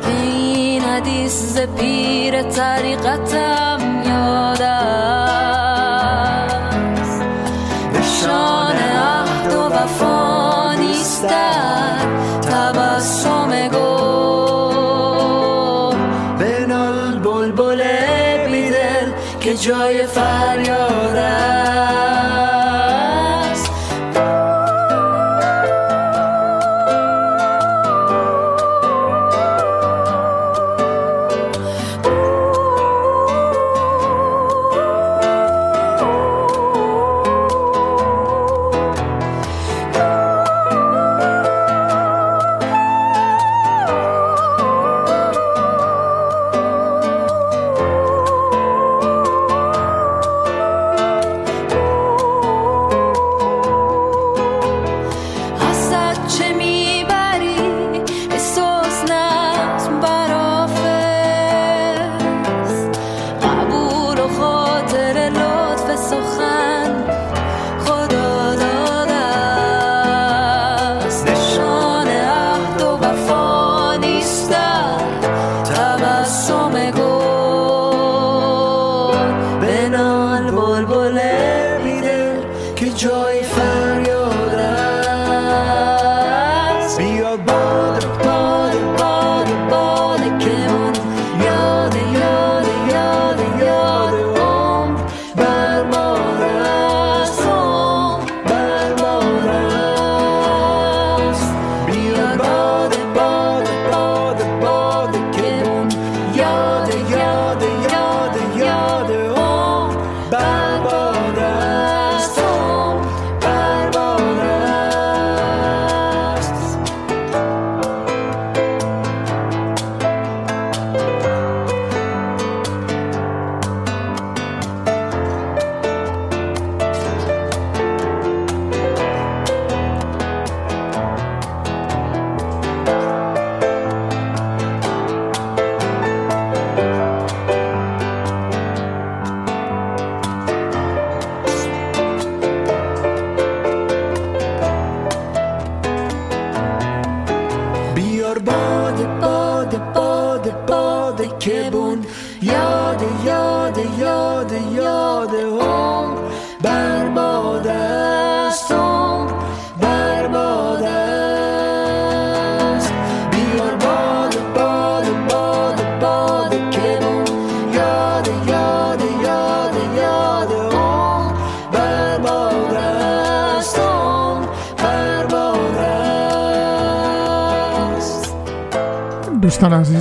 این 0.08 1.28
ز 1.28 1.58
پیر 1.60 2.42
طریقتم 2.42 3.78
یاد 4.06 4.62
است. 4.62 5.62
نشان 7.94 8.76
نیستد 10.78 12.08
تبسم 12.42 13.68
گل 13.68 14.78
بنال 16.38 17.18
بلبل 17.18 17.82
بیدل 18.46 19.12
که 19.40 19.54
جای 19.54 20.06
فریاد 20.06 20.87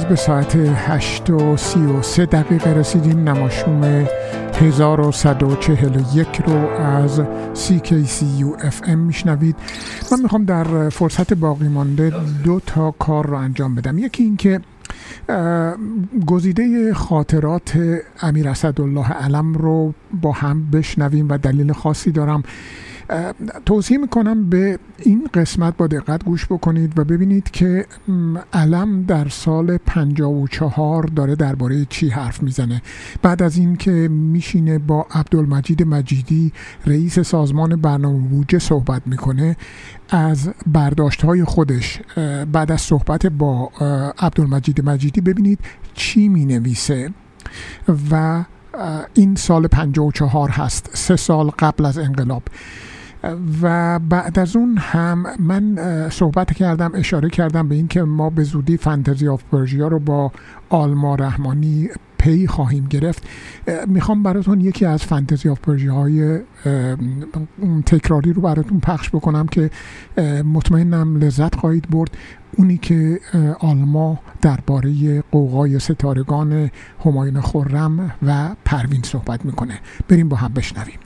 به 0.10 0.16
ساعت 0.16 0.56
8 0.56 1.30
و 1.30 1.58
33 1.58 2.26
دقیقه 2.26 2.74
رسیدیم. 2.74 3.30
نماشوم 3.30 4.08
1141 4.62 6.28
رو 6.48 6.54
از 6.80 7.22
CKCU 7.54 8.62
FM 8.62 8.90
میشنوید. 8.90 9.56
من 10.12 10.22
می‌خوام 10.22 10.46
در 10.46 10.90
فرصت 10.90 11.34
باقی 11.34 11.68
مانده 11.68 12.14
دو 12.44 12.60
تا 12.66 12.92
کار 12.92 13.28
رو 13.28 13.38
انجام 13.38 13.76
بدم. 13.76 13.98
یکی 13.98 14.24
اینکه 14.24 14.62
گزیده 16.26 16.94
خاطرات 16.94 17.80
امیر 18.22 18.50
اسدالله 18.50 19.12
علم 19.12 19.54
رو 19.54 19.94
با 20.22 20.32
هم 20.32 20.72
بشنویم 20.72 21.30
و 21.30 21.38
دلیل 21.38 21.74
خاصی 21.74 22.12
دارم. 22.12 22.44
توصیه 23.66 23.98
می‌کنم 23.98 24.50
به 24.50 24.80
این 25.00 25.30
قسمت 25.34 25.78
با 25.78 25.88
دقت 25.88 26.24
گوش 26.24 26.46
بکنید 26.46 27.00
و 27.00 27.04
ببینید 27.04 27.52
که 27.52 27.86
علم 28.54 29.04
در 29.04 29.28
سال 29.28 29.78
54 29.78 31.04
داره 31.04 31.36
درباره 31.36 31.86
چی 31.90 32.10
حرف 32.10 32.44
می‌زنه. 32.44 32.82
بعد 33.22 33.44
از 33.44 33.58
این 33.58 33.76
که 33.76 33.92
میشینه 34.12 34.78
با 34.78 35.08
عبدالمجید 35.12 35.84
مجیدی 35.84 36.54
رئیس 36.86 37.20
سازمان 37.20 37.76
برنامه 37.76 38.28
بودجه 38.28 38.60
صحبت 38.60 39.02
می‌کنه 39.06 39.58
از 40.10 40.50
برداشت 40.68 41.22
های 41.26 41.44
خودش 41.44 42.00
بعد 42.52 42.72
از 42.72 42.82
صحبت 42.82 43.26
با 43.26 43.72
عبدالمجید 44.20 44.90
مجیدی 44.90 45.22
ببینید 45.22 45.60
چی 45.94 46.28
می 46.28 46.46
نویسه 46.46 47.10
و 48.12 48.44
این 49.14 49.36
سال 49.36 49.68
54 49.68 50.50
هست 50.50 50.90
سه 50.94 51.16
سال 51.16 51.50
قبل 51.50 51.86
از 51.86 51.98
انقلاب. 51.98 52.44
و 53.62 54.00
بعد 54.00 54.40
از 54.40 54.56
اون 54.56 54.78
هم 54.78 55.26
من 55.40 55.78
صحبت 56.10 56.54
کردم 56.54 56.92
اشاره 56.94 57.30
کردم 57.30 57.68
به 57.68 57.76
اینکه 57.76 58.04
ما 58.04 58.30
به 58.30 58.44
زودی 58.44 58.78
Fantasy 58.78 59.28
of 59.28 59.44
Persia 59.52 59.88
رو 59.88 60.00
با 60.00 60.32
آلما 60.70 61.16
رحمانی 61.16 61.90
پی 62.18 62.48
خواهیم 62.48 62.86
گرفت. 62.86 63.28
می‌خوام 63.88 64.24
براتون 64.24 64.62
یکی 64.62 64.86
از 64.86 65.04
Fantasy 65.04 65.50
of 65.50 65.60
Persia 65.60 65.94
های 65.94 66.40
تکراری 67.86 68.34
رو 68.34 68.42
براتون 68.42 68.80
پخش 68.80 69.10
بکنم 69.10 69.48
که 69.48 69.70
مطمئنم 70.54 71.18
لذت 71.18 71.56
خواهید 71.56 71.90
برد. 71.90 72.18
اونی 72.58 72.78
که 72.78 73.20
آلما 73.60 74.20
درباره 74.42 75.22
غوغای 75.22 75.80
ستارگان 75.80 76.72
همایون 77.06 77.42
خرم 77.42 78.12
و 78.28 78.56
پروین 78.66 79.02
صحبت 79.04 79.46
می‌کنه. 79.46 79.80
بریم 80.10 80.30
با 80.30 80.38
هم 80.38 80.54
بشنویم. 80.54 81.00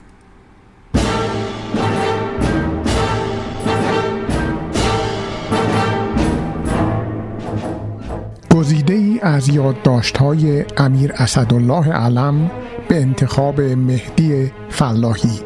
گزیده 8.54 8.94
ای 8.94 9.20
از 9.22 9.48
یادداشت 9.48 10.16
های 10.16 10.64
امیر 10.76 11.12
اسدالله 11.12 11.92
علم 11.92 12.50
به 12.88 12.96
انتخاب 13.00 13.60
مهدی 13.60 14.52
فلاحی. 14.68 15.40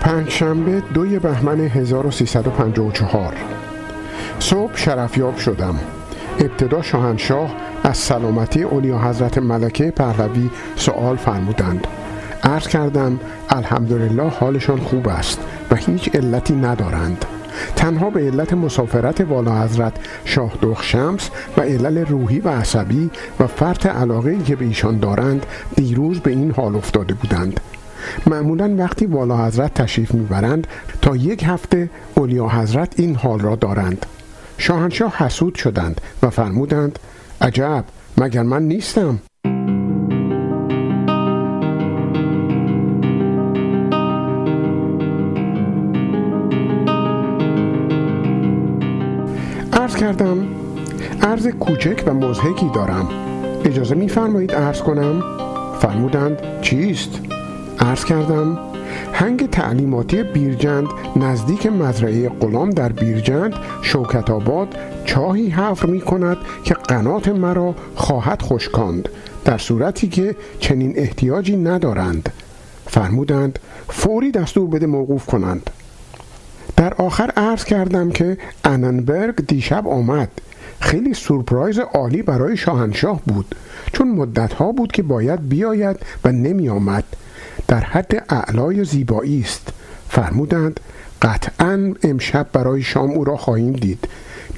پنجشنبه 0.00 0.82
دوی 0.94 1.18
بهمن 1.18 1.60
1354 1.60 3.34
صبح 4.38 4.76
شرفیاب 4.76 5.36
شدم. 5.36 5.74
ابتدا 6.40 6.82
شاهنشاه 6.82 7.54
از 7.84 7.96
سلامتی 7.96 8.62
اولیا 8.62 8.98
حضرت 8.98 9.38
ملکه 9.38 9.90
پهلوی 9.90 10.50
سوال 10.76 11.16
فرمودند. 11.16 11.86
عرض 12.44 12.68
کردم 12.68 13.20
الحمدلله 13.50 14.28
حالشان 14.28 14.80
خوب 14.80 15.08
است 15.08 15.38
و 15.70 15.74
هیچ 15.74 16.10
علتی 16.14 16.54
ندارند. 16.54 17.24
تنها 17.76 18.10
به 18.10 18.20
علت 18.20 18.52
مسافرت 18.52 19.20
والا 19.20 19.62
حضرت 19.62 19.92
شاه 20.24 20.52
دخ 20.62 20.82
شمس 20.82 21.30
و 21.56 21.60
علل 21.60 21.98
روحی 21.98 22.38
و 22.38 22.48
عصبی 22.48 23.10
و 23.40 23.46
فرط 23.46 23.86
علاقه 23.86 24.38
که 24.38 24.56
به 24.56 24.64
ایشان 24.64 24.98
دارند 24.98 25.46
دیروز 25.76 26.20
به 26.20 26.30
این 26.30 26.50
حال 26.50 26.76
افتاده 26.76 27.14
بودند. 27.14 27.60
معمولا 28.26 28.74
وقتی 28.78 29.06
والا 29.06 29.46
حضرت 29.46 29.74
تشریف 29.74 30.14
می‌برند 30.14 30.66
تا 31.02 31.16
یک 31.16 31.44
هفته 31.46 31.90
اولیا 32.14 32.48
حضرت 32.48 32.92
این 32.96 33.16
حال 33.16 33.40
را 33.40 33.56
دارند. 33.56 34.06
شاهنشاه 34.58 35.16
حسود 35.16 35.54
شدند 35.54 36.00
و 36.22 36.30
فرمودند 36.30 36.98
عجب 37.40 37.84
مگر 38.18 38.42
من 38.42 38.62
نیستم؟ 38.62 39.18
عرض 49.94 50.02
کردم 50.02 50.48
عرض 51.22 51.46
کوچک 51.46 52.02
و 52.06 52.14
مزهکی 52.14 52.70
دارم. 52.74 53.08
اجازه 53.64 53.94
میفرمایید 53.94 54.52
عرض 54.52 54.80
کنم؟ 54.80 55.22
فرمودند 55.80 56.60
چیست؟ 56.62 57.20
عرض 57.78 58.04
کردم 58.04 58.58
هنگ 59.12 59.50
تعلیماتی 59.50 60.22
بیرجند 60.22 60.86
نزدیک 61.16 61.66
مزرعه 61.66 62.28
غلام 62.28 62.70
در 62.70 62.92
بیرجند 62.92 63.54
شوکت 63.82 64.30
آباد 64.30 64.68
چاهی 65.04 65.48
حفر 65.48 65.86
می 65.86 66.00
کند 66.00 66.36
که 66.64 66.74
قنات 66.74 67.28
مرا 67.28 67.74
خواهد 67.94 68.42
خشکاند 68.42 69.08
در 69.44 69.58
صورتی 69.58 70.08
که 70.08 70.36
چنین 70.60 70.92
احتیاجی 70.96 71.56
ندارند. 71.56 72.32
فرمودند 72.86 73.58
فوری 73.88 74.30
دستور 74.30 74.66
بده 74.66 74.86
موقوف 74.86 75.26
کنند. 75.26 75.70
در 76.76 76.94
آخر 76.94 77.30
عرض 77.36 77.64
کردم 77.64 78.10
که 78.10 78.38
اننبرگ 78.64 79.46
دیشب 79.46 79.88
آمد. 79.88 80.28
خیلی 80.80 81.14
سورپرایز 81.14 81.78
عالی 81.78 82.22
برای 82.22 82.56
شاهنشاه 82.56 83.20
بود. 83.26 83.54
چون 83.92 84.08
مدتها 84.08 84.72
بود 84.72 84.92
که 84.92 85.02
باید 85.02 85.48
بیاید 85.48 85.96
و 86.24 86.32
نمی 86.32 86.68
آمد 86.68 87.04
در 87.68 87.80
حد 87.80 88.24
اعلای 88.28 88.84
زیبایی 88.84 89.40
است. 89.40 89.72
فرمودند 90.08 90.80
قطعا 91.22 91.94
امشب 92.02 92.46
برای 92.52 92.82
شام 92.82 93.10
او 93.10 93.24
را 93.24 93.36
خواهیم 93.36 93.72
دید. 93.72 94.08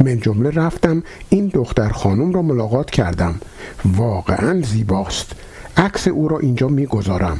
من 0.01 0.21
جمله 0.21 0.51
رفتم 0.51 1.03
این 1.29 1.51
دختر 1.55 1.89
خانم 1.89 2.33
را 2.33 2.43
ملاقات 2.43 2.91
کردم. 2.91 3.35
واقعا 3.85 4.61
زیباست. 4.61 5.33
عکس 5.77 6.09
او 6.09 6.29
را 6.29 6.39
اینجا 6.39 6.69
می‌گذارم. 6.69 7.39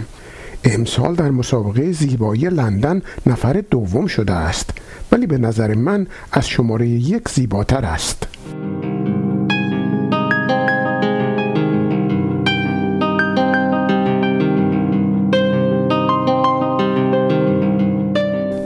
امسال 0.67 1.15
در 1.15 1.31
مسابقه 1.31 1.93
زیبایی 1.93 2.43
لندن 2.43 3.03
نفر 3.27 3.63
دوم 3.71 4.07
شده 4.07 4.33
است. 4.33 4.71
ولی 5.13 5.27
به 5.27 5.39
نظر 5.39 5.75
من 5.75 6.07
از 6.33 6.49
شماره 6.49 6.89
یک 6.89 7.29
زیباتر 7.29 7.85
است. 7.85 8.29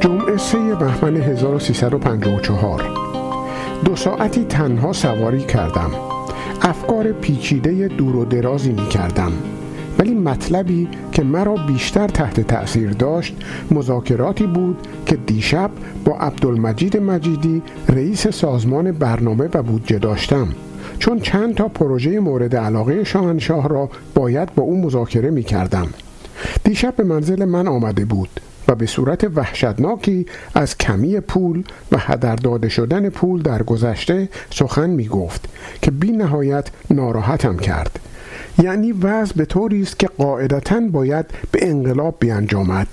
جمعه 0.01 0.37
سه 0.37 0.75
بهمن 0.75 1.17
1354 1.17 2.83
دو 3.85 3.97
ساعتی 3.97 4.45
تنها 4.45 4.93
سواری 4.93 5.41
کردم. 5.43 5.91
افکار 6.63 7.13
پیچیده 7.13 7.89
دور 7.89 8.17
و 8.17 8.25
درازی 8.25 8.73
می 8.73 8.89
کردم 8.89 9.33
ولی 9.99 10.15
مطلبی 10.15 10.89
که 11.13 11.23
مرا 11.23 11.55
بیشتر 11.55 12.09
تحت 12.09 12.41
تأثیر 12.41 12.91
داشت 12.91 13.37
مذاکراتی 13.71 14.47
بود 14.47 14.77
که 15.07 15.17
دیشب 15.17 15.71
با 16.05 16.17
عبدالمجید 16.17 16.97
مجیدی 16.97 17.63
رئیس 17.89 18.29
سازمان 18.29 18.93
برنامه 18.93 19.49
و 19.55 19.63
بودجه 19.63 19.99
داشتم. 19.99 20.49
چون 20.99 21.21
چند 21.21 21.55
تا 21.55 21.69
پروژه 21.69 22.21
مورد 22.21 22.57
علاقه 22.57 23.05
شاهنشاه 23.05 23.69
را 23.69 23.91
باید 24.15 24.55
با 24.55 24.63
او 24.63 24.83
مذاکره 24.83 25.31
می 25.31 25.43
کردم 25.43 25.87
دیشب 26.65 26.97
به 26.97 27.05
منزل 27.05 27.45
من 27.45 27.69
آمده 27.69 28.05
بود 28.05 28.41
و 28.69 28.75
به 28.75 28.87
صورت 28.87 29.25
وحشتناکی 29.35 30.27
از 30.55 30.79
کمی 30.79 31.21
پول 31.21 31.65
و 31.93 31.97
هدر 31.99 32.37
داده 32.37 32.69
شدن 32.69 33.09
پول 33.09 33.43
در 33.43 33.63
گذشته 33.63 34.29
سخن 34.51 34.91
می 34.91 35.09
گفت 35.09 35.49
که 35.83 35.91
بی 35.91 36.13
نهایت 36.13 36.69
ناراحتم 36.91 37.57
کرد. 37.57 38.01
یعنی 38.63 38.93
وضع 38.93 39.35
به 39.37 39.45
طوری 39.45 39.83
است 39.83 39.99
که 39.99 40.07
قاعدتا 40.07 40.81
باید 40.81 41.27
به 41.53 41.69
انقلاب 41.71 42.17
بیانجامد. 42.19 42.89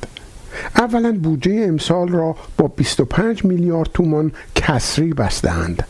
اولا 0.75 1.19
بودجه 1.23 1.65
امسال 1.67 2.07
را 2.07 2.35
با 2.57 2.67
25 2.67 3.45
میلیارد 3.45 3.89
تومان 3.93 4.31
کسری 4.55 5.13
بستند 5.13 5.83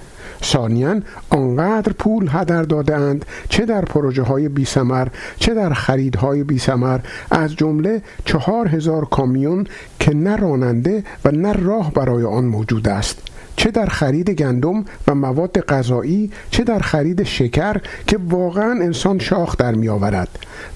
ثانیا 0.44 1.02
آنقدر 1.30 1.94
پول 1.94 2.28
هدر 2.32 2.64
دادهاند 2.64 3.26
چه 3.50 3.66
در 3.66 3.86
پروژه 3.86 4.24
های 4.24 4.50
بی 4.50 4.66
سمر 4.66 5.08
چه 5.38 5.54
در 5.54 5.74
خریدهای 5.74 6.44
بی 6.44 6.60
سمر 6.60 7.00
از 7.32 7.56
جمله 7.56 8.02
چهار 8.26 8.68
هزار 8.68 9.06
کامیون 9.06 9.68
که 10.00 10.14
نه 10.14 10.36
راننده 10.36 11.04
و 11.26 11.32
نه 11.32 11.54
راه 11.54 11.94
برای 11.94 12.24
آن 12.24 12.46
موجود 12.46 12.88
است. 12.88 13.27
چه 13.58 13.72
در 13.72 13.86
خرید 13.86 14.30
گندم 14.30 14.86
و 15.08 15.16
مواد 15.16 15.60
غذایی 15.60 16.32
چه 16.52 16.64
در 16.64 16.80
خرید 16.80 17.24
شکر 17.24 17.82
که 18.08 18.18
واقعا 18.30 18.72
انسان 18.72 19.20
شاخ 19.20 19.58
در 19.58 19.76
می 19.76 19.90
آورد. 19.90 20.30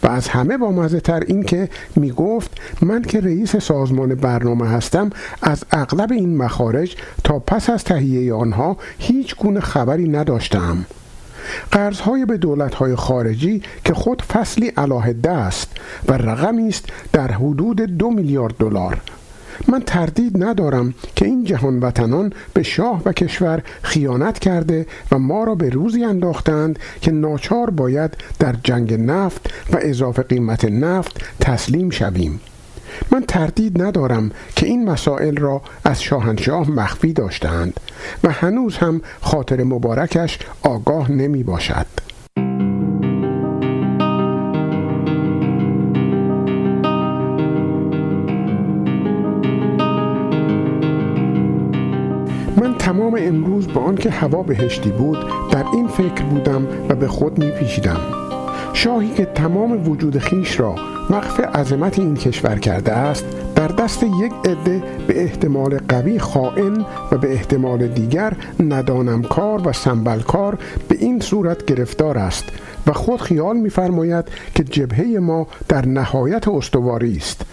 و 0.03 0.07
از 0.07 0.27
همه 0.27 0.57
با 0.57 0.71
مزه 0.71 0.99
تر 0.99 1.23
این 1.27 1.43
که 1.43 1.69
می 1.95 2.11
گفت 2.11 2.51
من 2.81 3.01
که 3.01 3.19
رئیس 3.19 3.55
سازمان 3.55 4.15
برنامه 4.15 4.69
هستم 4.69 5.09
از 5.41 5.63
اغلب 5.71 6.11
این 6.11 6.37
مخارج 6.37 6.95
تا 7.23 7.39
پس 7.39 7.69
از 7.69 7.83
تهیه 7.83 8.33
آنها 8.33 8.77
هیچ 8.99 9.35
گونه 9.35 9.59
خبری 9.59 10.09
نداشتم. 10.09 10.85
قرضهای 11.71 12.25
به 12.25 12.37
دولتهای 12.37 12.95
خارجی 12.95 13.61
که 13.85 13.93
خود 13.93 14.21
فصلی 14.21 14.67
علاهده 14.67 15.31
است 15.31 15.71
و 16.07 16.13
رقمی 16.13 16.67
است 16.67 16.85
در 17.13 17.31
حدود 17.31 17.81
دو 17.81 18.09
میلیارد 18.09 18.53
دلار. 18.59 19.01
من 19.67 19.81
تردید 19.81 20.43
ندارم 20.43 20.93
که 21.15 21.25
این 21.25 21.43
جهان 21.43 21.79
وطنان 21.79 22.33
به 22.53 22.63
شاه 22.63 23.01
و 23.05 23.11
کشور 23.11 23.63
خیانت 23.81 24.39
کرده 24.39 24.85
و 25.11 25.19
ما 25.19 25.43
را 25.43 25.55
به 25.55 25.69
روزی 25.69 26.03
انداختند 26.03 26.79
که 27.01 27.11
ناچار 27.11 27.69
باید 27.69 28.17
در 28.39 28.55
جنگ 28.63 28.93
نفت 28.93 29.53
و 29.73 29.77
اضافه 29.81 30.21
قیمت 30.21 30.65
نفت 30.65 31.23
تسلیم 31.39 31.89
شویم 31.89 32.39
من 33.11 33.23
تردید 33.27 33.81
ندارم 33.81 34.31
که 34.55 34.65
این 34.65 34.89
مسائل 34.89 35.37
را 35.37 35.61
از 35.85 36.01
شاهنشاه 36.01 36.71
مخفی 36.71 37.13
داشتند 37.13 37.79
و 38.23 38.31
هنوز 38.31 38.77
هم 38.77 39.01
خاطر 39.21 39.63
مبارکش 39.63 40.39
آگاه 40.61 41.11
نمی 41.11 41.43
باشد. 41.43 41.85
من 52.61 52.77
تمام 52.77 53.15
امروز 53.19 53.67
با 53.73 53.81
آنکه 53.81 54.09
هوا 54.09 54.43
بهشتی 54.43 54.89
بود 54.89 55.17
در 55.51 55.65
این 55.73 55.87
فکر 55.87 56.23
بودم 56.23 56.67
و 56.89 56.95
به 56.95 57.07
خود 57.07 57.43
می 57.43 57.51
پیشیدم 57.51 57.99
شاهی 58.73 59.13
که 59.13 59.25
تمام 59.25 59.89
وجود 59.89 60.17
خیش 60.17 60.59
را 60.59 60.75
وقف 61.09 61.39
عظمت 61.39 61.99
این 61.99 62.15
کشور 62.15 62.59
کرده 62.59 62.91
است 62.91 63.25
در 63.55 63.67
دست 63.67 64.03
یک 64.03 64.31
عده 64.45 64.83
به 65.07 65.23
احتمال 65.23 65.79
قوی 65.89 66.19
خائن 66.19 66.85
و 67.11 67.17
به 67.17 67.31
احتمال 67.31 67.87
دیگر 67.87 68.33
ندانم 68.59 69.21
کار 69.21 69.67
و 69.67 69.73
سنبلکار 69.73 70.57
به 70.89 70.95
این 70.99 71.19
صورت 71.19 71.65
گرفتار 71.65 72.17
است 72.17 72.45
و 72.87 72.93
خود 72.93 73.21
خیال 73.21 73.57
می‌فرماید 73.57 74.25
که 74.55 74.63
جبهه 74.63 75.19
ما 75.19 75.47
در 75.67 75.85
نهایت 75.85 76.47
استواری 76.47 77.17
است. 77.17 77.45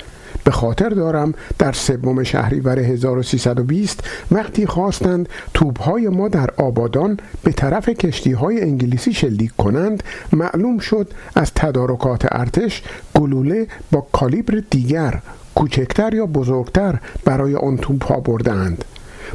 به 0.48 0.52
خاطر 0.52 0.88
دارم 0.88 1.34
در 1.58 1.72
سوم 1.72 2.22
شهریور 2.22 2.78
1320 2.78 4.04
وقتی 4.30 4.66
خواستند 4.66 5.28
توپهای 5.54 6.08
ما 6.08 6.28
در 6.28 6.50
آبادان 6.56 7.16
به 7.44 7.52
طرف 7.52 7.88
کشتی 7.88 8.32
های 8.32 8.60
انگلیسی 8.62 9.12
شلیک 9.12 9.56
کنند 9.56 10.02
معلوم 10.32 10.78
شد 10.78 11.10
از 11.34 11.52
تدارکات 11.54 12.26
ارتش 12.32 12.82
گلوله 13.14 13.66
با 13.92 14.06
کالیبر 14.12 14.62
دیگر 14.70 15.20
کوچکتر 15.54 16.14
یا 16.14 16.26
بزرگتر 16.26 16.98
برای 17.24 17.54
آن 17.54 17.76
توپ 17.76 18.04
ها 18.04 18.20
بردند 18.20 18.84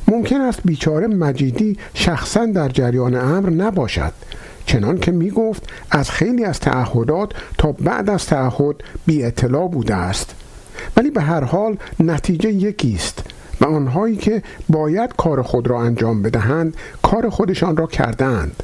ممکن 0.08 0.42
است 0.42 0.60
بیچاره 0.66 1.08
مجیدی 1.08 1.78
شخصا 1.94 2.46
در 2.46 2.70
جریان 2.70 3.16
امر 3.16 3.50
نباشد. 3.50 4.14
چنان 4.66 4.98
که 4.98 5.12
می 5.12 5.30
گفت 5.32 5.70
از 5.92 6.12
خیلی 6.12 6.46
از 6.46 6.60
تعهدات 6.60 7.32
تا 7.58 7.72
بعد 7.72 8.10
از 8.10 8.26
تعهد 8.26 8.76
بی 9.06 9.24
اطلاع 9.24 9.68
بوده 9.68 9.96
است. 9.96 10.36
ولی 10.98 11.10
به 11.10 11.22
هر 11.22 11.44
حال 11.44 11.78
نتیجه 12.00 12.52
یکی 12.52 12.94
است 12.96 13.24
و 13.62 13.66
آنهایی 13.66 14.16
که 14.16 14.44
باید 14.70 15.16
کار 15.18 15.42
خود 15.42 15.68
را 15.68 15.82
انجام 15.82 16.22
بدهند 16.22 16.78
کار 17.02 17.30
خودشان 17.30 17.78
را 17.78 17.88
کردند 17.88 18.64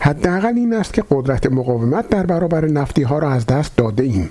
حداقل 0.00 0.52
این 0.56 0.74
است 0.74 0.92
که 0.94 1.04
قدرت 1.10 1.52
مقاومت 1.52 2.08
در 2.08 2.26
برابر 2.26 2.64
نفتی 2.64 3.02
ها 3.02 3.18
را 3.18 3.30
از 3.30 3.46
دست 3.46 3.76
داده 3.76 4.02
ایم 4.02 4.30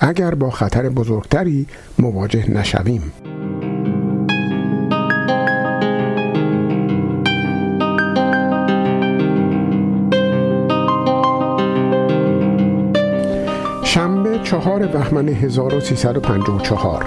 اگر 0.00 0.34
با 0.34 0.50
خطر 0.50 0.88
بزرگتری 0.88 1.66
مواجه 1.98 2.50
نشویم. 2.50 3.12
چهار 14.52 14.86
بهمن 14.86 15.28
1354 15.28 17.06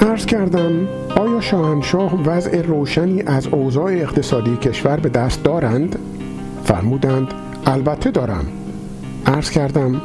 عرض 0.00 0.26
کردم 0.26 0.88
آیا 1.16 1.40
شاهنشاه 1.40 2.22
وضع 2.24 2.62
روشنی 2.62 3.22
از 3.22 3.46
اوضاع 3.46 3.92
اقتصادی 3.92 4.56
کشور 4.56 4.96
به 4.96 5.08
دست 5.08 5.42
دارند؟ 5.44 5.98
فرمودند 6.64 7.34
البته 7.66 8.10
دارم 8.10 8.46
عرض 9.26 9.50
کردم 9.50 10.00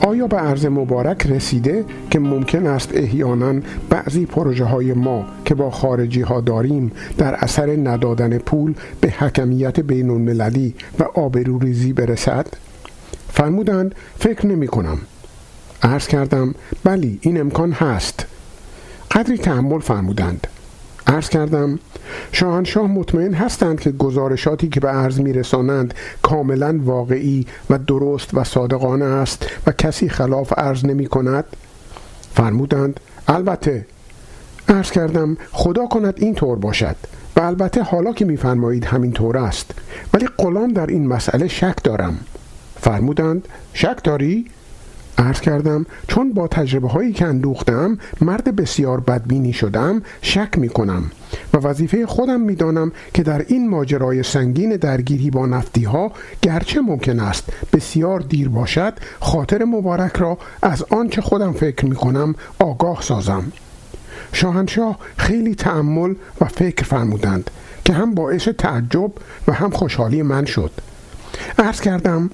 آیا 0.00 0.26
به 0.26 0.36
عرض 0.36 0.66
مبارک 0.66 1.26
رسیده 1.26 1.84
که 2.10 2.18
ممکن 2.18 2.66
است 2.66 2.90
احیانا 2.94 3.60
بعضی 3.90 4.26
پروژه 4.26 4.64
های 4.64 4.92
ما 4.92 5.24
که 5.44 5.54
با 5.54 5.70
خارجی 5.70 6.20
ها 6.20 6.40
داریم 6.40 6.92
در 7.18 7.34
اثر 7.34 7.76
ندادن 7.76 8.38
پول 8.38 8.74
به 9.00 9.10
حکمیت 9.10 9.80
بین 9.80 10.10
المللی 10.10 10.74
و 10.98 11.02
آبروریزی 11.02 11.92
برسد؟ 11.92 12.46
فرمودند 13.28 13.94
فکر 14.18 14.46
نمی 14.46 14.66
کنم 14.66 14.98
عرض 15.82 16.06
کردم 16.06 16.54
بلی 16.84 17.18
این 17.22 17.40
امکان 17.40 17.72
هست. 17.72 18.26
قدری 19.10 19.38
تحمل 19.38 19.80
فرمودند. 19.80 20.46
عرض 21.06 21.28
کردم 21.28 21.78
شاهنشاه 22.32 22.86
مطمئن 22.86 23.34
هستند 23.34 23.80
که 23.80 23.90
گزارشاتی 23.90 24.68
که 24.68 24.80
به 24.80 24.88
عرض 24.88 25.20
میرسانند 25.20 25.94
کاملا 26.22 26.80
واقعی 26.84 27.46
و 27.70 27.78
درست 27.78 28.30
و 28.34 28.44
صادقانه 28.44 29.04
است 29.04 29.46
و 29.66 29.72
کسی 29.72 30.08
خلاف 30.08 30.52
عرض 30.58 30.84
نمی 30.84 31.06
کند؟ 31.06 31.44
فرمودند 32.34 33.00
البته. 33.28 33.86
عرض 34.68 34.90
کردم 34.90 35.36
خدا 35.52 35.86
کند 35.86 36.14
این 36.16 36.34
طور 36.34 36.58
باشد. 36.58 36.96
و 37.36 37.40
البته 37.40 37.82
حالا 37.82 38.12
که 38.12 38.24
میفرمایید 38.24 38.84
همین 38.84 39.12
طور 39.12 39.38
است. 39.38 39.70
ولی 40.14 40.28
غلام 40.38 40.72
در 40.72 40.86
این 40.86 41.06
مسئله 41.06 41.48
شک 41.48 41.76
دارم. 41.84 42.18
فرمودند 42.80 43.48
شک 43.72 44.04
داری؟ 44.04 44.46
عرض 45.18 45.40
کردم 45.40 45.86
چون 46.08 46.32
با 46.32 46.48
تجربه 46.48 46.88
هایی 46.88 47.12
که 47.12 47.26
اندوختم 47.26 47.98
مرد 48.20 48.56
بسیار 48.56 49.00
بدبینی 49.00 49.52
شدم 49.52 50.02
شک 50.22 50.58
می 50.58 50.68
کنم 50.68 51.10
و 51.54 51.58
وظیفه 51.58 52.06
خودم 52.06 52.40
می 52.40 52.54
دانم 52.54 52.92
که 53.14 53.22
در 53.22 53.44
این 53.48 53.68
ماجرای 53.68 54.22
سنگین 54.22 54.76
درگیری 54.76 55.30
با 55.30 55.46
نفتی 55.46 55.84
ها 55.84 56.12
گرچه 56.42 56.80
ممکن 56.80 57.20
است 57.20 57.44
بسیار 57.72 58.20
دیر 58.20 58.48
باشد 58.48 58.94
خاطر 59.20 59.64
مبارک 59.64 60.16
را 60.16 60.38
از 60.62 60.82
آنچه 60.82 61.20
خودم 61.20 61.52
فکر 61.52 61.86
می 61.86 61.94
کنم 61.94 62.34
آگاه 62.58 63.02
سازم. 63.02 63.52
شاهنشاه 64.32 64.98
خیلی 65.16 65.54
تعمل 65.54 66.14
و 66.40 66.44
فکر 66.44 66.84
فرمودند 66.84 67.50
که 67.84 67.92
هم 67.92 68.14
باعث 68.14 68.48
تعجب 68.48 69.10
و 69.48 69.52
هم 69.52 69.70
خوشحالی 69.70 70.22
من 70.22 70.44
شد. 70.44 70.70
عرض 71.58 71.80
کردم 71.80 72.30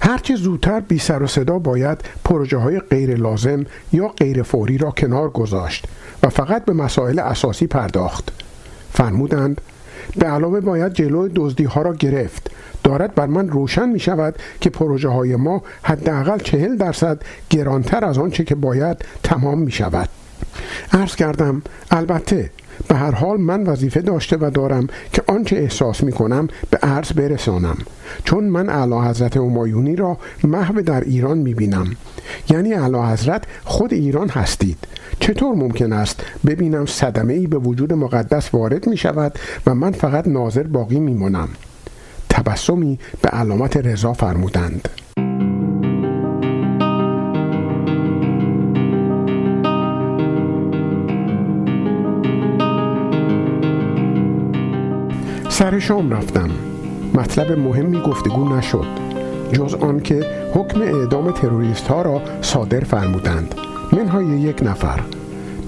هرچه 0.00 0.36
زودتر 0.36 0.80
بی 0.80 0.98
سر 0.98 1.22
و 1.22 1.26
صدا 1.26 1.58
باید 1.58 1.98
پروژه 2.24 2.56
های 2.56 2.80
غیر 2.80 3.16
لازم 3.16 3.66
یا 3.92 4.08
غیر 4.08 4.42
فوری 4.42 4.78
را 4.78 4.90
کنار 4.90 5.30
گذاشت 5.30 5.86
و 6.22 6.28
فقط 6.28 6.64
به 6.64 6.72
مسائل 6.72 7.18
اساسی 7.18 7.66
پرداخت. 7.66 8.32
فرمودند 8.92 9.60
به 10.16 10.26
علاوه 10.26 10.60
باید 10.60 10.92
جلوی 10.92 11.30
دزدی 11.34 11.64
ها 11.64 11.82
را 11.82 11.94
گرفت. 11.94 12.50
دارد 12.84 13.14
بر 13.14 13.26
من 13.26 13.48
روشن 13.48 13.88
می 13.88 14.00
شود 14.00 14.34
که 14.60 14.70
پروژه 14.70 15.08
های 15.08 15.36
ما 15.36 15.62
حداقل 15.82 16.38
چهل 16.38 16.76
درصد 16.76 17.22
گرانتر 17.50 18.04
از 18.04 18.18
آنچه 18.18 18.44
که 18.44 18.54
باید 18.54 19.04
تمام 19.22 19.58
می 19.58 19.72
شود 19.72 20.08
عرض 20.92 21.16
کردم 21.16 21.62
البته 21.90 22.50
به 22.88 22.94
هر 22.94 23.10
حال 23.10 23.40
من 23.40 23.62
وظیفه 23.62 24.00
داشته 24.00 24.36
و 24.40 24.50
دارم 24.54 24.86
که 25.12 25.22
آنچه 25.26 25.56
احساس 25.56 26.04
می 26.04 26.12
کنم 26.12 26.48
به 26.70 26.78
عرض 26.78 27.12
برسانم. 27.12 27.76
چون 28.24 28.44
من 28.44 28.68
اعلی 28.68 29.08
حضرت 29.08 29.36
همایونی 29.36 29.96
را 29.96 30.18
محو 30.44 30.82
در 30.82 31.00
ایران 31.00 31.38
می 31.38 31.54
بینم 31.54 31.96
یعنی 32.50 32.74
اعلی 32.74 32.98
حضرت 32.98 33.44
خود 33.64 33.92
ایران 33.92 34.28
هستید. 34.28 34.78
چطور 35.20 35.54
ممکن 35.54 35.92
است 35.92 36.20
ببینم 36.46 36.86
صدمه 36.86 37.32
ای 37.32 37.46
به 37.46 37.58
وجود 37.58 37.92
مقدس 37.92 38.54
وارد 38.54 38.86
می 38.86 38.96
شود 38.96 39.38
و 39.66 39.74
من 39.74 39.92
فقط 39.92 40.28
ناظر 40.28 40.62
باقی 40.62 41.00
می 41.00 41.14
مانم 41.14 41.48
تبسمی 42.30 42.98
به 43.22 43.28
علامت 43.28 43.76
رضا 43.76 44.12
فرمودند. 44.12 44.88
سر 55.54 55.78
شام 55.78 56.10
رفتم. 56.10 56.50
مطلب 57.14 57.58
مهمی 57.58 58.00
گفتگو 58.00 58.56
نشد 58.56 58.86
جز 59.52 59.74
آنکه 59.74 60.26
حکم 60.54 60.82
اعدام 60.82 61.30
تروریست 61.30 61.86
ها 61.86 62.02
را 62.02 62.22
صادر 62.42 62.80
فرمودند. 62.80 63.54
منهای 63.92 64.26
یک 64.26 64.62
نفر. 64.62 65.00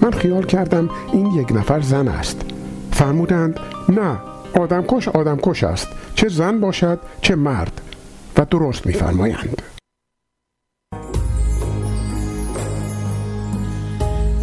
من 0.03 0.11
خیال 0.11 0.47
کردم 0.47 0.91
این 1.13 1.27
یک 1.27 1.53
نفر 1.53 1.81
زن 1.81 2.09
است. 2.09 2.41
فرمودند 2.93 3.61
نه 3.89 4.17
آدمکش 4.61 5.09
آدمکش 5.09 5.65
است. 5.65 5.89
چه 6.15 6.29
زن 6.29 6.61
باشد 6.61 6.99
چه 7.21 7.35
مرد. 7.37 7.81
و 8.37 8.45
درست 8.45 8.87
میفرمایند. 8.87 9.63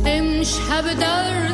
امشب 0.06 0.84
در 1.00 1.54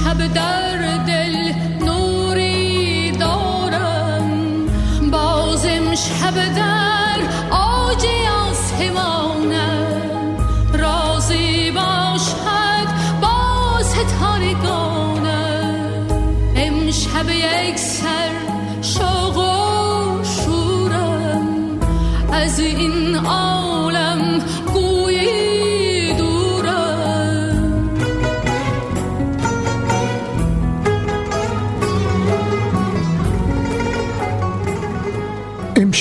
امشب 0.00 0.34
در 0.34 1.04
دل 1.06 1.52
نوری 1.84 3.10
دارم. 3.10 4.30
باز 5.10 5.66
امشب 5.66 6.54
در 6.56 6.69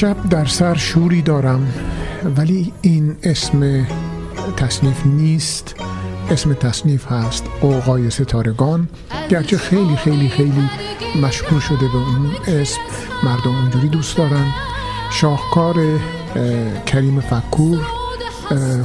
امشب 0.03 0.29
در 0.29 0.45
سر 0.45 0.75
شوری 0.75 1.21
دارم 1.21 1.73
ولی 2.37 2.73
این 2.81 3.15
اسم 3.23 3.87
تصنیف 4.57 5.05
نیست. 5.05 5.75
اسم 6.31 6.53
تصنیف 6.53 7.11
هست 7.11 7.45
غوغای 7.61 8.09
ستارگان 8.09 8.89
گرچه 9.29 9.57
خیلی 9.57 9.95
خیلی 9.95 10.29
خیلی 10.29 10.69
مشهور 11.21 11.61
شده 11.61 11.87
به 11.87 11.95
اون 11.95 12.31
اسم 12.47 12.79
مردم 13.23 13.55
اونجوری 13.55 13.87
دوست 13.87 14.17
دارن. 14.17 14.53
شاهکار 15.11 15.79
اه، 15.79 16.83
کریم 16.85 17.19
فکور 17.19 17.79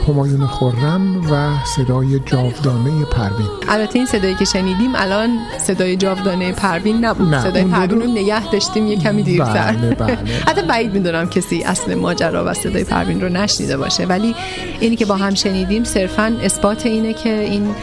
همایون 0.08 0.46
خرم 0.46 1.30
و 1.30 1.64
صدای 1.76 2.20
جاودانه 2.20 3.04
پروین. 3.04 3.48
البته 3.68 3.98
این 3.98 4.06
صدایی 4.06 4.34
که 4.34 4.44
شنیدیم 4.44 4.90
الان 4.94 5.38
صدای 5.58 5.96
جاودانه 5.96 6.52
پروین 6.52 7.04
نبود. 7.04 7.34
نه، 7.34 7.42
صدای 7.42 7.64
پروین 7.64 8.00
رو 8.00 8.06
نگه 8.06 8.50
داشتیم 8.50 8.86
یه 8.86 8.96
کمی 8.96 9.22
دیرتر. 9.22 9.72
بله، 9.72 9.94
بله. 9.94 10.18
حتی 10.48 10.62
بعید 10.62 10.94
می‌دونم 10.94 11.28
کسی 11.28 11.62
اصل 11.62 11.94
ماجرا 11.94 12.44
و 12.44 12.54
صدای 12.54 12.84
پروین 12.84 13.20
رو 13.20 13.28
نشنیده 13.28 13.76
باشه. 13.76 14.06
ولی 14.06 14.34
اینی 14.80 14.96
که 14.96 15.06
با 15.06 15.16
هم 15.16 15.34
شنیدیم 15.34 15.84
صرفا 15.84 16.36
اثبات 16.42 16.86
اینه 16.86 17.12
که 17.12 17.40
این 17.40 17.74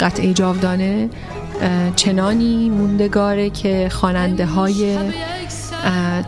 قطعه 0.00 0.32
جاودانه 0.32 1.10
چنانی 1.96 2.70
موندگاره 2.70 3.50
که 3.50 3.88
خواننده 3.92 4.46
های 4.46 4.98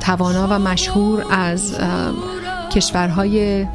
توانا 0.00 0.46
و 0.50 0.58
مشهور 0.58 1.24
از 1.30 1.74
کشورهای 2.74 3.66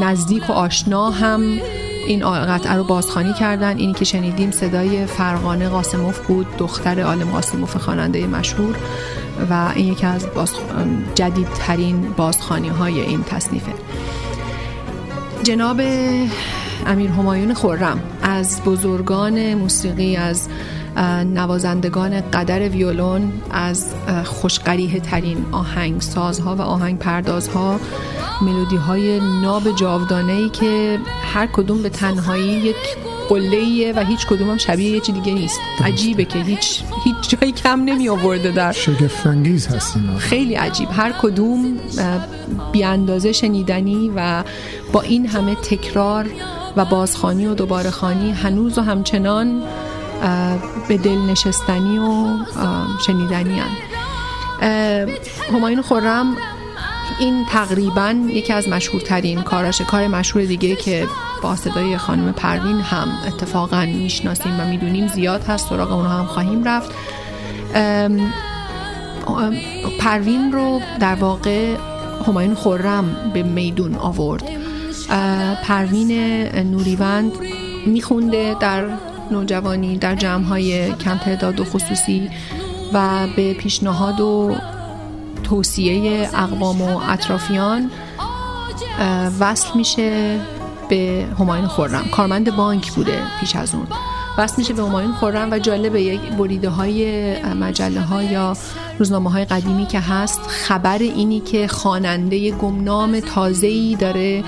نزدیک 0.00 0.50
و 0.50 0.52
آشنا 0.52 1.10
هم 1.10 1.60
این 2.06 2.30
قطعه 2.44 2.72
رو 2.72 2.84
بازخوانی 2.84 3.32
کردن. 3.32 3.76
اینی 3.78 3.92
که 3.92 4.04
شنیدیم 4.04 4.50
صدای 4.50 5.06
فرقانه 5.06 5.68
قاسموف 5.68 6.26
بود 6.26 6.46
دختر 6.56 7.00
عالم 7.00 7.30
قاسموف 7.30 7.76
خواننده 7.76 8.26
مشهور 8.26 8.76
و 9.50 9.72
این 9.74 9.92
یکی 9.92 10.06
از 10.06 10.26
باز... 10.34 10.52
جدیدترین 11.14 12.12
بازخوانی 12.16 12.68
های 12.68 13.00
این 13.00 13.24
تصنیفه. 13.24 13.72
جناب 15.42 15.80
امیر 16.86 17.10
همایون 17.10 17.54
خرم 17.54 18.00
از 18.22 18.62
بزرگان 18.64 19.54
موسیقی 19.54 20.16
از 20.16 20.48
نوازندگان 21.24 22.20
قدر 22.20 22.68
ویولون 22.68 23.32
از 23.50 23.94
خوشقریه 24.24 25.00
ترین 25.00 25.46
آهنگ 25.52 26.00
سازها 26.00 26.56
و 26.56 26.60
آهنگ 26.60 26.98
پردازها 26.98 27.80
ملودی 28.42 28.76
های 28.76 29.20
ناب 29.20 29.76
جاودانه 29.76 30.32
ای 30.32 30.48
که 30.48 30.98
هر 31.22 31.46
کدوم 31.46 31.82
به 31.82 31.88
تنهایی 31.88 32.44
یک 32.44 32.76
قله 33.28 33.92
و 33.96 34.04
هیچ 34.04 34.26
کدوم 34.26 34.50
هم 34.50 34.56
شبیه 34.56 34.90
یه 34.90 35.00
چی 35.00 35.12
دیگه 35.12 35.32
نیست. 35.34 35.60
عجیبه 35.84 36.24
که 36.24 36.38
هیچ 36.38 36.82
هیچ 37.04 37.16
جایی 37.28 37.52
کم 37.52 37.84
نمی 37.84 38.08
آورده 38.08 38.50
در 38.50 38.72
شگفت 38.72 39.26
انگیز 39.26 39.66
هست 39.66 39.96
اینا 39.96 40.18
خیلی 40.18 40.54
عجیب. 40.54 40.88
هر 40.92 41.12
کدوم 41.22 41.78
بی 42.72 42.84
اندازه 42.84 43.32
شنیدنی 43.32 44.12
و 44.16 44.44
با 44.92 45.00
این 45.00 45.26
همه 45.26 45.54
تکرار 45.54 46.26
و 46.76 46.84
بازخانی 46.84 47.46
و 47.46 47.54
دوباره 47.54 47.90
خانی 47.90 48.30
هنوز 48.30 48.78
و 48.78 48.82
همچنان 48.82 49.62
به 50.88 50.96
دل 50.96 51.18
نشستنی 51.18 51.98
و 51.98 52.36
شنیدنی 53.06 53.60
هن. 53.60 53.70
همایون 55.52 55.82
خورم 55.82 56.36
این 57.18 57.46
تقریبا 57.46 58.14
یکی 58.28 58.52
از 58.52 58.68
مشهورترین 58.68 59.42
کاراشه 59.42 59.84
کار 59.84 60.06
مشهور 60.06 60.44
دیگه 60.44 60.76
که 60.76 61.06
با 61.42 61.56
صدای 61.56 61.98
خانم 61.98 62.32
پروین 62.32 62.80
هم 62.80 63.08
اتفاقا 63.26 63.84
می‌شناسیم 63.84 64.60
و 64.60 64.64
می‌دونیم 64.64 65.06
زیاد 65.06 65.44
هست 65.44 65.68
سراغ 65.68 65.92
اونها 65.92 66.18
هم 66.18 66.26
خواهیم 66.26 66.64
رفت 66.64 66.90
پروین 69.98 70.52
رو 70.52 70.80
در 71.00 71.14
واقع 71.14 71.76
همایون 72.26 72.54
خورم 72.54 73.30
به 73.34 73.42
میدون 73.42 73.94
آورد 73.94 74.44
پروین 75.64 76.12
نوریوند 76.62 77.32
میخونده 77.86 78.56
در 78.60 78.84
نوجوانی 79.32 79.98
در 79.98 80.14
جمعهای 80.14 80.92
کم 80.92 81.18
تعداد 81.18 81.60
و 81.60 81.64
خصوصی 81.64 82.30
و 82.92 83.26
به 83.36 83.54
پیشنهاد 83.54 84.20
و 84.20 84.56
توصیه 85.44 86.28
اقوام 86.34 86.82
و 86.82 87.00
اطرافیان 87.08 87.90
وصل 89.40 89.68
میشه 89.74 90.40
به 90.88 91.26
همایون 91.38 91.66
خورم 91.66 92.04
کارمند 92.12 92.56
بانک 92.56 92.92
بوده 92.92 93.22
پیش 93.40 93.56
از 93.56 93.74
اون. 93.74 93.86
وصل 94.38 94.54
میشه 94.58 94.72
به 94.74 94.82
همایون 94.82 95.12
خورم 95.12 95.50
و 95.50 95.58
جالبه 95.58 96.02
یک 96.02 96.20
بریده 96.20 96.68
های 96.68 97.42
مجله 97.42 98.00
ها 98.00 98.22
یا 98.22 98.56
روزنامه 98.98 99.30
های 99.30 99.44
قدیمی 99.44 99.86
که 99.86 100.00
هست 100.00 100.40
خبر 100.48 100.98
اینی 100.98 101.40
که 101.40 101.68
خواننده 101.68 102.50
گمنام 102.50 103.20
تازه‌ای 103.20 103.96
داره 104.00 104.44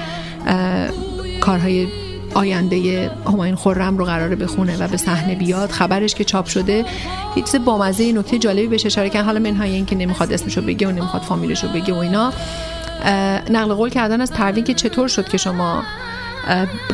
کارهای 1.41 1.89
آینده 2.35 3.11
همایون 3.27 3.57
خورم 3.57 3.99
رو 3.99 4.05
قراره 4.05 4.37
بخونه 4.37 4.77
و 4.77 4.89
به 4.89 4.97
صحنه 4.97 5.35
بیاد. 5.35 5.71
خبرش 5.71 6.15
که 6.15 6.25
چاپ 6.25 6.47
شده 6.47 6.85
یه 7.37 7.43
چیز 7.43 7.57
بامزه 7.65 8.13
نکته 8.13 8.39
جالبی 8.39 8.67
بهش 8.67 8.87
اشاره 8.87 9.11
کردن 9.11 9.25
حالا 9.25 9.41
منهای 9.41 9.71
این 9.71 9.87
که 9.87 9.97
نمی‌خواد 9.97 10.33
اسمشو 10.33 10.63
بگه 10.63 10.89
و 10.89 10.91
نمی‌خواد 10.91 11.23
فامیلشو 11.23 11.69
بگه 11.69 11.95
و 11.95 11.97
اینا 11.97 12.33
نقل 13.51 13.75
قول 13.75 13.91
کردن 13.91 14.21
از 14.21 14.33
پروین 14.33 14.65
که 14.65 14.75
چطور 14.75 15.09
شد 15.09 15.29
که 15.29 15.39
شما 15.39 15.83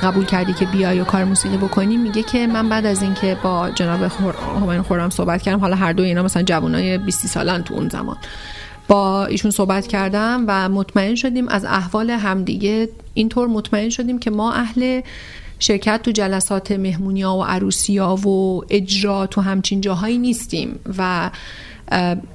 قبول 0.03 0.25
کردی 0.25 0.53
که 0.53 0.65
بیای 0.65 1.01
و 1.01 1.05
کار 1.05 1.25
موسیقی 1.25 1.57
بکنی. 1.57 1.97
میگه 1.97 2.23
که 2.23 2.47
من 2.47 2.69
بعد 2.69 2.87
از 2.87 3.03
اینکه 3.03 3.37
با 3.43 3.71
جناب 3.71 4.09
خور... 4.09 4.35
همایون 4.57 4.83
خورم 4.83 5.11
صحبت 5.11 5.43
کردم 5.43 5.61
حالا 5.61 5.77
هر 5.77 5.93
دو 5.93 6.03
اینا 6.03 6.23
مثلا 6.23 6.43
جوانای 6.43 6.99
20 6.99 7.27
سالن 7.27 7.63
تو 7.63 7.75
اون 7.75 7.89
زمان. 7.89 8.17
با 8.89 9.27
ایشون 9.27 9.51
صحبت 9.51 9.87
کردم 9.87 10.45
و 10.49 10.69
مطمئن 10.69 11.15
شدیم 11.15 11.49
از 11.49 11.65
احوال 11.65 12.11
همدیگه 12.11 12.89
اینطور 13.15 13.49
مطمئن 13.49 13.89
شدیم 13.89 14.19
که 14.19 14.31
ما 14.31 14.53
اهل 14.53 15.01
شرکت 15.59 16.03
تو 16.03 16.11
جلسات 16.11 16.73
مهمونی 16.73 17.23
ها 17.23 17.39
و 17.39 17.45
عروسی 17.45 17.99
ها 17.99 18.17
و 18.17 18.63
اجرا 18.71 19.27
تو 19.27 19.41
همچین 19.41 19.81
جاهایی 19.81 20.19
نیستیم 20.19 20.79
و 20.99 21.31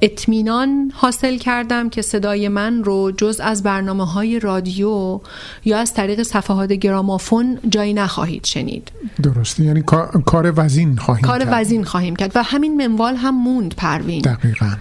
اطمینان 0.01 0.91
حاصل 0.95 1.37
کردم 1.37 1.89
که 1.89 2.01
صدای 2.01 2.47
من 2.47 2.83
رو 2.83 3.11
جز 3.11 3.39
از 3.39 3.63
برنامه 3.63 4.05
های 4.05 4.39
رادیو 4.39 5.19
یا 5.65 5.77
از 5.77 5.93
طریق 5.93 6.23
صفحات 6.23 6.71
گرامافون 6.71 7.59
جایی 7.69 7.93
نخواهید 7.93 8.45
شنید. 8.45 8.91
درسته 9.23 9.63
یعنی 9.63 9.81
کار, 9.81 10.23
کار 10.25 10.53
وزین 10.55 10.97
خواهیم 10.97 11.25
کار 11.25 11.39
کرد. 11.39 11.47
وزین 11.51 11.83
خواهیم 11.83 12.15
کرد 12.15 12.31
و 12.35 12.43
همین 12.43 12.87
منوال 12.87 13.15
هم 13.15 13.43
موند 13.43 13.75
پروین. 13.75 14.21
دقیقا. 14.21 14.75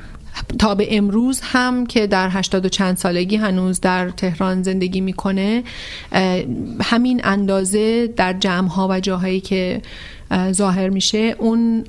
تا 0.58 0.74
به 0.74 0.96
امروز 0.96 1.40
هم 1.42 1.86
که 1.86 2.06
در 2.06 2.28
هشتاد 2.32 2.64
و 2.64 2.68
چند 2.68 2.96
سالگی 2.96 3.36
هنوز 3.36 3.80
در 3.80 4.10
تهران 4.10 4.62
زندگی 4.62 5.00
می‌کنه 5.00 5.62
همین 6.82 7.20
اندازه 7.24 8.06
در 8.06 8.32
جمع 8.32 8.68
ها 8.68 8.88
و 8.90 9.00
جاهایی 9.00 9.40
که 9.40 9.82
اه، 10.30 10.52
ظاهر 10.52 10.88
میشه 10.88 11.36
اون 11.38 11.84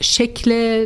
شکل 0.00 0.84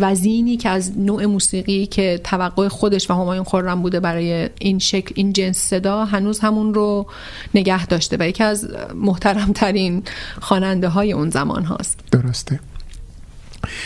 وزینی 0.00 0.56
که 0.56 0.68
از 0.68 0.98
نوع 0.98 1.26
موسیقی 1.26 1.86
که 1.86 2.20
توقع 2.24 2.68
خودش 2.68 3.10
و 3.10 3.14
همایون 3.14 3.44
خورم 3.44 3.82
بوده 3.82 4.00
برای 4.00 4.48
این 4.58 4.78
شکل 4.78 5.12
این 5.16 5.32
جنس 5.32 5.58
صدا 5.58 6.04
هنوز 6.04 6.40
همون 6.40 6.74
رو 6.74 7.06
نگه 7.54 7.86
داشته 7.86 8.16
و 8.20 8.28
یکی 8.28 8.44
از 8.44 8.68
محترمترین 8.94 10.02
خواننده 10.40 10.88
های 10.88 11.12
اون 11.12 11.30
زمان 11.30 11.64
هاست. 11.64 12.00
درسته. 12.12 12.60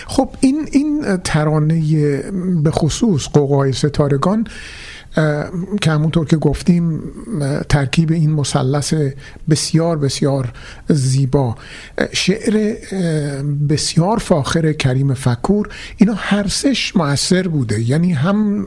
خب 0.06 0.30
این 0.40 0.68
این 0.72 1.16
ترانه 1.16 2.16
به 2.62 2.70
خصوص 2.70 3.28
قوقای 3.28 3.72
ستارگان 3.72 4.46
که 5.80 5.90
همونطور 5.90 6.26
که 6.26 6.36
گفتیم 6.36 7.02
ترکیب 7.68 8.12
این 8.12 8.30
مثلث 8.30 8.94
بسیار 9.51 9.98
بسیار 9.98 10.52
زیبا. 10.88 11.56
شعر 12.12 12.76
بسیار 13.68 14.18
فاخر 14.18 14.72
کریم 14.72 15.14
فکور 15.14 15.68
اینا 15.96 16.14
هر 16.16 16.48
سش 16.48 16.96
مؤثر 16.96 17.48
بوده. 17.48 17.80
یعنی 17.80 18.12
هم 18.12 18.66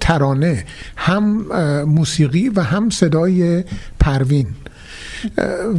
ترانه 0.00 0.64
هم 0.96 1.46
موسیقی 1.84 2.48
و 2.48 2.60
هم 2.60 2.90
صدای 2.90 3.64
پروین. 4.00 4.46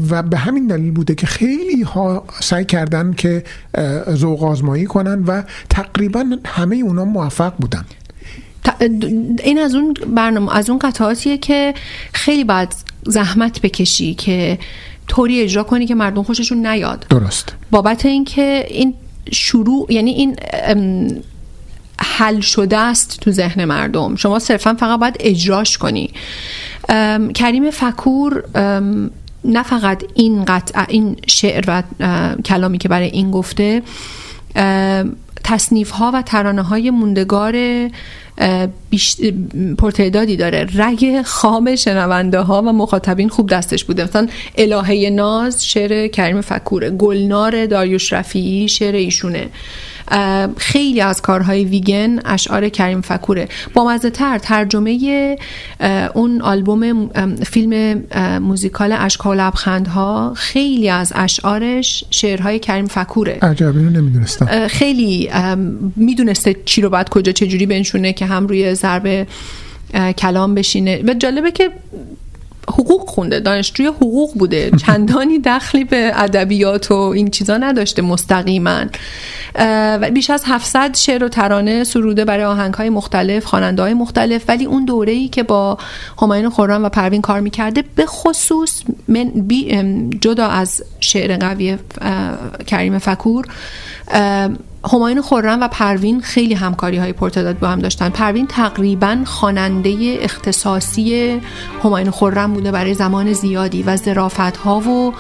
و 0.10 0.24
به 0.24 0.38
همین 0.38 0.68
دلیل 0.68 0.92
بوده 0.92 1.16
که 1.16 1.28
خیلی 1.28 1.82
ها 1.82 2.26
سعی 2.40 2.66
کردن 2.66 3.14
که 3.14 3.44
ذوق 4.10 4.44
آزمایی 4.44 4.86
کنن 4.86 5.24
و 5.24 5.44
تقریبا 5.70 6.26
همه 6.46 6.76
اونا 6.76 7.06
موفق 7.06 7.54
بودن. 7.60 7.86
این 9.44 9.60
از 9.60 9.76
اون 9.76 9.94
برنامه 10.16 10.56
از 10.56 10.70
اون 10.70 10.80
قطعاتیه 10.80 11.38
که 11.38 11.74
خیلی 12.14 12.44
باید 12.44 12.76
زحمت 13.06 13.62
بکشی 13.62 14.14
که 14.14 14.60
طوری 15.08 15.42
اجرا 15.42 15.64
کنی 15.64 15.88
که 15.88 15.96
مردم 15.96 16.24
خوششون 16.24 16.68
نیاد. 16.68 17.06
درست. 17.10 17.54
بابت 17.72 18.06
اینکه 18.06 18.66
این 18.68 18.94
شروع 19.32 19.94
یعنی 19.94 20.12
این 20.12 20.36
حل 22.00 22.40
شده 22.40 22.78
است 22.78 23.20
تو 23.20 23.32
ذهن 23.32 23.66
مردم. 23.66 24.16
شما 24.16 24.40
صرفا 24.40 24.74
فقط 24.74 25.00
باید 25.00 25.16
اجراش 25.20 25.78
کنی. 25.78 26.14
کریم 27.36 27.72
فکور 27.72 28.44
نه 29.46 29.64
فقط 29.64 30.04
این 30.14 30.46
قطع 30.46 30.86
این 30.90 31.18
شعر 31.28 31.64
و 31.68 31.84
کلامی 32.46 32.78
که 32.78 32.90
برای 32.90 33.08
این 33.08 33.32
گفته 33.32 33.82
تصنیف 35.44 35.90
ها 35.90 36.12
و 36.14 36.22
ترانه 36.22 36.62
های 36.62 36.90
موندگار 36.90 37.56
بیش... 38.90 39.18
پرتعدادی 39.78 40.38
داره. 40.38 40.68
رگ 40.76 41.22
خام 41.22 41.76
شنونده 41.76 42.40
ها 42.40 42.62
و 42.62 42.66
مخاطبین 42.66 43.30
خوب 43.30 43.50
دستش 43.50 43.84
بوده. 43.84 44.04
مثلا 44.04 44.28
الهه 44.58 45.10
ناز 45.10 45.66
شعر 45.66 46.08
کریم 46.08 46.42
فکوره 46.42 46.90
گلنار 46.90 47.66
داریوش 47.66 48.14
رفیعی 48.14 48.68
شعر 48.70 48.96
ایشونه. 48.96 49.48
خیلی 50.58 51.02
از 51.02 51.22
کارهای 51.22 51.64
ویگن 51.64 52.20
اشعار 52.26 52.70
کریم 52.70 53.02
فکوره. 53.02 53.48
با 53.74 53.98
تر 53.98 54.38
ترجمه 54.38 55.38
اون 56.14 56.42
آلبوم 56.42 57.10
فیلم 57.44 58.04
موزیکال 58.40 58.96
اشکال 59.00 59.38
و 59.38 59.42
لبخندها 59.42 60.34
خیلی 60.36 60.90
از 60.90 61.14
اشعارش 61.16 62.04
شعرهای 62.10 62.60
کریم 62.60 62.88
فکوره. 62.88 63.38
عجب 63.42 63.78
اینو 63.78 63.90
نمی‌دونستم. 63.90 64.68
خیلی 64.68 65.23
می‌دونسته 65.96 66.56
چی 66.66 66.82
رو 66.82 66.90
باید 66.90 67.10
کجا 67.10 67.32
چه 67.32 67.48
جوری 67.48 67.66
بنشونه 67.66 68.14
که 68.14 68.26
هم 68.26 68.48
روی 68.48 68.76
ضرب 68.76 69.28
کلام 70.18 70.56
بشینه. 70.56 71.02
و 71.08 71.14
جالبه 71.14 71.52
که 71.52 71.72
حقوق 72.68 73.10
خونده 73.10 73.40
دانشجوی 73.40 73.88
حقوق 73.88 74.34
بوده. 74.38 74.72
چندانی 74.86 75.40
دخلی 75.40 75.84
به 75.84 76.12
ادبیات 76.16 76.92
و 76.92 76.96
این 76.96 77.30
چیزا 77.30 77.58
نداشته 77.58 78.02
مستقیما. 78.02 78.86
و 80.02 80.12
بیش 80.14 80.30
از 80.30 80.44
700 80.46 80.96
شعر 80.96 81.24
و 81.24 81.30
ترانه 81.30 81.84
سروده 81.84 82.26
برای 82.26 82.44
آهنگ 82.44 82.74
های 82.74 82.90
مختلف 82.90 83.46
خواننده 83.46 83.82
های 83.82 83.94
مختلف. 83.94 84.44
ولی 84.48 84.66
اون 84.66 84.86
دوره 84.86 85.12
ای 85.12 85.28
که 85.28 85.44
با 85.44 85.78
همایون 86.22 86.50
خرم 86.50 86.84
و 86.84 86.90
پروین 86.90 87.22
کار 87.22 87.40
می‌کرده 87.40 87.84
به 87.96 88.06
خصوص 88.06 88.82
من 89.08 89.24
بی 89.24 89.84
جدا 90.22 90.48
از 90.48 90.84
شعر 91.00 91.38
قوی 91.38 91.78
کریم 92.68 93.00
فکور 93.00 93.46
اه، 94.84 94.92
همایون 94.92 95.22
خرم 95.22 95.62
و 95.62 95.68
پروین 95.68 96.22
خیلی 96.22 96.54
همکاری 96.54 96.98
های 96.98 97.14
پرتداد 97.14 97.60
با 97.60 97.68
هم 97.68 97.80
داشتن. 97.80 98.10
پروین 98.10 98.48
تقریبا 98.48 99.18
خواننده 99.26 100.18
اختصاصی 100.22 101.42
همایون 101.84 102.12
خرم 102.12 102.54
بوده 102.54 102.72
برای 102.72 102.94
زمان 102.94 103.34
زیادی 103.34 103.84
و 103.84 103.96
ظرافت 103.96 104.58
ها 104.58 104.80
و 104.80 105.14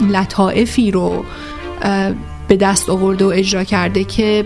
لطائفی 0.00 0.90
رو 0.90 1.24
به 2.48 2.56
دست 2.56 2.90
آورده 2.90 3.24
و 3.24 3.28
اجرا 3.28 3.64
کرده 3.64 4.04
که 4.04 4.44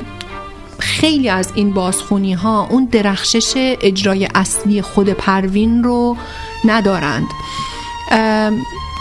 خیلی 0.78 1.28
از 1.28 1.52
این 1.54 1.72
بازخونی 1.72 2.32
ها 2.32 2.66
اون 2.70 2.84
درخشش 2.84 3.76
اجرای 3.82 4.28
اصلی 4.34 4.82
خود 4.82 5.08
پروین 5.08 5.84
رو 5.84 6.16
ندارند. 6.64 7.26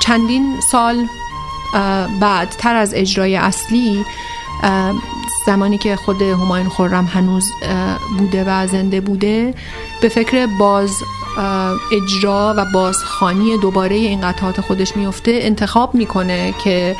چندین 0.02 0.56
سال 0.72 1.06
بعد 2.22 2.50
تر 2.50 2.76
از 2.76 2.94
اجرای 2.94 3.36
اصلی 3.36 4.06
زمانی 5.46 5.78
که 5.78 5.96
خود 5.96 6.22
همایون 6.22 6.70
خورم 6.70 7.06
هنوز 7.06 7.52
بوده 8.18 8.44
و 8.48 8.68
زنده 8.68 9.02
بوده 9.02 9.54
به 10.02 10.10
فکر 10.10 10.48
باز 10.60 10.92
اجرا 11.92 12.54
و 12.58 12.66
بازخانی 12.74 13.58
دوباره 13.58 13.96
این 13.96 14.22
قطعات 14.22 14.62
خودش 14.62 14.98
میفته 14.98 15.40
انتخاب 15.42 15.96
می‌کنه 15.96 16.54
که 16.64 16.96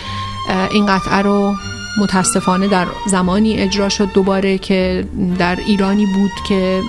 این 0.72 0.86
قطعه 0.86 1.22
رو 1.22 1.56
متاسفانه 1.98 2.68
در 2.68 2.88
زمانی 3.08 3.58
اجرا 3.58 3.90
شد 3.90 4.12
دوباره 4.12 4.58
که 4.58 5.08
در 5.40 5.56
ایرانی 5.56 6.06
بود 6.06 6.32
که 6.48 6.82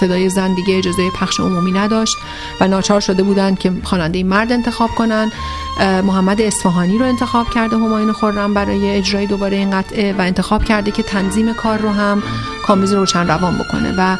صدای 0.00 0.28
زن 0.28 0.54
دیگه 0.54 0.78
اجازه 0.78 1.10
پخش 1.10 1.40
عمومی 1.40 1.72
نداشت 1.72 2.16
و 2.60 2.68
ناچار 2.68 3.00
شده 3.00 3.22
بودند 3.22 3.58
که 3.58 3.72
خواننده 3.84 4.22
مرد 4.22 4.52
انتخاب 4.52 4.90
کنن 4.90 5.32
محمد 5.80 6.40
اصفهانی 6.40 6.98
رو 6.98 7.04
انتخاب 7.04 7.50
کرده 7.50 7.76
همایون 7.76 8.12
خرم 8.12 8.54
برای 8.54 8.96
اجرای 8.96 9.26
دوباره 9.26 9.56
این 9.56 9.70
قطعه 9.70 10.12
و 10.12 10.20
انتخاب 10.20 10.64
کرده 10.64 10.90
که 10.90 11.02
تنظیم 11.02 11.54
کار 11.54 11.78
رو 11.78 11.90
هم 11.90 12.22
کامبیز 12.66 12.92
روشن 12.92 13.26
روان 13.26 13.58
بکنه 13.58 13.94
و 13.98 14.16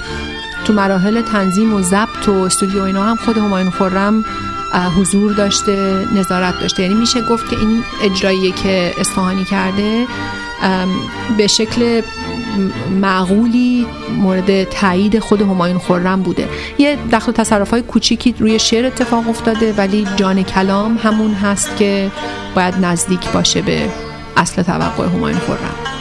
تو 0.65 0.73
مراحل 0.73 1.23
تنظیم 1.23 1.74
و 1.74 1.82
ضبط 1.82 2.28
و 2.28 2.32
استودیو 2.32 2.82
اینا 2.82 3.05
هم 3.05 3.16
خود 3.16 3.39
همایون 3.39 3.70
خرم 3.70 4.24
حضور 4.99 5.32
داشته 5.32 6.07
نظارت 6.15 6.61
داشته. 6.61 6.82
یعنی 6.82 6.95
میشه 6.95 7.20
گفت 7.23 7.51
که 7.51 7.59
این 7.59 7.85
اجرایی 8.03 8.53
که 8.53 8.95
اصفهانی 8.99 9.45
کرده 9.45 10.07
به 11.36 11.47
شکل 11.47 12.03
معقولی 13.01 13.86
مورد 14.22 14.64
تایید 14.64 15.18
خود 15.18 15.43
همایون 15.43 15.78
خورم 15.78 16.22
بوده. 16.22 16.48
یه 16.78 16.98
دخل 17.12 17.30
و 17.30 17.32
تصرف 17.32 17.70
های 17.70 17.82
کوچیکی 17.82 18.35
روی 18.39 18.59
شعر 18.59 18.86
اتفاق 18.86 19.28
افتاده 19.28 19.72
ولی 19.72 20.06
جان 20.16 20.43
کلام 20.43 20.98
همون 21.02 21.35
هست 21.35 21.76
که 21.76 22.10
باید 22.55 22.74
نزدیک 22.82 23.28
باشه 23.28 23.62
به 23.62 23.89
اصل 24.36 24.62
توقع 24.62 25.06
همایون 25.06 25.39
خورم 25.39 25.98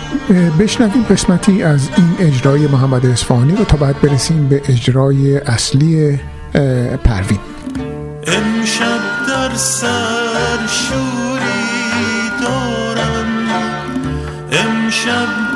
بشنویم 0.59 1.03
قسمتی 1.03 1.63
از 1.63 1.89
این 1.97 2.27
اجرای 2.27 2.67
محمد 2.67 3.05
اصفهانی 3.05 3.55
رو 3.55 3.65
تا 3.65 3.77
بعد 3.77 4.01
برسیم 4.01 4.47
به 4.47 4.61
اجرای 4.69 5.38
اصلی 5.38 6.19
پروین. 7.03 7.39
امشب 8.27 8.99
در 9.27 9.55
سر 9.55 10.67
شوری 10.67 12.29
دارم. 12.43 13.47
امشب 14.51 15.47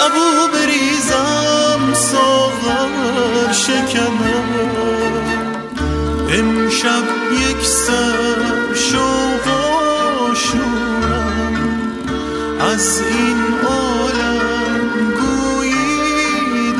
سبو 0.00 0.48
بریزم 0.52 1.94
ساغر 1.94 3.52
شکنم 3.52 4.48
امشب 6.32 7.04
یک 7.32 7.66
سر 7.66 8.74
شوق 8.74 9.46
از 12.60 13.00
این 13.00 13.36
عالم 13.68 14.80
گویی 15.20 16.74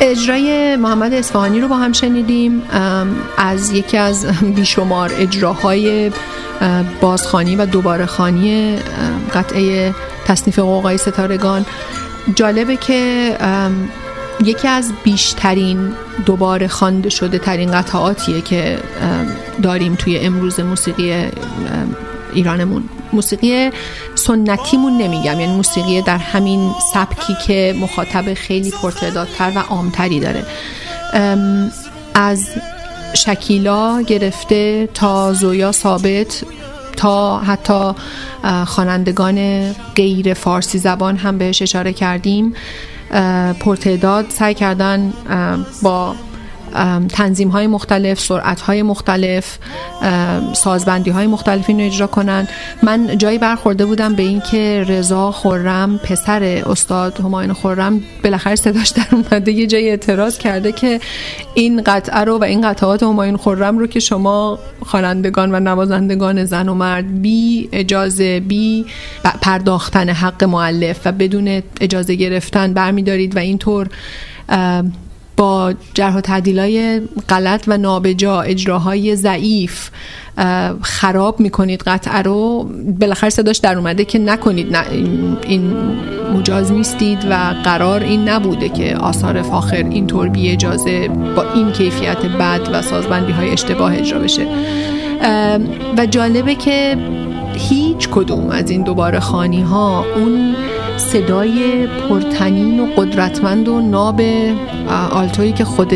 اجرای 0.00 0.76
محمد 0.76 1.12
اصفهانی 1.12 1.60
رو 1.60 1.68
با 1.68 1.76
هم 1.76 1.92
شنیدیم. 1.92 2.62
از 3.36 3.70
یکی 3.70 3.96
از 3.96 4.26
بیشمار 4.42 5.12
اجراهای 5.18 6.10
بازخانی 7.00 7.56
و 7.56 7.66
دوباره 7.66 8.06
خانی 8.06 8.76
قطعه 9.34 9.94
تصنیف 10.26 10.58
قوقای 10.58 10.98
ستارگان. 10.98 11.66
جالبه 12.34 12.76
که 12.76 13.32
یکی 14.44 14.68
از 14.68 14.92
بیشترین 15.04 15.92
دوباره 16.26 16.68
خوانده 16.68 17.08
شده 17.08 17.38
ترین 17.38 17.70
قطعاتیه 17.70 18.40
که 18.40 18.78
داریم 19.62 19.94
توی 19.94 20.18
امروز 20.18 20.60
موسیقی 20.60 21.30
ایرانمون. 22.32 22.88
موسیقی 23.12 23.70
سنتیمون 24.14 24.98
نمیگم 24.98 25.40
یعنی 25.40 25.56
موسیقی 25.56 26.02
در 26.02 26.18
همین 26.18 26.72
سبکی 26.94 27.34
که 27.46 27.74
مخاطب 27.80 28.34
خیلی 28.34 28.70
پرتعدادتر 28.70 29.52
و 29.56 29.58
عامتری 29.58 30.20
داره. 30.20 30.44
از 32.14 32.48
شکیلا 33.16 34.02
گرفته 34.02 34.88
تا 34.94 35.32
زویا 35.32 35.72
ثابت 35.72 36.44
تا 36.96 37.38
حتی 37.38 37.92
خوانندگان 38.66 39.72
غیر 39.72 40.34
فارسی 40.34 40.78
زبان 40.78 41.16
هم 41.16 41.38
بهش 41.38 41.62
اشاره 41.62 41.92
کردیم. 41.92 42.54
پرتعداد 43.60 44.26
سعی 44.28 44.54
کردن 44.54 45.12
با 45.82 46.14
تنظیم 47.08 47.48
های 47.48 47.66
مختلف 47.66 48.20
سرعت 48.20 48.60
های 48.60 48.82
مختلف 48.82 49.58
سازبندی 50.52 51.10
های 51.10 51.26
مختلف 51.26 51.64
اینو 51.68 51.84
اجرا 51.84 52.06
کنن 52.06 52.48
من 52.82 53.18
جایی 53.18 53.38
برخورده 53.38 53.84
بودم 53.84 54.14
به 54.14 54.22
این 54.22 54.40
که 54.40 54.84
رضا 54.88 55.32
خورم 55.32 55.98
پسر 55.98 56.42
استاد 56.42 57.20
همایون 57.20 57.52
خورم 57.52 58.00
بالاخره 58.24 58.56
صداش 58.56 58.88
در 58.88 59.06
اومده 59.12 59.52
یه 59.52 59.66
جایی 59.66 59.88
اعتراض 59.88 60.38
کرده 60.38 60.72
که 60.72 61.00
این 61.54 61.82
قطعه 61.82 62.20
رو 62.20 62.38
و 62.38 62.44
این 62.44 62.70
قطعات 62.70 63.02
همایون 63.02 63.36
خورم 63.36 63.78
رو 63.78 63.86
که 63.86 64.00
شما 64.00 64.58
خوانندگان 64.86 65.54
و 65.54 65.60
نوازندگان 65.60 66.44
زن 66.44 66.68
و 66.68 66.74
مرد 66.74 67.22
بی 67.22 67.68
اجازه 67.72 68.40
بی 68.40 68.86
پرداختن 69.42 70.08
حق 70.08 70.44
معلف 70.44 71.00
و 71.04 71.12
بدون 71.12 71.62
اجازه 71.80 72.14
گرفتن 72.14 72.74
برمیدارید 72.74 73.36
و 73.36 73.38
اینطور 73.38 73.88
با 75.36 75.74
جرح 75.94 76.16
و 76.16 76.20
تعدیلای 76.20 77.00
غلط 77.28 77.64
و 77.66 77.78
نابجا 77.78 78.40
اجراهای 78.40 79.16
ضعیف 79.16 79.90
خراب 80.82 81.40
می‌کنید 81.40 81.82
قطعه 81.82 82.22
رو. 82.22 82.70
بالاخره 83.00 83.30
صداش 83.30 83.58
در 83.58 83.76
اومده 83.78 84.04
که 84.04 84.18
نکنید 84.18 84.76
این 85.42 85.76
مجاز 86.34 86.72
نیستید 86.72 87.18
و 87.30 87.54
قرار 87.64 88.00
این 88.00 88.28
نبوده 88.28 88.68
که 88.68 88.96
آثار 88.96 89.42
فاخر 89.42 89.76
اینطور 89.76 90.28
بی 90.28 90.50
اجازه 90.50 91.08
با 91.36 91.52
این 91.54 91.72
کیفیت 91.72 92.26
بد 92.26 92.60
و 92.72 92.82
سازبندی 92.82 93.32
های 93.32 93.50
اشتباه 93.50 93.98
اجرا 93.98 94.18
بشه. 94.18 94.46
و 95.98 96.06
جالبه 96.06 96.54
که 96.54 96.96
هیچ 97.54 98.08
کدوم 98.08 98.50
از 98.50 98.70
این 98.70 98.82
دوباره 98.82 99.20
خانی 99.20 99.62
ها 99.62 100.04
اون 100.16 100.56
صدای 100.96 101.86
پرتنین 101.86 102.80
و 102.80 102.86
قدرتمند 102.96 103.68
و 103.68 103.80
ناب 103.80 104.20
آلتویی 105.10 105.52
که 105.52 105.64
خود 105.64 105.92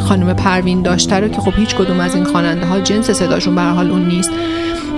خانم 0.00 0.34
پروین 0.34 0.82
داشته 0.82 1.20
رو 1.20 1.28
که 1.28 1.40
خب 1.40 1.52
هیچ 1.56 1.74
کدوم 1.74 2.00
از 2.00 2.14
این 2.14 2.24
خواننده 2.24 2.66
ها 2.66 2.80
جنس 2.80 3.10
صداشون 3.10 3.54
به 3.54 3.62
حال 3.62 3.90
اون 3.90 4.08
نیست. 4.08 4.30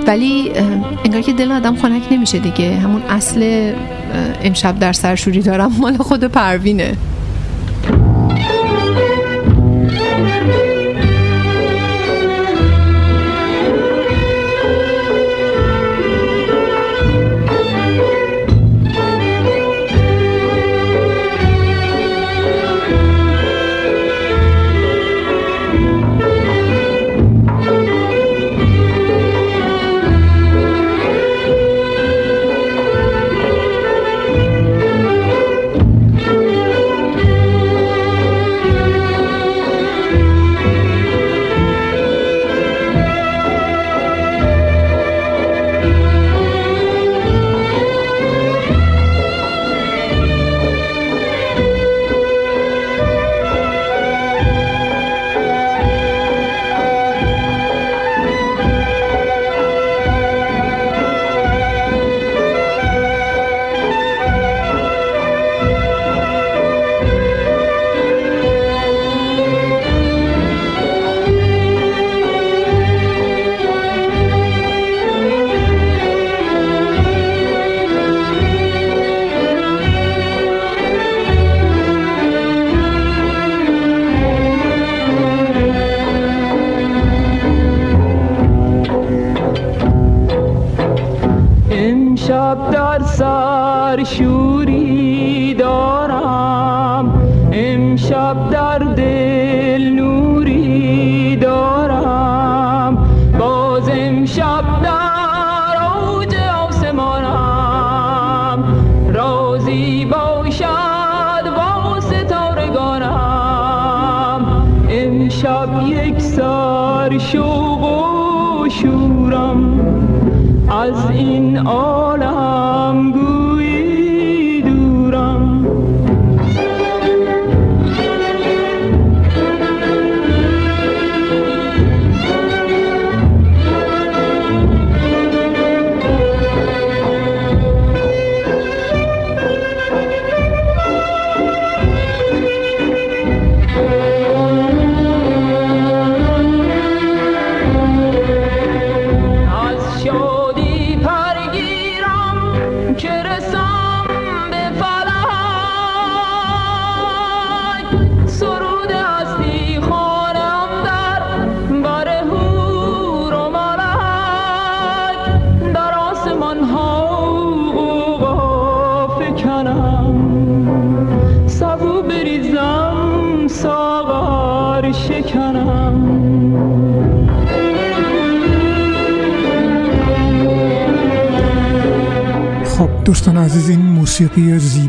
ولی 0.07 0.53
انگار 1.05 1.21
که 1.21 1.33
دل 1.33 1.53
آدم 1.53 1.77
خنک 1.77 2.03
نمیشه 2.11 2.39
دیگه. 2.39 2.77
همون 2.77 3.03
اصل 3.09 3.73
امشب 4.43 4.79
در 4.79 4.93
سرشوری 4.93 5.43
دارم 5.43 5.73
مال 5.79 5.97
خود 5.97 6.25
پروینه. 6.25 6.95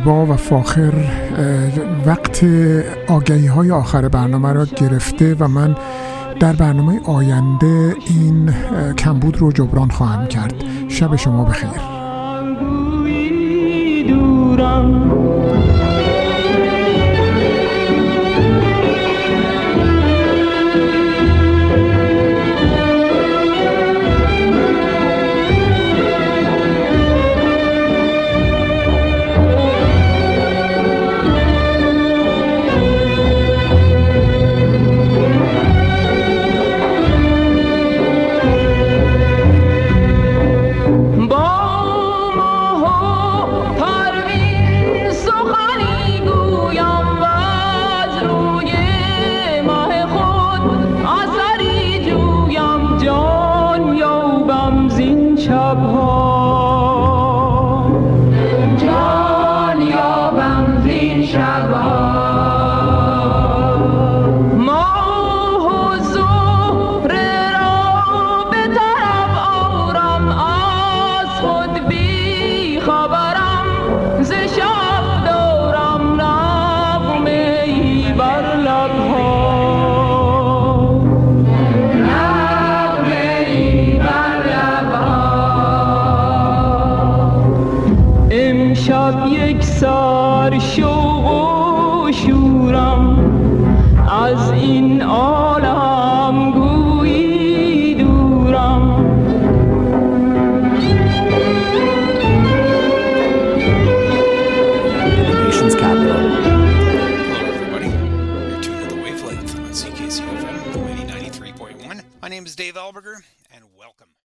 زیبا 0.08 0.26
و 0.26 0.36
فاخر 0.36 0.94
وقت 2.06 2.46
آگهی 3.08 3.48
های 3.48 3.72
آخر 3.72 4.08
برنامه 4.08 4.54
را 4.54 4.66
گرفته 4.66 5.36
و 5.40 5.48
من 5.48 5.76
در 6.40 6.54
برنامه 6.54 7.00
آینده 7.06 7.96
این 8.10 8.54
کمبود 8.98 9.38
رو 9.38 9.52
جبران 9.52 9.90
خواهم 9.90 10.28
کرد. 10.28 10.54
شب 10.88 11.16
شما 11.16 11.44
بخیر. 11.44 11.70